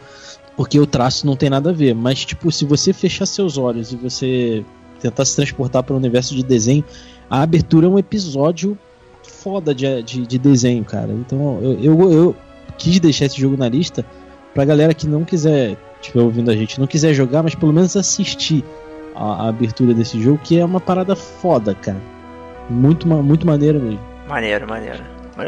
porque 0.56 0.80
o 0.80 0.86
traço 0.86 1.26
não 1.26 1.36
tem 1.36 1.50
nada 1.50 1.70
a 1.70 1.72
ver. 1.72 1.94
Mas, 1.94 2.24
tipo, 2.24 2.50
se 2.50 2.64
você 2.64 2.92
fechar 2.92 3.26
seus 3.26 3.58
olhos 3.58 3.92
e 3.92 3.96
você 3.96 4.64
tentar 5.00 5.24
se 5.24 5.36
transportar 5.36 5.82
para 5.82 5.94
o 5.94 5.98
universo 5.98 6.34
de 6.34 6.42
desenho, 6.42 6.82
a 7.30 7.42
abertura 7.42 7.86
é 7.86 7.88
um 7.88 7.98
episódio 7.98 8.76
foda 9.22 9.74
de, 9.74 10.02
de, 10.02 10.26
de 10.26 10.38
desenho, 10.38 10.84
cara. 10.84 11.12
Então, 11.12 11.60
eu, 11.62 11.78
eu, 11.80 12.12
eu 12.12 12.36
quis 12.78 12.98
deixar 12.98 13.26
esse 13.26 13.40
jogo 13.40 13.56
na 13.56 13.68
lista 13.68 14.04
pra 14.54 14.64
galera 14.64 14.94
que 14.94 15.06
não 15.06 15.24
quiser, 15.24 15.76
estiver 16.00 16.22
ouvindo 16.22 16.50
a 16.50 16.56
gente, 16.56 16.80
não 16.80 16.86
quiser 16.86 17.12
jogar, 17.12 17.42
mas 17.42 17.54
pelo 17.54 17.72
menos 17.72 17.94
assistir 17.96 18.64
a, 19.14 19.44
a 19.44 19.48
abertura 19.48 19.92
desse 19.92 20.20
jogo, 20.20 20.40
que 20.42 20.58
é 20.58 20.64
uma 20.64 20.80
parada 20.80 21.14
foda, 21.14 21.74
cara. 21.74 22.15
Muito, 22.68 23.06
muito 23.06 23.46
maneiro 23.46 23.80
mesmo. 23.80 24.00
Maneiro, 24.28 24.66
maneiro. 24.68 25.02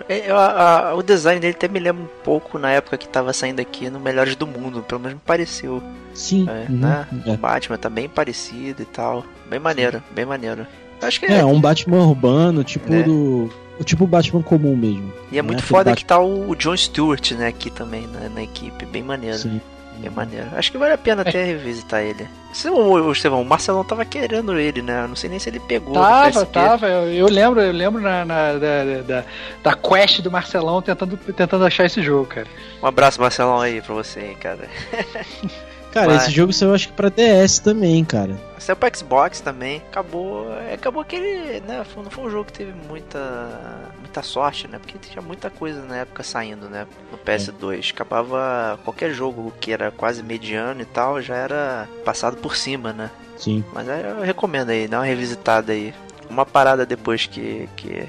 É, 0.08 0.30
eu- 0.30 0.36
a- 0.36 0.90
a- 0.90 0.94
o 0.94 1.02
design 1.02 1.40
dele 1.40 1.54
até 1.56 1.66
me 1.66 1.78
lembra 1.80 2.02
um 2.02 2.22
pouco 2.22 2.58
na 2.58 2.70
época 2.70 2.98
que 2.98 3.08
tava 3.08 3.32
saindo 3.32 3.60
aqui 3.60 3.88
no 3.88 3.98
Melhores 3.98 4.36
do 4.36 4.46
Mundo, 4.46 4.82
pelo 4.82 5.00
menos 5.00 5.14
me 5.14 5.20
pareceu. 5.24 5.82
Sim. 6.12 6.46
É, 6.48 6.70
uhum, 6.70 6.76
né? 6.78 7.06
é. 7.26 7.30
O 7.32 7.36
Batman 7.38 7.78
tá 7.78 7.88
bem 7.88 8.06
parecido 8.08 8.82
e 8.82 8.84
tal. 8.84 9.24
Bem 9.48 9.58
maneiro, 9.58 10.02
bem 10.14 10.26
maneiro. 10.26 10.66
Acho 11.00 11.18
que 11.20 11.26
É, 11.26 11.42
um 11.44 11.58
Batman 11.60 12.04
urbano, 12.06 12.62
tipo 12.64 12.92
É. 12.92 13.02
do. 13.02 13.50
O 13.80 13.84
tipo 13.84 14.06
Batman 14.06 14.42
comum 14.42 14.76
mesmo. 14.76 15.12
E 15.32 15.38
é 15.38 15.42
Não 15.42 15.46
muito 15.46 15.60
aquele 15.60 15.68
foda 15.68 15.84
Batman- 15.90 15.96
que 15.96 16.04
tá 16.04 16.18
o 16.18 16.54
John 16.56 16.76
Stewart, 16.76 17.30
né, 17.32 17.46
aqui 17.46 17.70
também 17.70 18.06
na, 18.08 18.28
na 18.28 18.42
equipe. 18.42 18.84
Bem 18.84 19.02
maneiro. 19.02 19.38
Sim. 19.38 19.60
Bem 19.98 20.10
maneiro. 20.10 20.46
Acho 20.54 20.70
que 20.70 20.78
vale 20.78 20.92
a 20.94 20.98
pena 20.98 21.22
até 21.22 21.42
revisitar 21.44 22.00
ele. 22.02 22.28
O, 22.72 23.12
Estevão, 23.12 23.42
o 23.42 23.44
Marcelão 23.44 23.84
tava 23.84 24.04
querendo 24.04 24.58
ele, 24.58 24.80
né? 24.80 25.02
Eu 25.04 25.08
não 25.08 25.16
sei 25.16 25.28
nem 25.28 25.38
se 25.38 25.48
ele 25.50 25.60
pegou. 25.60 25.94
Tava, 25.94 26.46
tava. 26.46 26.86
Eu, 26.86 27.12
eu 27.12 27.26
lembro, 27.28 27.60
eu 27.60 27.72
lembro 27.72 28.00
na, 28.00 28.24
na- 28.24 28.52
da, 28.54 28.84
da, 29.06 29.24
da 29.62 29.74
quest 29.74 30.20
do 30.20 30.30
Marcelão 30.30 30.80
tentando, 30.80 31.16
tentando 31.16 31.64
achar 31.64 31.84
esse 31.84 32.00
jogo, 32.02 32.26
cara. 32.26 32.46
Um 32.82 32.86
abraço, 32.86 33.20
Marcelão, 33.20 33.60
aí 33.60 33.80
pra 33.82 33.94
você, 33.94 34.20
hein, 34.20 34.36
cara. 34.40 34.68
Cara, 35.90 36.06
Mas- 36.08 36.24
esse 36.24 36.32
jogo 36.32 36.52
saiu 36.52 36.74
acho 36.74 36.88
que 36.88 36.92
pra 36.92 37.08
DS 37.08 37.60
também, 37.60 38.04
cara. 38.04 38.36
Saiu 38.58 38.76
pra 38.76 38.90
Xbox 38.94 39.40
também. 39.40 39.82
Acabou. 39.90 40.46
é, 40.68 40.74
Acabou 40.74 41.02
que 41.02 41.16
ele. 41.16 41.60
Né, 41.66 41.82
não 41.96 42.10
foi 42.10 42.24
um 42.24 42.30
jogo 42.30 42.44
que 42.44 42.52
teve 42.52 42.74
muita. 42.86 43.18
Muita 44.08 44.22
sorte, 44.22 44.66
né? 44.66 44.78
Porque 44.78 44.98
tinha 44.98 45.22
muita 45.22 45.50
coisa 45.50 45.82
na 45.82 45.98
época 45.98 46.22
saindo, 46.22 46.68
né? 46.68 46.86
No 47.12 47.18
PS2. 47.18 47.90
Acabava. 47.92 48.80
Qualquer 48.82 49.12
jogo 49.12 49.52
que 49.60 49.70
era 49.70 49.90
quase 49.90 50.22
mediano 50.22 50.80
e 50.80 50.86
tal, 50.86 51.20
já 51.20 51.36
era 51.36 51.88
passado 52.04 52.38
por 52.38 52.56
cima, 52.56 52.92
né? 52.92 53.10
Sim. 53.36 53.62
Mas 53.72 53.88
aí 53.88 54.02
eu 54.02 54.22
recomendo 54.22 54.70
aí, 54.70 54.88
dá 54.88 54.98
uma 54.98 55.04
revisitada 55.04 55.72
aí. 55.72 55.94
Uma 56.28 56.46
parada 56.46 56.86
depois 56.86 57.26
que. 57.26 57.68
que, 57.76 58.08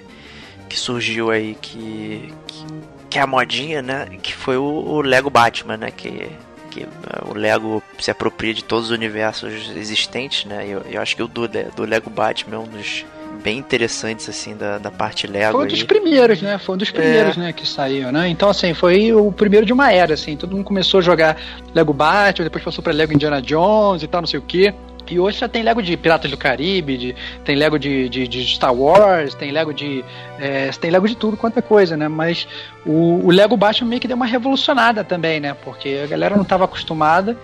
que 0.70 0.80
surgiu 0.80 1.30
aí 1.30 1.56
que, 1.62 2.34
que. 2.48 2.66
que 3.10 3.20
é 3.20 3.22
a 3.22 3.28
modinha, 3.28 3.82
né? 3.82 4.06
Que 4.22 4.34
foi 4.34 4.58
o, 4.58 4.64
o 4.64 5.02
Lego 5.02 5.30
Batman, 5.30 5.78
né? 5.78 5.92
Que. 5.92 6.32
Que 6.72 6.84
eh, 6.84 6.88
o 7.26 7.34
Lego 7.34 7.82
se 8.00 8.12
apropria 8.12 8.54
de 8.54 8.64
todos 8.64 8.86
os 8.86 8.92
universos 8.92 9.72
existentes, 9.76 10.46
né? 10.46 10.66
Eu, 10.68 10.82
eu 10.82 11.02
acho 11.02 11.16
que 11.16 11.24
o 11.24 11.28
do, 11.28 11.48
do 11.48 11.84
Lego 11.84 12.12
Batman 12.12 12.58
é 12.58 12.60
um 12.60 12.68
dos 12.68 13.04
bem 13.44 13.58
interessantes, 13.58 14.28
assim, 14.28 14.56
da, 14.56 14.78
da 14.78 14.92
parte 14.92 15.26
Lego. 15.28 15.54
Foi 15.54 15.66
um 15.66 15.68
dos 15.68 15.80
aí. 15.80 15.86
primeiros, 15.86 16.42
né? 16.42 16.58
Foi 16.58 16.76
um 16.76 16.78
dos 16.78 16.92
primeiros, 16.92 17.38
né, 17.38 17.54
que 17.54 17.68
saiu, 17.68 18.12
né? 18.12 18.28
Então, 18.30 18.50
assim, 18.50 18.74
foi 18.74 19.14
o 19.14 19.32
primeiro 19.32 19.66
de 19.66 19.74
uma 19.74 19.92
era, 19.92 20.14
assim. 20.14 20.36
Todo 20.36 20.56
mundo 20.56 20.66
começou 20.66 21.00
a 21.00 21.02
jogar 21.02 21.38
Lego 21.74 21.94
Batman, 21.94 22.44
depois 22.46 22.64
passou 22.64 22.84
pra 22.84 22.92
Lego 22.94 23.14
Indiana 23.14 23.42
Jones 23.42 24.04
e 24.04 24.08
tal, 24.08 24.22
não 24.22 24.28
sei 24.28 24.40
o 24.40 24.44
quê. 24.44 24.74
E 25.10 25.20
hoje 25.20 25.40
já 25.40 25.48
tem 25.48 25.64
Lego 25.64 25.82
de 25.82 25.98
Piratas 25.98 26.30
do 26.30 26.38
Caribe, 26.38 26.96
de- 26.96 27.16
tem 27.44 27.56
Lego 27.56 27.80
de, 27.80 28.08
de, 28.10 28.28
de 28.28 28.46
Star 28.46 28.72
Wars, 28.76 29.34
tem 29.34 29.52
Lego 29.52 29.74
de. 29.74 30.06
é, 30.40 30.70
tem 30.80 30.92
Lego 30.92 31.08
de 31.08 31.16
tudo 31.16 31.36
quanto 31.36 31.58
é 31.58 31.62
coisa, 31.64 31.98
né? 31.98 32.08
Mas 32.08 32.48
o, 32.86 33.26
o 33.26 33.32
Lego 33.32 33.58
Batman 33.58 33.90
meio 33.90 34.00
que 34.02 34.08
deu 34.08 34.16
uma 34.16 34.28
revolucionada 34.28 35.04
também, 35.04 35.40
né? 35.40 35.56
Porque 35.66 36.02
a 36.04 36.08
galera 36.08 36.36
não 36.36 36.44
estava 36.44 36.66
acostumada. 36.66 37.36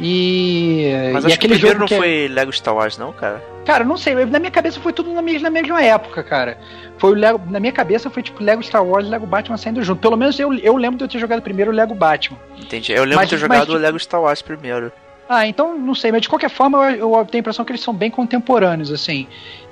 E, 0.00 1.10
Mas 1.12 1.24
e 1.24 1.26
acho 1.26 1.38
que 1.40 1.46
o 1.46 1.48
aquele 1.48 1.54
primeiro 1.54 1.78
jogo 1.78 1.80
não 1.80 1.86
que 1.88 1.94
é- 1.94 1.98
foi 1.98 2.28
Lego 2.28 2.52
Star 2.52 2.74
Wars, 2.74 2.96
não, 2.96 3.12
cara? 3.12 3.42
Cara, 3.64 3.84
não 3.84 3.96
sei, 3.96 4.14
na 4.14 4.38
minha 4.38 4.50
cabeça 4.50 4.80
foi 4.80 4.92
tudo 4.92 5.12
na 5.12 5.20
mesma, 5.20 5.42
na 5.42 5.50
mesma 5.50 5.82
época, 5.82 6.22
cara. 6.22 6.56
Foi 6.96 7.10
o 7.10 7.14
Lego, 7.14 7.40
na 7.50 7.60
minha 7.60 7.72
cabeça 7.72 8.08
foi 8.08 8.22
tipo 8.22 8.42
Lego 8.42 8.62
Star 8.62 8.84
Wars 8.84 9.06
e 9.06 9.10
Lego 9.10 9.26
Batman 9.26 9.56
saindo 9.56 9.82
junto. 9.82 10.00
Pelo 10.00 10.16
menos 10.16 10.38
eu, 10.40 10.52
eu 10.54 10.76
lembro 10.76 10.96
de 10.96 11.04
eu 11.04 11.08
ter 11.08 11.18
jogado 11.18 11.42
primeiro 11.42 11.70
o 11.70 11.74
Lego 11.74 11.94
Batman. 11.94 12.38
Entendi. 12.58 12.92
Eu 12.92 13.02
lembro 13.04 13.16
Mas- 13.16 13.28
de 13.28 13.36
ter 13.36 13.48
mas 13.48 13.58
jogado 13.58 13.70
o 13.70 13.76
de- 13.76 13.82
Lego 13.82 13.98
Star 14.00 14.22
Wars 14.22 14.40
primeiro. 14.40 14.90
Ah, 15.28 15.46
então 15.46 15.76
não 15.76 15.94
sei, 15.94 16.10
mas 16.10 16.22
de 16.22 16.28
qualquer 16.28 16.48
forma 16.48 16.90
eu, 16.92 17.14
eu 17.14 17.24
tenho 17.26 17.40
a 17.40 17.42
impressão 17.42 17.64
que 17.64 17.70
eles 17.70 17.82
são 17.82 17.92
bem 17.92 18.10
contemporâneos, 18.10 18.90
assim. 18.90 19.26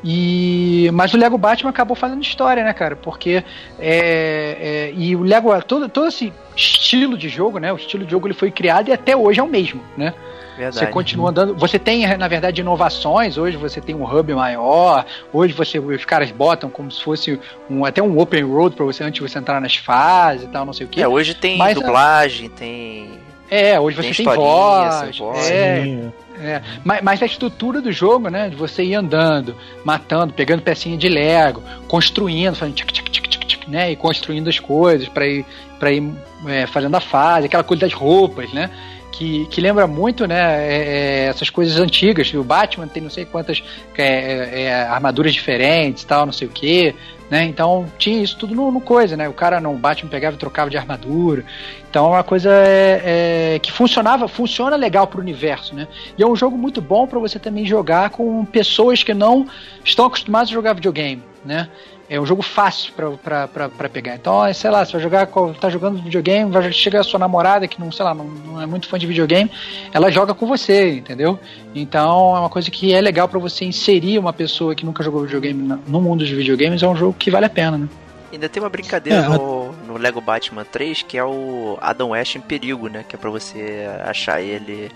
E 0.05 0.91
mas 0.93 1.15
o 1.15 1.17
Lego 1.17 1.39
Batman 1.39 1.71
acabou 1.71 1.97
fazendo 1.97 2.23
história, 2.23 2.63
né, 2.63 2.73
cara? 2.75 2.95
Porque 2.95 3.43
é, 3.79 4.59
é, 4.61 4.93
e 4.95 5.17
o 5.17 5.23
Lego 5.23 5.51
todo, 5.63 5.89
todo 5.89 6.09
esse 6.09 6.33
estilo 6.55 7.17
de 7.17 7.29
jogo, 7.31 7.59
né? 7.59 7.73
O 7.73 7.77
estilo 7.77 8.05
de 8.05 8.11
jogo 8.11 8.27
ele 8.27 8.35
foi 8.35 8.51
criado 8.51 8.89
e 8.89 8.93
até 8.93 9.17
hoje 9.17 9.41
é 9.41 9.43
o 9.43 9.49
mesmo, 9.49 9.81
né? 9.97 10.13
Verdade. 10.57 10.79
Você 10.79 10.87
continua 10.87 11.31
andando. 11.31 11.55
Você 11.55 11.79
tem, 11.79 12.07
na 12.17 12.29
verdade, 12.29 12.63
inovações. 12.63 13.37
Hoje 13.37 13.57
você 13.57 13.81
tem 13.81 13.95
um 13.95 14.05
hub 14.05 14.35
maior. 14.35 15.05
Hoje 15.33 15.53
você, 15.53 15.79
os 15.79 16.05
caras 16.05 16.31
botam 16.31 16.71
como 16.71 16.91
se 16.91 17.03
fosse 17.03 17.39
um, 17.69 17.85
até 17.85 18.03
um 18.03 18.19
open 18.19 18.43
road 18.43 18.75
para 18.75 18.85
você 18.85 19.05
antes 19.05 19.23
de 19.23 19.29
você 19.29 19.39
entrar 19.39 19.61
nas 19.61 19.77
fases 19.77 20.45
e 20.45 20.49
tal, 20.49 20.65
não 20.65 20.73
sei 20.73 20.87
o 20.87 20.89
que. 20.89 21.03
É, 21.03 21.07
hoje 21.07 21.35
tem 21.35 21.59
Mas, 21.59 21.75
dublagem, 21.75 22.49
tem. 22.49 23.26
É, 23.51 23.79
hoje 23.79 23.97
você 23.97 24.15
tem 24.15 24.25
voz. 24.25 25.01
tem 25.03 25.13
voz. 25.13 25.51
É, 25.51 26.11
é. 26.39 26.63
Mas, 26.85 27.03
mas 27.03 27.23
a 27.23 27.27
estrutura 27.27 27.81
do 27.81 27.93
jogo, 27.93 28.29
né? 28.29 28.49
De 28.49 28.57
você 28.57 28.83
ir 28.83 28.95
andando, 28.95 29.57
matando, 29.85 30.33
pegando 30.35 30.63
pecinha 30.63 30.97
de 30.97 31.09
Lego, 31.09 31.63
construindo, 31.89 32.55
fazendo 32.55 32.75
tchic, 32.75 32.93
tchic, 32.93 33.11
tchic, 33.11 33.29
tchic, 33.29 33.47
tchic, 33.47 33.71
né? 33.71 33.93
E 33.93 33.97
construindo 33.97 34.49
as 34.49 34.59
coisas 34.59 35.09
para 35.09 35.27
ir, 35.27 35.45
pra 35.79 35.93
ir 35.93 36.13
é, 36.47 36.67
fazendo 36.67 36.95
a 36.97 37.01
fase, 37.01 37.47
aquela 37.47 37.65
coisa 37.65 37.83
das 37.83 37.93
roupas, 37.93 38.53
né? 38.53 38.71
Que, 39.13 39.47
que 39.47 39.63
lembra 39.63 39.87
muito, 39.87 40.27
né? 40.27 40.63
é, 40.69 40.77
é, 40.77 41.27
essas 41.29 41.49
coisas 41.49 41.81
antigas. 41.81 42.33
O 42.35 42.45
Batman 42.45 42.87
tem 42.87 43.03
não 43.03 43.09
sei 43.09 43.25
quantas 43.25 43.63
é, 43.97 44.03
é, 44.05 44.63
é, 44.63 44.83
armaduras 44.83 45.33
diferentes, 45.33 46.05
tal, 46.05 46.27
não 46.27 46.33
sei 46.33 46.49
o 46.49 46.51
que. 46.51 46.95
Né? 47.31 47.45
Então 47.45 47.87
tinha 47.99 48.23
isso 48.23 48.39
tudo 48.39 48.55
no, 48.55 48.71
no 48.71 48.81
coisa, 48.81 49.17
né? 49.17 49.29
O 49.29 49.33
cara 49.33 49.61
no 49.61 49.75
Batman 49.75 50.09
pegava 50.09 50.37
e 50.37 50.39
trocava 50.39 50.71
de 50.71 50.77
armadura. 50.77 51.45
Então 51.91 52.07
é 52.07 52.09
uma 52.11 52.23
coisa 52.23 52.51
é, 52.53 53.55
é, 53.55 53.59
que 53.59 53.73
funcionava, 53.73 54.29
funciona 54.29 54.77
legal 54.77 55.09
pro 55.09 55.21
universo, 55.21 55.75
né? 55.75 55.89
E 56.17 56.23
é 56.23 56.27
um 56.27 56.37
jogo 56.37 56.57
muito 56.57 56.81
bom 56.81 57.07
para 57.07 57.19
você 57.19 57.39
também 57.39 57.67
jogar 57.67 58.11
com 58.11 58.45
pessoas 58.45 59.03
que 59.03 59.13
não 59.13 59.47
estão 59.85 60.07
acostumadas 60.07 60.51
a 60.51 60.53
jogar 60.53 60.75
videogame, 60.75 61.23
né? 61.45 61.69
É 62.09 62.21
um 62.21 62.25
jogo 62.27 62.41
fácil 62.41 62.93
pra- 62.93 63.11
pra 63.13 63.49
pra- 63.49 63.69
pra 63.69 63.89
pegar. 63.89 64.15
Então, 64.15 64.45
é, 64.47 64.53
sei 64.53 64.71
lá, 64.71 64.85
você 64.85 64.93
vai 64.93 65.01
jogar, 65.01 65.29
tá 65.61 65.69
jogando 65.69 66.01
videogame, 66.01 66.51
vai 66.53 66.71
chegar 66.73 67.01
a 67.01 67.03
sua 67.05 67.19
namorada 67.19 67.67
que 67.67 67.81
não, 67.81 67.91
sei 67.91 68.05
lá, 68.05 68.15
não, 68.15 68.25
não 68.25 68.63
é 68.63 68.67
muito 68.67 68.89
fã 68.89 68.97
de 68.99 69.07
videogame, 69.09 69.51
ela 69.93 70.09
joga 70.11 70.33
com 70.33 70.47
você, 70.47 70.95
entendeu? 70.99 71.39
Então, 71.75 72.37
é 72.37 72.41
uma 72.41 72.49
coisa 72.49 72.71
que 72.71 72.95
é 72.95 73.01
legal 73.01 73.29
pra 73.29 73.39
você 73.41 73.65
inserir 73.65 74.19
uma 74.19 74.33
pessoa 74.33 74.75
que 74.75 74.87
nunca 74.87 75.03
jogou 75.03 75.23
videogame 75.23 75.79
no 75.87 76.01
mundo 76.01 76.21
dos 76.21 76.31
videogames, 76.31 76.83
é 76.83 76.87
um 76.89 76.95
jogo 76.97 77.15
que 77.19 77.31
vale 77.31 77.47
a 77.47 77.51
pena, 77.51 77.77
né? 77.77 77.89
Ainda 78.33 78.49
tem 78.49 78.63
uma 78.63 78.69
brincadeira 78.69 79.21
É, 79.25 79.29
no, 79.29 79.73
no 79.87 79.97
Lego 79.97 80.21
Batman 80.21 80.65
3 80.65 81.03
que 81.03 81.17
é 81.19 81.25
o 81.25 81.79
Adam 81.81 82.11
West 82.11 82.37
em 82.37 82.41
perigo, 82.41 82.89
né? 82.89 83.05
Que 83.09 83.17
é 83.17 83.19
pra 83.19 83.31
você 83.31 83.87
achar 84.05 84.41
ele 84.41 84.91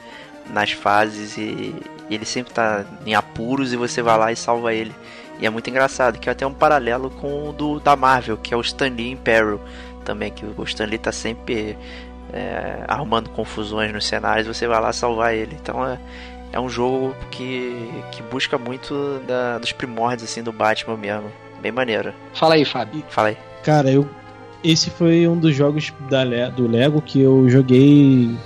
nas 0.52 0.72
fases 0.72 1.36
e, 1.38 1.74
e 2.10 2.14
ele 2.14 2.24
sempre 2.24 2.52
tá 2.52 2.84
em 3.06 3.14
apuros 3.14 3.72
e 3.72 3.76
você 3.76 4.02
vai 4.02 4.18
lá 4.18 4.32
e 4.32 4.36
salva 4.36 4.74
ele. 4.74 4.92
E 5.40 5.46
é 5.46 5.50
muito 5.50 5.70
engraçado, 5.70 6.18
que 6.18 6.28
é 6.28 6.32
até 6.32 6.46
um 6.46 6.52
paralelo 6.52 7.08
com 7.10 7.48
o 7.48 7.52
do, 7.52 7.80
da 7.80 7.96
Marvel, 7.96 8.36
que 8.36 8.52
é 8.52 8.56
o 8.56 8.60
Stan 8.60 8.88
Lee 8.88 9.10
em 9.12 9.16
Peril 9.16 9.58
também, 10.04 10.30
que 10.30 10.44
o 10.44 10.62
Stan 10.64 10.84
Lee 10.84 10.98
tá 10.98 11.10
sempre 11.12 11.76
é, 12.32 12.84
arrumando 12.86 13.30
confusões 13.30 13.92
nos 13.92 14.06
cenários, 14.06 14.46
você 14.46 14.66
vai 14.66 14.80
lá 14.80 14.92
salvar 14.92 15.34
ele. 15.34 15.56
Então 15.60 15.86
é, 15.86 15.98
é 16.52 16.60
um 16.60 16.68
jogo 16.68 17.14
que, 17.30 17.90
que 18.12 18.22
busca 18.22 18.58
muito 18.58 19.20
da- 19.26 19.58
dos 19.58 19.72
primórdios 19.72 20.30
assim 20.30 20.42
do 20.42 20.52
Batman 20.52 20.96
mesmo. 20.96 21.30
Bem 21.62 21.72
maneiro. 21.72 22.12
Fala 22.34 22.54
aí, 22.54 22.64
Fábio. 22.64 23.02
Fala 23.08 23.28
aí. 23.28 23.36
Cara, 23.64 23.90
eu. 23.90 24.08
Esse 24.62 24.90
foi 24.90 25.26
um 25.26 25.38
dos 25.38 25.54
jogos 25.54 25.90
da, 26.10 26.22
Le- 26.22 26.50
do 26.50 26.66
Lego 26.68 27.00
que 27.00 27.20
eu 27.20 27.48
joguei. 27.48 28.36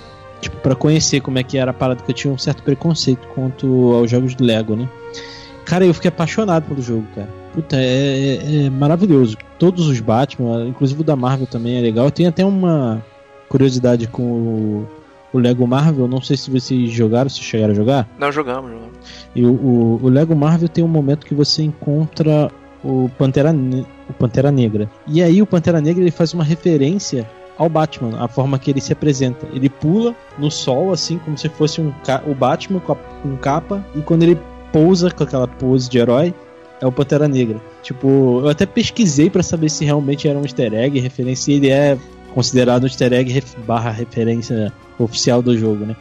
Tipo, 0.41 0.57
pra 0.57 0.75
conhecer 0.75 1.19
como 1.21 1.37
é 1.39 1.43
que 1.43 1.57
era 1.57 1.71
a 1.71 1.73
parada, 1.73 2.03
que 2.03 2.11
eu 2.11 2.15
tinha 2.15 2.33
um 2.33 2.37
certo 2.37 2.61
preconceito 2.63 3.27
quanto 3.29 3.93
aos 3.93 4.09
jogos 4.11 4.35
do 4.35 4.43
Lego, 4.45 4.75
né? 4.75 4.87
Cara, 5.65 5.85
eu 5.85 5.93
fiquei 5.93 6.09
apaixonado 6.09 6.63
pelo 6.67 6.81
jogo, 6.81 7.05
cara. 7.15 7.27
Puta, 7.53 7.75
é, 7.75 8.35
é- 8.35 8.65
é 8.65 8.69
maravilhoso. 8.69 9.37
Todos 9.57 9.87
os 9.87 9.99
Batman, 9.99 10.67
inclusive 10.67 11.01
o 11.01 11.03
da 11.03 11.15
Marvel 11.15 11.47
também 11.47 11.77
é 11.77 11.81
legal. 11.81 12.11
Tem 12.11 12.27
até 12.27 12.45
uma 12.45 13.03
curiosidade 13.49 14.07
com 14.07 14.23
o, 14.23 14.87
o 15.33 15.39
Lego 15.39 15.65
Marvel. 15.65 16.07
Não 16.07 16.21
sei 16.21 16.37
se 16.37 16.51
vocês 16.51 16.91
jogaram, 16.91 17.29
se 17.29 17.39
chegaram 17.41 17.71
a 17.73 17.75
jogar. 17.75 18.07
Não, 18.19 18.31
jogamos, 18.31 18.71
jogamos. 18.71 18.95
E 19.35 19.43
o, 19.45 19.51
o, 19.53 19.99
o 20.03 20.09
Lego 20.09 20.35
Marvel 20.35 20.69
tem 20.69 20.83
um 20.83 20.87
momento 20.87 21.25
que 21.25 21.33
você 21.33 21.63
encontra 21.63 22.51
o 22.83 23.09
Pantera, 23.17 23.51
o 24.09 24.13
Pantera 24.13 24.51
Negra. 24.51 24.89
E 25.07 25.23
aí 25.23 25.41
o 25.41 25.45
Pantera 25.47 25.81
Negra 25.81 26.03
ele 26.03 26.11
faz 26.11 26.33
uma 26.33 26.43
referência 26.43 27.27
ao 27.57 27.69
Batman, 27.69 28.19
a 28.19 28.27
forma 28.27 28.59
que 28.59 28.69
ele 28.69 28.81
se 28.81 28.91
apresenta. 28.93 29.47
Ele 29.53 29.69
pula 29.69 30.13
no 30.37 30.51
sol, 30.51 30.91
assim, 30.91 31.17
como 31.17 31.37
se 31.37 31.47
fosse 31.49 31.79
um 31.81 31.91
o 32.27 32.35
Batman 32.35 32.79
com, 32.81 32.91
a, 32.91 32.95
com 32.95 33.37
capa, 33.37 33.83
e 33.95 34.01
quando 34.01 34.23
ele 34.23 34.37
pousa 34.75 35.09
com 35.09 35.23
aquela 35.23 35.47
pose 35.47 35.89
de 35.89 35.97
herói, 35.97 36.33
é 36.81 36.85
o 36.85 36.91
Pantera 36.91 37.29
Negra. 37.29 37.61
Tipo, 37.81 38.41
eu 38.43 38.49
até 38.49 38.65
pesquisei 38.65 39.29
pra 39.29 39.41
saber 39.41 39.69
se 39.69 39.85
realmente 39.85 40.27
era 40.27 40.37
um 40.37 40.41
easter 40.41 40.73
egg, 40.73 40.99
referência, 40.99 41.53
ele 41.53 41.69
é 41.69 41.97
considerado 42.33 42.83
um 42.83 42.87
easter 42.87 43.13
egg 43.13 43.31
ref- 43.31 43.55
barra 43.65 43.89
referência 43.91 44.73
oficial 44.99 45.41
do 45.41 45.57
jogo, 45.57 45.85
né? 45.85 45.95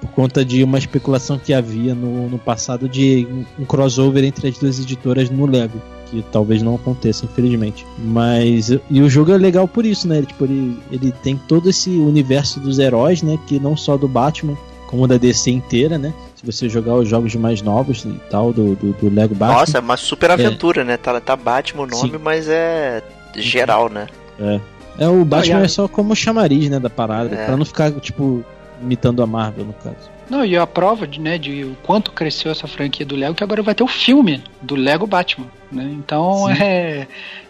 por 0.00 0.10
conta 0.10 0.44
de 0.44 0.62
uma 0.62 0.78
especulação 0.78 1.38
que 1.40 1.52
havia 1.52 1.92
no, 1.92 2.28
no 2.28 2.38
passado 2.38 2.88
de 2.88 3.26
um 3.58 3.64
crossover 3.64 4.22
entre 4.22 4.46
as 4.46 4.56
duas 4.56 4.78
editoras 4.78 5.28
no 5.28 5.44
Lego, 5.44 5.82
que 6.08 6.24
talvez 6.30 6.62
não 6.62 6.76
aconteça, 6.76 7.24
infelizmente. 7.24 7.84
Mas 7.98 8.70
e 8.88 9.00
o 9.02 9.08
jogo 9.10 9.32
é 9.32 9.36
legal 9.36 9.66
por 9.66 9.84
isso, 9.84 10.06
né? 10.06 10.18
Ele, 10.18 10.26
tipo, 10.26 10.44
ele, 10.44 10.78
ele 10.92 11.10
tem 11.10 11.36
todo 11.48 11.68
esse 11.68 11.90
universo 11.90 12.60
dos 12.60 12.78
heróis, 12.78 13.22
né? 13.24 13.36
Que 13.48 13.58
não 13.58 13.76
só 13.76 13.96
do 13.96 14.06
Batman, 14.06 14.56
como 14.88 15.06
da 15.06 15.16
DC 15.16 15.50
inteira, 15.52 15.96
né? 15.98 16.12
Se 16.34 16.44
você 16.44 16.68
jogar 16.68 16.94
os 16.94 17.08
jogos 17.08 17.32
mais 17.36 17.62
novos 17.62 18.04
e 18.04 18.12
tal 18.30 18.52
do, 18.52 18.74
do, 18.74 18.92
do 18.94 19.14
Lego 19.14 19.34
Batman. 19.34 19.60
Nossa, 19.60 19.78
é 19.78 19.80
uma 19.80 19.96
super 19.96 20.30
aventura, 20.32 20.82
né? 20.82 20.96
Tá, 20.96 21.20
tá 21.20 21.36
Batman 21.36 21.82
o 21.82 21.86
nome, 21.86 22.10
Sim. 22.10 22.18
mas 22.20 22.48
é 22.48 23.02
geral, 23.36 23.88
né? 23.88 24.06
É. 24.40 24.60
É, 24.98 25.08
o 25.08 25.24
Batman 25.24 25.54
Não, 25.54 25.60
e 25.60 25.62
a- 25.62 25.64
é 25.66 25.68
só 25.68 25.86
como 25.86 26.16
chamariz, 26.16 26.68
né, 26.68 26.80
da 26.80 26.90
parada, 26.90 27.32
É. 27.34 27.46
pra 27.46 27.56
não 27.56 27.64
ficar, 27.64 27.92
tipo, 28.00 28.44
imitando 28.82 29.22
a 29.22 29.26
Marvel, 29.26 29.64
no 29.66 29.72
caso. 29.74 30.10
Não, 30.28 30.44
e 30.44 30.56
a 30.56 30.66
prova 30.66 31.06
de, 31.06 31.20
né, 31.20 31.38
de 31.38 31.64
o 31.64 31.76
quanto 31.84 32.10
cresceu 32.12 32.50
essa 32.50 32.66
franquia 32.66 33.06
do 33.06 33.14
Lego, 33.14 33.34
que 33.34 33.44
agora 33.44 33.62
vai 33.62 33.74
ter 33.74 33.82
o 33.84 33.88
filme 33.88 34.42
do 34.60 34.74
Lego 34.74 35.06
Batman. 35.06 35.46
Né? 35.70 35.90
Então 35.98 36.48
é, 36.50 37.06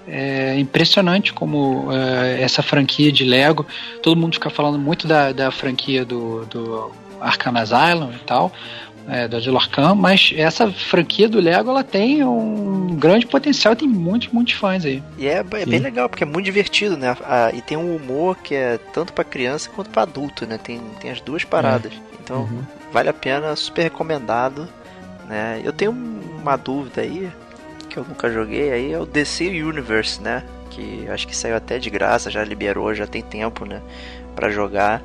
é 0.06 0.58
impressionante 0.58 1.32
como 1.32 1.88
é, 1.92 2.40
essa 2.42 2.62
franquia 2.62 3.10
de 3.10 3.24
Lego. 3.24 3.66
Todo 4.02 4.18
mundo 4.18 4.34
fica 4.34 4.50
falando 4.50 4.78
muito 4.78 5.06
da, 5.08 5.32
da 5.32 5.50
franquia 5.50 6.04
do, 6.04 6.44
do 6.46 6.90
Arkham 7.20 7.56
Asylum 7.56 8.12
e 8.12 8.18
tal. 8.20 8.52
É, 9.10 9.26
da 9.26 9.38
Angelo 9.38 9.56
Arkham, 9.56 9.94
mas 9.94 10.34
essa 10.36 10.70
franquia 10.70 11.26
do 11.30 11.40
Lego 11.40 11.70
ela 11.70 11.82
tem 11.82 12.22
um 12.22 12.94
grande 12.98 13.24
potencial 13.26 13.72
e 13.72 13.76
tem 13.76 13.88
muitos, 13.88 14.28
muitos 14.28 14.52
fãs 14.52 14.84
aí. 14.84 15.02
E 15.16 15.26
é, 15.26 15.38
é 15.38 15.64
bem 15.64 15.78
legal, 15.80 16.10
porque 16.10 16.24
é 16.24 16.26
muito 16.26 16.44
divertido, 16.44 16.94
né? 16.94 17.16
Ah, 17.24 17.50
e 17.54 17.62
tem 17.62 17.74
um 17.78 17.96
humor 17.96 18.36
que 18.36 18.54
é 18.54 18.78
tanto 18.92 19.14
pra 19.14 19.24
criança 19.24 19.70
quanto 19.74 19.88
pra 19.88 20.02
adulto, 20.02 20.46
né? 20.46 20.58
Tem, 20.62 20.78
tem 21.00 21.10
as 21.10 21.22
duas 21.22 21.42
paradas. 21.42 21.92
Então, 22.22 22.40
Uhum. 22.42 22.60
vale 22.92 23.08
a 23.08 23.14
pena, 23.14 23.56
super 23.56 23.82
recomendado. 23.82 24.68
Né? 25.26 25.62
Eu 25.64 25.72
tenho 25.72 25.90
uma 25.90 26.56
dúvida 26.56 27.00
aí, 27.00 27.30
que 27.88 27.96
eu 27.96 28.04
nunca 28.06 28.30
joguei, 28.30 28.70
aí 28.72 28.92
é 28.92 28.98
o 28.98 29.06
DC 29.06 29.46
Universe, 29.48 30.20
né? 30.20 30.42
Que 30.68 31.08
acho 31.08 31.26
que 31.26 31.34
saiu 31.34 31.56
até 31.56 31.78
de 31.78 31.88
graça, 31.88 32.30
já 32.30 32.44
liberou, 32.44 32.94
já 32.94 33.06
tem 33.06 33.22
tempo, 33.22 33.64
né? 33.64 33.80
Pra 34.36 34.50
jogar. 34.50 35.02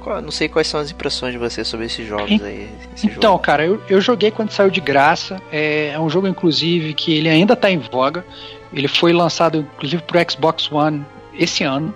Qual- 0.00 0.22
Não 0.22 0.30
sei 0.30 0.48
quais 0.48 0.66
são 0.66 0.80
as 0.80 0.90
impressões 0.90 1.32
de 1.32 1.38
você 1.38 1.64
sobre 1.64 1.86
esses 1.86 2.06
jogos 2.06 2.42
aí. 2.42 2.68
esse 2.94 3.06
Então, 3.06 3.32
jogo. 3.32 3.42
cara, 3.42 3.64
eu, 3.66 3.80
eu 3.88 4.00
joguei 4.00 4.30
quando 4.30 4.50
saiu 4.50 4.70
de 4.70 4.80
graça. 4.80 5.40
É, 5.52 5.88
é 5.94 6.00
um 6.00 6.08
jogo, 6.08 6.26
inclusive, 6.28 6.94
que 6.94 7.12
ele 7.12 7.28
ainda 7.28 7.54
tá 7.56 7.70
em 7.70 7.78
voga. 7.78 8.24
Ele 8.72 8.88
foi 8.88 9.12
lançado, 9.12 9.58
inclusive, 9.76 10.02
pro 10.02 10.18
Xbox 10.30 10.70
One 10.70 11.04
esse 11.34 11.64
ano. 11.64 11.94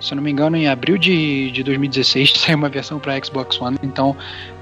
Se 0.00 0.12
eu 0.12 0.16
não 0.16 0.22
me 0.22 0.30
engano, 0.30 0.54
em 0.56 0.68
abril 0.68 0.98
de, 0.98 1.50
de 1.50 1.62
2016 1.62 2.32
saiu 2.36 2.56
uma 2.58 2.68
versão 2.68 2.98
para 2.98 3.18
Xbox 3.24 3.58
One. 3.60 3.78
Então, 3.82 4.14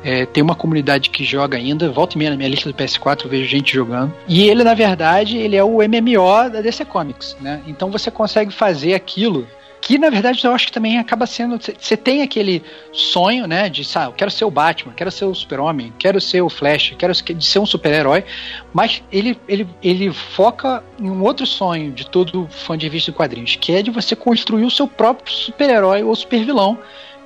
é, 0.05 0.25
tem 0.27 0.43
uma 0.43 0.55
comunidade 0.55 1.11
que 1.11 1.25
joga 1.25 1.57
ainda. 1.57 1.91
Volta 1.91 2.15
e 2.15 2.19
meia 2.19 2.31
na 2.31 2.37
minha 2.37 2.49
lista 2.49 2.71
do 2.71 2.75
PS4 2.77 3.25
eu 3.25 3.31
vejo 3.31 3.49
gente 3.49 3.73
jogando. 3.73 4.13
E 4.29 4.49
ele, 4.49 4.63
na 4.63 4.75
verdade, 4.75 5.37
ele 5.39 5.57
é 5.57 5.65
o 5.65 5.79
MMO 5.79 6.51
da 6.51 6.61
DC 6.61 6.85
Comics, 6.85 7.37
né? 7.41 7.61
Então 7.67 7.91
você 7.91 8.09
consegue 8.11 8.53
fazer 8.53 8.95
aquilo 8.95 9.49
que 9.83 9.99
na 9.99 10.09
verdade 10.09 10.43
eu 10.45 10.53
acho 10.53 10.67
que 10.67 10.73
também 10.73 10.97
acaba 10.99 11.27
sendo. 11.27 11.59
Você 11.59 11.97
tem 11.97 12.23
aquele 12.23 12.63
sonho, 12.93 13.47
né? 13.49 13.69
De, 13.69 13.85
sabe, 13.85 14.07
eu 14.07 14.13
quero 14.13 14.31
ser 14.31 14.45
o 14.45 14.51
Batman, 14.51 14.95
quero 14.95 15.11
ser 15.11 15.25
o 15.25 15.35
Super-Homem, 15.35 15.93
quero 15.99 16.21
ser 16.21 16.41
o 16.41 16.49
Flash, 16.49 16.95
quero 16.97 17.13
ser- 17.13 17.59
um 17.59 17.67
super-herói, 17.67 18.25
mas 18.73 19.03
ele, 19.11 19.37
ele, 19.49 19.69
ele 19.83 20.13
foca 20.13 20.85
em 20.99 21.11
um 21.11 21.23
outro 21.23 21.45
sonho 21.45 21.91
de 21.91 22.09
todo 22.09 22.47
fã 22.49 22.79
de 22.79 22.87
revista 22.87 23.11
de 23.11 23.17
quadrinhos, 23.17 23.57
que 23.57 23.73
é 23.73 23.83
de 23.83 23.91
você 23.91 24.15
construir 24.15 24.65
o 24.65 24.71
seu 24.71 24.87
próprio 24.87 25.35
super-herói 25.35 26.05
ou 26.05 26.15
super-vilão 26.15 26.79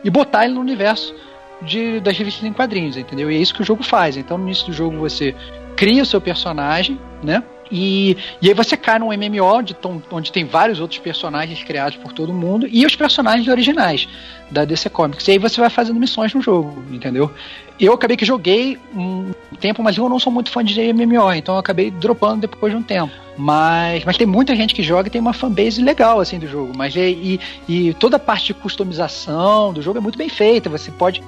e 0.02 0.08
botar 0.08 0.46
ele 0.46 0.54
no 0.54 0.60
universo 0.60 1.14
de, 1.60 2.00
das 2.00 2.16
revistas 2.16 2.42
em 2.44 2.54
quadrinhos, 2.54 2.96
entendeu? 2.96 3.30
E 3.30 3.36
é 3.36 3.38
isso 3.38 3.54
que 3.54 3.60
o 3.60 3.64
jogo 3.64 3.82
faz. 3.82 4.16
Então, 4.16 4.38
no 4.38 4.44
início 4.44 4.66
do 4.66 4.72
jogo, 4.72 4.96
você 4.96 5.34
cria 5.76 6.02
o 6.02 6.06
seu 6.06 6.22
personagem, 6.22 6.98
né? 7.22 7.42
E, 7.70 8.16
e 8.40 8.48
aí 8.48 8.54
você 8.54 8.76
cai 8.76 8.98
num 8.98 9.08
MMO 9.08 9.44
onde, 9.44 9.76
onde 10.10 10.32
tem 10.32 10.44
vários 10.44 10.80
outros 10.80 11.00
personagens 11.00 11.62
criados 11.62 11.96
por 11.98 12.12
todo 12.12 12.32
mundo 12.32 12.66
e 12.70 12.86
os 12.86 12.94
personagens 12.94 13.48
originais 13.48 14.08
da 14.50 14.64
DC 14.64 14.88
Comics. 14.90 15.26
E 15.26 15.32
aí 15.32 15.38
você 15.38 15.60
vai 15.60 15.70
fazendo 15.70 15.98
missões 15.98 16.32
no 16.32 16.40
jogo, 16.40 16.82
entendeu? 16.90 17.30
Eu 17.78 17.92
acabei 17.92 18.16
que 18.16 18.24
joguei 18.24 18.78
um 18.94 19.32
tempo, 19.60 19.82
mas 19.82 19.96
eu 19.96 20.08
não 20.08 20.18
sou 20.18 20.32
muito 20.32 20.50
fã 20.50 20.64
de 20.64 20.80
MMO, 20.92 21.32
então 21.32 21.54
eu 21.56 21.58
acabei 21.58 21.90
dropando 21.90 22.42
depois 22.42 22.72
de 22.72 22.78
um 22.78 22.82
tempo. 22.82 23.12
Mas, 23.36 24.02
mas 24.04 24.16
tem 24.16 24.26
muita 24.26 24.56
gente 24.56 24.74
que 24.74 24.82
joga 24.82 25.08
e 25.08 25.10
tem 25.10 25.20
uma 25.20 25.34
fanbase 25.34 25.82
legal 25.82 26.20
assim 26.20 26.38
do 26.38 26.46
jogo. 26.48 26.72
Mas 26.74 26.96
é- 26.96 27.10
e, 27.10 27.38
e 27.68 27.92
toda 27.94 28.16
a 28.16 28.20
parte 28.20 28.46
de 28.46 28.54
customização 28.54 29.74
do 29.74 29.82
jogo 29.82 29.98
é 29.98 30.00
muito 30.00 30.16
bem 30.16 30.28
feita. 30.30 30.70
Você 30.70 30.90
pode 30.90 31.22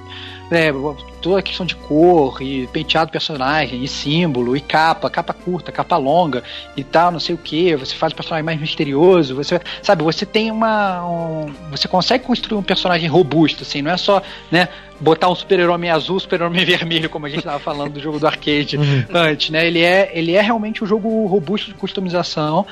é, 0.51 0.72
toda 1.20 1.40
a 1.40 1.42
questão 1.42 1.66
de 1.66 1.74
cor 1.76 2.40
e 2.40 2.66
penteado 2.68 3.09
do 3.11 3.12
personagem, 3.12 3.82
e 3.84 3.88
símbolo, 3.88 4.57
e 4.57 4.61
capa, 4.61 5.11
capa 5.11 5.32
curta, 5.32 5.70
capa 5.70 5.96
longa 5.96 6.42
e 6.76 6.82
tal, 6.84 7.11
não 7.11 7.20
sei 7.20 7.34
o 7.34 7.38
que. 7.38 7.74
Você 7.76 7.94
faz 7.94 8.12
o 8.12 8.16
personagem 8.16 8.44
mais 8.44 8.59
misterioso, 8.61 9.34
você 9.34 9.61
sabe, 9.82 10.03
você 10.03 10.24
tem 10.24 10.51
uma. 10.51 11.05
um- 11.07 11.53
você 11.70 11.86
consegue 11.88 12.24
construir 12.24 12.59
um 12.59 12.62
personagem 12.62 13.09
robusto, 13.09 13.62
assim, 13.62 13.82
não 13.82 13.90
é 13.90 13.96
só, 13.96 14.22
né? 14.51 14.68
Botar 15.01 15.28
um 15.28 15.34
super-herói 15.34 15.88
azul, 15.88 16.18
super-herói 16.18 16.51
vermelho, 16.64 17.09
como 17.11 17.26
a 17.26 17.28
gente 17.28 17.40
estava 17.40 17.59
falando 17.59 17.92
do 17.92 18.01
jogo 18.01 18.18
do 18.18 18.26
arcade 18.26 18.78
antes, 19.12 19.51
né? 19.51 19.66
Ele 19.66 19.80
é, 19.82 20.11
ele 20.14 20.32
é 20.34 20.40
realmente 20.40 20.82
um 20.82 20.86
jogo 20.86 21.26
robusto 21.26 21.68
de 21.68 21.74
customização 21.74 22.66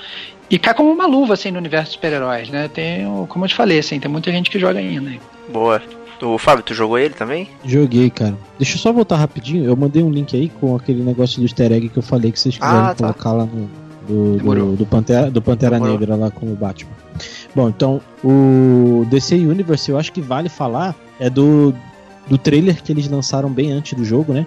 e 0.51 0.59
cai 0.59 0.75
como 0.75 0.91
uma 0.91 1.07
luva, 1.07 1.35
assim, 1.35 1.51
no 1.51 1.59
universo 1.59 1.87
de 1.89 1.93
super-heróis, 1.95 2.49
né? 2.49 2.69
Tem, 2.73 3.07
o- 3.07 3.27
como 3.29 3.45
eu 3.45 3.49
te 3.49 3.55
falei, 3.55 3.79
assim, 3.79 4.01
tem 4.01 4.11
muita 4.11 4.31
gente 4.33 4.51
que 4.51 4.59
joga 4.59 4.79
ainda. 4.79 5.13
Boa. 5.49 5.83
O 6.23 6.39
Fábio, 6.39 6.65
tu 6.65 6.73
jogou 6.75 6.99
ele 6.99 7.15
também? 7.15 7.49
Joguei, 7.65 8.09
cara. 8.11 8.35
Deixa 8.59 8.77
eu 8.77 8.81
só 8.81 8.93
voltar 8.93 9.17
rapidinho. 9.17 9.65
Eu 9.65 9.77
mandei 9.77 10.03
um 10.03 10.11
link 10.11 10.35
aí 10.37 10.49
com 10.49 10.75
aquele 10.75 11.03
negócio 11.03 11.39
do 11.41 11.45
easter 11.45 11.71
egg 11.73 11.89
que 11.91 11.99
eu 11.99 12.03
falei 12.03 12.33
que 12.33 12.41
vocês 12.41 12.57
quiserem 12.57 12.81
Ah, 12.81 12.95
tá. 12.95 13.13
colocar 13.13 13.33
lá 13.33 13.45
no. 13.45 13.69
Do, 14.07 14.37
do, 14.39 14.77
do 14.77 14.87
Pantera, 14.87 15.29
do 15.31 15.43
Pantera 15.43 15.73
Demorou. 15.75 15.99
Negra 15.99 16.15
lá 16.15 16.31
com 16.31 16.47
o 16.47 16.55
Batman. 16.55 16.93
Bom, 17.55 17.69
então, 17.69 18.01
o 18.23 19.05
DC 19.11 19.35
Universe, 19.35 19.91
eu 19.91 19.99
acho 19.99 20.13
que 20.13 20.21
vale 20.21 20.49
falar, 20.49 20.95
é 21.19 21.29
do, 21.29 21.75
do 22.29 22.39
trailer 22.39 22.81
que 22.83 22.93
eles 22.93 23.09
lançaram 23.09 23.51
bem 23.51 23.73
antes 23.73 23.99
do 23.99 24.05
jogo, 24.05 24.33
né? 24.33 24.47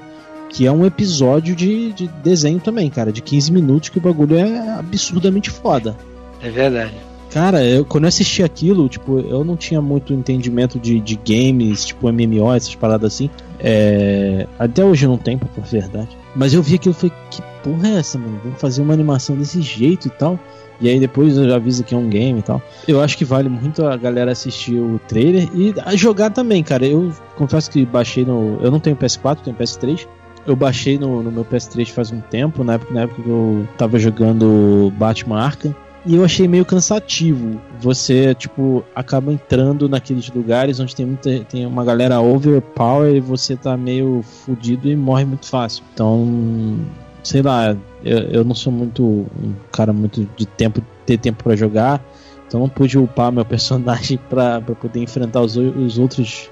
Que 0.49 0.65
é 0.65 0.72
um 0.72 0.86
episódio 0.86 1.53
de, 1.55 1.91
de 1.91 2.07
desenho 2.24 2.59
também, 2.61 2.89
cara, 2.89 3.11
de 3.11 3.22
15 3.22 3.51
minutos, 3.51 3.89
que 3.89 3.97
o 3.97 4.01
bagulho 4.01 4.38
é 4.38 4.70
absurdamente 4.80 5.49
foda. 5.49 5.93
É 6.41 6.49
verdade. 6.49 6.93
Cara, 7.32 7.63
eu, 7.63 7.86
quando 7.86 8.05
eu 8.05 8.07
assisti 8.07 8.41
aquilo, 8.41 8.89
tipo, 8.89 9.19
eu 9.19 9.43
não 9.43 9.55
tinha 9.55 9.82
muito 9.82 10.13
entendimento 10.13 10.80
de, 10.80 10.99
de 10.99 11.15
games, 11.15 11.86
tipo 11.86 12.11
MMO, 12.11 12.51
essas 12.53 12.73
paradas 12.73 13.13
assim. 13.13 13.30
É, 13.59 14.47
até 14.57 14.84
hoje 14.84 15.05
não 15.05 15.17
tenho, 15.17 15.38
pra 15.38 15.63
verdade. 15.63 16.17
Mas 16.36 16.53
eu 16.53 16.63
vi 16.63 16.75
aquilo 16.75 16.95
e 16.95 16.97
falei, 16.97 17.15
que 17.30 17.41
porra 17.63 17.88
é 17.89 17.99
essa, 17.99 18.17
mano? 18.17 18.39
Vamos 18.43 18.59
fazer 18.59 18.82
uma 18.82 18.93
animação 18.93 19.36
desse 19.36 19.61
jeito 19.61 20.07
e 20.07 20.11
tal. 20.11 20.39
E 20.82 20.88
aí 20.88 20.99
depois 20.99 21.38
avisa 21.38 21.84
que 21.84 21.93
é 21.93 21.97
um 21.97 22.09
game 22.09 22.39
e 22.39 22.41
tal. 22.41 22.61
Eu 22.88 23.01
acho 23.01 23.17
que 23.17 23.25
vale 23.25 23.49
muito 23.49 23.86
a 23.86 23.97
galera 23.97 24.32
assistir 24.32 24.80
o 24.80 24.99
trailer 25.07 25.49
e 25.53 25.73
jogar 25.97 26.30
também, 26.30 26.63
cara. 26.63 26.86
Eu 26.86 27.11
confesso 27.36 27.69
que 27.69 27.86
baixei 27.86 28.23
no. 28.23 28.57
Eu 28.61 28.71
não 28.71 28.80
tenho 28.80 28.95
PS4, 28.95 29.39
tenho 29.43 29.55
PS3. 29.57 30.07
Eu 30.47 30.55
baixei 30.55 30.97
no, 30.97 31.21
no 31.21 31.32
meu 31.32 31.43
PS3 31.43 31.89
faz 31.89 32.11
um 32.11 32.21
tempo, 32.21 32.63
na 32.63 32.73
época, 32.73 32.93
na 32.93 33.01
época 33.01 33.21
que 33.21 33.30
eu 33.30 33.67
tava 33.77 33.99
jogando 33.99 34.91
Batman 34.97 35.41
Arkham. 35.41 35.75
E 36.05 36.15
eu 36.15 36.23
achei 36.23 36.47
meio 36.47 36.63
cansativo. 36.65 37.59
Você, 37.81 38.33
tipo, 38.33 38.83
acaba 38.95 39.31
entrando 39.33 39.87
naqueles 39.89 40.29
lugares 40.29 40.79
onde 40.79 40.95
tem 40.95 41.05
muita. 41.05 41.39
tem 41.45 41.65
uma 41.65 41.83
galera 41.83 42.19
overpower 42.21 43.15
e 43.15 43.19
você 43.19 43.55
tá 43.55 43.75
meio 43.75 44.21
fudido 44.23 44.89
e 44.89 44.95
morre 44.95 45.25
muito 45.25 45.45
fácil. 45.47 45.83
Então, 45.93 46.79
sei 47.23 47.41
lá, 47.41 47.75
eu, 48.03 48.17
eu 48.31 48.43
não 48.45 48.55
sou 48.55 48.71
muito 48.71 49.03
um 49.03 49.53
cara 49.71 49.91
muito 49.91 50.27
de 50.37 50.45
tempo, 50.45 50.81
ter 51.05 51.17
tempo 51.17 51.43
pra 51.43 51.55
jogar. 51.55 52.01
Então 52.47 52.61
não 52.61 52.69
pude 52.69 52.97
upar 52.97 53.31
meu 53.31 53.43
personagem 53.45 54.17
pra 54.29 54.61
poder 54.61 55.01
enfrentar 55.01 55.41
os, 55.41 55.57
os 55.57 55.97
outros. 55.99 56.49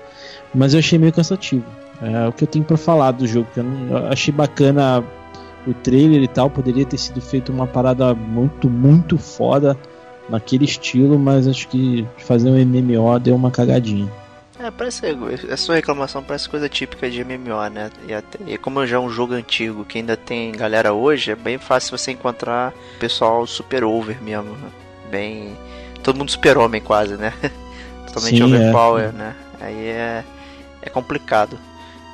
Mas 0.53 0.73
eu 0.73 0.79
achei 0.79 0.99
meio 0.99 1.13
cansativo. 1.13 1.63
É 2.01 2.27
o 2.27 2.31
que 2.33 2.43
eu 2.43 2.47
tenho 2.47 2.63
pra 2.65 2.77
falar 2.77 3.11
do 3.11 3.25
jogo. 3.25 3.47
Eu, 3.55 3.63
não- 3.63 3.97
eu 3.97 4.07
achei 4.07 4.31
bacana 4.33 5.03
o 5.67 5.73
trailer 5.73 6.21
e 6.23 6.27
tal. 6.27 6.49
Poderia 6.49 6.85
ter 6.85 6.97
sido 6.97 7.21
feito 7.21 7.51
uma 7.51 7.67
parada 7.67 8.13
muito, 8.13 8.69
muito 8.69 9.17
foda 9.17 9.77
naquele 10.29 10.65
estilo, 10.65 11.17
mas 11.17 11.47
acho 11.47 11.67
que 11.67 12.05
fazer 12.17 12.49
um 12.49 12.65
MMO 12.65 13.19
deu 13.19 13.35
uma 13.35 13.51
cagadinha. 13.51 14.11
É, 14.59 14.71
parece. 14.71 15.05
A 15.51 15.57
sua 15.57 15.75
reclamação 15.75 16.23
parece 16.23 16.49
coisa 16.49 16.67
típica 16.67 17.09
de 17.09 17.23
MMO, 17.23 17.67
né? 17.71 17.91
E, 18.07 18.13
até, 18.13 18.39
e 18.47 18.57
como 18.57 18.85
já 18.87 18.97
é 18.97 18.99
um 18.99 19.09
jogo 19.09 19.33
antigo 19.33 19.85
que 19.85 19.99
ainda 19.99 20.17
tem 20.17 20.51
galera 20.51 20.93
hoje, 20.93 21.31
é 21.31 21.35
bem 21.35 21.57
fácil 21.57 21.95
você 21.95 22.11
encontrar 22.11 22.73
pessoal 22.99 23.45
super 23.45 23.83
over 23.83 24.21
mesmo. 24.21 24.51
né? 24.51 24.69
Bem. 25.11 25.55
Todo 26.03 26.17
mundo 26.17 26.31
super-homem 26.31 26.81
quase, 26.81 27.15
né? 27.17 27.33
Totalmente 28.07 28.37
Sim, 28.37 28.43
overpower, 28.43 29.13
né? 29.13 29.35
Aí 29.61 29.87
é. 29.87 30.23
É 30.81 30.89
complicado. 30.89 31.57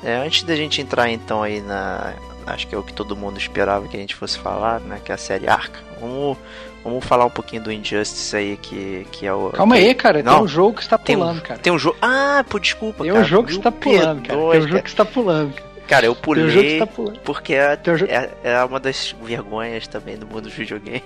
É, 0.02 0.16
antes 0.16 0.42
da 0.42 0.54
gente 0.54 0.82
entrar 0.82 1.08
então 1.10 1.42
aí 1.42 1.60
na. 1.60 2.12
Acho 2.46 2.66
que 2.66 2.74
é 2.74 2.78
o 2.78 2.82
que 2.82 2.92
todo 2.92 3.16
mundo 3.16 3.38
esperava 3.38 3.88
que 3.88 3.96
a 3.96 4.00
gente 4.00 4.14
fosse 4.14 4.38
falar, 4.38 4.80
né? 4.80 5.00
Que 5.04 5.10
é 5.10 5.14
a 5.14 5.18
série 5.18 5.48
Arca. 5.48 5.80
Vamos, 6.00 6.36
vamos 6.82 7.04
falar 7.04 7.24
um 7.24 7.30
pouquinho 7.30 7.62
do 7.62 7.72
Injustice 7.72 8.36
aí, 8.36 8.56
que, 8.58 9.06
que 9.10 9.26
é 9.26 9.32
o. 9.32 9.50
Calma 9.50 9.76
que- 9.76 9.82
aí, 9.82 9.94
cara, 9.94 10.22
Não. 10.22 10.34
tem 10.34 10.42
um 10.44 10.48
jogo 10.48 10.74
que 10.76 10.82
está 10.82 10.98
Tem 10.98 11.16
um- 11.16 11.20
pulando, 11.20 11.40
cara. 11.42 11.60
Tem 11.60 11.72
um 11.72 11.78
jogo. 11.78 11.96
Ah, 12.02 12.44
pô, 12.48 12.58
desculpa, 12.58 13.02
Tem 13.04 13.12
cara. 13.12 13.24
um 13.24 13.28
jogo 13.28 13.48
que 13.48 13.54
está 13.54 13.72
pulando, 13.72 14.22
cara. 14.26 14.38
Tem 14.50 14.60
um 14.60 14.68
jogo 14.68 14.82
que 14.82 14.88
está 14.88 15.04
pulando, 15.04 15.54
cara. 15.54 15.73
Cara, 15.86 16.06
eu 16.06 16.16
pulei 16.16 16.80
pulando. 16.86 17.18
porque 17.20 17.52
é, 17.54 17.78
é, 18.08 18.30
é 18.42 18.64
uma 18.64 18.80
das 18.80 19.14
vergonhas 19.22 19.86
também 19.86 20.16
do 20.16 20.26
mundo 20.26 20.42
dos 20.42 20.52
videogames. 20.54 21.02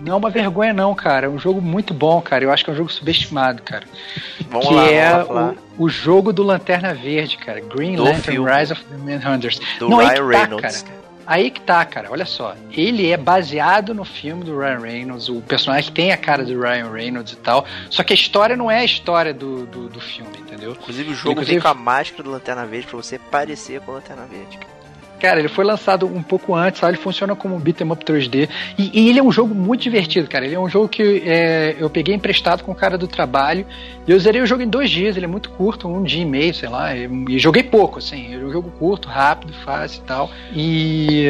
Não 0.00 0.14
é 0.14 0.16
uma 0.16 0.30
vergonha, 0.30 0.72
não, 0.72 0.94
cara. 0.94 1.26
É 1.26 1.28
um 1.28 1.38
jogo 1.38 1.60
muito 1.62 1.94
bom, 1.94 2.20
cara. 2.20 2.42
Eu 2.44 2.50
acho 2.52 2.64
que 2.64 2.70
é 2.70 2.72
um 2.72 2.76
jogo 2.76 2.90
subestimado, 2.90 3.62
cara. 3.62 3.84
Vamos 4.50 4.66
que 4.66 4.74
lá, 4.74 4.86
é 4.88 5.10
vamos 5.10 5.18
lá 5.18 5.24
falar 5.26 5.54
o, 5.78 5.84
o 5.84 5.88
jogo 5.88 6.32
do 6.32 6.42
Lanterna 6.42 6.92
Verde, 6.92 7.36
cara. 7.36 7.60
Green 7.60 7.94
Do 7.96 8.02
Lantern 8.02 8.22
filme. 8.36 8.50
Rise 8.52 8.72
of 8.72 8.84
the 8.84 8.96
Manhunters. 8.96 9.60
do 9.78 9.88
Não, 9.88 9.98
Ryan 9.98 10.08
que 10.10 10.16
tá, 10.16 10.26
Reynolds. 10.26 10.82
cara. 10.82 11.05
Aí 11.26 11.50
que 11.50 11.60
tá, 11.60 11.84
cara. 11.84 12.10
Olha 12.10 12.24
só. 12.24 12.54
Ele 12.70 13.10
é 13.10 13.16
baseado 13.16 13.92
no 13.92 14.04
filme 14.04 14.44
do 14.44 14.56
Ryan 14.58 14.78
Reynolds. 14.78 15.28
O 15.28 15.42
personagem 15.42 15.92
tem 15.92 16.12
a 16.12 16.16
cara 16.16 16.44
do 16.44 16.58
Ryan 16.60 16.90
Reynolds 16.90 17.32
e 17.32 17.36
tal. 17.36 17.66
Só 17.90 18.04
que 18.04 18.12
a 18.12 18.16
história 18.16 18.56
não 18.56 18.70
é 18.70 18.78
a 18.80 18.84
história 18.84 19.34
do, 19.34 19.66
do, 19.66 19.88
do 19.88 20.00
filme, 20.00 20.30
entendeu? 20.38 20.72
Inclusive 20.72 21.10
o 21.10 21.14
jogo 21.14 21.32
Inclusive- 21.32 21.52
vem 21.54 21.60
com 21.62 21.68
a 21.68 21.74
máscara 21.74 22.22
do 22.22 22.30
Lanterna 22.30 22.64
Verde 22.64 22.86
pra 22.86 22.96
você 22.96 23.18
parecer 23.18 23.80
com 23.80 23.90
a 23.90 23.94
Lanterna 23.96 24.24
Verde. 24.26 24.58
Cara, 25.20 25.38
ele 25.38 25.48
foi 25.48 25.64
lançado 25.64 26.06
um 26.06 26.22
pouco 26.22 26.54
antes, 26.54 26.80
sabe? 26.80 26.94
ele 26.94 27.02
funciona 27.02 27.34
como 27.34 27.54
um 27.54 27.58
beat'em 27.58 27.90
up 27.90 28.04
3D. 28.04 28.48
E, 28.78 28.90
e, 28.92 29.08
ele 29.08 29.18
é 29.18 29.22
um 29.22 29.32
jogo 29.32 29.54
muito 29.54 29.82
divertido, 29.82 30.28
cara. 30.28 30.44
Ele 30.44 30.54
é 30.54 30.60
um 30.60 30.68
jogo 30.68 30.88
que 30.88 31.22
é, 31.24 31.76
eu 31.78 31.88
peguei 31.88 32.14
emprestado 32.14 32.62
com 32.62 32.72
o 32.72 32.74
cara 32.74 32.98
do 32.98 33.06
trabalho. 33.06 33.66
E 34.06 34.10
eu 34.10 34.18
zerei 34.18 34.40
o 34.40 34.46
jogo 34.46 34.62
em 34.62 34.68
dois 34.68 34.90
dias, 34.90 35.16
ele 35.16 35.24
é 35.24 35.28
muito 35.28 35.50
curto, 35.50 35.88
um 35.88 36.02
dia 36.02 36.22
e 36.22 36.26
meio, 36.26 36.54
sei 36.54 36.68
lá. 36.68 36.94
E, 36.94 37.08
e 37.28 37.38
joguei 37.38 37.62
pouco, 37.62 37.98
assim. 37.98 38.34
É 38.34 38.38
um 38.38 38.52
jogo 38.52 38.70
curto, 38.78 39.08
rápido, 39.08 39.52
fácil 39.64 40.02
e 40.02 40.06
tal. 40.06 40.30
E, 40.54 41.26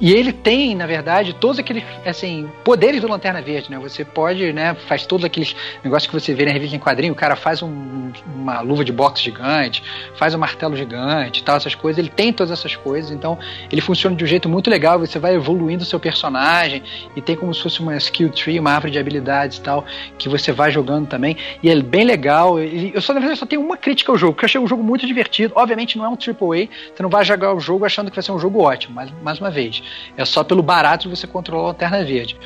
e 0.00 0.12
ele 0.12 0.32
tem, 0.32 0.74
na 0.74 0.86
verdade, 0.86 1.34
todos 1.34 1.58
aqueles 1.58 1.84
assim, 2.06 2.48
poderes 2.64 3.00
do 3.00 3.08
Lanterna 3.08 3.42
Verde, 3.42 3.70
né? 3.70 3.78
Você 3.78 4.04
pode, 4.04 4.52
né? 4.52 4.74
Faz 4.86 5.04
todos 5.04 5.24
aqueles 5.24 5.54
negócios 5.82 6.06
que 6.06 6.18
você 6.18 6.34
vê 6.34 6.44
na 6.44 6.52
revista 6.52 6.76
em 6.76 6.78
quadrinho. 6.78 7.12
O 7.12 7.16
cara 7.16 7.36
faz 7.36 7.62
um, 7.62 8.12
uma 8.34 8.60
luva 8.60 8.84
de 8.84 8.92
boxe 8.92 9.22
gigante, 9.22 9.82
faz 10.14 10.34
um 10.34 10.38
martelo 10.38 10.76
gigante 10.76 11.42
tal, 11.42 11.56
essas 11.56 11.74
coisas. 11.74 11.98
Ele 11.98 12.08
tem 12.08 12.32
todas 12.32 12.50
essas 12.50 12.76
coisas, 12.76 12.99
então 13.08 13.38
ele 13.70 13.80
funciona 13.80 14.16
de 14.16 14.24
um 14.24 14.26
jeito 14.26 14.48
muito 14.48 14.68
legal. 14.68 14.98
Você 14.98 15.18
vai 15.18 15.36
evoluindo 15.36 15.84
o 15.84 15.86
seu 15.86 16.00
personagem 16.00 16.82
e 17.14 17.22
tem 17.22 17.36
como 17.36 17.54
se 17.54 17.62
fosse 17.62 17.78
uma 17.80 17.96
skill 17.96 18.30
tree, 18.30 18.58
uma 18.58 18.72
árvore 18.72 18.92
de 18.92 18.98
habilidades 18.98 19.58
e 19.58 19.60
tal, 19.60 19.84
que 20.18 20.28
você 20.28 20.50
vai 20.50 20.72
jogando 20.72 21.06
também. 21.06 21.36
E 21.62 21.70
é 21.70 21.80
bem 21.80 22.04
legal. 22.04 22.58
Eu 22.58 23.00
só, 23.00 23.14
na 23.14 23.20
verdade, 23.20 23.38
só 23.38 23.46
tenho 23.46 23.62
uma 23.62 23.76
crítica 23.76 24.10
ao 24.10 24.18
jogo, 24.18 24.32
porque 24.32 24.44
eu 24.44 24.48
achei 24.48 24.60
um 24.60 24.66
jogo 24.66 24.82
muito 24.82 25.06
divertido. 25.06 25.54
Obviamente 25.56 25.96
não 25.96 26.04
é 26.04 26.08
um 26.08 26.14
AAA, 26.14 26.68
você 26.94 27.02
não 27.02 27.10
vai 27.10 27.24
jogar 27.24 27.54
o 27.54 27.60
jogo 27.60 27.84
achando 27.84 28.10
que 28.10 28.16
vai 28.16 28.22
ser 28.22 28.32
um 28.32 28.38
jogo 28.38 28.60
ótimo, 28.60 28.94
mas 28.94 29.10
mais 29.22 29.38
uma 29.38 29.50
vez. 29.50 29.82
É 30.16 30.24
só 30.24 30.42
pelo 30.42 30.62
barato 30.62 31.08
de 31.08 31.16
você 31.16 31.26
controlar 31.26 31.62
a 31.62 31.66
Lanterna 31.68 32.04
Verde. 32.04 32.36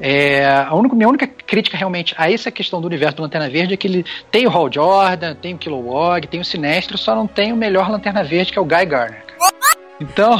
É, 0.00 0.44
a 0.46 0.74
única, 0.74 0.96
minha 0.96 1.08
única 1.08 1.26
crítica 1.26 1.76
realmente 1.76 2.14
a 2.18 2.30
essa 2.30 2.50
questão 2.50 2.80
do 2.80 2.86
universo 2.86 3.16
do 3.16 3.22
Lanterna 3.22 3.48
Verde 3.48 3.74
é 3.74 3.76
que 3.76 3.86
ele 3.86 4.04
tem 4.30 4.46
o 4.46 4.50
Hal 4.50 4.70
Jordan, 4.72 5.34
tem 5.34 5.54
o 5.54 5.58
Kilowog, 5.58 6.26
tem 6.26 6.40
o 6.40 6.44
Sinestro, 6.44 6.98
só 6.98 7.14
não 7.14 7.26
tem 7.26 7.52
o 7.52 7.56
melhor 7.56 7.88
Lanterna 7.90 8.24
Verde, 8.24 8.52
que 8.52 8.58
é 8.58 8.62
o 8.62 8.64
Guy 8.64 8.84
Garner. 8.86 9.24
Então, 10.00 10.36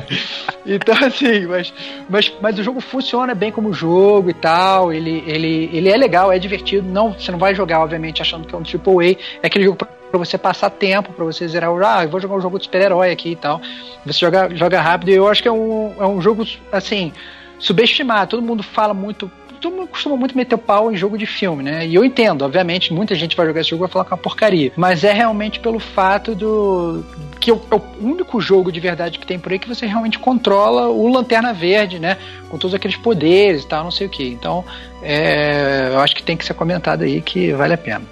então 0.66 0.94
assim, 1.06 1.46
mas, 1.46 1.72
mas, 2.08 2.32
mas 2.40 2.58
o 2.58 2.62
jogo 2.62 2.80
funciona 2.80 3.34
bem 3.34 3.50
como 3.50 3.72
jogo 3.72 4.30
e 4.30 4.34
tal. 4.34 4.92
Ele, 4.92 5.22
ele, 5.26 5.70
ele 5.72 5.88
é 5.88 5.96
legal, 5.96 6.30
é 6.30 6.38
divertido. 6.38 6.88
Não, 6.88 7.12
você 7.12 7.30
não 7.30 7.38
vai 7.38 7.54
jogar, 7.54 7.80
obviamente, 7.80 8.20
achando 8.20 8.46
que 8.46 8.54
é 8.54 8.58
um 8.58 8.62
AAA. 8.62 9.16
É 9.42 9.46
aquele 9.46 9.64
jogo 9.64 9.76
para 9.76 10.18
você 10.18 10.36
passar 10.36 10.70
tempo, 10.70 11.12
para 11.12 11.24
você 11.24 11.48
zerar. 11.48 11.70
Ah, 11.84 12.04
eu 12.04 12.10
vou 12.10 12.20
jogar 12.20 12.36
um 12.36 12.40
jogo 12.40 12.58
de 12.58 12.64
super-herói 12.64 13.10
aqui 13.10 13.30
e 13.30 13.36
tal. 13.36 13.60
Você 14.04 14.18
joga, 14.18 14.54
joga 14.54 14.80
rápido. 14.80 15.08
E 15.10 15.14
eu 15.14 15.26
acho 15.26 15.42
que 15.42 15.48
é 15.48 15.52
um, 15.52 15.94
é 15.98 16.06
um 16.06 16.20
jogo, 16.20 16.46
assim, 16.70 17.12
subestimado. 17.58 18.30
Todo 18.30 18.42
mundo 18.42 18.62
fala 18.62 18.92
muito 18.92 19.30
todo 19.62 19.76
mundo 19.76 19.88
costuma 19.88 20.16
muito 20.16 20.36
meter 20.36 20.56
o 20.56 20.58
pau 20.58 20.92
em 20.92 20.96
jogo 20.96 21.16
de 21.16 21.24
filme, 21.24 21.62
né? 21.62 21.86
E 21.86 21.94
eu 21.94 22.04
entendo, 22.04 22.42
obviamente, 22.42 22.92
muita 22.92 23.14
gente 23.14 23.36
vai 23.36 23.46
jogar 23.46 23.60
esse 23.60 23.70
jogo 23.70 23.84
e 23.84 23.86
vai 23.86 23.92
falar 23.92 24.04
que 24.04 24.12
é 24.12 24.14
uma 24.14 24.22
porcaria. 24.22 24.72
Mas 24.76 25.04
é 25.04 25.12
realmente 25.12 25.60
pelo 25.60 25.78
fato 25.78 26.34
do. 26.34 27.04
que 27.40 27.50
é 27.50 27.54
o, 27.54 27.62
é 27.70 27.74
o 27.76 27.82
único 28.00 28.40
jogo 28.40 28.72
de 28.72 28.80
verdade 28.80 29.18
que 29.18 29.26
tem 29.26 29.38
por 29.38 29.52
aí 29.52 29.58
que 29.58 29.68
você 29.68 29.86
realmente 29.86 30.18
controla 30.18 30.88
o 30.88 31.06
Lanterna 31.06 31.52
Verde, 31.54 31.98
né? 31.98 32.18
Com 32.50 32.58
todos 32.58 32.74
aqueles 32.74 32.96
poderes 32.96 33.62
e 33.62 33.68
tal, 33.68 33.84
não 33.84 33.90
sei 33.90 34.08
o 34.08 34.10
que. 34.10 34.26
Então, 34.26 34.64
é, 35.02 35.90
eu 35.92 36.00
acho 36.00 36.14
que 36.16 36.22
tem 36.22 36.36
que 36.36 36.44
ser 36.44 36.54
comentado 36.54 37.04
aí 37.04 37.20
que 37.20 37.52
vale 37.52 37.74
a 37.74 37.78
pena. 37.78 38.02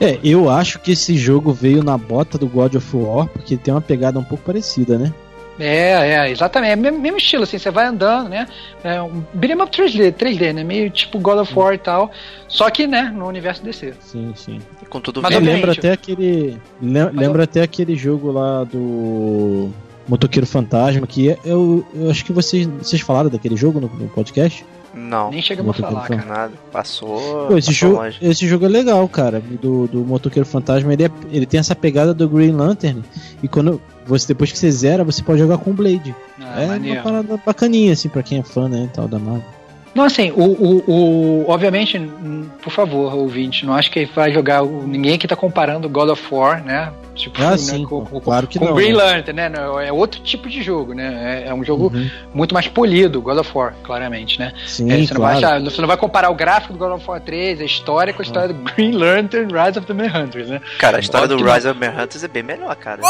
É, 0.00 0.18
eu 0.22 0.48
acho 0.48 0.78
que 0.78 0.92
esse 0.92 1.16
jogo 1.16 1.52
veio 1.52 1.82
na 1.82 1.98
bota 1.98 2.38
do 2.38 2.46
God 2.46 2.76
of 2.76 2.96
War, 2.96 3.26
porque 3.26 3.56
tem 3.56 3.74
uma 3.74 3.80
pegada 3.80 4.18
um 4.18 4.24
pouco 4.24 4.44
parecida, 4.44 4.96
né? 4.96 5.12
É, 5.58 6.10
é, 6.10 6.30
exatamente. 6.30 6.72
É 6.72 6.76
mesmo, 6.76 6.98
mesmo 6.98 7.18
estilo, 7.18 7.44
assim, 7.44 7.58
você 7.58 7.70
vai 7.70 7.86
andando, 7.86 8.28
né? 8.28 8.46
É 8.84 9.00
um 9.00 9.24
beat'em 9.32 9.62
up 9.62 9.70
3D, 9.70 10.12
3D, 10.12 10.52
né? 10.52 10.62
Meio 10.62 10.90
tipo 10.90 11.18
God 11.18 11.38
of 11.38 11.58
War 11.58 11.74
e 11.74 11.78
tal. 11.78 12.10
Só 12.48 12.70
que, 12.70 12.86
né, 12.86 13.12
no 13.14 13.26
universo 13.26 13.62
DC. 13.62 13.94
Sim, 14.00 14.32
sim. 14.36 14.60
E 14.82 14.86
com 14.86 15.00
tudo 15.00 15.22
Mas 15.22 15.34
lembra 15.40 15.72
até 15.72 15.92
aquele. 15.92 16.58
Lembra 16.80 17.44
até 17.44 17.62
aquele 17.62 17.96
jogo 17.96 18.30
lá 18.30 18.64
do. 18.64 19.70
Motoqueiro 20.08 20.46
Fantasma, 20.46 21.04
que 21.04 21.30
é, 21.30 21.38
eu, 21.44 21.84
eu 21.92 22.08
acho 22.08 22.24
que 22.24 22.32
vocês, 22.32 22.64
vocês 22.64 23.02
falaram 23.02 23.28
daquele 23.28 23.56
jogo 23.56 23.80
no, 23.80 23.88
no 23.88 24.08
podcast. 24.08 24.64
Não. 24.96 25.30
Nem 25.30 25.42
chegamos 25.42 25.78
a 25.78 25.82
falar, 25.82 26.08
cara. 26.08 26.24
Nada. 26.24 26.52
Passou. 26.72 27.48
Pô, 27.48 27.58
esse, 27.58 27.68
passou 27.68 27.88
jogo, 27.90 28.02
longe. 28.02 28.18
esse 28.22 28.48
jogo 28.48 28.64
é 28.64 28.68
legal, 28.68 29.06
cara. 29.06 29.40
Do, 29.40 29.86
do 29.86 30.00
Motoqueiro 30.00 30.48
Fantasma. 30.48 30.90
Ele, 30.94 31.04
é, 31.04 31.10
ele 31.30 31.44
tem 31.44 31.60
essa 31.60 31.76
pegada 31.76 32.14
do 32.14 32.26
Green 32.26 32.52
Lantern. 32.52 33.04
E 33.42 33.46
quando 33.46 33.80
você, 34.06 34.28
depois 34.28 34.50
que 34.50 34.58
você 34.58 34.70
zera, 34.70 35.04
você 35.04 35.22
pode 35.22 35.38
jogar 35.38 35.58
com 35.58 35.70
o 35.70 35.74
Blade. 35.74 36.14
Ah, 36.40 36.62
é 36.62 36.66
maneiro. 36.66 36.96
uma 36.96 37.02
parada 37.02 37.40
bacaninha, 37.44 37.92
assim, 37.92 38.08
pra 38.08 38.22
quem 38.22 38.38
é 38.38 38.42
fã, 38.42 38.68
né? 38.68 38.88
Tal 38.94 39.06
da 39.06 39.18
Marvel. 39.18 39.55
Não, 39.96 40.04
assim, 40.04 40.30
o, 40.36 40.42
o, 40.44 40.84
o- 40.86 41.44
obviamente, 41.50 41.96
hum, 41.98 42.48
por 42.62 42.70
favor, 42.70 43.14
ouvinte, 43.14 43.64
não 43.64 43.72
acho 43.72 43.90
que 43.90 44.04
vai 44.04 44.30
jogar. 44.30 44.62
o- 44.62 44.86
Ninguém 44.86 45.14
aqui 45.14 45.26
tá 45.26 45.34
comparando 45.34 45.88
God 45.88 46.10
of 46.10 46.22
War, 46.30 46.62
né? 46.62 46.92
Tipo, 47.14 47.40
Ah, 47.42 47.52
né, 47.52 47.56
sim, 47.56 47.82
com, 47.86 48.04
com, 48.04 48.20
claro 48.20 48.46
que 48.46 48.58
com 48.58 48.66
não, 48.66 48.74
Green 48.74 48.92
né? 48.92 49.02
Lantern, 49.02 49.32
né? 49.32 49.50
É 49.86 49.90
outro 49.90 50.20
tipo 50.20 50.50
de 50.50 50.62
jogo, 50.62 50.92
né? 50.92 51.44
É, 51.46 51.48
é 51.48 51.54
um 51.54 51.64
jogo 51.64 51.90
Uhum. 51.94 52.10
muito 52.34 52.52
mais 52.52 52.68
polido, 52.68 53.22
God 53.22 53.38
of 53.38 53.50
War, 53.56 53.72
claramente, 53.82 54.38
né? 54.38 54.52
Sim, 54.66 54.92
É, 54.92 54.98
você, 55.06 55.14
não 55.14 55.22
vai 55.22 55.38
claro. 55.40 55.56
achar- 55.56 55.64
você 55.70 55.80
não 55.80 55.88
vai 55.88 55.96
comparar 55.96 56.28
o 56.28 56.34
gráfico 56.34 56.74
do 56.74 56.78
God 56.78 56.92
of 56.92 57.08
War 57.08 57.18
3, 57.22 57.58
a 57.62 57.64
história 57.64 58.12
com 58.12 58.20
a 58.20 58.22
história 58.24 58.48
do 58.48 58.54
Green 58.74 58.92
Lantern 58.92 59.46
Rise 59.50 59.78
of 59.78 59.86
the 59.86 59.94
Manhunters, 59.94 60.48
né? 60.50 60.60
Cara, 60.78 60.98
a 60.98 61.00
história 61.00 61.26
do 61.26 61.36
Rise 61.42 61.66
of 61.66 61.80
Manhunters 61.80 62.22
é 62.22 62.28
bem 62.28 62.42
melhor, 62.42 62.76
cara. 62.76 63.00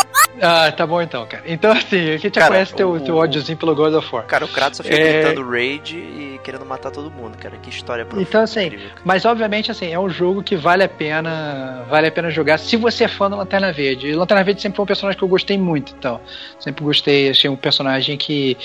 Ah, 0.40 0.70
tá 0.70 0.86
bom 0.86 1.02
então, 1.02 1.26
cara. 1.26 1.42
Então, 1.44 1.72
assim, 1.72 2.10
a 2.10 2.16
gente 2.16 2.34
já 2.36 2.42
Cara, 2.42 2.52
conhece 2.54 2.74
teu, 2.74 2.90
o- 2.92 3.00
teu 3.00 3.16
ódiozinho 3.16 3.58
pelo 3.58 3.74
God 3.74 3.92
of 3.94 4.14
War. 4.14 4.24
Cara, 4.26 4.44
o 4.44 4.48
Kratos 4.48 4.76
só 4.76 4.82
fica 4.84 4.94
É. 4.96 5.22
gritando 5.22 5.50
raid 5.50 5.96
e 5.96 6.38
querendo 6.44 6.64
matar 6.64 6.75
todo 6.78 7.10
mundo, 7.10 7.36
cara. 7.38 7.56
Que 7.56 7.70
história 7.70 8.04
profunda. 8.04 8.28
Então, 8.28 8.42
assim, 8.42 8.66
incrível. 8.66 8.90
Mas 9.04 9.24
obviamente 9.24 9.70
assim, 9.70 9.92
é 9.92 9.98
um 9.98 10.08
jogo 10.08 10.42
que 10.42 10.56
vale 10.56 10.84
a 10.84 10.88
pena, 10.88 11.84
vale 11.88 12.06
a 12.06 12.12
pena 12.12 12.30
jogar 12.30 12.58
se 12.58 12.76
você 12.76 13.04
é 13.04 13.08
fã 13.08 13.30
do 13.30 13.36
Lanterna 13.36 13.72
Verde. 13.72 14.08
E 14.08 14.14
Lanterna 14.14 14.44
Verde 14.44 14.62
sempre 14.62 14.76
foi 14.76 14.82
um 14.84 14.86
personagem 14.86 15.18
que 15.18 15.24
eu 15.24 15.28
gostei 15.28 15.58
muito, 15.58 15.94
então. 15.98 16.20
Sempre 16.58 16.84
gostei, 16.84 17.30
achei 17.30 17.48
um 17.50 17.56
personagem 17.56 18.16
que 18.16 18.56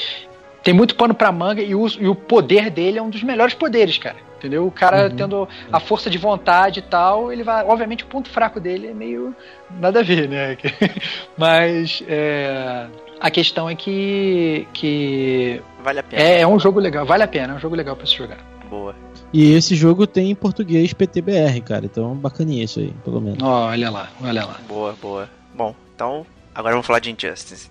tem 0.64 0.74
muito 0.74 0.96
pano 0.96 1.14
pra 1.14 1.32
manga 1.32 1.62
e 1.62 1.74
o, 1.74 1.88
e 1.88 2.08
o 2.08 2.16
poder 2.16 2.70
dele 2.70 3.00
é 3.00 3.02
um 3.02 3.10
dos 3.10 3.24
melhores 3.24 3.54
poderes, 3.54 3.98
cara. 3.98 4.18
Entendeu? 4.38 4.66
O 4.66 4.72
cara 4.72 5.08
tendo 5.08 5.48
a 5.72 5.80
força 5.80 6.10
de 6.10 6.18
vontade 6.18 6.80
e 6.80 6.82
tal, 6.82 7.32
ele 7.32 7.44
vai. 7.44 7.64
Obviamente 7.64 8.04
o 8.04 8.08
ponto 8.08 8.28
fraco 8.28 8.60
dele 8.60 8.88
é 8.88 8.94
meio. 8.94 9.36
nada 9.80 10.00
a 10.00 10.04
ver, 10.04 10.28
né? 10.28 10.58
Mas 11.38 12.04
é, 12.08 12.88
a 13.22 13.30
questão 13.30 13.70
é 13.70 13.76
que. 13.76 14.68
que 14.74 15.62
Vale 15.84 16.00
a 16.00 16.04
pena. 16.04 16.22
é, 16.22 16.42
é 16.42 16.48
um 16.48 16.60
jogo 16.60 16.80
legal, 16.80 17.06
vale 17.06 17.24
a 17.24 17.28
pena, 17.28 17.54
é 17.54 17.56
um 17.56 17.60
jogo 17.60 17.76
legal 17.76 17.96
pra 17.96 18.06
se 18.06 18.16
jogar. 18.18 18.40
Boa. 18.70 18.96
E 19.34 19.54
esse 19.54 19.76
jogo 19.76 20.08
tem 20.08 20.32
em 20.32 20.36
português 20.36 20.94
PTBR, 20.94 21.62
cara. 21.62 21.86
Então 21.86 22.16
bacaninha 22.16 22.64
isso 22.64 22.80
aí, 22.80 22.94
pelo 23.04 23.22
menos. 23.22 23.42
Olha 23.42 23.90
lá, 23.90 24.10
olha 24.22 24.46
lá. 24.46 24.60
Boa, 24.68 24.96
boa. 25.02 25.30
Bom, 25.56 25.76
então, 25.96 26.26
agora 26.56 26.74
vamos 26.74 26.88
falar 26.88 27.00
de 27.00 27.12
Injustice. 27.12 27.70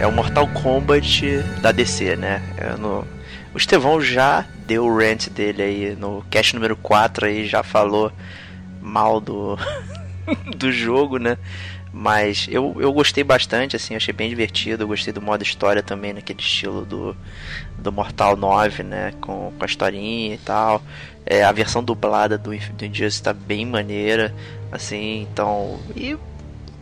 É 0.00 0.06
o 0.06 0.12
Mortal 0.12 0.46
Kombat 0.48 1.42
da 1.60 1.72
DC, 1.72 2.14
né? 2.14 2.40
É 2.56 2.76
no... 2.76 3.04
O 3.52 3.58
Estevão 3.58 4.00
já 4.00 4.46
deu 4.64 4.84
o 4.86 4.96
rant 4.96 5.28
dele 5.28 5.62
aí 5.62 5.96
no 5.96 6.24
cast 6.30 6.54
número 6.54 6.76
4 6.76 7.26
aí, 7.26 7.48
já 7.48 7.64
falou 7.64 8.12
mal 8.80 9.20
do, 9.20 9.58
do 10.56 10.70
jogo, 10.70 11.18
né? 11.18 11.36
Mas 11.92 12.46
eu, 12.48 12.76
eu 12.78 12.92
gostei 12.92 13.24
bastante, 13.24 13.74
assim, 13.74 13.96
achei 13.96 14.14
bem 14.14 14.28
divertido. 14.28 14.84
Eu 14.84 14.88
gostei 14.88 15.12
do 15.12 15.20
modo 15.20 15.42
história 15.42 15.82
também, 15.82 16.12
naquele 16.12 16.38
estilo 16.38 16.84
do, 16.84 17.16
do 17.76 17.90
Mortal 17.90 18.36
9, 18.36 18.84
né? 18.84 19.12
Com, 19.20 19.52
com 19.58 19.64
a 19.64 19.66
historinha 19.66 20.34
e 20.34 20.38
tal. 20.38 20.80
É, 21.26 21.42
a 21.42 21.50
versão 21.50 21.82
dublada 21.82 22.38
do, 22.38 22.50
do 22.50 22.84
Injustice 22.84 23.22
tá 23.22 23.32
bem 23.32 23.66
maneira, 23.66 24.32
assim, 24.70 25.22
então. 25.22 25.80
E 25.96 26.16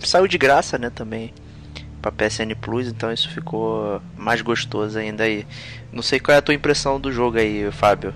saiu 0.01 0.29
de 0.29 0.37
graça, 0.37 0.77
né? 0.77 0.91
Também 0.91 1.33
pra 2.11 2.29
PSN 2.29 2.55
Plus, 2.61 2.89
então 2.89 3.13
isso 3.13 3.29
ficou 3.31 4.01
mais 4.17 4.41
gostoso 4.43 4.99
ainda 4.99 5.25
aí. 5.25 5.47
Não 5.93 6.03
sei 6.03 6.21
qual 6.21 6.35
é 6.35 6.39
a 6.39 6.43
tua 6.43 6.55
impressão 6.55 7.01
do 7.01 7.11
jogo 7.11 7.39
aí, 7.39 7.71
Fábio. 7.73 8.13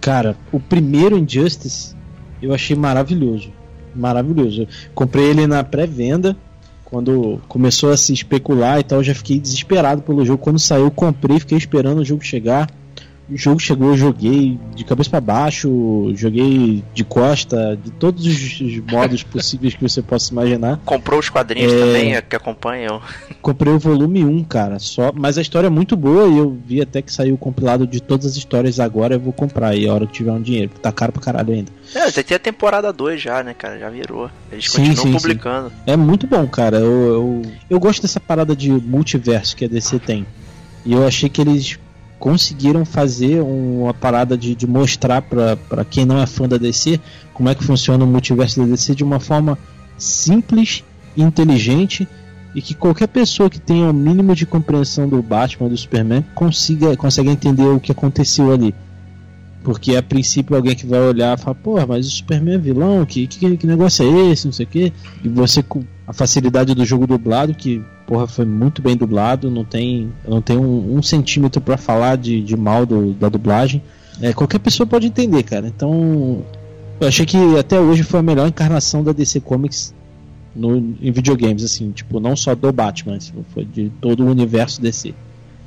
Cara, 0.00 0.36
o 0.52 0.60
primeiro 0.60 1.16
Injustice 1.16 1.94
eu 2.40 2.52
achei 2.52 2.76
maravilhoso. 2.76 3.52
Maravilhoso. 3.94 4.62
Eu 4.62 4.68
comprei 4.94 5.30
ele 5.30 5.46
na 5.46 5.64
pré-venda. 5.64 6.36
Quando 6.84 7.40
começou 7.48 7.90
a 7.90 7.96
se 7.96 8.12
especular 8.12 8.78
e 8.78 8.84
tal, 8.84 8.98
eu 8.98 9.04
já 9.04 9.14
fiquei 9.14 9.40
desesperado 9.40 10.02
pelo 10.02 10.24
jogo. 10.24 10.42
Quando 10.42 10.58
saiu, 10.58 10.90
comprei, 10.90 11.40
fiquei 11.40 11.58
esperando 11.58 12.00
o 12.00 12.04
jogo 12.04 12.24
chegar. 12.24 12.70
O 13.28 13.36
jogo 13.36 13.58
chegou, 13.58 13.88
eu 13.88 13.96
joguei 13.96 14.58
de 14.74 14.84
cabeça 14.84 15.10
para 15.10 15.20
baixo, 15.20 16.12
joguei 16.14 16.84
de 16.94 17.04
costa, 17.04 17.76
de 17.82 17.90
todos 17.90 18.24
os 18.24 18.80
modos 18.80 19.22
possíveis 19.24 19.74
que 19.74 19.82
você 19.82 20.00
possa 20.00 20.32
imaginar. 20.32 20.80
Comprou 20.84 21.18
os 21.18 21.28
quadrinhos 21.28 21.72
é... 21.72 21.78
também 21.78 22.22
que 22.22 22.36
acompanham? 22.36 23.00
Comprei 23.42 23.72
o 23.72 23.78
volume 23.78 24.24
1, 24.24 24.44
cara, 24.44 24.78
só, 24.78 25.12
mas 25.12 25.38
a 25.38 25.42
história 25.42 25.66
é 25.66 25.70
muito 25.70 25.96
boa 25.96 26.28
e 26.28 26.38
eu 26.38 26.56
vi 26.66 26.80
até 26.80 27.02
que 27.02 27.12
saiu 27.12 27.34
o 27.34 27.38
compilado 27.38 27.86
de 27.86 28.00
todas 28.00 28.26
as 28.26 28.36
histórias 28.36 28.78
agora, 28.78 29.14
eu 29.14 29.20
vou 29.20 29.32
comprar 29.32 29.68
aí 29.68 29.88
a 29.88 29.94
hora 29.94 30.06
que 30.06 30.12
tiver 30.12 30.32
um 30.32 30.42
dinheiro, 30.42 30.68
porque 30.68 30.82
tá 30.82 30.92
caro 30.92 31.12
pra 31.12 31.22
caralho 31.22 31.52
ainda. 31.52 31.72
É, 31.94 32.10
você 32.10 32.22
tem 32.22 32.36
a 32.36 32.40
temporada 32.40 32.92
2 32.92 33.20
já, 33.20 33.42
né, 33.42 33.54
cara, 33.54 33.78
já 33.78 33.90
virou. 33.90 34.30
Eles 34.50 34.70
sim, 34.70 34.88
continuam 34.88 34.96
sim, 34.96 35.12
publicando. 35.12 35.68
Sim. 35.70 35.74
É 35.86 35.96
muito 35.96 36.26
bom, 36.26 36.46
cara. 36.46 36.78
Eu, 36.78 37.06
eu, 37.06 37.42
eu 37.70 37.80
gosto 37.80 38.02
dessa 38.02 38.20
parada 38.20 38.54
de 38.54 38.70
multiverso 38.70 39.56
que 39.56 39.64
a 39.64 39.68
DC 39.68 39.98
tem. 40.00 40.26
E 40.84 40.92
eu 40.92 41.06
achei 41.06 41.28
que 41.28 41.40
eles 41.40 41.78
conseguiram 42.18 42.84
fazer 42.84 43.40
uma 43.40 43.92
parada 43.92 44.36
de, 44.36 44.54
de 44.54 44.66
mostrar 44.66 45.22
para 45.22 45.84
quem 45.88 46.04
não 46.04 46.18
é 46.18 46.26
fã 46.26 46.48
da 46.48 46.56
DC 46.56 47.00
como 47.32 47.48
é 47.48 47.54
que 47.54 47.62
funciona 47.62 48.04
o 48.04 48.06
multiverso 48.06 48.60
da 48.60 48.66
DC 48.66 48.94
de 48.94 49.04
uma 49.04 49.20
forma 49.20 49.58
simples, 49.98 50.82
inteligente 51.16 52.08
e 52.54 52.62
que 52.62 52.74
qualquer 52.74 53.08
pessoa 53.08 53.50
que 53.50 53.60
tenha 53.60 53.90
o 53.90 53.92
mínimo 53.92 54.34
de 54.34 54.46
compreensão 54.46 55.06
do 55.06 55.22
Batman 55.22 55.68
do 55.68 55.76
Superman 55.76 56.24
consiga 56.34 56.96
consegue 56.96 57.28
entender 57.28 57.66
o 57.66 57.78
que 57.78 57.92
aconteceu 57.92 58.50
ali. 58.50 58.74
Porque 59.62 59.96
a 59.96 60.02
princípio 60.02 60.56
alguém 60.56 60.74
que 60.74 60.86
vai 60.86 61.00
olhar 61.00 61.36
e 61.36 61.40
falar, 61.40 61.56
pô, 61.56 61.84
mas 61.86 62.06
o 62.06 62.10
Superman 62.10 62.54
é 62.54 62.58
vilão, 62.58 63.04
que, 63.04 63.26
que, 63.26 63.56
que 63.56 63.66
negócio 63.66 64.06
é 64.06 64.30
esse, 64.30 64.46
não 64.46 64.52
sei 64.52 64.64
o 64.64 64.68
quê. 64.68 64.92
E 65.22 65.28
você 65.28 65.62
com 65.62 65.82
a 66.06 66.12
facilidade 66.12 66.72
do 66.72 66.84
jogo 66.84 67.06
dublado, 67.06 67.52
que 67.52 67.84
porra, 68.06 68.26
foi 68.26 68.44
muito 68.44 68.80
bem 68.80 68.96
dublado, 68.96 69.50
não 69.50 69.64
tem, 69.64 70.12
não 70.26 70.40
tem 70.40 70.56
um, 70.56 70.96
um 70.96 71.02
centímetro 71.02 71.60
para 71.60 71.76
falar 71.76 72.16
de, 72.16 72.40
de 72.40 72.56
mal 72.56 72.86
do, 72.86 73.12
da 73.12 73.28
dublagem. 73.28 73.82
É, 74.20 74.32
qualquer 74.32 74.60
pessoa 74.60 74.86
pode 74.86 75.06
entender, 75.06 75.42
cara. 75.42 75.66
Então, 75.66 76.42
eu 77.00 77.08
achei 77.08 77.26
que 77.26 77.36
até 77.58 77.78
hoje 77.78 78.02
foi 78.02 78.20
a 78.20 78.22
melhor 78.22 78.48
encarnação 78.48 79.02
da 79.02 79.12
DC 79.12 79.40
Comics 79.40 79.94
no, 80.54 80.76
em 80.78 81.10
videogames, 81.10 81.64
assim, 81.64 81.90
tipo, 81.90 82.18
não 82.18 82.34
só 82.34 82.54
do 82.54 82.72
Batman, 82.72 83.18
foi 83.52 83.64
de 83.64 83.90
todo 84.00 84.24
o 84.24 84.30
universo 84.30 84.80
DC. 84.80 85.14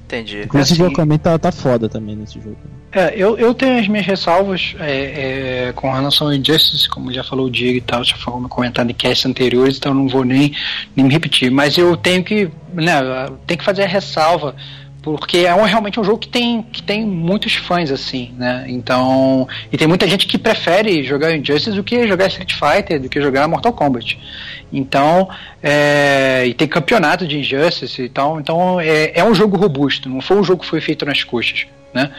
Entendi. 0.09 0.41
Inclusive 0.41 0.81
assim, 0.81 0.83
o 0.83 0.91
Aquaman 0.91 1.19
tá, 1.19 1.37
tá 1.37 1.51
foda 1.51 1.87
também 1.87 2.15
nesse 2.15 2.41
jogo. 2.41 2.57
É, 2.91 3.13
eu, 3.15 3.37
eu 3.37 3.53
tenho 3.53 3.79
as 3.79 3.87
minhas 3.87 4.07
ressalvas 4.07 4.75
é, 4.79 5.67
é, 5.67 5.73
com 5.73 5.91
relação 5.91 6.27
ao 6.27 6.33
Injustice, 6.33 6.89
como 6.89 7.13
já 7.13 7.23
falou 7.23 7.45
o 7.45 7.51
Diego 7.51 7.77
e 7.77 7.81
tal, 7.81 8.03
já 8.03 8.17
falou 8.17 8.41
comentado 8.49 8.89
em 8.89 8.93
casts 8.95 9.27
anteriores, 9.27 9.77
então 9.77 9.93
não 9.93 10.07
vou 10.07 10.25
nem, 10.25 10.55
nem 10.95 11.05
me 11.05 11.13
repetir. 11.13 11.51
Mas 11.51 11.77
eu 11.77 11.95
tenho 11.95 12.23
que, 12.23 12.49
né, 12.73 12.93
tem 13.45 13.55
que 13.55 13.63
fazer 13.63 13.83
a 13.83 13.87
ressalva 13.87 14.55
porque 15.01 15.39
é 15.39 15.55
um, 15.55 15.63
realmente 15.63 15.99
um 15.99 16.03
jogo 16.03 16.17
que 16.17 16.27
tem, 16.27 16.61
que 16.61 16.83
tem 16.83 17.05
muitos 17.05 17.55
fãs, 17.55 17.89
assim, 17.89 18.33
né? 18.37 18.65
Então. 18.67 19.47
E 19.71 19.77
tem 19.77 19.87
muita 19.87 20.07
gente 20.07 20.27
que 20.27 20.37
prefere 20.37 21.03
jogar 21.03 21.35
Injustice 21.35 21.75
do 21.75 21.83
que 21.83 22.07
jogar 22.07 22.27
Street 22.27 22.53
Fighter, 22.53 23.01
do 23.01 23.07
que 23.07 23.21
jogar 23.21 23.47
Mortal 23.47 23.71
Kombat. 23.71 24.19
Então. 24.71 25.29
É, 25.61 26.45
e 26.47 26.53
tem 26.53 26.67
campeonato 26.67 27.27
de 27.27 27.37
Injustice, 27.37 28.01
então, 28.01 28.39
então 28.39 28.79
é, 28.79 29.11
é 29.13 29.23
um 29.23 29.33
jogo 29.33 29.57
robusto, 29.57 30.07
não 30.09 30.21
foi 30.21 30.37
um 30.37 30.43
jogo 30.43 30.61
que 30.61 30.69
foi 30.69 30.79
feito 30.79 31.05
nas 31.05 31.23
coxas, 31.23 31.65
né? 31.93 32.11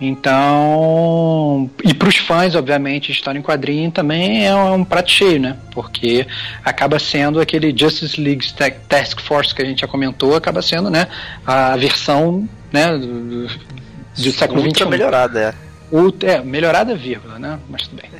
Então, 0.00 1.70
e 1.84 1.92
para 1.92 2.08
os 2.08 2.16
fãs, 2.16 2.54
obviamente, 2.54 3.12
história 3.12 3.38
em 3.38 3.42
quadrinho 3.42 3.90
também 3.90 4.46
é 4.46 4.54
um, 4.54 4.82
prato 4.82 5.10
cheio, 5.10 5.38
né? 5.38 5.58
Porque 5.72 6.26
acaba 6.64 6.98
sendo 6.98 7.38
aquele 7.38 7.76
Justice 7.76 8.18
League 8.18 8.46
Task 8.88 9.20
Force 9.20 9.54
que 9.54 9.60
a 9.60 9.64
gente 9.64 9.82
já 9.82 9.86
comentou, 9.86 10.34
acaba 10.34 10.62
sendo, 10.62 10.88
né, 10.88 11.06
a 11.46 11.76
versão, 11.76 12.48
né, 12.72 12.96
do, 12.96 13.46
do 13.46 14.32
século 14.32 14.62
XXI. 14.62 14.86
melhorada, 14.86 15.40
é. 15.40 15.69
Ultra, 15.92 16.32
é, 16.32 16.40
melhorada, 16.40 16.94
vírgula, 16.94 17.38
né? 17.38 17.58
Mas 17.68 17.88
tudo 17.88 18.00
bem. 18.00 18.10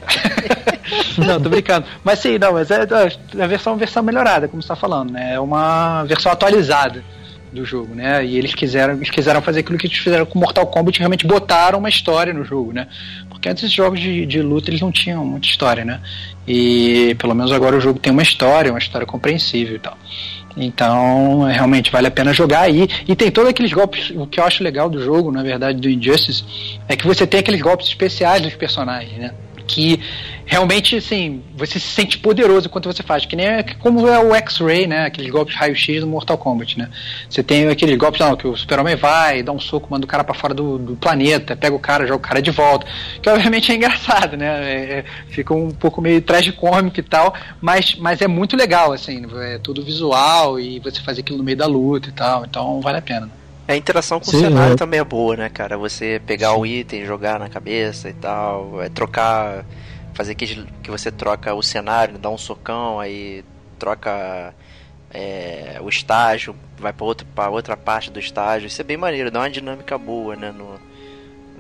não, 1.25 1.41
tô 1.41 1.49
brincando. 1.49 1.87
Mas 2.03 2.19
sim, 2.19 2.39
não, 2.39 2.53
mas 2.53 2.71
é, 2.71 2.83
é 3.39 3.43
a 3.43 3.47
versão, 3.47 3.77
versão 3.77 4.03
melhorada, 4.03 4.49
como 4.49 4.61
você 4.61 4.69
tá 4.69 4.77
falando, 4.77 5.13
né? 5.13 5.35
É 5.35 5.41
uma 5.41 6.03
versão 6.05 6.33
atualizada 6.33 7.05
do 7.53 7.65
jogo, 7.65 7.95
né? 7.95 8.25
E 8.25 8.37
eles 8.37 8.55
quiseram, 8.55 8.95
eles 8.95 9.11
quiseram 9.11 9.43
fazer 9.43 9.61
aquilo 9.61 9.79
que 9.79 9.87
eles 9.87 9.99
fizeram 9.99 10.25
com 10.25 10.39
Mortal 10.39 10.67
Kombat, 10.67 10.99
realmente 10.99 11.27
botaram 11.27 11.79
uma 11.79 11.89
história 11.89 12.33
no 12.33 12.45
jogo, 12.45 12.73
né? 12.73 12.87
Porque 13.29 13.49
antes 13.49 13.65
os 13.65 13.73
jogos 13.73 14.01
de, 14.01 14.25
de 14.27 14.41
luta 14.41 14.71
eles 14.71 14.81
não 14.81 14.93
tinham 14.93 15.25
muita 15.25 15.47
história, 15.47 15.85
né? 15.85 16.01
E 16.47 17.15
pelo 17.19 17.35
menos 17.35 17.53
agora 17.53 17.77
o 17.77 17.81
jogo 17.81 17.99
tem 17.99 18.13
uma 18.13 18.23
história, 18.23 18.73
uma 18.73 18.79
história 18.79 19.07
compreensível 19.07 19.77
e 19.77 19.79
tal. 19.79 19.97
Então, 20.57 21.43
realmente 21.43 21.91
vale 21.91 22.09
a 22.09 22.11
pena 22.11 22.33
jogar 22.33 22.63
aí. 22.63 22.89
E 23.07 23.15
tem 23.15 23.31
todos 23.31 23.51
aqueles 23.51 23.73
golpes. 23.73 24.11
O 24.11 24.27
que 24.27 24.41
eu 24.41 24.45
acho 24.45 24.63
legal 24.63 24.91
do 24.91 25.03
jogo, 25.03 25.31
na 25.31 25.43
verdade, 25.43 25.81
do 25.81 25.89
Injustice, 25.89 26.45
é 26.89 26.97
que 26.97 27.07
você 27.07 27.27
tem 27.27 27.41
aqueles 27.41 27.61
golpes 27.61 27.87
especiais 27.87 28.43
dos 28.43 28.55
personagens, 28.55 29.19
né? 29.19 29.33
Que 29.67 30.01
realmente, 30.51 30.97
assim, 30.97 31.45
você 31.57 31.79
se 31.79 31.87
sente 31.87 32.19
poderoso 32.19 32.67
enquanto 32.67 32.93
você 32.93 33.05
faz, 33.05 33.25
que 33.25 33.37
nem 33.37 33.47
é, 33.47 33.63
como 33.63 34.09
é 34.09 34.19
o 34.19 34.35
X-Ray, 34.35 34.85
né? 34.85 35.07
Aqueles 35.07 35.31
golpes 35.31 35.55
raio-x 35.55 36.01
do 36.01 36.09
Mortal 36.09 36.37
Kombat, 36.37 36.77
né? 36.77 36.91
Você 37.29 37.41
tem 37.41 37.69
aqueles 37.69 37.97
golpes, 37.97 38.21
não, 38.21 38.35
que 38.35 38.49
o 38.49 38.57
super-homem 38.57 38.97
vai, 38.97 39.45
dá 39.45 39.53
um 39.53 39.61
soco, 39.61 39.87
manda 39.89 40.05
o 40.05 40.09
cara 40.09 40.25
para 40.25 40.35
fora 40.35 40.53
do, 40.53 40.77
do, 40.77 40.97
planeta, 40.97 41.55
pega 41.55 41.77
o 41.77 41.79
cara, 41.79 42.05
joga 42.05 42.17
o 42.17 42.29
cara 42.29 42.43
de 42.43 42.51
volta, 42.51 42.85
que 43.23 43.31
obviamente 43.31 43.71
é 43.71 43.77
engraçado, 43.77 44.37
né? 44.37 44.47
É, 44.47 44.77
é, 44.99 45.05
fica 45.29 45.55
um 45.55 45.71
pouco 45.71 46.03
meio 46.03 46.21
tragicômico 46.21 46.99
e 46.99 47.05
tal, 47.05 47.33
mas, 47.61 47.95
mas 47.95 48.21
é 48.21 48.27
muito 48.27 48.57
legal, 48.57 48.93
assim, 48.93 49.25
é 49.37 49.59
tudo 49.59 49.85
visual 49.85 50.59
e 50.59 50.81
você 50.81 51.01
faz 51.01 51.17
aquilo 51.17 51.39
no 51.39 51.45
meio 51.45 51.59
da 51.59 51.67
luta 51.67 52.09
e 52.09 52.13
tal, 52.13 52.45
então 52.45 52.81
vale 52.81 52.99
a 52.99 53.03
pena. 53.03 53.31
A 53.69 53.77
interação 53.77 54.19
com 54.19 54.29
Sim, 54.29 54.39
o 54.39 54.41
cenário 54.41 54.73
é. 54.73 54.77
também 54.77 54.99
é 54.99 55.05
boa, 55.05 55.37
né, 55.37 55.49
cara? 55.49 55.79
Você 55.79 56.21
pegar 56.27 56.57
o 56.57 56.67
item, 56.67 57.07
jogar 57.07 57.39
na 57.39 57.49
cabeça 57.49 58.11
e 58.11 58.15
tal, 58.15 58.83
é 58.83 58.89
trocar 58.89 59.65
fazer 60.21 60.35
que, 60.35 60.47
que 60.83 60.91
você 60.91 61.11
troca 61.11 61.55
o 61.55 61.63
cenário, 61.63 62.19
dá 62.19 62.29
um 62.29 62.37
socão, 62.37 63.01
aí 63.01 63.43
troca 63.79 64.55
é, 65.13 65.79
o 65.81 65.89
estágio, 65.89 66.55
vai 66.79 66.93
para 66.93 67.07
outra, 67.07 67.27
outra 67.49 67.77
parte 67.77 68.11
do 68.11 68.21
estágio. 68.21 68.67
Isso 68.67 68.81
é 68.81 68.85
bem 68.85 68.99
maneiro, 68.99 69.31
dá 69.31 69.41
uma 69.41 69.51
dinâmica 69.51 69.97
boa, 69.97 70.37
né? 70.37 70.53
No, 70.53 70.79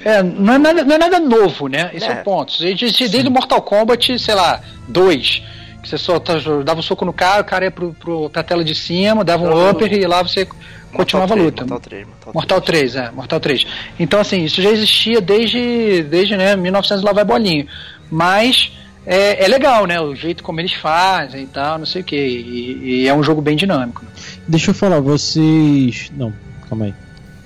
é, 0.04 0.22
não 0.22 0.54
é 0.54 0.58
nada, 0.58 0.84
não 0.84 0.94
é 0.94 0.98
nada 0.98 1.18
novo, 1.18 1.68
né? 1.68 1.90
Esse 1.94 2.06
é, 2.06 2.12
é 2.12 2.20
o 2.20 2.24
ponto. 2.24 2.52
Desde 2.58 3.26
o 3.26 3.30
Mortal 3.30 3.62
Kombat, 3.62 4.18
sei 4.18 4.34
lá, 4.34 4.60
2, 4.88 5.42
que 5.82 5.88
você 5.88 5.96
só 5.96 6.18
dava 6.62 6.80
um 6.80 6.82
soco 6.82 7.06
no 7.06 7.12
cara, 7.14 7.40
o 7.40 7.44
cara 7.44 7.64
ia 7.64 7.70
pro, 7.70 7.94
pro, 7.94 8.28
pra 8.28 8.42
tela 8.42 8.62
de 8.62 8.74
cima, 8.74 9.24
dava 9.24 9.44
um 9.44 9.70
upper 9.70 9.90
e 9.90 10.06
lá 10.06 10.22
você 10.22 10.46
continuava 10.92 11.32
3, 11.32 11.40
a 11.40 11.44
luta. 11.44 11.62
Mortal 11.62 11.80
3, 11.80 12.06
Mortal 12.06 12.20
3. 12.20 12.34
Mortal 12.34 12.60
3, 12.60 12.96
é, 12.96 13.10
Mortal 13.10 13.40
3. 13.40 13.66
Então, 13.98 14.20
assim, 14.20 14.44
isso 14.44 14.60
já 14.60 14.70
existia 14.70 15.18
desde, 15.18 16.02
desde 16.02 16.36
né, 16.36 16.56
1900 16.56 17.02
lá 17.02 17.12
vai 17.12 17.24
bolinho. 17.24 17.66
Mas 18.10 18.72
é, 19.06 19.44
é, 19.44 19.48
legal, 19.48 19.86
né? 19.86 20.00
O 20.00 20.14
jeito 20.14 20.42
como 20.42 20.60
eles 20.60 20.72
fazem 20.72 21.44
e 21.44 21.46
tal, 21.46 21.78
não 21.78 21.86
sei 21.86 22.02
o 22.02 22.04
que. 22.04 22.16
E, 22.16 23.02
e, 23.02 23.08
é 23.08 23.14
um 23.14 23.22
jogo 23.22 23.40
bem 23.40 23.56
dinâmico. 23.56 24.04
Deixa 24.46 24.70
eu 24.70 24.74
falar, 24.74 25.00
vocês. 25.00 26.10
Não, 26.16 26.32
calma 26.68 26.86
aí. 26.86 26.94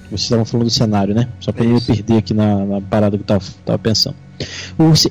Vocês 0.06 0.22
estavam 0.22 0.44
falando 0.44 0.66
do 0.66 0.72
cenário, 0.72 1.14
né? 1.14 1.28
Só 1.40 1.52
pra 1.52 1.64
me 1.64 1.80
perder 1.80 2.18
aqui 2.18 2.34
na, 2.34 2.64
na, 2.64 2.80
parada 2.80 3.16
que 3.16 3.22
eu 3.22 3.26
tava, 3.26 3.44
tava 3.64 3.78
pensando. 3.78 4.16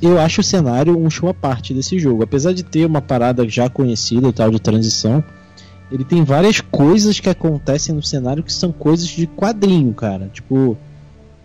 Eu 0.01 0.19
acho 0.19 0.41
o 0.41 0.43
cenário 0.43 0.97
um 0.97 1.09
show 1.09 1.29
à 1.29 1.33
parte 1.33 1.73
desse 1.73 1.97
jogo. 1.97 2.23
Apesar 2.23 2.53
de 2.53 2.63
ter 2.63 2.85
uma 2.85 3.01
parada 3.01 3.47
já 3.47 3.69
conhecida 3.69 4.27
e 4.27 4.33
tal 4.33 4.51
de 4.51 4.59
transição, 4.59 5.23
ele 5.91 6.03
tem 6.03 6.23
várias 6.23 6.59
coisas 6.59 7.19
que 7.19 7.29
acontecem 7.29 7.95
no 7.95 8.03
cenário 8.03 8.43
que 8.43 8.51
são 8.51 8.71
coisas 8.71 9.07
de 9.07 9.27
quadrinho, 9.27 9.93
cara. 9.93 10.29
Tipo, 10.31 10.77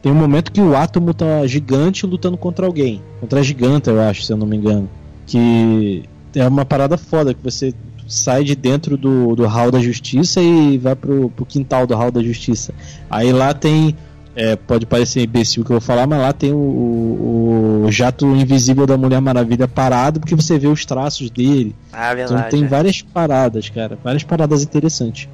tem 0.03 0.13
um 0.13 0.15
momento 0.15 0.53
que 0.53 0.61
o 0.61 0.77
átomo 0.77 1.13
tá 1.13 1.47
gigante 1.47 2.07
lutando 2.07 2.37
contra 2.37 2.67
alguém. 2.67 3.03
Contra 3.21 3.41
a 3.41 3.43
giganta, 3.43 3.91
eu 3.91 4.01
acho, 4.01 4.23
se 4.23 4.33
eu 4.33 4.37
não 4.37 4.47
me 4.47 4.57
engano. 4.57 4.89
Que 5.27 6.05
é 6.35 6.47
uma 6.47 6.65
parada 6.65 6.97
foda, 6.97 7.35
que 7.35 7.43
você 7.43 7.75
sai 8.07 8.43
de 8.43 8.55
dentro 8.57 8.97
do, 8.97 9.35
do 9.35 9.47
hall 9.47 9.71
da 9.71 9.81
justiça 9.81 10.41
e 10.41 10.79
vai 10.79 10.95
pro, 10.95 11.29
pro 11.31 11.45
quintal 11.45 11.87
do 11.87 11.95
hall 11.95 12.11
da 12.11 12.23
justiça. 12.23 12.73
Aí 13.11 13.33
lá 13.33 13.53
tem. 13.53 13.95
É, 14.37 14.55
pode 14.55 14.87
parecer 14.87 15.25
imbecil 15.25 15.63
o 15.63 15.67
que 15.67 15.73
eu 15.73 15.81
vou 15.81 15.85
falar, 15.85 16.07
mas 16.07 16.21
lá 16.21 16.33
tem 16.33 16.53
o, 16.53 16.57
o, 16.57 17.83
o, 17.87 17.91
jato 17.91 18.25
invisível 18.25 18.87
da 18.87 18.97
Mulher 18.97 19.21
Maravilha 19.21 19.67
parado 19.67 20.21
porque 20.21 20.37
você 20.37 20.57
vê 20.57 20.69
os 20.69 20.85
traços 20.85 21.29
dele. 21.29 21.75
Ah, 21.93 22.15
verdade. 22.15 22.41
Então 22.41 22.51
tem 22.51 22.65
é. 22.65 22.69
várias 22.69 23.03
paradas, 23.03 23.69
cara. 23.69 23.99
Várias 24.05 24.23
paradas 24.23 24.63
interessantes. 24.63 25.29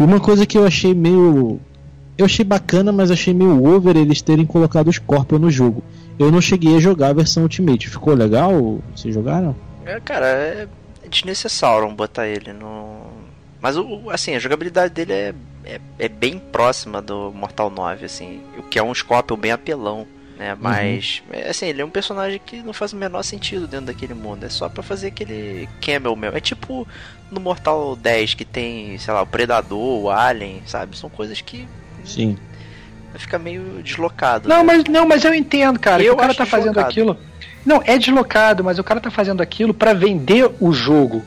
E 0.00 0.02
uma 0.02 0.18
coisa 0.18 0.46
que 0.46 0.56
eu 0.56 0.64
achei 0.64 0.94
meio 0.94 1.60
eu 2.18 2.24
achei 2.24 2.44
bacana, 2.44 2.92
mas 2.92 3.10
achei 3.10 3.34
meio 3.34 3.64
over 3.64 3.96
eles 3.96 4.22
terem 4.22 4.46
colocado 4.46 4.88
o 4.88 4.92
Scorpion 4.92 5.38
no 5.38 5.50
jogo. 5.50 5.82
Eu 6.18 6.32
não 6.32 6.40
cheguei 6.40 6.76
a 6.76 6.80
jogar 6.80 7.08
a 7.08 7.12
versão 7.12 7.42
Ultimate. 7.42 7.90
Ficou 7.90 8.14
legal? 8.14 8.80
Vocês 8.94 9.14
jogaram? 9.14 9.54
É, 9.84 10.00
cara, 10.00 10.26
é 10.26 10.68
desnecessário 11.08 11.88
botar 11.90 12.26
ele 12.26 12.52
no. 12.52 13.06
Mas 13.60 13.76
o, 13.76 14.10
assim, 14.10 14.34
a 14.34 14.38
jogabilidade 14.38 14.94
dele 14.94 15.12
é, 15.12 15.34
é, 15.64 15.80
é, 15.98 16.08
bem 16.08 16.38
próxima 16.38 17.02
do 17.02 17.30
Mortal 17.32 17.68
9, 17.70 18.06
assim. 18.06 18.40
O 18.58 18.62
que 18.62 18.78
é 18.78 18.82
um 18.82 18.94
Scorpion 18.94 19.36
bem 19.36 19.52
apelão, 19.52 20.06
né? 20.38 20.54
Uhum. 20.54 20.58
Mas, 20.62 21.22
uhum. 21.30 21.50
assim, 21.50 21.66
ele 21.66 21.82
é 21.82 21.84
um 21.84 21.90
personagem 21.90 22.40
que 22.44 22.62
não 22.62 22.72
faz 22.72 22.94
o 22.94 22.96
menor 22.96 23.22
sentido 23.22 23.66
dentro 23.66 23.86
daquele 23.86 24.14
mundo. 24.14 24.44
É 24.44 24.48
só 24.48 24.70
para 24.70 24.82
fazer 24.82 25.08
aquele 25.08 25.68
camel 25.82 26.16
mesmo. 26.16 26.36
É 26.36 26.40
tipo 26.40 26.88
no 27.30 27.40
Mortal 27.40 27.94
10 27.94 28.34
que 28.34 28.44
tem, 28.44 28.96
sei 28.98 29.12
lá, 29.12 29.20
o 29.20 29.26
Predador, 29.26 30.02
o 30.02 30.10
Alien, 30.10 30.62
sabe? 30.66 30.96
São 30.96 31.10
coisas 31.10 31.40
que 31.40 31.68
Sim. 32.06 32.36
Fica 33.16 33.38
meio 33.38 33.82
deslocado. 33.82 34.48
Não, 34.48 34.58
né? 34.58 34.62
mas 34.62 34.84
não, 34.84 35.06
mas 35.06 35.24
eu 35.24 35.34
entendo, 35.34 35.78
cara. 35.78 36.02
que 36.02 36.08
Eu 36.08 36.14
o 36.14 36.16
cara 36.16 36.34
tá 36.34 36.44
fazendo 36.44 36.74
deslocado. 36.74 36.90
aquilo. 36.90 37.18
Não, 37.64 37.82
é 37.84 37.98
deslocado, 37.98 38.62
mas 38.62 38.78
o 38.78 38.84
cara 38.84 39.00
tá 39.00 39.10
fazendo 39.10 39.40
aquilo 39.40 39.74
pra 39.74 39.92
vender 39.92 40.50
o 40.60 40.72
jogo 40.72 41.24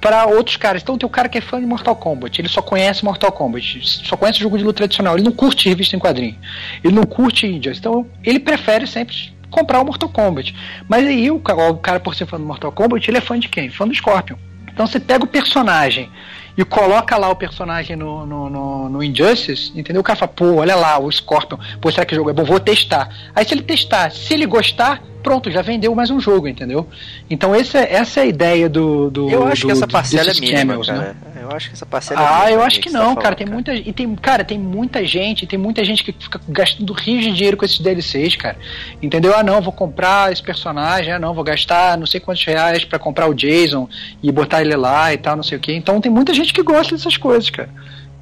pra 0.00 0.26
outros 0.26 0.56
caras. 0.56 0.82
Então 0.82 0.96
tem 0.96 1.06
o 1.06 1.10
cara 1.10 1.28
que 1.28 1.38
é 1.38 1.40
fã 1.40 1.60
de 1.60 1.66
Mortal 1.66 1.94
Kombat, 1.94 2.40
ele 2.40 2.48
só 2.48 2.62
conhece 2.62 3.04
Mortal 3.04 3.30
Kombat, 3.32 3.80
só 3.84 4.16
conhece 4.16 4.40
jogo 4.40 4.58
de 4.58 4.64
luta 4.64 4.78
tradicional, 4.78 5.14
ele 5.14 5.24
não 5.24 5.32
curte 5.32 5.68
revista 5.68 5.94
em 5.94 5.98
quadrinho, 5.98 6.36
ele 6.82 6.94
não 6.94 7.04
curte 7.04 7.46
Indias, 7.46 7.78
então 7.78 8.06
ele 8.24 8.38
prefere 8.38 8.86
sempre 8.86 9.34
comprar 9.50 9.80
o 9.80 9.84
Mortal 9.84 10.08
Kombat. 10.08 10.54
Mas 10.88 11.06
aí 11.06 11.30
o 11.30 11.38
cara, 11.38 11.70
o 11.70 11.78
cara, 11.78 12.00
por 12.00 12.14
ser 12.14 12.26
fã 12.26 12.38
do 12.38 12.46
Mortal 12.46 12.72
Kombat, 12.72 13.08
ele 13.10 13.18
é 13.18 13.20
fã 13.20 13.38
de 13.38 13.48
quem? 13.48 13.70
Fã 13.70 13.86
do 13.86 13.94
Scorpion. 13.94 14.36
Então 14.72 14.86
você 14.86 15.00
pega 15.00 15.24
o 15.24 15.28
personagem 15.28 16.10
e 16.56 16.64
coloca 16.64 17.16
lá 17.16 17.28
o 17.28 17.36
personagem 17.36 17.96
no, 17.96 18.24
no, 18.24 18.48
no, 18.50 18.88
no 18.88 19.02
Injustice, 19.02 19.72
entendeu? 19.74 20.00
O 20.00 20.04
cara 20.04 20.18
fala, 20.18 20.32
pô, 20.34 20.54
olha 20.56 20.74
lá, 20.74 20.98
o 20.98 21.10
Scorpion, 21.12 21.58
pô, 21.80 21.90
será 21.90 22.06
que 22.06 22.14
o 22.14 22.16
jogo 22.16 22.30
é 22.30 22.32
bom? 22.32 22.44
Vou 22.44 22.58
testar. 22.60 23.08
Aí 23.34 23.44
se 23.44 23.54
ele 23.54 23.62
testar, 23.62 24.10
se 24.10 24.32
ele 24.32 24.46
gostar, 24.46 25.02
pronto, 25.22 25.50
já 25.50 25.60
vendeu 25.60 25.94
mais 25.94 26.10
um 26.10 26.18
jogo, 26.20 26.48
entendeu? 26.48 26.88
Então 27.28 27.54
esse 27.54 27.76
é- 27.76 27.92
essa 27.94 28.20
é 28.20 28.22
a 28.22 28.26
ideia 28.26 28.68
do. 28.68 29.10
do 29.10 29.28
Eu 29.28 29.46
acho 29.46 29.62
do- 29.62 29.66
que 29.68 29.72
essa 29.72 29.86
parcela 29.86 30.30
é 30.30 30.34
mínima, 30.34 30.58
channels, 30.58 30.86
cara. 30.86 30.98
né? 31.00 31.14
Eu 31.50 31.56
acho 31.56 31.68
que 31.68 31.74
essa 31.74 31.86
parcela 31.86 32.20
é 32.20 32.24
Ah, 32.24 32.38
mínima 32.44 32.50
eu 32.50 32.62
acho 32.62 32.80
que 32.80 32.90
você 32.90 32.96
não, 32.96 33.14
tá 33.14 33.22
cara. 33.22 33.36
falando, 33.36 33.38
Tem 33.38 33.46
muita. 33.46 33.74
E 33.74 33.92
tem, 33.92 34.14
cara, 34.16 34.44
tem 34.44 34.58
muita 34.58 35.04
gente, 35.04 35.46
tem 35.46 35.58
muita 35.58 35.84
gente 35.84 36.02
que 36.04 36.12
fica 36.12 36.40
gastando 36.48 36.92
rios 36.92 37.24
de 37.24 37.32
dinheiro 37.32 37.56
com 37.56 37.64
esses 37.64 37.78
DLCs, 37.78 38.36
cara. 38.36 38.56
Entendeu? 39.02 39.34
Ah, 39.36 39.42
não, 39.42 39.60
vou 39.60 39.72
comprar 39.72 40.32
esse 40.32 40.42
personagem, 40.42 41.12
ah, 41.12 41.18
não, 41.18 41.34
vou 41.34 41.44
gastar 41.44 41.96
não 41.96 42.06
sei 42.06 42.20
quantos 42.20 42.44
reais 42.44 42.84
pra 42.84 42.98
comprar 42.98 43.28
o 43.28 43.34
Jason 43.34 43.88
e 44.22 44.30
botar 44.32 44.60
ele 44.60 44.76
lá 44.76 45.12
e 45.12 45.18
tal, 45.18 45.36
não 45.36 45.42
sei 45.42 45.58
o 45.58 45.60
que. 45.60 45.72
Então 45.72 46.00
tem 46.00 46.10
muita 46.10 46.32
gente 46.34 46.52
que 46.52 46.62
gosta 46.62 46.94
dessas 46.96 47.16
coisas, 47.16 47.48
cara. 47.50 47.70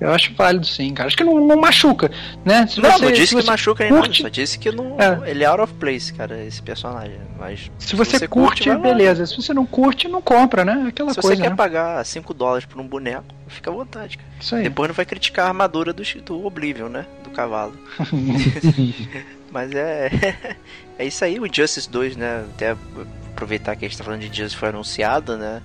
Eu 0.01 0.13
acho 0.13 0.35
válido 0.35 0.67
sim, 0.67 0.93
cara. 0.93 1.07
Acho 1.07 1.17
que 1.17 1.23
não, 1.25 1.47
não 1.47 1.57
machuca, 1.57 2.11
né? 2.45 2.67
Se 2.67 2.81
Não, 2.81 2.91
você- 2.91 3.05
não 3.05 3.13
disse 3.13 3.27
se 3.29 3.37
que 3.37 3.43
você 3.43 3.51
machuca 3.51 3.89
curte- 3.89 4.23
só 4.23 4.29
disse 4.29 4.59
que 4.59 4.71
não, 4.73 4.97
É. 5.01 5.31
ele 5.31 5.45
é 5.45 5.47
out 5.47 5.63
of 5.63 5.73
place, 5.75 6.13
cara, 6.13 6.45
esse 6.45 6.61
personagem. 6.61 7.17
Mas 7.39 7.71
Se 7.79 7.95
você, 7.95 8.27
curte, 8.27 8.69
vai 8.69 8.77
lá. 8.77 8.83
beleza. 8.83 9.25
Se 9.27 9.37
você 9.37 9.55
não 9.55 9.65
curte, 9.65 10.09
não 10.09 10.21
compra, 10.21 10.65
né? 10.65 10.87
Aquela 10.89 11.15
Se 11.15 11.21
coisa, 11.21 11.37
você 11.37 11.43
quer 11.43 11.51
né? 11.51 11.57
pagar 11.57 12.05
5 12.05 12.35
dólares 12.35 12.67
por 12.67 12.81
um 12.81 12.87
boneco, 12.87 13.25
fica 13.49 13.71
à 13.71 13.73
vontade, 13.75 14.19
cara. 14.19 14.29
Isso 14.41 14.55
aí. 14.57 14.65
Depois 14.65 14.89
não 14.89 14.95
vai 14.95 15.05
criticar 15.07 15.47
a 15.47 15.49
armadura 15.49 15.93
do, 15.93 16.03
do 16.23 16.45
Oblivion, 16.47 16.89
né? 16.89 17.07
Do 17.23 17.31
cavalo. 17.31 17.75
Mas 19.51 19.73
é. 19.73 20.11
É 20.97 21.05
isso 21.05 21.25
aí, 21.25 21.41
o 21.41 21.53
Justice 21.53 21.91
2, 21.91 22.17
né? 22.17 22.45
Até 22.55 22.77
aproveitar 23.33 23.75
que 23.75 23.85
a 23.85 23.89
gente 23.89 23.99
tá 23.99 24.05
falando 24.05 24.21
de 24.21 24.27
Justice 24.29 24.55
foi 24.57 24.69
anunciado, 24.69 25.37
né? 25.37 25.61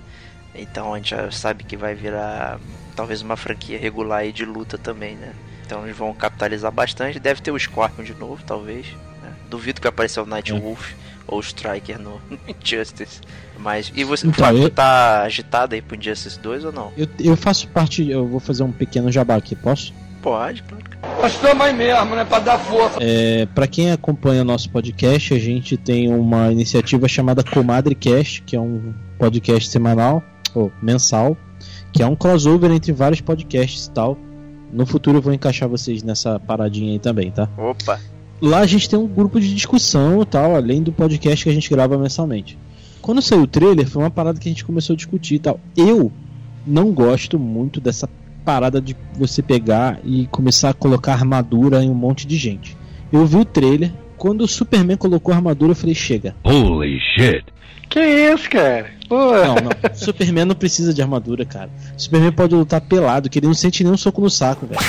Então 0.52 0.92
a 0.92 0.96
gente 0.96 1.10
já 1.10 1.30
sabe 1.30 1.62
que 1.62 1.76
vai 1.76 1.94
virar 1.94 2.58
talvez 3.00 3.22
uma 3.22 3.34
franquia 3.36 3.78
regular 3.78 4.18
aí 4.20 4.30
de 4.32 4.44
luta 4.44 4.76
também, 4.76 5.14
né? 5.16 5.32
Então 5.64 5.84
eles 5.84 5.96
vão 5.96 6.12
capitalizar 6.12 6.70
bastante. 6.70 7.18
Deve 7.18 7.40
ter 7.40 7.50
o 7.50 7.58
Scorpion 7.58 8.04
de 8.04 8.12
novo, 8.14 8.42
talvez. 8.46 8.86
né? 9.22 9.30
Duvido 9.48 9.80
que 9.80 9.86
vai 9.86 9.90
aparecer 9.90 10.20
o 10.20 10.26
Night 10.26 10.52
Wolf 10.52 10.92
ou 11.26 11.38
o 11.38 11.40
Striker 11.40 11.96
no 12.02 12.20
Injustice. 12.46 13.20
Mas. 13.58 13.90
E 13.94 14.04
você, 14.04 14.26
Então, 14.26 14.44
Fábio, 14.44 14.64
eu- 14.64 14.70
tá 14.70 15.22
agitado 15.22 15.74
aí 15.74 15.80
pro 15.80 15.96
Injustice 15.96 16.38
2 16.38 16.64
ou 16.66 16.72
não? 16.72 16.92
Eu, 16.96 17.06
eu 17.18 17.36
faço 17.36 17.68
parte, 17.68 18.06
eu 18.08 18.26
vou 18.26 18.38
fazer 18.40 18.62
um 18.64 18.72
pequeno 18.72 19.10
jabá 19.10 19.36
aqui, 19.36 19.56
posso? 19.56 19.94
Pode, 20.20 20.62
claro. 20.64 20.84
Nós 21.22 21.32
estamos 21.32 21.64
aí 21.64 21.72
mesmo, 21.72 22.14
né? 22.14 22.26
Pra 22.26 22.38
dar 22.40 22.58
força. 22.58 22.98
É, 23.00 23.46
para 23.46 23.66
quem 23.66 23.90
acompanha 23.90 24.44
nosso 24.44 24.68
podcast, 24.68 25.32
a 25.32 25.38
gente 25.38 25.76
tem 25.78 26.12
uma 26.12 26.52
iniciativa 26.52 27.08
chamada 27.08 27.42
Comadre 27.42 27.94
Cast, 27.94 28.42
que 28.42 28.54
é 28.54 28.60
um 28.60 28.92
podcast 29.18 29.70
semanal 29.70 30.22
ou 30.54 30.70
mensal, 30.82 31.36
que 31.92 32.02
é 32.02 32.06
um 32.06 32.16
crossover 32.16 32.70
entre 32.70 32.92
vários 32.92 33.20
podcasts 33.20 33.86
e 33.86 33.90
tal. 33.90 34.16
No 34.72 34.86
futuro 34.86 35.18
eu 35.18 35.22
vou 35.22 35.32
encaixar 35.32 35.68
vocês 35.68 36.02
nessa 36.02 36.38
paradinha 36.38 36.92
aí 36.92 36.98
também, 36.98 37.30
tá? 37.30 37.48
Opa! 37.58 38.00
Lá 38.40 38.60
a 38.60 38.66
gente 38.66 38.88
tem 38.88 38.98
um 38.98 39.06
grupo 39.06 39.38
de 39.40 39.54
discussão 39.54 40.22
e 40.22 40.24
tal, 40.24 40.54
além 40.54 40.82
do 40.82 40.92
podcast 40.92 41.44
que 41.44 41.50
a 41.50 41.54
gente 41.54 41.68
grava 41.68 41.98
mensalmente. 41.98 42.56
Quando 43.02 43.20
saiu 43.20 43.42
o 43.42 43.46
trailer, 43.46 43.86
foi 43.86 44.02
uma 44.02 44.10
parada 44.10 44.38
que 44.38 44.48
a 44.48 44.52
gente 44.52 44.64
começou 44.64 44.94
a 44.94 44.96
discutir 44.96 45.34
e 45.34 45.38
tal. 45.38 45.60
Eu 45.76 46.12
não 46.66 46.92
gosto 46.92 47.38
muito 47.38 47.80
dessa 47.80 48.08
parada 48.44 48.80
de 48.80 48.96
você 49.14 49.42
pegar 49.42 50.00
e 50.04 50.26
começar 50.28 50.70
a 50.70 50.74
colocar 50.74 51.12
armadura 51.12 51.82
em 51.82 51.90
um 51.90 51.94
monte 51.94 52.26
de 52.26 52.36
gente. 52.36 52.76
Eu 53.12 53.26
vi 53.26 53.36
o 53.36 53.44
trailer, 53.44 53.92
quando 54.16 54.42
o 54.42 54.48
Superman 54.48 54.96
colocou 54.96 55.32
a 55.32 55.36
armadura, 55.36 55.72
eu 55.72 55.76
falei, 55.76 55.94
chega. 55.94 56.34
Holy 56.44 56.98
shit. 57.14 57.44
Que 57.88 58.00
isso, 58.00 58.48
cara? 58.48 58.90
Pô. 59.10 59.32
Não, 59.34 59.54
não. 59.56 59.70
Superman 59.92 60.44
não 60.44 60.54
precisa 60.54 60.94
de 60.94 61.02
armadura, 61.02 61.44
cara. 61.44 61.68
Superman 61.96 62.30
pode 62.30 62.54
lutar 62.54 62.80
pelado, 62.80 63.28
que 63.28 63.40
ele 63.40 63.48
não 63.48 63.54
sente 63.54 63.82
nenhum 63.82 63.96
soco 63.96 64.20
no 64.20 64.30
saco, 64.30 64.66
velho. 64.66 64.80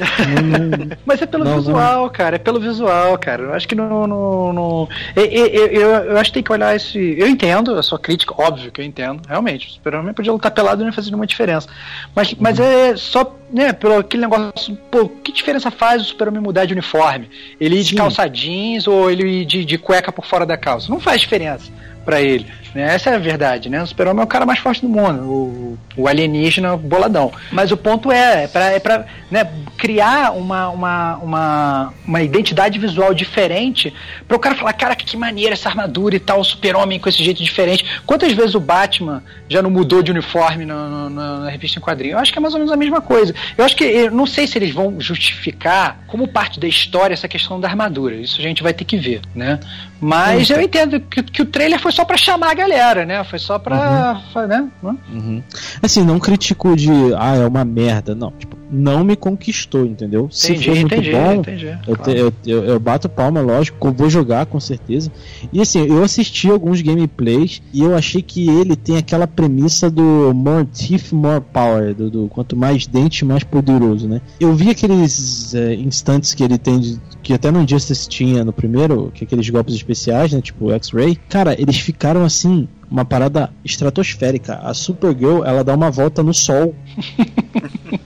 Não- 0.00 0.78
não- 0.86 0.96
Mas 1.04 1.20
é 1.20 1.26
pelo 1.26 1.44
Não, 1.44 1.56
visual, 1.58 2.08
cara. 2.08 2.36
É 2.36 2.38
pelo 2.38 2.58
visual, 2.58 3.18
cara. 3.18 3.42
Eu 3.42 3.52
acho 3.54 3.68
que 3.68 3.74
não. 3.74 4.06
não, 4.06 4.52
não- 4.54 4.88
Eu, 5.14 5.24
eu, 5.26 5.66
eu, 5.66 5.90
eu 5.90 6.16
acho 6.16 6.30
que 6.30 6.34
tem 6.34 6.42
que 6.42 6.50
olhar 6.50 6.74
esse. 6.74 6.98
Eu 7.18 7.28
entendo 7.28 7.74
a 7.74 7.82
sua 7.82 7.98
crítica, 7.98 8.32
óbvio 8.40 8.72
que 8.72 8.80
eu 8.80 8.84
entendo. 8.84 9.20
Realmente. 9.28 9.68
O 9.68 9.70
Superman 9.72 10.14
podia 10.14 10.32
lutar 10.32 10.50
pelado 10.50 10.80
e 10.80 10.84
não 10.84 10.88
ia 10.88 10.92
fazer 10.94 11.08
nenhuma 11.10 11.26
diferença. 11.26 11.68
Mas, 12.14 12.32
mas 12.34 12.58
é 12.58 12.96
só, 12.96 13.36
né, 13.52 13.74
pelo 13.74 13.98
aquele 13.98 14.22
negócio. 14.22 14.74
Pô, 14.90 15.06
que 15.06 15.30
diferença 15.32 15.70
faz 15.70 16.00
o 16.00 16.04
Superman 16.06 16.42
mudar 16.42 16.64
de 16.64 16.72
uniforme? 16.72 17.28
Ele 17.60 17.76
ir 17.80 17.84
de 17.84 17.94
calça 17.94 18.26
jeans 18.26 18.88
ou 18.88 19.10
ele 19.10 19.42
ir 19.42 19.44
de, 19.44 19.66
de 19.66 19.76
cueca 19.76 20.10
por 20.10 20.24
fora 20.24 20.46
da 20.46 20.56
calça? 20.56 20.90
Não 20.90 20.98
faz 20.98 21.20
diferença 21.20 21.70
pra 22.06 22.22
ele. 22.22 22.46
Né? 22.76 22.94
Essa 22.94 23.10
é 23.10 23.14
a 23.14 23.18
verdade, 23.18 23.70
né? 23.70 23.82
O 23.82 23.86
Super-Homem 23.86 24.20
é 24.20 24.24
o 24.24 24.28
cara 24.28 24.44
mais 24.44 24.58
forte 24.58 24.82
do 24.82 24.88
mundo, 24.88 25.22
o, 25.22 25.78
o 25.96 26.06
alienígena 26.06 26.76
boladão. 26.76 27.32
Mas 27.50 27.72
o 27.72 27.76
ponto 27.76 28.12
é, 28.12 28.44
é 28.44 28.48
pra, 28.48 28.64
é 28.72 28.78
pra 28.78 29.06
né, 29.30 29.48
criar 29.78 30.32
uma, 30.32 30.68
uma, 30.68 31.16
uma, 31.16 31.94
uma 32.06 32.22
identidade 32.22 32.78
visual 32.78 33.14
diferente 33.14 33.94
para 34.28 34.36
o 34.36 34.40
cara 34.40 34.54
falar, 34.54 34.74
cara, 34.74 34.94
que 34.94 35.16
maneira 35.16 35.54
essa 35.54 35.68
armadura 35.70 36.14
e 36.16 36.20
tal, 36.20 36.40
o 36.40 36.44
super-homem 36.44 37.00
com 37.00 37.08
esse 37.08 37.24
jeito 37.24 37.42
diferente. 37.42 37.84
Quantas 38.04 38.32
vezes 38.32 38.54
o 38.54 38.60
Batman 38.60 39.22
já 39.48 39.62
não 39.62 39.70
mudou 39.70 40.02
de 40.02 40.10
uniforme 40.10 40.66
na, 40.66 41.08
na- 41.08 41.38
na 41.40 41.50
revista 41.50 41.78
em 41.78 41.82
quadrinho? 41.82 42.12
Eu 42.12 42.18
acho 42.18 42.30
que 42.32 42.38
é 42.38 42.42
mais 42.42 42.52
ou 42.52 42.60
menos 42.60 42.72
a 42.72 42.76
mesma 42.76 43.00
coisa. 43.00 43.34
Eu 43.56 43.64
acho 43.64 43.74
que, 43.74 43.84
eu 43.84 44.10
não 44.10 44.26
sei 44.26 44.46
se 44.46 44.58
eles 44.58 44.70
vão 44.74 45.00
justificar 45.00 46.00
como 46.06 46.28
parte 46.28 46.60
da 46.60 46.68
história 46.68 47.14
essa 47.14 47.26
questão 47.28 47.58
da 47.58 47.68
armadura. 47.68 48.14
Isso 48.16 48.38
a 48.38 48.42
gente 48.44 48.62
vai 48.62 48.74
ter 48.74 48.84
que 48.84 48.96
ver, 48.98 49.22
né? 49.34 49.58
Mas 50.00 50.50
eu 50.50 50.60
entendo 50.60 51.00
que, 51.00 51.22
que 51.22 51.42
o 51.42 51.46
trailer 51.46 51.80
foi 51.80 51.90
só 51.92 52.04
para 52.04 52.16
chamar 52.16 52.50
a 52.50 52.54
galera, 52.54 53.06
né? 53.06 53.24
Foi 53.24 53.38
só 53.38 53.58
pra. 53.58 54.20
fa- 54.32 54.46
Né? 54.46 54.68
Uhum. 55.10 55.42
Assim, 55.82 56.04
não 56.04 56.18
critico 56.18 56.76
de, 56.76 56.90
ah, 57.18 57.36
é 57.36 57.46
uma 57.46 57.64
merda. 57.64 58.14
Não, 58.14 58.30
tipo, 58.32 58.56
não 58.70 59.04
me 59.04 59.14
conquistou, 59.16 59.84
entendeu? 59.86 60.28
Se 60.30 60.52
Entendi, 60.52 60.64
for 60.66 60.74
muito 60.76 60.94
entendi, 60.94 61.10
bom, 61.12 61.32
entendi, 61.34 61.78
Eu, 61.86 61.96
claro. 61.96 62.12
eu, 62.18 62.32
eu, 62.46 62.64
eu 62.64 62.80
bato 62.80 63.08
palma, 63.08 63.40
lógico, 63.40 63.86
eu 63.88 63.92
vou 63.92 64.10
jogar 64.10 64.46
com 64.46 64.58
certeza. 64.60 65.10
E 65.52 65.60
assim, 65.60 65.86
eu 65.86 66.02
assisti 66.02 66.50
alguns 66.50 66.80
gameplays 66.82 67.62
e 67.72 67.82
eu 67.82 67.94
achei 67.94 68.22
que 68.22 68.48
ele 68.48 68.74
tem 68.76 68.96
aquela 68.96 69.26
premissa 69.26 69.90
do 69.90 70.32
more 70.34 70.66
teeth, 70.66 71.12
more 71.12 71.40
power, 71.52 71.94
do, 71.94 72.10
do 72.10 72.28
quanto 72.28 72.56
mais 72.56 72.86
dente, 72.86 73.24
mais 73.24 73.44
poderoso, 73.44 74.08
né? 74.08 74.20
Eu 74.40 74.54
vi 74.54 74.70
aqueles 74.70 75.54
é, 75.54 75.74
instantes 75.74 76.34
que 76.34 76.42
ele 76.42 76.58
tem, 76.58 76.80
de- 76.80 77.00
que 77.22 77.32
até 77.32 77.50
no 77.50 77.60
Injustice 77.62 78.08
tinha 78.08 78.44
no 78.44 78.52
primeiro, 78.52 79.10
que 79.14 79.24
é 79.24 79.26
aqueles 79.26 79.48
golpes 79.48 79.74
especiais, 79.74 80.32
né? 80.32 80.40
Tipo 80.40 80.70
X-Ray. 80.72 81.16
Cara, 81.28 81.54
eles 81.60 81.76
ficaram 81.78 82.24
assim, 82.24 82.68
uma 82.90 83.04
parada 83.04 83.50
estratosférica. 83.64 84.56
A 84.62 84.72
Supergirl, 84.74 85.44
ela 85.44 85.62
dá 85.62 85.74
uma 85.74 85.90
volta 85.90 86.22
no 86.22 86.34
sol. 86.34 86.74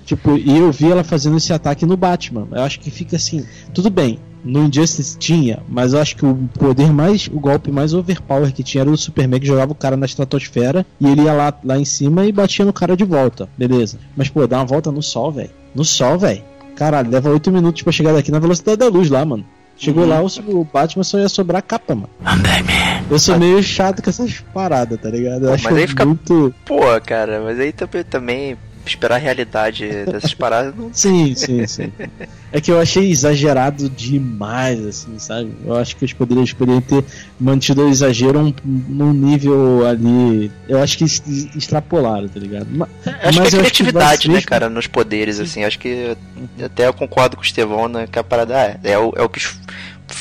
Tipo, 0.05 0.37
e 0.37 0.59
eu 0.59 0.73
vi 0.73 0.91
ela 0.91 1.05
fazendo 1.05 1.37
esse 1.37 1.53
ataque 1.53 1.87
no 1.87 1.97
Batman. 1.97 2.49
Eu 2.51 2.63
acho 2.63 2.81
que 2.81 2.91
fica 2.91 3.17
assim, 3.17 3.45
tudo 3.73 3.89
bem. 3.89 4.19
No 4.45 4.65
Injustice 4.65 5.19
tinha, 5.19 5.63
mas 5.69 5.93
eu 5.93 6.01
acho 6.01 6.17
que 6.17 6.25
o 6.25 6.35
poder 6.59 6.93
mais, 6.93 7.29
o 7.29 7.39
golpe 7.39 7.71
mais 7.71 7.93
overpower 7.93 8.53
que 8.53 8.63
tinha 8.63 8.83
era 8.83 8.91
o 8.91 8.97
Superman 8.97 9.39
que 9.39 9.47
jogava 9.47 9.73
o 9.73 9.75
cara 9.75 9.97
na 9.97 10.07
estratosfera 10.07 10.85
e 10.99 11.07
ele 11.07 11.23
ia 11.23 11.33
lá, 11.33 11.55
lá 11.63 11.79
em 11.79 11.85
cima 11.85 12.27
e 12.27 12.33
batia 12.33 12.65
no 12.65 12.73
cara 12.73 12.97
de 12.97 13.05
volta. 13.05 13.49
Beleza. 13.57 13.99
Mas 14.17 14.29
pô, 14.29 14.47
dá 14.47 14.59
uma 14.59 14.65
volta 14.65 14.91
no 14.91 15.03
sol, 15.03 15.31
velho. 15.31 15.51
No 15.75 15.85
sol, 15.85 16.19
velho. 16.19 16.43
Caralho, 16.75 17.11
leva 17.11 17.31
8 17.31 17.53
minutos 17.53 17.83
pra 17.83 17.93
chegar 17.93 18.15
daqui 18.15 18.31
na 18.31 18.39
velocidade 18.39 18.79
da 18.79 18.89
luz 18.89 19.11
lá, 19.11 19.25
mano. 19.25 19.45
Chegou 19.81 20.07
lá, 20.07 20.21
o, 20.23 20.27
o 20.61 20.65
Batman 20.65 21.03
só 21.03 21.19
ia 21.19 21.29
sobrar 21.29 21.63
capa, 21.63 21.95
mano. 21.95 22.11
Eu 23.11 23.19
sou 23.19 23.39
meio 23.39 23.63
chato 23.63 24.03
com 24.03 24.11
essas 24.11 24.39
paradas, 24.53 25.01
tá 25.01 25.09
ligado? 25.09 25.45
Eu 25.45 25.49
Pô, 25.49 25.55
acho 25.55 25.65
mas 25.65 25.77
aí 25.77 25.87
fica- 25.87 26.05
muito. 26.05 26.55
Pô, 26.67 26.81
cara, 27.05 27.41
mas 27.41 27.59
aí 27.59 27.73
também, 27.73 28.05
também 28.05 28.57
esperar 28.91 29.17
a 29.17 29.19
realidade 29.19 29.87
dessas 30.07 30.35
paradas 30.35 30.75
não. 30.77 30.91
Sim, 30.93 31.35
sim, 31.35 31.67
sim. 31.67 31.93
É 32.53 32.61
que 32.61 32.71
eu 32.71 32.81
achei 32.81 33.11
exagerado 33.11 33.89
demais, 33.89 34.85
assim, 34.85 35.19
sabe? 35.19 35.53
Eu 35.65 35.77
acho 35.77 35.97
que 35.97 36.05
os 36.05 36.13
poderes 36.13 36.53
poderiam 36.53 36.81
ter 36.81 37.05
mantido 37.39 37.87
o 37.87 37.89
exagero 37.89 38.41
um, 38.41 38.53
num 38.65 39.13
nível 39.13 39.87
ali. 39.87 40.51
Eu 40.69 40.83
acho 40.83 40.99
que 40.99 41.05
extrapolaram, 41.05 42.29
tá 42.29 42.41
ligado? 42.41 42.67
Ma- 42.71 42.89
Acho 43.23 43.39
mas 43.41 43.51
que 43.51 43.57
é 43.57 43.59
que 43.59 43.59
criatividade, 43.59 44.27
vai 44.27 44.35
né, 44.37 44.41
ser- 44.41 44.47
cara, 44.47 44.69
nos 44.69 44.87
poderes, 44.87 45.39
assim. 45.41 45.65
Acho 45.65 45.79
que 45.79 46.17
até 46.65 46.87
eu 46.87 46.93
concordo 46.93 47.37
com 47.37 47.43
o 47.43 47.45
Estevão, 47.45 47.89
né, 47.89 48.07
que 48.11 48.19
a 48.19 48.25
parada 48.25 48.55
é, 48.55 48.79
é, 48.83 48.99
o, 48.99 49.13
é 49.17 49.23
o 49.23 49.29
que 49.29 49.41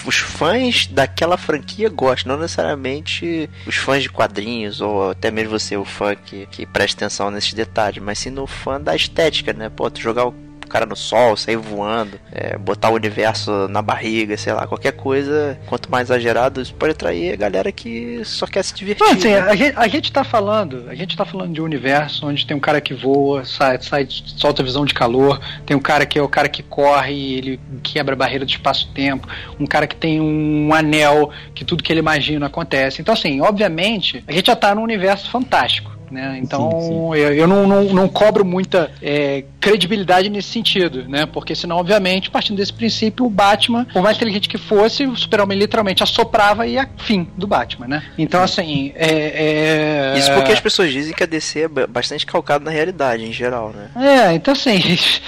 os, 0.06 0.18
fãs 0.18 0.88
daquela 0.88 1.38
franquia 1.38 1.90
gostam, 1.90 2.34
não 2.34 2.42
necessariamente 2.42 3.50
os 3.66 3.76
fãs 3.76 4.04
de 4.04 4.10
quadrinhos, 4.10 4.82
ou 4.82 5.12
até 5.12 5.32
mesmo 5.32 5.52
você, 5.52 5.78
o 5.78 5.86
fã 5.86 6.16
que, 6.16 6.46
que 6.48 6.66
presta 6.66 7.06
atenção 7.06 7.32
nesses 7.32 7.54
detalhes, 7.54 8.02
mas 8.02 8.20
sim 8.20 8.30
no 8.30 8.48
fã 8.48 8.80
da 8.80 8.96
estética, 8.96 9.54
né? 9.54 9.70
Pô, 9.70 9.90
tu 9.90 10.00
jogar 10.00 10.26
o 10.26 10.49
cara 10.70 10.86
no 10.86 10.96
sol, 10.96 11.36
sair 11.36 11.58
voando, 11.58 12.20
é, 12.32 12.58
botar 12.58 12.90
o 12.90 12.94
universo 12.94 13.68
na 13.68 13.82
barriga, 13.82 14.38
sei 14.38 14.54
lá, 14.54 14.68
qualquer 14.68 14.94
coisa, 14.94 15.60
quanto 15.66 15.92
mais 15.92 16.10
exagerado, 16.10 16.62
isso 16.62 16.74
pode 16.74 16.92
atrair 16.92 17.34
a 17.34 17.36
galera 17.36 17.72
que 17.72 18.22
só 18.24 18.48
quer 18.48 18.64
se 18.64 18.74
divertir. 18.74 19.06
Não, 19.06 19.14
assim, 19.14 19.30
né? 19.30 19.40
a, 19.40 19.56
gente, 19.56 19.78
a 19.78 19.88
gente 19.88 20.12
tá 20.12 20.24
falando, 20.24 20.86
a 20.88 20.96
gente 20.96 21.18
tá 21.18 21.26
falando 21.26 21.54
de 21.54 21.62
um 21.62 21.66
universo 21.66 22.28
onde 22.28 22.46
tem 22.46 22.56
um 22.56 22.60
cara 22.60 22.80
que 22.80 22.94
voa, 22.94 23.44
sai, 23.44 23.82
sai, 23.82 24.08
solta 24.10 24.64
visão 24.64 24.86
de 24.86 24.94
calor, 24.94 25.40
tem 25.66 25.76
um 25.76 25.82
cara 25.82 26.06
que 26.06 26.18
é 26.18 26.22
o 26.22 26.30
cara 26.30 26.48
que 26.48 26.64
corre, 26.64 27.34
ele 27.34 27.60
quebra 27.84 28.14
a 28.14 28.18
barreira 28.18 28.46
do 28.46 28.50
espaço-tempo, 28.52 29.28
um 29.60 29.66
cara 29.66 29.88
que 29.88 29.96
tem 29.96 30.22
um 30.22 30.74
anel, 30.74 31.32
que 31.54 31.66
tudo 31.66 31.84
que 31.84 31.92
ele 31.92 32.00
imagina 32.00 32.46
acontece. 32.46 33.02
Então, 33.02 33.14
assim, 33.14 33.42
obviamente, 33.42 34.24
a 34.28 34.32
gente 34.32 34.48
já 34.48 34.56
tá 34.56 34.74
num 34.76 34.84
universo 34.84 35.30
fantástico. 35.30 35.99
Né? 36.12 36.40
Então 36.42 36.72
Sim, 36.72 36.88
sim. 36.88 36.94
eu, 37.20 37.34
eu 37.34 37.48
não, 37.48 37.68
não, 37.68 37.84
não 37.86 38.08
cobro 38.10 38.44
muita 38.44 38.90
é, 39.02 39.44
credibilidade 39.60 40.30
nesse 40.30 40.50
sentido, 40.50 41.08
né? 41.08 41.26
Porque 41.26 41.54
senão, 41.54 41.78
obviamente, 41.78 42.30
partindo 42.32 42.58
desse 42.58 42.74
princípio, 42.74 43.26
o 43.26 43.30
Batman, 43.30 43.86
por 43.94 44.02
mais 44.02 44.18
inteligente 44.18 44.50
que 44.50 44.58
fosse, 44.58 45.06
o 45.06 45.16
Super-Homem 45.16 45.58
literalmente 45.58 46.02
assoprava 46.02 46.66
e 46.66 46.74
ia 46.74 46.90
fim 46.98 47.28
do 47.38 47.46
Batman, 47.46 47.88
né? 47.88 48.04
Então, 48.18 48.42
assim, 48.42 48.92
é, 48.96 50.14
é... 50.14 50.18
Isso 50.18 50.34
porque 50.34 50.52
as 50.52 50.60
pessoas 50.60 50.92
dizem 50.92 51.14
que 51.14 51.24
a 51.24 51.28
DC 51.28 51.62
é 51.62 51.68
ba- 51.68 51.88
bastante 51.88 52.26
calcado 52.26 52.66
na 52.66 52.72
realidade, 52.72 53.24
em 53.24 53.32
geral, 53.34 53.72
né? 53.72 53.90
É, 53.96 54.34
então 54.34 54.52
assim, 54.54 54.80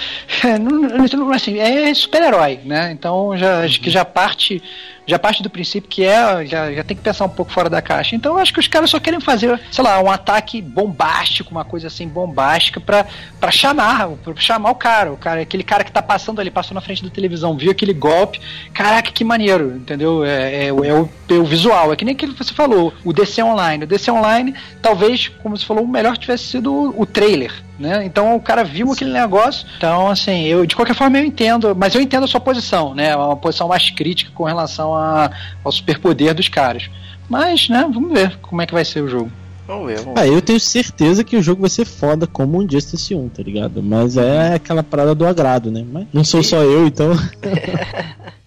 não- 0.60 1.06
não- 1.06 1.32
assim, 1.32 1.58
é 1.58 1.92
super-herói, 1.94 2.60
né? 2.64 2.90
Então 2.92 3.36
já 3.36 3.60
acho 3.60 3.80
que 3.80 3.90
já 3.90 4.04
parte 4.04 4.62
já 5.06 5.18
parte 5.18 5.42
do 5.42 5.50
princípio 5.50 5.88
que 5.88 6.04
é 6.04 6.46
já, 6.46 6.72
já 6.72 6.84
tem 6.84 6.96
que 6.96 7.02
pensar 7.02 7.24
um 7.24 7.28
pouco 7.28 7.52
fora 7.52 7.68
da 7.68 7.82
caixa. 7.82 8.14
Então 8.14 8.34
eu 8.34 8.38
acho 8.38 8.52
que 8.52 8.60
os 8.60 8.68
caras 8.68 8.90
só 8.90 9.00
querem 9.00 9.20
fazer, 9.20 9.60
sei 9.70 9.82
lá, 9.82 10.00
um 10.00 10.10
ataque 10.10 10.60
bombástico, 10.60 11.50
uma 11.50 11.64
coisa 11.64 11.88
assim 11.88 12.06
bombástica 12.06 12.80
pra 12.80 13.06
para 13.40 13.50
chamar, 13.50 14.08
pra 14.08 14.34
chamar 14.36 14.70
o 14.70 14.74
cara, 14.74 15.12
o 15.12 15.16
cara, 15.16 15.40
aquele 15.40 15.64
cara 15.64 15.82
que 15.82 15.90
tá 15.90 16.00
passando 16.00 16.40
ali, 16.40 16.50
passou 16.50 16.74
na 16.74 16.80
frente 16.80 17.02
da 17.02 17.10
televisão, 17.10 17.56
viu 17.56 17.72
aquele 17.72 17.92
golpe, 17.92 18.40
caraca, 18.72 19.10
que 19.10 19.24
maneiro, 19.24 19.76
entendeu? 19.76 20.24
É, 20.24 20.66
é, 20.66 20.66
é 20.68 20.72
o, 20.72 20.84
é 20.84 21.34
o 21.34 21.44
visual, 21.44 21.92
é 21.92 21.96
que 21.96 22.04
nem 22.04 22.14
que 22.14 22.26
você 22.26 22.54
falou, 22.54 22.92
o 23.04 23.12
DC 23.12 23.42
Online. 23.42 23.84
O 23.84 23.86
DC 23.86 24.10
Online, 24.10 24.54
talvez, 24.80 25.28
como 25.42 25.56
você 25.56 25.64
falou, 25.64 25.84
o 25.84 25.88
melhor 25.88 26.16
tivesse 26.16 26.44
sido 26.44 26.94
o 26.96 27.04
trailer. 27.04 27.52
Né? 27.82 28.04
Então 28.04 28.36
o 28.36 28.40
cara 28.40 28.62
viu 28.62 28.92
aquele 28.92 29.12
negócio. 29.12 29.66
Então, 29.76 30.08
assim, 30.08 30.44
eu 30.44 30.64
de 30.64 30.76
qualquer 30.76 30.94
forma 30.94 31.18
eu 31.18 31.24
entendo, 31.24 31.74
mas 31.74 31.92
eu 31.96 32.00
entendo 32.00 32.22
a 32.22 32.28
sua 32.28 32.38
posição, 32.38 32.94
né? 32.94 33.16
Uma 33.16 33.36
posição 33.36 33.66
mais 33.66 33.90
crítica 33.90 34.30
com 34.32 34.44
relação 34.44 34.94
a, 34.94 35.28
ao 35.64 35.72
superpoder 35.72 36.32
dos 36.32 36.48
caras. 36.48 36.88
Mas, 37.28 37.68
né, 37.68 37.80
vamos 37.92 38.12
ver 38.12 38.38
como 38.38 38.62
é 38.62 38.66
que 38.66 38.72
vai 38.72 38.84
ser 38.84 39.00
o 39.00 39.08
jogo. 39.08 39.32
Vamos 39.66 39.86
ver, 39.86 39.98
vamos 39.98 40.20
Ah, 40.20 40.26
eu 40.26 40.40
tenho 40.40 40.60
certeza 40.60 41.24
que 41.24 41.36
o 41.36 41.42
jogo 41.42 41.62
vai 41.62 41.70
ser 41.70 41.84
foda 41.84 42.24
como 42.24 42.62
um 42.62 42.70
Justice 42.70 43.14
1, 43.14 43.28
tá 43.30 43.42
ligado? 43.42 43.82
Mas 43.82 44.16
é 44.16 44.54
aquela 44.54 44.84
parada 44.84 45.12
do 45.12 45.26
agrado, 45.26 45.70
né? 45.70 45.84
Mas 45.90 46.06
não 46.12 46.22
sou 46.22 46.42
só 46.42 46.62
eu, 46.62 46.86
então. 46.86 47.10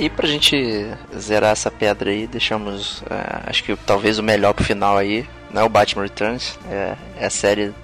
E 0.00 0.08
pra 0.08 0.26
gente 0.26 0.56
zerar 1.14 1.52
essa 1.52 1.70
pedra 1.70 2.10
aí, 2.10 2.26
deixamos, 2.26 3.02
eh, 3.10 3.42
acho 3.46 3.62
que 3.62 3.76
talvez 3.76 4.18
o 4.18 4.22
melhor 4.22 4.54
pro 4.54 4.64
final 4.64 4.96
aí, 4.96 5.28
não 5.52 5.60
é 5.60 5.64
o 5.64 5.68
Batman 5.68 6.04
Returns, 6.04 6.58
é, 6.70 6.94
é 7.18 7.26
a 7.26 7.30
série, 7.30 7.74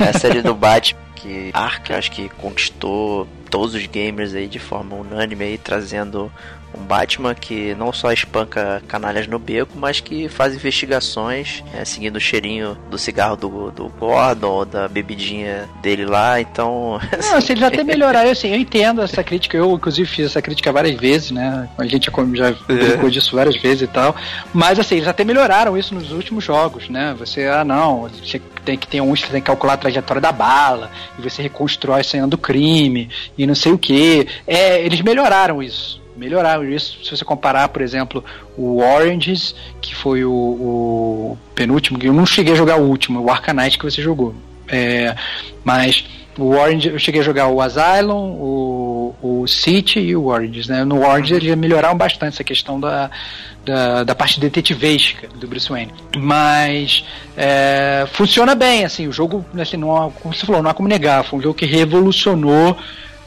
é 0.00 0.08
a 0.08 0.18
série 0.18 0.42
do 0.42 0.56
Batman 0.56 0.98
que 1.14 1.50
Arca, 1.52 1.96
acho 1.96 2.10
que 2.10 2.28
conquistou 2.30 3.28
todos 3.48 3.74
os 3.74 3.86
gamers 3.86 4.34
aí 4.34 4.48
de 4.48 4.58
forma 4.58 4.96
unânime 4.96 5.44
aí, 5.44 5.58
trazendo 5.58 6.32
um 6.74 6.82
Batman 6.84 7.34
que 7.34 7.74
não 7.74 7.92
só 7.92 8.12
espanca 8.12 8.82
canalhas 8.86 9.26
no 9.26 9.38
beco, 9.38 9.72
mas 9.76 10.00
que 10.00 10.28
faz 10.28 10.54
investigações, 10.54 11.62
né, 11.72 11.84
seguindo 11.84 12.16
o 12.16 12.20
cheirinho 12.20 12.76
do 12.90 12.98
cigarro 12.98 13.36
do, 13.36 13.70
do 13.70 13.88
Gordon, 13.88 14.48
ou 14.48 14.64
da 14.64 14.88
bebidinha 14.88 15.68
dele 15.82 16.04
lá, 16.04 16.40
então... 16.40 17.00
Não, 17.22 17.36
assim, 17.36 17.52
eles 17.52 17.64
até 17.64 17.82
melhoraram, 17.82 18.30
assim, 18.30 18.48
eu 18.48 18.58
entendo 18.58 19.02
essa 19.02 19.22
crítica, 19.22 19.56
eu 19.56 19.72
inclusive 19.72 20.08
fiz 20.08 20.26
essa 20.26 20.42
crítica 20.42 20.72
várias 20.72 20.98
vezes, 20.98 21.30
né? 21.30 21.68
A 21.76 21.86
gente 21.86 22.10
já 22.34 22.52
brincou 22.66 23.10
disso 23.10 23.34
várias 23.34 23.56
vezes 23.56 23.82
e 23.82 23.86
tal. 23.86 24.14
Mas 24.52 24.78
assim, 24.78 24.96
eles 24.96 25.08
até 25.08 25.24
melhoraram 25.24 25.76
isso 25.76 25.94
nos 25.94 26.12
últimos 26.12 26.44
jogos, 26.44 26.88
né? 26.88 27.14
Você, 27.18 27.46
ah 27.46 27.64
não, 27.64 28.08
você 28.08 28.40
tem 28.64 28.76
que 28.76 28.86
ter 28.86 29.00
uns 29.00 29.22
que 29.22 29.30
tem 29.30 29.40
que 29.40 29.46
calcular 29.46 29.74
a 29.74 29.78
trajetória 29.78 30.20
da 30.20 30.32
bala, 30.32 30.90
e 31.18 31.22
você 31.22 31.42
reconstrói 31.42 32.00
a 32.00 32.04
cena 32.04 32.28
do 32.28 32.38
crime, 32.38 33.08
e 33.36 33.46
não 33.46 33.54
sei 33.54 33.72
o 33.72 33.78
que. 33.78 34.26
É, 34.46 34.80
eles 34.80 35.00
melhoraram 35.00 35.62
isso. 35.62 35.99
Melhoraram 36.16 36.64
isso. 36.64 37.04
Se 37.04 37.16
você 37.16 37.24
comparar, 37.24 37.68
por 37.68 37.82
exemplo, 37.82 38.24
o 38.56 38.78
Oranges, 38.78 39.54
que 39.80 39.94
foi 39.94 40.24
o, 40.24 40.32
o 40.32 41.38
penúltimo, 41.54 41.98
que 41.98 42.06
eu 42.06 42.12
não 42.12 42.26
cheguei 42.26 42.52
a 42.52 42.56
jogar 42.56 42.76
o 42.76 42.84
último, 42.84 43.20
o 43.20 43.30
Arcanite 43.30 43.78
que 43.78 43.84
você 43.84 44.02
jogou. 44.02 44.34
É, 44.68 45.14
mas 45.64 46.04
o 46.38 46.50
Orange, 46.50 46.88
eu 46.88 46.98
cheguei 46.98 47.20
a 47.20 47.24
jogar 47.24 47.48
o 47.48 47.60
Asylum, 47.60 48.32
o, 48.32 49.14
o 49.22 49.46
City 49.46 49.98
e 49.98 50.16
o 50.16 50.26
Oranges, 50.26 50.68
né? 50.68 50.84
No 50.84 51.00
Orange 51.00 51.34
eles 51.34 51.54
melhoraram 51.56 51.96
bastante 51.96 52.34
essa 52.34 52.44
questão 52.44 52.78
da, 52.78 53.10
da, 53.64 54.04
da 54.04 54.14
parte 54.14 54.40
detetivesca 54.40 55.28
do 55.28 55.46
Bruce 55.46 55.68
Wayne. 55.68 55.92
Mas 56.16 57.04
é, 57.36 58.06
funciona 58.12 58.54
bem, 58.54 58.84
assim, 58.84 59.06
o 59.06 59.12
jogo, 59.12 59.44
assim, 59.60 59.76
não, 59.76 60.10
como 60.22 60.34
você 60.34 60.46
falou, 60.46 60.62
não 60.62 60.70
há 60.70 60.74
como 60.74 60.88
negar, 60.88 61.24
foi 61.24 61.38
um 61.38 61.42
jogo 61.42 61.54
que 61.54 61.66
revolucionou 61.66 62.76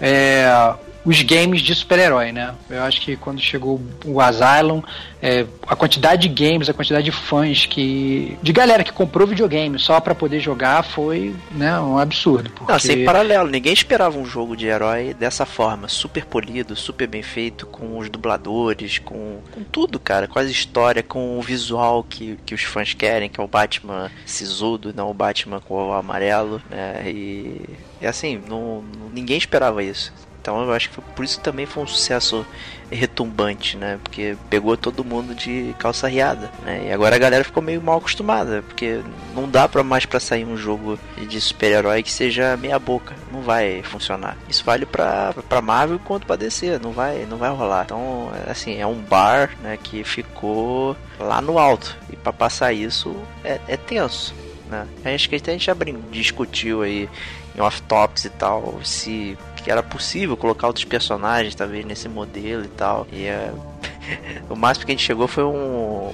é, 0.01 0.73
os 1.05 1.21
games 1.21 1.61
de 1.61 1.75
super-herói, 1.75 2.31
né? 2.31 2.53
Eu 2.69 2.81
acho 2.83 3.01
que 3.01 3.15
quando 3.17 3.41
chegou 3.41 3.81
o 4.05 4.21
Asylum, 4.21 4.81
é, 5.21 5.45
a 5.67 5.75
quantidade 5.75 6.27
de 6.27 6.43
games, 6.43 6.69
a 6.69 6.73
quantidade 6.73 7.05
de 7.05 7.11
fãs 7.11 7.65
que. 7.65 8.37
de 8.41 8.53
galera 8.53 8.83
que 8.83 8.91
comprou 8.91 9.27
videogame 9.27 9.77
só 9.77 9.99
pra 9.99 10.15
poder 10.15 10.39
jogar 10.39 10.83
foi 10.83 11.35
né, 11.51 11.79
um 11.79 11.97
absurdo. 11.97 12.49
Porque... 12.49 12.71
Não, 12.71 12.79
sem 12.79 13.03
paralelo, 13.03 13.49
ninguém 13.49 13.73
esperava 13.73 14.17
um 14.17 14.25
jogo 14.25 14.55
de 14.55 14.65
herói 14.65 15.13
dessa 15.13 15.45
forma, 15.45 15.87
super 15.87 16.25
polido, 16.25 16.75
super 16.75 17.07
bem 17.07 17.21
feito, 17.21 17.65
com 17.65 17.97
os 17.97 18.09
dubladores, 18.09 18.99
com, 18.99 19.39
com 19.51 19.63
tudo, 19.63 19.99
cara, 19.99 20.27
com 20.27 20.39
a 20.39 20.43
história, 20.43 21.03
com 21.03 21.37
o 21.37 21.41
visual 21.41 22.03
que, 22.03 22.37
que 22.45 22.55
os 22.55 22.63
fãs 22.63 22.93
querem, 22.93 23.29
que 23.29 23.39
é 23.39 23.43
o 23.43 23.47
Batman 23.47 24.09
sisudo, 24.25 24.93
não 24.95 25.09
o 25.09 25.13
Batman 25.13 25.59
com 25.59 25.89
o 25.89 25.93
amarelo, 25.93 26.61
né? 26.69 27.03
E, 27.05 27.61
e 28.01 28.07
assim, 28.07 28.41
não- 28.47 28.83
ninguém 29.13 29.37
esperava 29.37 29.83
isso. 29.83 30.13
Então 30.43 30.61
eu 30.61 30.73
acho 30.73 30.89
que 30.89 30.99
por 30.99 31.23
isso 31.23 31.39
também 31.39 31.65
foi 31.65 31.83
um 31.83 31.87
sucesso 31.87 32.45
retumbante, 32.91 33.77
né? 33.77 33.97
Porque 34.03 34.35
pegou 34.49 34.75
todo 34.75 35.03
mundo 35.03 35.33
de 35.33 35.73
calça 35.79 36.05
riada, 36.05 36.51
né? 36.65 36.87
E 36.87 36.91
agora 36.91 37.15
a 37.15 37.19
galera 37.19 37.45
ficou 37.45 37.63
meio 37.63 37.81
mal 37.81 37.97
acostumada, 37.97 38.61
porque 38.61 38.99
não 39.33 39.49
dá 39.49 39.69
para 39.69 39.83
mais 39.83 40.05
para 40.05 40.19
sair 40.19 40.43
um 40.43 40.57
jogo 40.57 40.99
de 41.17 41.39
super-herói 41.39 42.03
que 42.03 42.11
seja 42.11 42.57
meia 42.57 42.77
boca, 42.77 43.15
não 43.31 43.41
vai 43.41 43.81
funcionar. 43.83 44.35
Isso 44.49 44.65
vale 44.65 44.85
para 44.85 45.33
para 45.47 45.61
Marvel 45.61 45.97
quanto 45.99 46.27
para 46.27 46.35
DC, 46.35 46.77
não 46.77 46.91
vai, 46.91 47.25
não 47.25 47.37
vai 47.37 47.49
rolar. 47.49 47.85
Então, 47.85 48.29
assim, 48.45 48.77
é 48.77 48.85
um 48.85 48.99
bar, 48.99 49.51
né, 49.61 49.79
que 49.81 50.03
ficou 50.03 50.97
lá 51.17 51.39
no 51.39 51.57
alto. 51.57 51.97
E 52.11 52.17
para 52.17 52.33
passar 52.33 52.73
isso 52.73 53.15
é, 53.45 53.61
é 53.65 53.77
tenso, 53.77 54.35
né? 54.69 54.85
Acho 55.05 55.29
que 55.29 55.35
a 55.35 55.37
gente 55.37 55.65
já 55.65 55.75
discutiu 56.11 56.81
aí 56.81 57.09
em 57.55 57.61
off-tops 57.61 58.25
e 58.25 58.29
tal, 58.29 58.79
se 58.83 59.37
que 59.63 59.71
era 59.71 59.81
possível 59.81 60.35
colocar 60.35 60.67
outros 60.67 60.85
personagens, 60.85 61.55
talvez, 61.55 61.85
nesse 61.85 62.09
modelo 62.09 62.65
e 62.65 62.67
tal. 62.67 63.07
E 63.11 63.25
é, 63.25 63.51
o 64.49 64.55
máximo 64.55 64.85
que 64.85 64.91
a 64.91 64.95
gente 64.95 65.05
chegou 65.05 65.27
foi 65.27 65.43
um, 65.43 66.11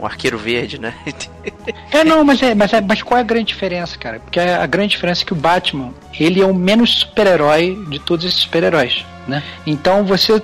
um 0.00 0.04
arqueiro 0.04 0.38
verde, 0.38 0.80
né? 0.80 0.94
É, 1.90 2.02
não, 2.02 2.24
mas, 2.24 2.42
é, 2.42 2.54
mas, 2.54 2.72
é, 2.72 2.80
mas 2.80 3.02
qual 3.02 3.18
é 3.18 3.20
a 3.20 3.24
grande 3.24 3.46
diferença, 3.46 3.98
cara? 3.98 4.20
Porque 4.20 4.40
a 4.40 4.66
grande 4.66 4.90
diferença 4.90 5.22
é 5.22 5.26
que 5.26 5.32
o 5.32 5.36
Batman, 5.36 5.92
ele 6.18 6.40
é 6.40 6.46
o 6.46 6.54
menos 6.54 7.00
super-herói 7.00 7.78
de 7.88 7.98
todos 7.98 8.24
esses 8.24 8.40
super-heróis, 8.40 9.04
né? 9.26 9.42
Então 9.66 10.04
você 10.04 10.40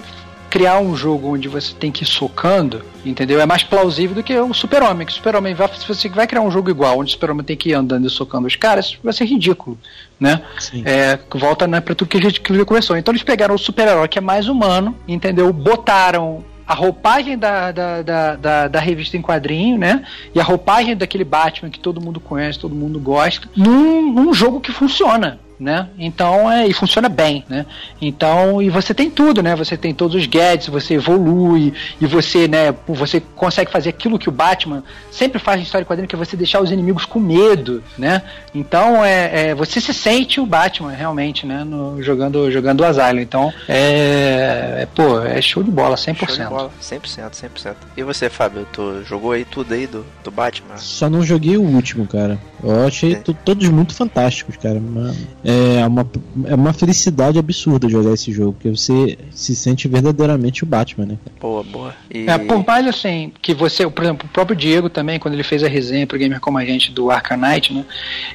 criar 0.55 0.79
um 0.79 0.95
jogo 0.95 1.35
onde 1.35 1.49
você 1.49 1.75
tem 1.75 1.91
que 1.91 2.05
ir 2.05 2.07
socando, 2.07 2.85
entendeu? 3.05 3.41
É 3.41 3.45
mais 3.45 3.65
plausível 3.65 4.15
do 4.15 4.23
que 4.23 4.39
o 4.39 4.55
Super-Homem. 4.55 5.05
Que 5.05 5.13
o 5.13 5.17
Super-Homem, 5.17 5.53
vai, 5.53 5.69
se 5.75 5.85
você 5.85 6.09
vai 6.09 6.29
criar 6.29 6.43
um 6.43 6.51
jogo 6.51 6.71
igual, 6.71 6.97
onde 6.97 7.09
o 7.09 7.13
Super-Homem 7.13 7.45
tem 7.45 7.57
que 7.57 7.71
ir 7.71 7.75
andando 7.75 8.07
e 8.07 8.11
socando 8.11 8.47
os 8.47 8.55
caras, 8.55 8.97
vai 9.03 9.13
ser 9.13 9.25
ridículo, 9.25 9.77
né? 10.19 10.43
Sim. 10.61 10.85
É, 10.87 11.19
volta 11.35 11.67
né, 11.67 11.81
pra 11.81 11.93
tudo 11.93 12.07
que 12.07 12.19
a 12.19 12.21
gente 12.21 12.41
que 12.41 12.53
a 12.53 12.55
gente 12.55 12.65
conversou. 12.67 12.97
Então 12.97 13.11
eles 13.11 13.25
pegaram 13.25 13.57
o 13.57 13.59
super-herói 13.59 14.07
que 14.07 14.17
é 14.17 14.23
mais 14.23 14.47
humano, 14.47 14.97
entendeu? 15.09 15.53
Botaram 15.53 16.45
a 16.65 16.73
roupagem 16.73 17.37
da, 17.37 17.73
da, 17.73 18.03
da, 18.03 18.37
da, 18.37 18.69
da 18.69 18.81
revista 18.81 19.17
em 19.17 19.23
quadrinho, 19.23 19.77
né? 19.77 20.05
E 20.33 20.39
a 20.39 20.45
roupagem 20.45 20.97
daquele 20.97 21.25
Batman 21.25 21.69
que 21.69 21.81
todo 21.81 22.01
mundo 22.01 22.21
conhece, 22.21 22.61
todo 22.61 22.77
mundo 22.77 23.01
gosta, 23.01 23.49
num, 23.57 24.13
num 24.13 24.33
jogo 24.33 24.61
que 24.61 24.71
funciona. 24.71 25.41
Né? 25.59 25.89
Então, 25.99 26.51
é, 26.51 26.67
e 26.67 26.73
funciona 26.73 27.09
bem, 27.09 27.45
né? 27.49 27.65
Então, 28.01 28.61
e 28.61 28.69
você 28.71 28.93
tem 28.93 29.11
tudo, 29.11 29.43
né? 29.43 29.55
Você 29.57 29.77
tem 29.77 29.95
todos 29.95 30.17
os 30.17 30.27
gadgets, 30.27 30.69
você 30.69 30.95
evolui 30.95 31.73
e 32.01 32.07
você, 32.07 32.49
né, 32.49 32.75
você 32.87 33.21
consegue 33.35 33.71
fazer 33.71 33.91
aquilo 33.91 34.19
que 34.19 34.29
o 34.29 34.33
Batman 34.33 34.83
sempre 35.11 35.39
faz 35.39 35.61
em 35.61 35.63
história 35.63 35.85
de 35.85 35.89
quadrinho, 35.89 36.09
que 36.09 36.15
é 36.15 36.19
você 36.19 36.37
deixar 36.37 36.61
os 36.61 36.71
inimigos 36.71 37.05
com 37.05 37.19
medo, 37.21 37.83
né? 37.97 38.23
Então, 38.55 39.05
é, 39.05 39.51
é 39.51 39.55
você 39.55 39.81
se 39.81 39.95
sente 39.95 40.41
o 40.41 40.47
Batman 40.47 40.91
realmente, 40.91 41.47
né, 41.47 41.65
no, 41.65 42.03
jogando 42.03 42.51
jogando 42.51 42.81
o 42.81 42.85
Asylum. 42.85 43.21
Então, 43.21 43.53
é, 43.69 44.83
é 44.83 44.89
pô, 44.95 45.21
é 45.21 45.41
show 45.41 45.63
de 45.63 45.71
bola, 45.71 45.97
100%. 45.97 46.17
Show 46.27 46.45
de 46.45 46.51
bola, 46.51 46.71
100%, 46.81 47.31
100%. 47.31 47.75
E 47.97 48.03
você, 48.03 48.29
Fábio, 48.29 48.67
tu 48.73 49.03
jogou 49.05 49.33
aí 49.33 49.45
tudo 49.45 49.73
aí 49.73 49.87
do, 49.87 50.05
do 50.23 50.31
Batman? 50.31 50.77
Só 50.77 51.09
não 51.09 51.23
joguei 51.23 51.57
o 51.57 51.63
último, 51.63 52.07
cara. 52.07 52.39
Eu 52.63 52.87
achei 52.87 53.13
É. 53.15 53.23
todos 53.45 53.69
muito 53.69 53.95
fantásticos, 53.95 54.57
cara. 54.57 54.79
Uma- 54.79 55.15
é, 55.45 55.87
uma, 55.87 56.07
é 56.47 56.55
uma 56.55 56.73
felicidade 56.73 57.39
absurda 57.39 57.89
jogar 57.89 58.13
esse 58.13 58.33
jogo, 58.33 58.55
porque 58.55 58.71
você 58.71 59.19
se 59.31 59.55
sente 59.55 59.87
verdadeiramente 59.89 60.63
o 60.65 60.67
Batman, 60.67 61.07
né? 61.07 61.19
Boa, 61.41 61.63
boa. 61.63 61.95
E... 62.11 62.27
É, 62.29 62.39
por 62.39 62.65
mais 62.67 62.87
assim, 62.87 63.33
que 63.43 63.53
você, 63.55 63.89
por 63.89 64.03
exemplo, 64.05 64.27
o 64.29 64.33
próprio 64.33 64.57
Diego 64.57 64.89
também, 64.89 65.19
quando 65.19 65.35
ele 65.35 65.43
fez 65.43 65.63
a 65.63 65.69
resenha 65.69 66.07
pro 66.07 66.19
Gamer 66.19 66.41
Como 66.41 66.57
a 66.59 66.65
Gente 66.65 66.91
do 66.91 67.11
Arcanite, 67.11 67.73
né? 67.75 67.85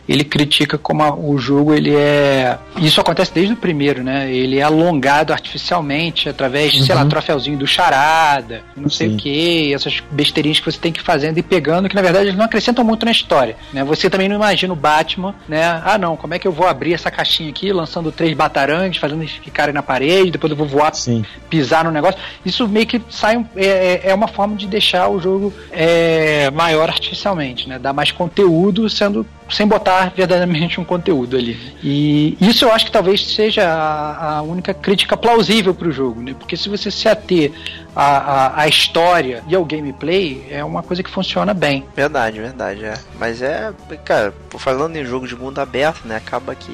Ele 0.07 0.23
critica 0.23 0.77
como 0.77 1.01
a- 1.03 1.15
o 1.15 1.37
jogo 1.37 1.73
ele 1.73 1.93
é. 1.95 2.57
Isso 2.77 3.01
acontece 3.01 3.33
desde 3.33 3.53
o 3.53 3.57
primeiro, 3.57 4.03
né? 4.03 4.31
Ele 4.31 4.59
é 4.59 4.61
alongado 4.61 5.33
artificialmente 5.33 6.29
através 6.29 6.71
de, 6.71 6.83
sei 6.85 6.93
lá, 6.95 7.03
Uhum. 7.03 7.09
troféuzinho 7.09 7.57
do 7.57 7.65
charada, 7.67 8.61
não 8.77 8.89
sei 8.89 9.09
Sim. 9.09 9.15
o 9.15 9.17
que, 9.17 9.73
essas 9.73 10.03
besteirinhas 10.11 10.59
que 10.59 10.65
você 10.71 10.77
tem 10.79 10.91
que 10.91 10.99
ir 10.99 11.03
fazendo 11.03 11.37
e 11.37 11.43
pegando, 11.43 11.89
que 11.89 11.95
na 11.95 12.01
verdade 12.01 12.25
eles 12.27 12.37
não 12.37 12.45
acrescentam 12.45 12.83
muito 12.83 13.05
na 13.05 13.11
história. 13.11 13.55
Né? 13.73 13.83
Você 13.83 14.09
também 14.09 14.27
não 14.29 14.35
imagina 14.35 14.71
o 14.73 14.75
Batman, 14.75 15.33
né? 15.47 15.63
Ah 15.83 15.97
não, 15.97 16.15
como 16.15 16.33
é 16.33 16.39
que 16.39 16.47
eu 16.47 16.51
vou 16.51 16.67
abrir 16.67 16.93
essa 16.99 17.09
caixinha 17.11 17.49
aqui, 17.49 17.71
lançando 17.71 18.11
três 18.11 18.33
batarangues, 18.35 18.97
fazendo 18.99 19.21
eles 19.21 19.31
ficarem 19.31 19.73
na 19.73 19.81
parede, 19.81 20.31
depois 20.31 20.51
eu 20.51 20.57
vou 20.57 20.67
voar 20.67 20.93
Sim. 20.93 21.23
pisar 21.49 21.83
no 21.83 21.91
negócio. 21.91 22.19
Isso 22.45 22.67
meio 22.67 22.85
que 22.85 23.01
sai 23.09 23.37
um- 23.37 23.45
é, 23.55 23.65
é- 23.65 24.01
é 24.09 24.13
uma 24.13 24.27
forma 24.27 24.55
de 24.55 24.67
deixar 24.67 25.07
o 25.09 25.19
jogo 25.19 25.53
é, 25.71 26.51
maior 26.51 26.89
artificialmente, 26.89 27.67
né? 27.67 27.79
Dar 27.79 27.93
mais 27.93 28.11
conteúdo 28.11 28.89
sendo 28.89 29.25
sem 29.51 29.67
botar 29.67 30.11
verdadeiramente 30.15 30.79
um 30.79 30.83
conteúdo 30.85 31.37
ali. 31.37 31.57
E 31.83 32.37
isso 32.39 32.65
eu 32.65 32.71
acho 32.71 32.85
que 32.85 32.91
talvez 32.91 33.25
seja 33.25 33.67
a, 33.67 34.37
a 34.37 34.41
única 34.41 34.73
crítica 34.73 35.15
plausível 35.17 35.73
pro 35.73 35.91
jogo, 35.91 36.21
né? 36.21 36.35
Porque 36.37 36.55
se 36.57 36.69
você 36.69 36.89
se 36.91 37.07
ater 37.07 37.51
à, 37.95 38.05
à, 38.17 38.61
à 38.61 38.67
história 38.67 39.43
e 39.47 39.55
ao 39.55 39.65
gameplay, 39.65 40.45
é 40.49 40.63
uma 40.63 40.83
coisa 40.83 41.01
que 41.03 41.09
funciona 41.09 41.53
bem. 41.53 41.85
Verdade, 41.95 42.39
verdade, 42.39 42.85
é. 42.85 42.93
Mas 43.19 43.41
é, 43.41 43.71
cara, 44.05 44.33
falando 44.57 44.95
em 44.95 45.05
jogo 45.05 45.27
de 45.27 45.35
mundo 45.35 45.59
aberto, 45.59 46.05
né? 46.07 46.15
Acaba 46.15 46.55
que 46.55 46.73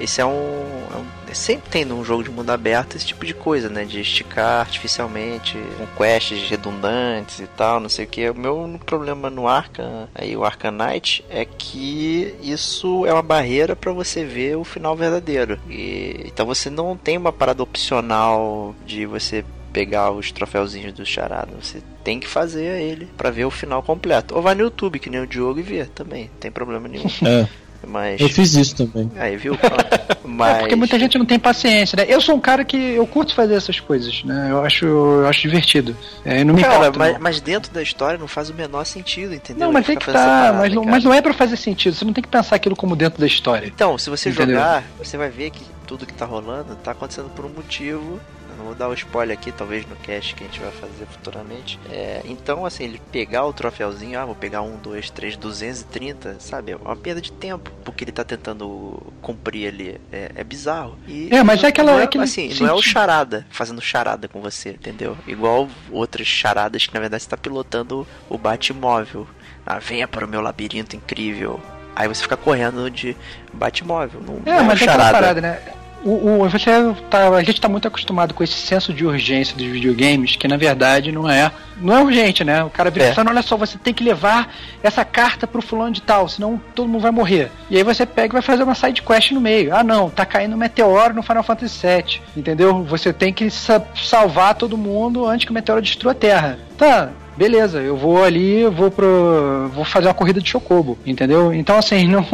esse 0.00 0.20
é 0.20 0.26
um. 0.26 0.30
é 0.94 0.96
um- 0.96 1.17
sempre 1.34 1.70
tem 1.70 1.84
num 1.84 2.04
jogo 2.04 2.22
de 2.22 2.30
mundo 2.30 2.50
aberto 2.50 2.96
esse 2.96 3.06
tipo 3.06 3.24
de 3.24 3.34
coisa, 3.34 3.68
né? 3.68 3.84
De 3.84 4.00
esticar 4.00 4.60
artificialmente, 4.60 5.58
com 5.76 5.86
quests 5.96 6.48
redundantes 6.48 7.40
e 7.40 7.46
tal, 7.46 7.80
não 7.80 7.88
sei 7.88 8.04
o 8.04 8.08
que. 8.08 8.30
O 8.30 8.34
meu 8.34 8.80
problema 8.84 9.30
no 9.30 9.46
Arkham, 9.48 10.08
aí 10.14 10.36
o 10.36 10.44
Arkham 10.44 10.72
Knight, 10.72 11.24
é 11.28 11.44
que 11.44 12.34
isso 12.42 13.06
é 13.06 13.12
uma 13.12 13.22
barreira 13.22 13.76
pra 13.76 13.92
você 13.92 14.24
ver 14.24 14.56
o 14.56 14.64
final 14.64 14.96
verdadeiro. 14.96 15.58
E, 15.68 16.24
então 16.26 16.46
você 16.46 16.70
não 16.70 16.96
tem 16.96 17.16
uma 17.16 17.32
parada 17.32 17.62
opcional 17.62 18.74
de 18.86 19.06
você 19.06 19.44
pegar 19.72 20.10
os 20.10 20.32
troféuzinhos 20.32 20.92
do 20.92 21.04
charada. 21.04 21.52
Você 21.60 21.82
tem 22.02 22.18
que 22.18 22.26
fazer 22.26 22.80
ele 22.80 23.06
pra 23.16 23.30
ver 23.30 23.44
o 23.44 23.50
final 23.50 23.82
completo. 23.82 24.34
Ou 24.34 24.42
vai 24.42 24.54
no 24.54 24.62
YouTube, 24.62 24.98
que 24.98 25.10
nem 25.10 25.20
o 25.20 25.26
Diogo, 25.26 25.60
e 25.60 25.62
vê 25.62 25.84
também. 25.84 26.24
Não 26.24 26.40
tem 26.40 26.50
problema 26.50 26.88
nenhum. 26.88 27.08
Mas. 27.86 28.20
eu 28.20 28.28
fiz 28.28 28.54
isso 28.54 28.74
também. 28.76 29.10
Aí, 29.16 29.36
viu? 29.36 29.56
Mas. 30.24 30.48
É 30.58 30.60
porque 30.60 30.76
muita 30.76 30.98
gente 30.98 31.18
não 31.18 31.26
tem 31.26 31.38
paciência, 31.38 31.96
né? 31.96 32.04
Eu 32.08 32.20
sou 32.20 32.34
um 32.34 32.40
cara 32.40 32.64
que 32.64 32.76
eu 32.76 33.06
curto 33.06 33.34
fazer 33.34 33.54
essas 33.54 33.80
coisas, 33.80 34.24
né? 34.24 34.48
Eu 34.50 34.64
acho, 34.64 34.84
eu 34.86 35.26
acho 35.26 35.42
divertido. 35.42 35.96
É, 36.24 36.42
não 36.42 36.54
me 36.54 36.62
Cara, 36.62 36.74
importa. 36.76 36.98
mas, 36.98 37.12
não. 37.14 37.20
mas 37.20 37.40
dentro 37.40 37.72
da 37.72 37.82
história 37.82 38.18
não 38.18 38.28
faz 38.28 38.50
o 38.50 38.54
menor 38.54 38.84
sentido, 38.84 39.34
entendeu? 39.34 39.66
Não, 39.66 39.72
mas 39.72 39.86
tem 39.86 39.96
que 39.96 40.06
tá, 40.06 40.12
parada, 40.12 40.58
mas 40.58 40.72
não, 40.72 40.84
mas 40.84 41.04
não 41.04 41.12
é 41.12 41.20
pra 41.20 41.32
fazer 41.32 41.56
sentido. 41.56 41.94
Você 41.94 42.04
não 42.04 42.12
tem 42.12 42.22
que 42.22 42.28
pensar 42.28 42.56
aquilo 42.56 42.76
como 42.76 42.96
dentro 42.96 43.20
da 43.20 43.26
história. 43.26 43.66
Então, 43.66 43.96
se 43.98 44.10
você 44.10 44.30
Entendeu? 44.30 44.56
jogar, 44.56 44.84
você 44.98 45.16
vai 45.16 45.28
ver 45.28 45.50
que 45.50 45.62
tudo 45.86 46.06
que 46.06 46.12
tá 46.12 46.24
rolando 46.24 46.74
tá 46.76 46.92
acontecendo 46.92 47.30
por 47.30 47.44
um 47.44 47.50
motivo. 47.50 48.20
Não 48.58 48.64
vou 48.66 48.74
dar 48.74 48.88
o 48.88 48.92
spoiler 48.94 49.36
aqui, 49.38 49.52
talvez 49.52 49.86
no 49.88 49.94
cast 49.96 50.34
que 50.34 50.42
a 50.42 50.46
gente 50.46 50.58
vai 50.60 50.70
fazer 50.72 51.06
futuramente. 51.06 51.78
É, 51.90 52.22
então, 52.24 52.66
assim, 52.66 52.84
ele 52.84 53.00
pegar 53.12 53.44
o 53.46 53.52
troféuzinho, 53.52 54.18
ah, 54.18 54.24
vou 54.24 54.34
pegar 54.34 54.62
um, 54.62 54.76
dois, 54.76 55.08
três, 55.10 55.36
230, 55.36 56.36
sabe? 56.40 56.72
É 56.72 56.76
uma 56.76 56.96
perda 56.96 57.20
de 57.20 57.30
tempo, 57.32 57.70
porque 57.84 58.02
ele 58.04 58.12
tá 58.12 58.24
tentando 58.24 59.00
cumprir 59.22 59.68
ali. 59.68 60.00
É, 60.12 60.32
é 60.34 60.44
bizarro. 60.44 60.98
E 61.06 61.28
É, 61.34 61.42
mas 61.42 61.62
é 61.62 61.68
aquela- 61.68 61.92
não 61.92 62.00
é, 62.00 62.04
aquele 62.04 62.24
assim, 62.24 62.48
não 62.60 62.66
é 62.68 62.72
o 62.72 62.76
sentido. 62.78 62.92
charada 62.92 63.46
fazendo 63.50 63.80
charada 63.80 64.26
com 64.28 64.40
você, 64.40 64.70
entendeu? 64.70 65.16
Igual 65.26 65.68
outras 65.90 66.26
charadas 66.26 66.86
que 66.86 66.92
na 66.94 67.00
verdade 67.00 67.22
você 67.22 67.28
tá 67.28 67.36
pilotando 67.36 68.06
o 68.28 68.36
Batmóvel. 68.36 69.26
Ah, 69.64 69.78
venha 69.78 70.08
para 70.08 70.24
o 70.24 70.28
meu 70.28 70.40
labirinto 70.40 70.96
incrível. 70.96 71.60
Aí 71.94 72.08
você 72.08 72.22
fica 72.22 72.36
correndo 72.36 72.90
de 72.90 73.16
Batmóvel. 73.52 74.20
Não, 74.22 74.40
É, 74.52 74.58
não 74.58 74.64
mas 74.64 74.80
é 74.80 74.84
charada. 74.84 75.12
parada, 75.12 75.40
né? 75.40 75.60
O, 76.08 76.42
o- 76.44 76.48
você 76.48 76.70
tá, 77.10 77.28
a 77.28 77.42
gente 77.42 77.60
tá 77.60 77.68
muito 77.68 77.86
acostumado 77.86 78.32
com 78.32 78.42
esse 78.42 78.54
senso 78.54 78.92
de 78.94 79.04
urgência 79.04 79.56
dos 79.56 79.66
videogames, 79.66 80.36
que 80.36 80.48
na 80.48 80.56
verdade 80.56 81.12
não 81.12 81.28
é. 81.28 81.50
Não 81.80 81.96
é 81.96 82.02
urgente, 82.02 82.42
né? 82.44 82.64
O 82.64 82.70
cara 82.70 82.90
vira 82.90 83.06
É. 83.06 83.14
olha 83.18 83.42
só, 83.42 83.56
você 83.56 83.76
tem 83.78 83.92
que 83.94 84.02
levar 84.02 84.52
essa 84.82 85.04
carta 85.04 85.46
pro 85.46 85.60
fulano 85.62 85.92
de 85.92 86.02
tal, 86.02 86.28
senão 86.28 86.60
todo 86.74 86.88
mundo 86.88 87.02
vai 87.02 87.10
morrer. 87.10 87.50
E 87.70 87.76
aí 87.76 87.82
você 87.84 88.04
pega 88.06 88.32
e 88.32 88.34
vai 88.34 88.42
fazer 88.42 88.62
uma 88.62 88.74
side 88.74 89.02
quest 89.02 89.30
no 89.32 89.40
meio. 89.40 89.74
Ah 89.74 89.84
não, 89.84 90.08
tá 90.10 90.24
caindo 90.24 90.54
um 90.54 90.58
meteoro 90.58 91.14
no 91.14 91.22
Final 91.22 91.42
Fantasy 91.42 91.86
VII. 91.86 92.20
Entendeu? 92.36 92.82
Você 92.84 93.12
tem 93.12 93.32
que 93.32 93.50
sa- 93.50 93.82
salvar 93.94 94.54
todo 94.54 94.76
mundo 94.78 95.26
antes 95.26 95.44
que 95.44 95.50
o 95.50 95.54
meteoro 95.54 95.82
destrua 95.82 96.12
a 96.12 96.14
Terra. 96.14 96.58
Tá, 96.76 97.10
beleza, 97.38 97.78
eu 97.78 97.96
vou 97.96 98.24
ali, 98.24 98.66
vou 98.66 98.90
pro. 98.90 99.70
vou 99.72 99.84
fazer 99.84 100.08
uma 100.08 100.14
corrida 100.14 100.40
de 100.40 100.50
chocobo, 100.50 100.98
entendeu? 101.06 101.54
Então 101.54 101.78
assim, 101.78 102.08
não. 102.10 102.26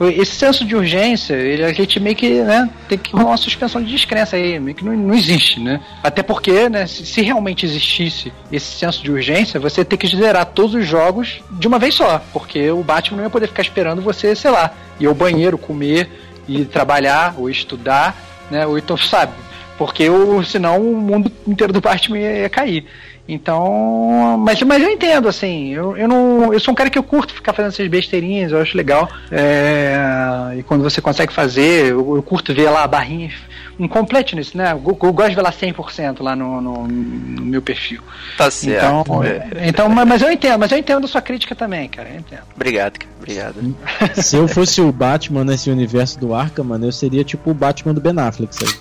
Esse 0.00 0.36
senso 0.36 0.64
de 0.64 0.76
urgência, 0.76 1.34
ele, 1.34 1.64
a 1.64 1.72
gente 1.72 1.98
meio 1.98 2.14
que, 2.14 2.40
né, 2.42 2.70
tem 2.88 2.96
que 2.96 3.12
rolar 3.12 3.30
uma 3.30 3.36
suspensão 3.36 3.82
de 3.82 3.90
descrença 3.90 4.36
aí, 4.36 4.60
meio 4.60 4.76
que 4.76 4.84
não, 4.84 4.96
não 4.96 5.14
existe, 5.14 5.58
né? 5.58 5.80
Até 6.02 6.22
porque, 6.22 6.68
né, 6.68 6.86
se, 6.86 7.04
se 7.04 7.20
realmente 7.20 7.66
existisse 7.66 8.32
esse 8.52 8.78
senso 8.78 9.02
de 9.02 9.10
urgência, 9.10 9.58
você 9.58 9.84
tem 9.84 9.98
que 9.98 10.06
zerar 10.06 10.46
todos 10.46 10.74
os 10.74 10.86
jogos 10.86 11.40
de 11.50 11.66
uma 11.66 11.78
vez 11.78 11.94
só, 11.94 12.22
porque 12.32 12.70
o 12.70 12.84
Batman 12.84 13.16
não 13.16 13.24
ia 13.24 13.30
poder 13.30 13.48
ficar 13.48 13.62
esperando 13.62 14.00
você, 14.00 14.36
sei 14.36 14.52
lá, 14.52 14.72
ir 15.00 15.06
ao 15.06 15.14
banheiro, 15.14 15.58
comer, 15.58 16.08
e 16.46 16.64
trabalhar, 16.64 17.34
ou 17.36 17.50
estudar, 17.50 18.16
né? 18.50 18.66
Ou 18.66 18.78
então, 18.78 18.96
sabe? 18.96 19.32
Porque 19.76 20.04
senão 20.44 20.80
o 20.80 20.96
mundo 20.96 21.30
inteiro 21.46 21.72
do 21.72 21.80
Batman 21.80 22.18
ia 22.18 22.48
cair. 22.48 22.86
Então, 23.28 24.38
mas, 24.38 24.62
mas 24.62 24.82
eu 24.82 24.88
entendo, 24.88 25.28
assim, 25.28 25.68
eu, 25.74 25.94
eu 25.98 26.08
não. 26.08 26.50
Eu 26.50 26.58
sou 26.58 26.72
um 26.72 26.74
cara 26.74 26.88
que 26.88 26.98
eu 26.98 27.02
curto 27.02 27.34
ficar 27.34 27.52
fazendo 27.52 27.72
essas 27.72 27.86
besteirinhas, 27.86 28.52
eu 28.52 28.58
acho 28.58 28.74
legal. 28.74 29.06
É, 29.30 30.54
e 30.56 30.62
quando 30.62 30.82
você 30.82 30.98
consegue 31.02 31.30
fazer, 31.30 31.88
eu, 31.90 32.16
eu 32.16 32.22
curto 32.22 32.54
ver 32.54 32.70
lá 32.70 32.84
a 32.84 32.88
barrinha, 32.88 33.30
um 33.78 33.86
completeness, 33.86 34.54
né? 34.54 34.72
Eu, 34.72 34.82
eu 35.02 35.12
gosto 35.12 35.28
de 35.28 35.34
ver 35.34 35.42
lá 35.42 35.52
100% 35.52 36.22
lá 36.22 36.34
no, 36.34 36.62
no, 36.62 36.88
no 36.88 37.42
meu 37.42 37.60
perfil. 37.60 38.00
Tá 38.38 38.50
certo. 38.50 39.02
Então, 39.02 39.22
É. 39.22 39.68
então 39.68 39.90
mas, 39.90 40.08
mas 40.08 40.22
eu 40.22 40.32
entendo, 40.32 40.58
mas 40.58 40.72
eu 40.72 40.78
entendo 40.78 41.04
a 41.04 41.08
sua 41.08 41.20
crítica 41.20 41.54
também, 41.54 41.86
cara, 41.86 42.08
eu 42.08 42.20
entendo. 42.20 42.42
Obrigado, 42.56 42.98
cara. 42.98 43.12
Obrigado. 43.18 43.76
Se 44.22 44.36
eu 44.36 44.48
fosse 44.48 44.80
o 44.80 44.90
Batman 44.90 45.44
nesse 45.44 45.68
universo 45.70 46.18
do 46.18 46.34
Arkham, 46.34 46.64
mano, 46.64 46.86
eu 46.86 46.92
seria 46.92 47.22
tipo 47.22 47.50
o 47.50 47.54
Batman 47.54 47.92
do 47.92 48.00
Ben 48.00 48.18
Affleck, 48.18 48.54
sabe? 48.54 48.72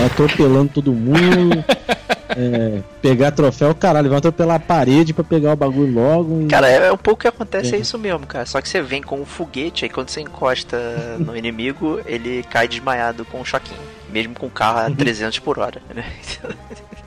É, 0.00 0.06
atropelando 0.06 0.70
todo 0.72 0.92
mundo. 0.92 1.64
é, 2.36 2.82
pegar 3.02 3.30
troféu, 3.30 3.74
caralho, 3.74 4.08
vai 4.08 4.18
atropelar 4.18 4.56
a 4.56 4.60
parede 4.60 5.12
pra 5.14 5.22
pegar 5.24 5.52
o 5.52 5.56
bagulho 5.56 5.92
logo. 5.92 6.42
e- 6.42 6.46
Cara, 6.46 6.68
é 6.68 6.90
um 6.92 6.96
pouco 6.96 7.22
que 7.22 7.28
acontece, 7.28 7.72
é 7.72 7.76
Uhum. 7.76 7.82
isso 7.82 7.98
mesmo, 7.98 8.26
cara. 8.26 8.46
Só 8.46 8.60
que 8.60 8.68
você 8.68 8.80
vem 8.82 9.02
com 9.02 9.20
um 9.20 9.24
foguete, 9.26 9.84
aí 9.84 9.88
quando 9.90 10.08
você 10.10 10.20
encosta 10.20 10.76
no 11.20 11.34
inimigo, 11.36 12.00
ele 12.06 12.42
cai 12.50 12.66
desmaiado 12.68 13.24
com 13.24 13.40
um 13.40 13.44
choquinho. 13.44 13.80
Mesmo 14.10 14.34
com 14.34 14.46
o 14.46 14.50
carro 14.50 14.78
a 14.78 14.90
300 14.90 15.38
por 15.38 15.58
hora, 15.58 15.80
né? 15.94 16.04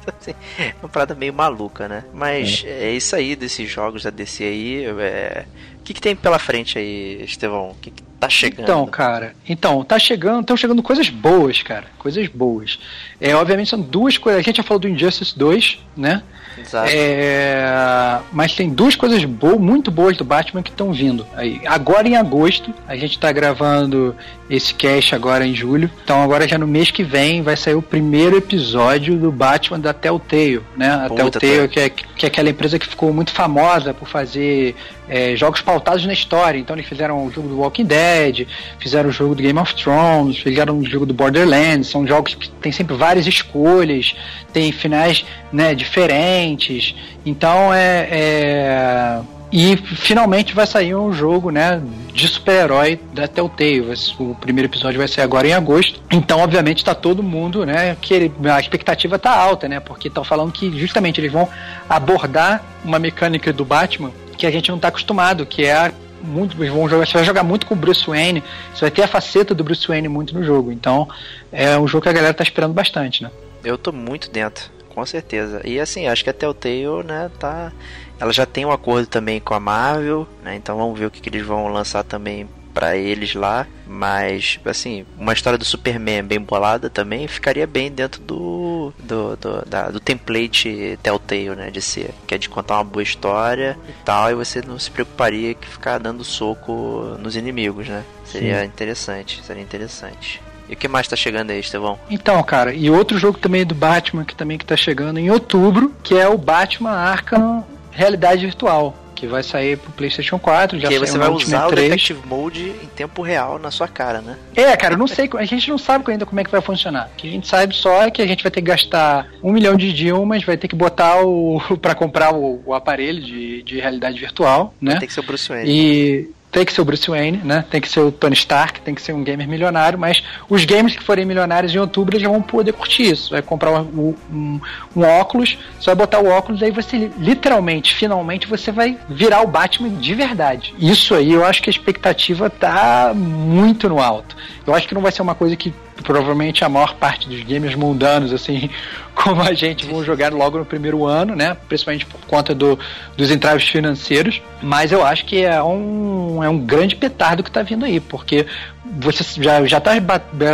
Então, 0.08 0.14
assim, 0.22 0.34
é 0.58 0.74
uma 0.82 0.88
parada 0.88 1.14
meio 1.14 1.34
maluca, 1.34 1.86
né? 1.90 2.06
Mas 2.14 2.64
é, 2.66 2.92
isso 2.92 3.14
aí 3.14 3.36
desses 3.36 3.70
jogos 3.70 4.04
da 4.04 4.10
DC 4.10 4.42
aí. 4.46 4.86
é, 4.86 5.44
O 5.82 5.84
que, 5.84 5.94
que 5.94 6.00
tem 6.00 6.16
pela 6.16 6.40
frente 6.40 6.78
aí, 6.80 7.22
Estevão? 7.26 7.72
O 7.72 7.76
que, 7.82 7.92
que 7.92 8.02
tá 8.20 8.30
chegando? 8.30 8.64
Então, 8.64 8.86
cara, 8.88 9.34
então, 9.48 9.84
tá 9.84 10.00
chegando, 10.00 10.42
estão 10.42 10.58
chegando 10.58 10.82
coisas 10.84 11.10
boas, 11.10 11.62
cara. 11.62 11.86
Coisas 11.98 12.28
boas. 12.28 12.80
É, 13.20 13.36
obviamente 13.36 13.70
são 13.70 13.82
duas 13.82 14.18
coisas. 14.18 14.40
A 14.40 14.44
gente 14.44 14.58
já 14.58 14.64
falou 14.64 14.80
do 14.80 14.88
Injustice 14.88 15.38
2, 15.38 15.80
né? 15.96 16.24
Exato. 16.58 16.90
É, 16.92 18.20
mas 18.32 18.56
tem 18.56 18.70
duas 18.70 18.96
coisas 18.96 19.24
boas, 19.26 19.60
muito 19.60 19.92
boas 19.92 20.18
do 20.18 20.24
Batman 20.24 20.64
que 20.64 20.72
estão 20.72 20.92
vindo. 20.92 21.26
Aí, 21.36 21.62
agora 21.66 22.08
em 22.08 22.16
agosto, 22.16 22.74
a 22.88 22.96
gente 22.96 23.20
tá 23.20 23.32
gravando 23.32 24.16
esse 24.50 24.74
cast 24.74 25.14
agora 25.14 25.46
em 25.46 25.54
julho. 25.54 25.90
Então 26.04 26.22
agora 26.22 26.48
já 26.48 26.58
no 26.58 26.68
mês 26.68 26.90
que 26.90 27.04
vem 27.04 27.42
vai 27.42 27.56
sair 27.56 27.76
o 27.76 27.82
primeiro 27.82 28.38
episódio 28.38 29.18
do 29.18 29.32
Batman 29.32 29.80
da 29.80 29.94
Telltale, 29.94 30.62
né? 30.76 30.90
A 30.94 31.08
Puta, 31.08 31.40
Telltale 31.40 31.62
tá. 31.62 31.68
que 31.68 31.80
é, 31.80 31.90
que 31.90 32.26
é 32.26 32.28
aquela 32.28 32.50
empresa 32.50 32.80
que 32.80 32.88
ficou 32.88 33.14
muito 33.14 33.32
famosa 33.32 33.94
por 33.94 34.08
fazer 34.08 34.76
é, 35.08 35.36
jogos 35.36 35.62
pautados 35.62 36.06
na 36.06 36.14
história. 36.14 36.58
Então 36.58 36.76
eles 36.76 36.88
fizeram 36.88 37.26
o 37.26 37.32
jogo 37.32 37.48
do 37.48 37.60
Walking 37.60 37.86
Dead, 37.86 37.98
Dead, 38.08 38.48
fizeram 38.80 39.10
o 39.10 39.12
jogo 39.12 39.36
do 39.36 39.42
Game 39.42 39.60
of 39.60 39.76
Thrones, 39.76 40.38
fizeram 40.38 40.80
o 40.80 40.86
jogo 40.86 41.06
do 41.06 41.14
Borderlands, 41.14 41.90
são 41.90 42.08
jogos 42.08 42.36
que 42.36 42.50
tem 42.50 42.72
sempre 42.72 42.96
várias 42.96 43.28
escolhas, 43.28 44.16
tem 44.54 44.72
finais 44.72 45.26
né, 45.52 45.76
diferentes, 45.76 46.96
então 47.26 47.74
é, 47.74 48.08
é 48.10 49.20
e 49.50 49.78
finalmente 49.78 50.54
vai 50.54 50.68
sair 50.68 50.94
um 50.94 51.14
jogo, 51.14 51.52
né, 51.52 51.82
de 52.14 52.28
super-herói 52.28 53.00
da 53.14 53.30
Telltale. 53.30 53.94
O 54.20 54.36
primeiro 54.36 54.68
episódio 54.68 54.98
vai 54.98 55.08
sair 55.08 55.24
agora 55.24 55.48
em 55.48 55.54
agosto. 55.54 56.02
Então, 56.12 56.40
obviamente, 56.40 56.80
está 56.80 56.94
todo 56.94 57.24
mundo, 57.24 57.66
né, 57.66 57.96
que 58.02 58.30
a 58.44 58.60
expectativa 58.60 59.18
tá 59.18 59.32
alta, 59.32 59.70
né, 59.70 59.80
porque 59.80 60.10
estão 60.10 60.26
falando 60.26 60.52
que 60.52 60.78
justamente 60.78 61.22
eles 61.22 61.32
vão 61.32 61.48
abordar 61.90 62.62
uma 62.84 63.00
mecânica 63.00 63.54
do 63.54 63.64
Batman 63.64 64.12
que 64.38 64.46
a 64.46 64.52
gente 64.52 64.70
não 64.70 64.76
está 64.76 64.90
acostumado, 64.90 65.46
que 65.46 65.66
é 65.66 65.92
muito, 66.22 66.58
vão 66.58 66.88
jogar, 66.90 67.06
você 67.06 67.14
vai 67.14 67.24
jogar 67.24 67.44
muito 67.44 67.66
com 67.66 67.74
o 67.74 67.78
Bruce 67.78 68.06
Wayne, 68.06 68.44
você 68.74 68.82
vai 68.82 68.92
ter 68.92 69.04
a 69.04 69.08
faceta 69.08 69.54
do 69.54 69.64
Bruce 69.64 69.88
Wayne 69.88 70.08
muito 70.08 70.34
no 70.34 70.44
jogo. 70.44 70.72
Então, 70.72 71.08
é 71.52 71.78
um 71.78 71.88
jogo 71.88 72.04
que 72.04 72.10
a 72.10 72.14
galera 72.14 72.34
tá 72.34 72.44
esperando 72.44 72.74
bastante, 72.74 73.24
né? 73.24 73.32
Eu 73.64 73.78
tô 73.78 73.92
muito 73.92 74.30
dentro, 74.30 74.70
com 74.90 75.06
certeza. 75.06 75.62
E 75.66 75.80
assim, 75.80 76.08
acho 76.08 76.24
que 76.24 76.30
a 76.30 76.34
Telltale, 76.34 77.04
né, 77.06 77.30
tá 77.40 77.72
ela 78.20 78.34
já 78.34 78.46
tem 78.46 78.66
um 78.66 78.72
acordo 78.72 79.08
também 79.08 79.40
com 79.40 79.54
a 79.54 79.60
Marvel, 79.60 80.28
né? 80.44 80.56
Então 80.56 80.78
vamos 80.78 80.98
ver 80.98 81.06
o 81.06 81.12
que, 81.12 81.22
que 81.22 81.30
eles 81.30 81.46
vão 81.46 81.68
lançar 81.68 82.04
também 82.04 82.48
para 82.78 82.96
eles 82.96 83.34
lá. 83.34 83.66
Mas, 83.88 84.60
assim, 84.64 85.04
uma 85.18 85.34
história 85.34 85.58
do 85.58 85.66
Superman 85.66 86.24
bem 86.24 86.40
bolada 86.40 86.92
também 86.92 87.28
ficaria 87.28 87.66
bem 87.66 87.92
dentro 87.92 88.22
do 88.22 88.94
do, 89.00 89.36
do, 89.36 89.66
da, 89.66 89.90
do 89.90 90.00
template 90.00 91.00
Telltale, 91.02 91.56
né? 91.56 91.72
De 91.72 91.82
ser, 91.82 92.12
que 92.28 92.36
é 92.36 92.38
de 92.38 92.48
contar 92.48 92.76
uma 92.76 92.84
boa 92.84 93.02
história 93.02 93.76
e 93.90 93.94
tal, 94.06 94.30
e 94.30 94.36
você 94.36 94.62
não 94.62 94.78
se 94.78 94.92
preocuparia 94.92 95.56
que 95.56 95.68
ficar 95.68 95.98
dando 95.98 96.24
soco 96.24 97.18
nos 97.20 97.36
inimigos, 97.36 97.88
né? 97.88 98.04
Seria 98.24 98.60
Sim. 98.60 98.66
interessante, 98.66 99.42
seria 99.44 99.64
interessante. 99.64 100.40
E 100.70 100.74
o 100.74 100.78
que 100.78 100.88
mais 100.88 101.08
tá 101.08 101.16
chegando 101.16 101.50
aí, 101.50 101.60
Estevão? 101.60 101.98
Então, 102.10 102.44
cara, 102.44 102.74
e 102.74 102.90
outro 102.90 103.18
jogo 103.18 103.40
também 103.40 103.66
do 103.66 103.74
Batman 103.74 104.26
que 104.26 104.36
também 104.36 104.58
que 104.58 104.66
tá 104.66 104.76
chegando 104.76 105.18
em 105.18 105.32
outubro, 105.32 105.96
que 106.04 106.14
é 106.14 106.28
o 106.28 106.38
Batman 106.38 106.92
Arkham 106.92 107.66
realidade 107.90 108.46
virtual. 108.46 108.96
Que 109.18 109.26
vai 109.26 109.42
sair 109.42 109.78
pro 109.78 109.92
PlayStation 109.94 110.38
4. 110.38 110.80
Já 110.80 110.90
que 110.90 111.00
você 111.00 111.18
vai 111.18 111.30
usar 111.30 111.68
3. 111.68 111.72
o 111.72 111.76
Detective 111.76 112.20
Mode 112.28 112.70
em 112.84 112.88
tempo 112.96 113.24
real 113.24 113.58
na 113.58 113.72
sua 113.72 113.88
cara, 113.88 114.22
né? 114.22 114.38
É, 114.56 114.78
cara, 114.78 114.94
eu 114.94 114.98
não 114.98 115.08
sei. 115.08 115.28
A 115.34 115.46
gente 115.46 115.72
não 115.72 115.78
sabe 115.80 116.12
ainda 116.12 116.24
como 116.24 116.40
é 116.40 116.44
que 116.44 116.52
vai 116.52 116.62
funcionar. 116.62 117.10
O 117.14 117.16
que 117.18 117.28
a 117.28 117.32
gente 117.32 117.48
sabe 117.48 117.76
só 117.76 118.04
é 118.04 118.12
que 118.12 118.22
a 118.22 118.28
gente 118.28 118.44
vai 118.44 118.52
ter 118.52 118.62
que 118.62 118.68
gastar 118.68 119.28
um 119.42 119.52
milhão 119.52 119.76
de 119.76 119.92
Dilmas, 119.92 120.44
vai 120.44 120.56
ter 120.56 120.68
que 120.68 120.76
botar 120.76 121.26
o. 121.26 121.60
para 121.82 121.96
comprar 121.96 122.32
o, 122.32 122.62
o, 122.64 122.76
aparelho 122.76 123.20
de, 123.20 123.64
de 123.64 123.80
realidade 123.80 124.20
virtual, 124.20 124.76
né? 124.80 124.98
Ter 125.00 125.08
que 125.08 125.14
ser 125.14 125.22
o 125.22 125.24
Bruce 125.24 125.50
Wayne. 125.50 125.68
E 125.68 126.30
tem 126.52 126.66
que 126.66 126.72
ser 126.72 126.82
o 126.82 126.86
Bruce 126.86 127.10
Wayne, 127.10 127.40
né? 127.44 127.66
Tem 127.70 127.82
que 127.82 127.90
ser 127.90 128.00
o 128.00 128.12
Tony 128.12 128.34
Stark, 128.34 128.82
tem 128.82 128.96
que 128.96 129.02
ser 129.02 129.14
um 129.14 129.24
gamer 129.24 129.48
milionário, 129.48 130.00
mas 130.00 130.24
os 130.50 130.64
gamers 130.66 130.96
que 130.96 131.04
forem 131.04 131.26
milionários 131.26 131.74
em 131.76 131.78
outubro 131.78 132.16
eles 132.16 132.28
vão 132.28 132.42
poder 132.42 132.74
curtir 132.74 133.12
isso. 133.12 133.32
Vai 133.32 133.42
comprar 133.42 133.72
um, 133.82 134.16
um, 134.32 134.60
um 134.96 135.02
óculos, 135.04 135.58
você 135.80 135.86
vai 135.86 135.96
botar 135.96 136.20
o 136.20 136.28
óculos, 136.28 136.64
aí 136.64 136.72
você 136.72 137.12
literalmente, 137.18 137.94
finalmente, 137.94 138.48
você 138.48 138.72
vai 138.72 138.98
virar 139.10 139.42
o 139.42 139.48
Batman 139.48 139.90
de 139.90 140.16
verdade. 140.16 140.74
Isso 140.80 141.14
aí 141.14 141.32
eu 141.32 141.46
acho 141.46 141.62
que 141.62 141.70
a 141.70 141.72
expectativa 141.72 142.50
tá 142.50 143.12
muito 143.14 143.90
no 143.90 144.00
alto. 144.00 144.36
Eu 144.66 144.74
acho 144.74 144.88
que 144.88 144.96
não 144.96 145.02
vai 145.02 145.12
ser 145.12 145.22
uma 145.22 145.36
coisa 145.36 145.56
que 145.56 145.74
provavelmente 146.04 146.64
a 146.64 146.70
maior 146.70 146.96
parte 146.96 147.28
dos 147.28 147.42
gamers 147.44 147.76
mundanos, 147.76 148.32
assim, 148.34 148.70
como 149.16 149.42
a 149.42 149.54
gente, 149.54 149.86
vão 149.86 150.04
jogar 150.04 150.34
logo 150.34 150.58
no 150.58 150.66
primeiro 150.66 151.06
ano, 151.06 151.36
né? 151.36 151.56
Principalmente 151.68 152.06
por 152.06 152.20
conta 152.22 152.54
do, 152.54 152.78
dos 153.16 153.32
entraves 153.32 153.68
financeiros. 153.68 154.42
Mas 154.62 154.92
eu 154.92 155.06
acho 155.06 155.26
que 155.26 155.44
é 155.44 155.62
um, 155.62 156.44
é 156.44 156.50
um 156.50 156.60
grande 156.60 156.96
petardo 156.96 157.44
que 157.44 157.50
está 157.50 157.62
vindo 157.62 157.86
aí, 157.86 158.00
porque 158.00 158.46
você 158.86 159.24
já, 159.42 159.66
já 159.66 159.80
tá 159.80 159.92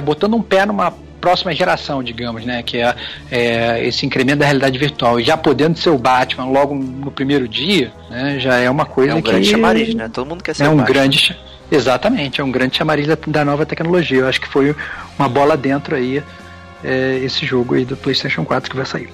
botando 0.03 0.35
um 0.35 0.41
pé 0.41 0.65
numa 0.65 0.91
próxima 1.23 1.53
geração, 1.53 2.03
digamos, 2.03 2.43
né? 2.45 2.61
Que 2.63 2.79
é, 2.79 2.95
é, 3.31 3.85
esse 3.85 4.05
incremento 4.05 4.39
da 4.39 4.45
realidade 4.45 4.77
virtual. 4.77 5.19
E 5.19 5.23
já 5.23 5.37
podendo 5.37 5.77
ser 5.79 5.89
o 5.89 5.97
Batman 5.97 6.45
logo 6.45 6.75
no 6.75 7.11
primeiro 7.11 7.47
dia, 7.47 7.93
né? 8.09 8.39
Já 8.39 8.57
é 8.57 8.69
uma 8.69 8.85
coisa 8.85 9.11
que... 9.11 9.17
É 9.17 9.19
um 9.19 9.21
que, 9.21 9.31
grande 9.31 9.47
chamariz, 9.49 9.95
né? 9.95 10.09
Todo 10.11 10.27
mundo 10.27 10.43
quer 10.43 10.53
ser 10.53 10.65
É 10.65 10.69
um 10.69 10.75
Batman. 10.75 10.93
grande 10.93 11.37
Exatamente, 11.72 12.41
é 12.41 12.44
um 12.44 12.52
grande 12.52 12.77
chamariz 12.77 13.07
da, 13.27 13.45
nova 13.45 13.65
tecnologia. 13.65 14.19
Eu 14.19 14.27
acho 14.27 14.40
que 14.40 14.48
foi 14.48 14.76
uma 15.18 15.27
bola 15.27 15.57
dentro 15.57 15.95
aí 15.95 16.23
é, 16.84 17.19
esse 17.23 17.45
jogo 17.45 17.76
aí 17.76 17.85
do 17.85 17.95
PlayStation 17.95 18.44
4 18.44 18.69
que 18.69 18.76
vai 18.76 18.85
sair. 18.85 19.10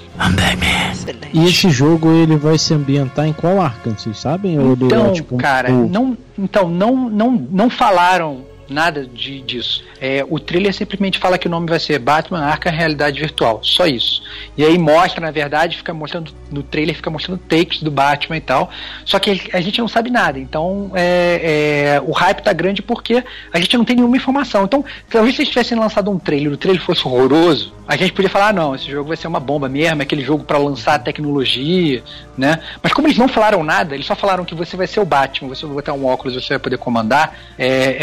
E 1.34 1.46
esse 1.46 1.70
jogo 1.70 2.12
ele 2.12 2.36
vai 2.36 2.58
se 2.58 2.74
ambientar 2.74 3.28
em 3.28 3.34
qual 3.34 3.62
Arkham, 3.62 3.96
vocês 3.98 4.18
sabem? 4.18 4.56
Então, 4.56 5.08
Ou, 5.08 5.14
tipo, 5.14 5.38
cara, 5.38 5.72
um... 5.72 5.88
não, 5.88 6.18
então 6.38 6.70
não, 6.70 7.10
não, 7.10 7.32
não 7.32 7.70
falaram 7.70 8.49
nada 8.74 9.06
de, 9.06 9.42
disso. 9.42 9.84
É, 10.00 10.26
o 10.30 10.40
trailer 10.40 10.74
simplesmente 10.74 11.20
fala 11.20 11.38
que 11.38 11.48
o 11.48 11.50
nome 11.50 11.68
vai 11.68 11.80
ser 11.80 12.00
Batman 12.00 12.40
Arkham 12.40 12.72
Realidade 12.72 13.20
Virtual, 13.20 13.60
só 13.64 13.86
isso. 13.86 14.22
E 14.58 14.64
aí 14.64 14.78
mostra, 14.78 15.22
na 15.22 15.32
verdade, 15.32 15.78
fica 15.78 15.94
mostrando 15.94 16.32
no 16.52 16.64
trailer, 16.64 16.96
fica 16.96 17.10
mostrando 17.10 17.40
takes 17.40 17.82
do 17.82 17.92
Batman 17.92 18.38
e 18.38 18.42
tal. 18.42 18.70
Só 19.06 19.20
que 19.20 19.50
a 19.52 19.62
gente 19.62 19.80
não 19.80 19.88
sabe 19.88 20.10
nada. 20.10 20.40
Então 20.40 20.92
é, 20.94 21.96
é, 21.98 22.02
o 22.06 22.12
hype 22.12 22.42
tá 22.42 22.54
grande 22.54 22.82
porque 22.82 23.24
a 23.52 23.60
gente 23.60 23.78
não 23.78 23.86
tem 23.86 23.96
nenhuma 23.96 24.18
informação. 24.18 24.64
Então, 24.64 24.84
talvez 25.10 25.36
se 25.36 25.42
eles 25.42 25.50
tivessem 25.50 25.78
lançado 25.78 26.10
um 26.10 26.20
trailer, 26.20 26.54
o 26.54 26.58
trailer 26.58 26.82
fosse 26.82 27.06
horroroso, 27.08 27.74
a 27.90 27.96
gente 27.96 28.14
podia 28.14 28.30
falar, 28.30 28.50
ah, 28.50 28.54
não, 28.54 28.76
esse 28.76 28.90
jogo 28.90 29.08
vai 29.08 29.18
ser 29.18 29.28
uma 29.28 29.40
bomba 29.40 29.68
mesmo, 29.68 30.02
é 30.02 30.04
aquele 30.04 30.22
jogo 30.22 30.44
para 30.44 30.60
lançar 30.60 31.00
tecnologia, 31.00 32.04
né? 32.38 32.60
Mas 32.84 32.94
como 32.94 33.08
eles 33.08 33.18
não 33.18 33.28
falaram 33.28 33.64
nada, 33.64 33.96
eles 33.96 34.06
só 34.06 34.16
falaram 34.16 34.46
que 34.46 34.54
você 34.54 34.78
vai 34.78 34.86
ser 34.86 35.00
o 35.00 35.06
Batman, 35.06 35.50
você 35.50 35.66
vai 35.66 35.74
botar 35.74 35.94
um 35.94 36.06
óculos, 36.06 36.36
você 36.36 36.50
vai 36.50 36.60
poder 36.60 36.78
comandar. 36.78 37.36
É, 37.58 37.98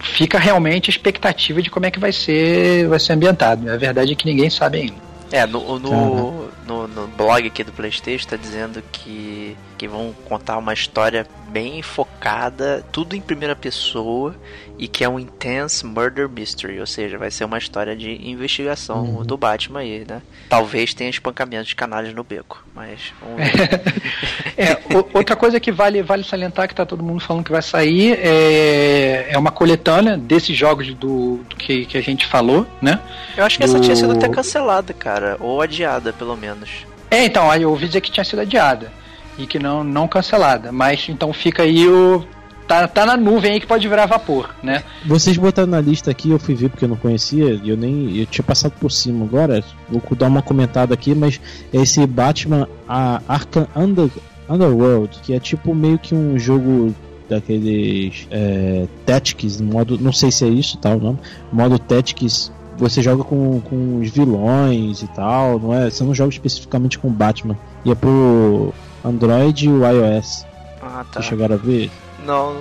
fica 0.00 0.38
realmente 0.38 0.90
a 0.90 0.92
expectativa 0.92 1.60
de 1.62 1.70
como 1.70 1.86
é 1.86 1.90
que 1.90 1.98
vai 1.98 2.12
ser, 2.12 2.88
vai 2.88 2.98
ser 2.98 3.14
ambientado. 3.14 3.70
A 3.70 3.76
verdade 3.76 4.12
é 4.12 4.14
que 4.14 4.26
ninguém 4.26 4.50
sabe 4.50 4.78
ainda. 4.78 5.06
É, 5.30 5.44
no, 5.44 5.78
no, 5.78 6.48
no, 6.66 6.88
no 6.88 7.08
blog 7.08 7.46
aqui 7.46 7.64
do 7.64 7.72
Playstation 7.72 8.24
está 8.24 8.36
dizendo 8.36 8.82
que, 8.92 9.56
que 9.76 9.86
vão 9.86 10.14
contar 10.28 10.56
uma 10.58 10.72
história 10.72 11.26
bem 11.48 11.80
focada, 11.82 12.84
tudo 12.92 13.14
em 13.14 13.20
primeira 13.20 13.54
pessoa 13.54 14.34
e 14.78 14.86
que 14.86 15.02
é 15.02 15.08
um 15.08 15.18
intense 15.18 15.86
murder 15.86 16.28
mystery, 16.28 16.78
ou 16.78 16.86
seja, 16.86 17.16
vai 17.16 17.30
ser 17.30 17.44
uma 17.44 17.56
história 17.56 17.96
de 17.96 18.28
investigação 18.28 19.04
uhum. 19.04 19.22
do 19.22 19.36
Batman 19.36 19.80
aí, 19.80 20.04
né? 20.06 20.20
Talvez 20.48 20.92
tenha 20.92 21.08
espancamento 21.08 21.64
de 21.64 21.74
canalhas 21.74 22.14
no 22.14 22.22
beco, 22.22 22.62
mas 22.74 23.12
vamos 23.20 23.36
ver. 23.36 23.82
é, 24.58 24.78
outra 25.14 25.34
coisa 25.34 25.58
que 25.58 25.72
vale, 25.72 26.02
vale 26.02 26.24
salientar 26.24 26.68
que 26.68 26.74
tá 26.74 26.84
todo 26.84 27.02
mundo 27.02 27.20
falando 27.20 27.44
que 27.44 27.52
vai 27.52 27.62
sair 27.62 28.18
é, 28.20 29.28
é 29.30 29.38
uma 29.38 29.50
coletânea 29.50 30.16
desses 30.16 30.56
jogos 30.56 30.92
do, 30.94 31.38
do 31.48 31.56
que, 31.56 31.86
que 31.86 31.96
a 31.96 32.02
gente 32.02 32.26
falou, 32.26 32.66
né? 32.82 33.00
Eu 33.36 33.44
acho 33.44 33.58
que 33.58 33.64
do... 33.64 33.70
essa 33.70 33.80
tinha 33.80 33.96
sido 33.96 34.12
até 34.12 34.28
cancelada, 34.28 34.92
cara, 34.92 35.36
ou 35.40 35.62
adiada 35.62 36.12
pelo 36.12 36.36
menos. 36.36 36.86
É, 37.10 37.24
então, 37.24 37.54
eu 37.54 37.70
ouvi 37.70 37.86
dizer 37.86 38.00
que 38.02 38.10
tinha 38.10 38.24
sido 38.24 38.40
adiada 38.40 38.92
e 39.38 39.46
que 39.46 39.58
não, 39.58 39.84
não 39.84 40.08
cancelada. 40.08 40.72
Mas 40.72 41.08
então 41.08 41.32
fica 41.32 41.62
aí 41.62 41.88
o 41.88 42.24
tá, 42.66 42.86
tá 42.88 43.06
na 43.06 43.16
nuvem 43.16 43.52
aí 43.52 43.60
que 43.60 43.66
pode 43.66 43.86
virar 43.88 44.06
vapor, 44.06 44.54
né? 44.62 44.82
Vocês 45.06 45.36
botaram 45.36 45.68
na 45.68 45.80
lista 45.80 46.10
aqui, 46.10 46.30
eu 46.30 46.38
fui 46.38 46.54
ver 46.54 46.68
porque 46.68 46.84
eu 46.84 46.88
não 46.88 46.96
conhecia, 46.96 47.60
e 47.62 47.68
eu 47.68 47.76
nem 47.76 48.16
eu 48.16 48.26
tinha 48.26 48.44
passado 48.44 48.72
por 48.80 48.90
cima 48.90 49.24
agora. 49.24 49.62
Vou 49.88 50.02
dar 50.16 50.26
uma 50.26 50.42
comentada 50.42 50.92
aqui, 50.92 51.14
mas 51.14 51.40
é 51.72 51.78
esse 51.78 52.04
Batman 52.06 52.68
a 52.88 53.22
Arkham 53.28 53.66
Under, 53.74 54.10
Underworld, 54.48 55.18
que 55.22 55.32
é 55.32 55.40
tipo 55.40 55.74
meio 55.74 55.98
que 55.98 56.14
um 56.14 56.38
jogo 56.38 56.94
daqueles 57.28 58.26
é, 58.30 58.86
Tactics, 59.04 59.60
modo, 59.60 59.98
não 59.98 60.12
sei 60.12 60.30
se 60.30 60.44
é 60.44 60.48
isso, 60.48 60.78
tal, 60.78 60.98
tá, 60.98 61.04
não, 61.04 61.18
modo 61.52 61.78
Tactics 61.78 62.52
você 62.78 63.02
joga 63.02 63.24
com, 63.24 63.58
com 63.60 64.00
os 64.00 64.10
vilões 64.10 65.02
e 65.02 65.06
tal, 65.08 65.58
não 65.58 65.74
é? 65.74 65.88
Você 65.88 66.04
não 66.04 66.14
joga 66.14 66.30
especificamente 66.30 66.98
com 66.98 67.08
o 67.08 67.10
Batman. 67.10 67.56
E 67.84 67.90
é 67.90 67.94
pro 67.94 68.72
Android 69.06 69.66
e 69.66 69.68
o 69.68 69.86
iOS. 69.86 70.44
Ah, 70.82 71.04
tá. 71.10 71.20
Vocês 71.20 71.26
chegaram 71.26 71.54
a 71.54 71.58
ver? 71.58 71.90
Não, 72.24 72.54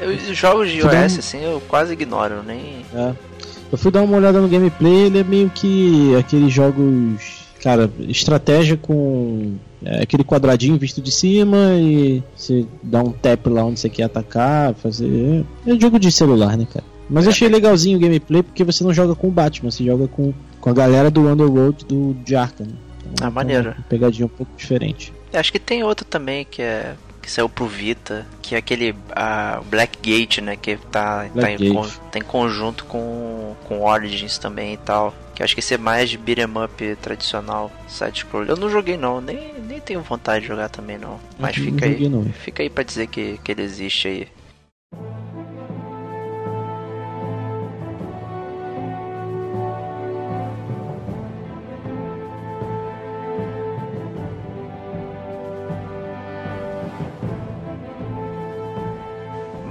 eu, 0.00 0.34
jogos 0.34 0.70
de 0.70 0.78
iOS 0.78 1.18
assim 1.18 1.42
eu 1.42 1.62
quase 1.68 1.92
ignoro, 1.92 2.42
nem. 2.42 2.84
É. 2.94 3.12
Eu 3.70 3.78
fui 3.78 3.90
dar 3.90 4.02
uma 4.02 4.16
olhada 4.16 4.40
no 4.40 4.48
gameplay, 4.48 5.06
ele 5.06 5.18
é 5.18 5.24
meio 5.24 5.50
que 5.50 6.14
aqueles 6.16 6.52
jogos, 6.52 7.48
cara, 7.60 7.90
estratégia 8.08 8.76
com 8.76 9.56
é, 9.84 10.02
aquele 10.02 10.22
quadradinho 10.22 10.78
visto 10.78 11.02
de 11.02 11.10
cima 11.10 11.74
e 11.74 12.22
você 12.36 12.66
dá 12.82 13.02
um 13.02 13.10
tap 13.10 13.46
lá 13.48 13.64
onde 13.64 13.80
você 13.80 13.88
quer 13.88 14.04
atacar, 14.04 14.74
fazer. 14.74 15.44
É 15.66 15.72
um 15.72 15.80
jogo 15.80 15.98
de 15.98 16.12
celular, 16.12 16.56
né, 16.56 16.66
cara? 16.72 16.84
Mas 17.08 17.24
eu 17.24 17.30
achei 17.30 17.48
legalzinho 17.48 17.98
o 17.98 18.00
gameplay 18.00 18.42
porque 18.42 18.64
você 18.64 18.82
não 18.82 18.94
joga 18.94 19.14
com 19.14 19.28
o 19.28 19.30
Batman, 19.30 19.70
você 19.70 19.84
joga 19.84 20.08
com, 20.08 20.32
com 20.60 20.70
a 20.70 20.72
galera 20.72 21.10
do 21.10 21.28
Underworld 21.28 21.84
do 21.84 22.14
de 22.24 22.34
Arkham. 22.34 22.68
Então, 23.12 23.28
ah, 23.28 23.30
maneiro. 23.30 23.74
Pegadinha 23.88 24.26
um 24.26 24.28
pouco 24.28 24.52
diferente. 24.56 25.12
Acho 25.34 25.52
que 25.52 25.58
tem 25.58 25.82
outro 25.82 26.04
também 26.04 26.44
que 26.44 26.62
é 26.62 26.94
que 27.24 27.30
saiu 27.30 27.48
pro 27.48 27.66
Vita, 27.66 28.26
que 28.42 28.54
é 28.54 28.58
aquele 28.58 28.94
a 29.16 29.60
Blackgate, 29.64 30.42
né, 30.42 30.56
que 30.56 30.76
tá, 30.76 31.26
tá, 31.34 31.50
em, 31.50 31.58
tá 32.12 32.18
em 32.18 32.22
conjunto 32.22 32.84
com, 32.84 33.56
com 33.64 33.82
Origins 33.82 34.36
também 34.36 34.74
e 34.74 34.76
tal. 34.76 35.14
Que 35.34 35.42
acho 35.42 35.54
que 35.54 35.60
esse 35.60 35.74
é 35.74 35.78
mais 35.78 36.10
de 36.10 36.18
beat'em 36.18 36.44
up 36.62 36.96
tradicional, 37.00 37.72
side 37.88 38.20
scroll. 38.20 38.44
Eu 38.44 38.56
não 38.56 38.68
joguei 38.68 38.96
não, 38.96 39.22
nem, 39.22 39.54
nem 39.66 39.80
tenho 39.80 40.00
vontade 40.02 40.42
de 40.42 40.48
jogar 40.48 40.68
também 40.68 40.98
não. 40.98 41.18
Mas 41.38 41.56
fica 41.56 41.86
aí, 41.86 42.08
não. 42.08 42.24
fica 42.24 42.62
aí 42.62 42.68
para 42.68 42.84
dizer 42.84 43.06
que, 43.06 43.40
que 43.42 43.52
ele 43.52 43.62
existe 43.62 44.06
aí. 44.06 44.28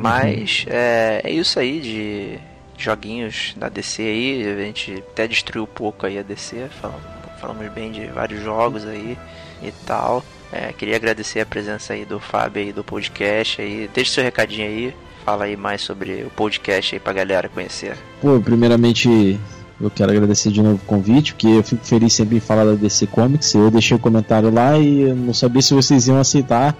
Mas 0.04 0.66
é, 0.68 1.22
é 1.24 1.32
isso 1.32 1.58
aí 1.58 1.80
de 1.80 2.38
joguinhos 2.78 3.54
da 3.56 3.70
DC 3.70 4.02
aí. 4.02 4.46
A 4.46 4.66
gente 4.66 4.96
até 5.12 5.26
destruiu 5.26 5.64
um 5.64 5.66
pouco 5.66 6.06
aí 6.06 6.20
a 6.20 6.22
DC, 6.22 6.68
falamos, 6.82 7.04
falamos 7.40 7.72
bem 7.72 7.90
de 7.90 8.08
vários 8.08 8.44
jogos 8.44 8.86
aí 8.86 9.18
e 9.62 9.72
tal. 9.86 10.22
É, 10.52 10.74
queria 10.74 10.98
agradecer 10.98 11.40
a 11.40 11.46
presença 11.46 11.94
aí 11.94 12.04
do 12.04 12.20
Fábio 12.20 12.62
aí 12.62 12.74
do 12.74 12.84
podcast 12.84 13.62
aí. 13.62 13.90
Deixe 13.94 14.12
seu 14.12 14.24
recadinho 14.26 14.68
aí. 14.68 14.94
Fala 15.24 15.46
aí 15.46 15.56
mais 15.56 15.82
sobre 15.82 16.24
o 16.24 16.30
podcast 16.32 16.94
aí 16.94 17.00
pra 17.00 17.14
galera 17.14 17.48
conhecer. 17.48 17.96
Pô, 18.20 18.42
primeiramente 18.42 19.40
eu 19.82 19.90
quero 19.90 20.12
agradecer 20.12 20.52
de 20.52 20.62
novo 20.62 20.76
o 20.76 20.86
convite, 20.86 21.34
porque 21.34 21.48
eu 21.48 21.64
fico 21.64 21.84
feliz 21.86 22.14
sempre 22.14 22.38
em 22.38 22.40
falar 22.40 22.64
da 22.66 22.74
DC 22.76 23.08
Comics. 23.08 23.54
Eu 23.54 23.70
deixei 23.72 23.95
o 23.98 24.00
comentário 24.00 24.50
lá 24.54 24.78
e 24.78 25.02
eu 25.02 25.16
não 25.16 25.34
sabia 25.34 25.62
se 25.62 25.74
vocês 25.74 26.08
iam 26.08 26.20
aceitar 26.20 26.76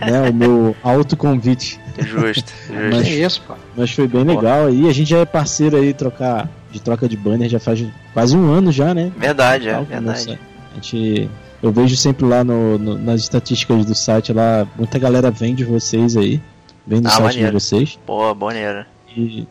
né, 0.00 0.30
o 0.30 0.32
meu 0.32 0.74
autoconvite. 0.82 1.78
Justo, 1.98 2.14
justo. 2.22 2.52
Mas, 2.90 3.06
É 3.06 3.10
isso, 3.10 3.42
pô. 3.46 3.54
mas 3.76 3.90
foi 3.90 4.06
bem 4.06 4.24
legal 4.24 4.66
aí. 4.66 4.88
A 4.88 4.92
gente 4.92 5.10
já 5.10 5.18
é 5.18 5.24
parceiro 5.24 5.76
aí 5.76 5.92
trocar, 5.92 6.48
de 6.70 6.80
troca 6.80 7.08
de 7.08 7.16
banner 7.16 7.48
já 7.48 7.58
faz 7.60 7.84
quase 8.14 8.36
um 8.36 8.50
ano 8.52 8.70
já, 8.72 8.94
né? 8.94 9.10
Verdade, 9.16 9.68
é, 9.68 9.72
verdade. 9.82 10.04
nossa, 10.04 10.38
A 10.72 10.74
gente, 10.76 11.28
eu 11.62 11.72
vejo 11.72 11.96
sempre 11.96 12.24
lá 12.24 12.44
no, 12.44 12.78
no- 12.78 12.98
nas 12.98 13.20
estatísticas 13.22 13.84
do 13.84 13.94
site 13.94 14.32
lá, 14.32 14.66
muita 14.76 14.98
galera 14.98 15.30
vem 15.30 15.54
de 15.54 15.64
vocês 15.64 16.16
aí. 16.16 16.40
Vem 16.86 17.02
do 17.02 17.08
Ah, 17.08 17.10
site 17.10 17.22
maneiro. 17.24 17.46
de 17.48 17.52
vocês. 17.64 17.98
Pô, 18.06 18.32
boneira. 18.34 18.86
E 19.14 19.46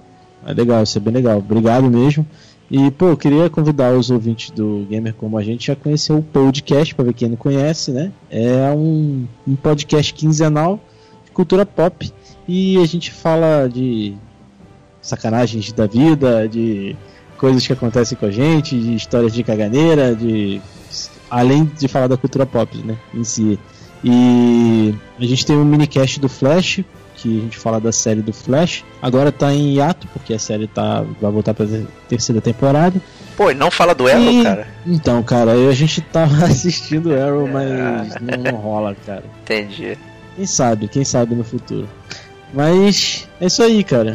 é 0.45 0.53
legal, 0.53 0.81
isso 0.83 0.97
é 0.97 1.01
bem 1.01 1.13
legal. 1.13 1.37
Obrigado 1.39 1.89
mesmo. 1.89 2.25
E, 2.69 2.91
pô, 2.91 3.07
eu 3.07 3.17
queria 3.17 3.49
convidar 3.49 3.93
os 3.93 4.09
ouvintes 4.09 4.51
do 4.51 4.85
Gamer 4.89 5.13
como 5.13 5.37
a 5.37 5.43
gente 5.43 5.71
a 5.71 5.75
conhecer 5.75 6.11
o 6.11 6.21
podcast, 6.21 6.93
para 6.93 7.05
ver 7.05 7.13
quem 7.13 7.29
não 7.29 7.37
conhece, 7.37 7.91
né? 7.91 8.11
É 8.29 8.69
um, 8.75 9.25
um 9.47 9.55
podcast 9.55 10.13
quinzenal 10.13 10.79
de 11.23 11.31
cultura 11.31 11.65
pop. 11.65 12.11
E 12.45 12.77
a 12.77 12.85
gente 12.85 13.09
fala 13.09 13.69
de 13.69 14.15
sacanagens 15.01 15.71
da 15.71 15.87
vida, 15.87 16.47
de 16.47 16.93
coisas 17.37 17.65
que 17.65 17.71
acontecem 17.71 18.17
com 18.17 18.25
a 18.25 18.31
gente, 18.31 18.77
de 18.77 18.95
histórias 18.95 19.33
de 19.33 19.43
caganeira, 19.43 20.13
de. 20.13 20.61
Além 21.29 21.65
de 21.65 21.87
falar 21.87 22.07
da 22.07 22.17
cultura 22.17 22.45
pop, 22.45 22.77
né? 22.79 22.97
Em 23.13 23.23
si. 23.23 23.57
E 24.03 24.93
a 25.19 25.25
gente 25.25 25.45
tem 25.45 25.55
um 25.55 25.65
minicast 25.65 26.19
do 26.19 26.29
Flash, 26.29 26.83
que 27.17 27.39
a 27.39 27.41
gente 27.41 27.57
fala 27.57 27.79
da 27.81 27.91
série 27.91 28.21
do 28.21 28.31
Flash. 28.31 28.85
Agora 29.01 29.31
tá 29.31 29.53
em 29.53 29.73
hiato, 29.75 30.07
porque 30.13 30.33
a 30.33 30.39
série 30.39 30.67
tá, 30.67 31.03
vai 31.21 31.31
voltar 31.31 31.53
pra 31.53 31.65
terceira 32.07 32.39
temporada. 32.39 33.01
Pô, 33.35 33.51
e 33.51 33.53
não 33.53 33.69
fala 33.69 33.93
do 33.93 34.07
Arrow, 34.07 34.31
E- 34.31 34.43
cara. 34.43 34.67
Então, 34.85 35.21
cara, 35.23 35.51
a 35.51 35.73
gente 35.73 35.99
tava 36.01 36.45
assistindo 36.45 37.13
Arrow, 37.13 37.47
mas 37.47 38.15
não, 38.21 38.51
não 38.51 38.57
rola, 38.59 38.95
cara. 39.05 39.23
Entendi. 39.43 39.97
Quem 40.35 40.45
sabe, 40.45 40.87
quem 40.87 41.03
sabe 41.03 41.35
no 41.35 41.43
futuro. 41.43 41.87
Mas 42.53 43.27
é 43.41 43.45
isso 43.47 43.61
aí, 43.63 43.83
cara. 43.83 44.11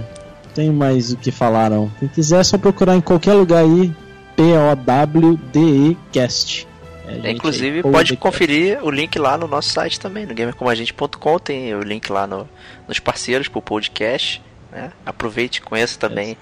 Não 0.47 0.53
Tem 0.55 0.71
mais 0.71 1.13
o 1.13 1.17
que 1.17 1.31
falar, 1.31 1.71
não. 1.71 1.91
Quem 1.99 2.09
quiser 2.09 2.41
é 2.41 2.45
só 2.45 2.57
procurar 2.57 2.97
em 2.97 3.01
qualquer 3.01 3.35
lugar 3.35 3.63
aí. 3.65 3.93
P-O-W-D-E 4.37 5.97
Cast. 6.11 6.67
Inclusive, 7.25 7.83
pode 7.83 8.17
conferir 8.17 8.85
o 8.85 8.91
link 8.91 9.19
lá 9.19 9.37
no 9.37 9.47
nosso 9.47 9.71
site 9.71 9.99
também, 9.99 10.27
no 10.27 10.35
gamercomagente.com. 10.35 11.39
Tem 11.39 11.75
o 11.75 11.81
link 11.81 12.11
lá 12.11 12.27
no, 12.27 12.49
nos 12.89 12.99
parceiros 12.99 13.49
pro 13.49 13.63
podcast. 13.63 14.43
Né? 14.71 14.91
Aproveite, 15.05 15.61
conheça 15.61 15.99
também. 15.99 16.37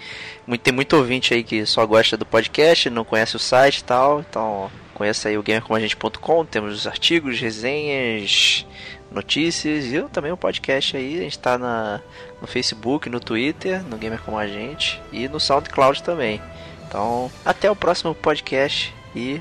Muito, 0.46 0.60
tem 0.60 0.72
muito 0.72 0.96
ouvinte 0.96 1.34
aí 1.34 1.42
que 1.42 1.66
só 1.66 1.84
gosta 1.84 2.16
do 2.16 2.24
podcast, 2.24 2.88
não 2.88 3.04
conhece 3.04 3.36
o 3.36 3.38
site 3.38 3.78
e 3.78 3.84
tal. 3.84 4.20
Então, 4.20 4.70
conheça 4.94 5.28
aí 5.28 5.36
o 5.36 5.42
gamercomagente.com. 5.42 6.44
Temos 6.44 6.74
os 6.74 6.86
artigos, 6.86 7.40
resenhas, 7.40 8.64
notícias 9.10 9.86
e 9.86 10.00
também 10.04 10.30
o 10.30 10.36
podcast 10.36 10.96
aí. 10.96 11.18
A 11.18 11.22
gente 11.22 11.38
tá 11.38 11.58
na, 11.58 12.00
no 12.40 12.46
Facebook, 12.46 13.08
no 13.08 13.18
Twitter, 13.18 13.82
no 13.84 13.96
Gamer 13.96 14.20
Como 14.22 14.38
a 14.38 14.46
Gente 14.46 15.00
e 15.12 15.28
no 15.28 15.40
SoundCloud 15.40 16.02
também. 16.02 16.40
Então, 16.86 17.30
até 17.44 17.70
o 17.70 17.76
próximo 17.76 18.14
podcast 18.14 18.94
e 19.14 19.40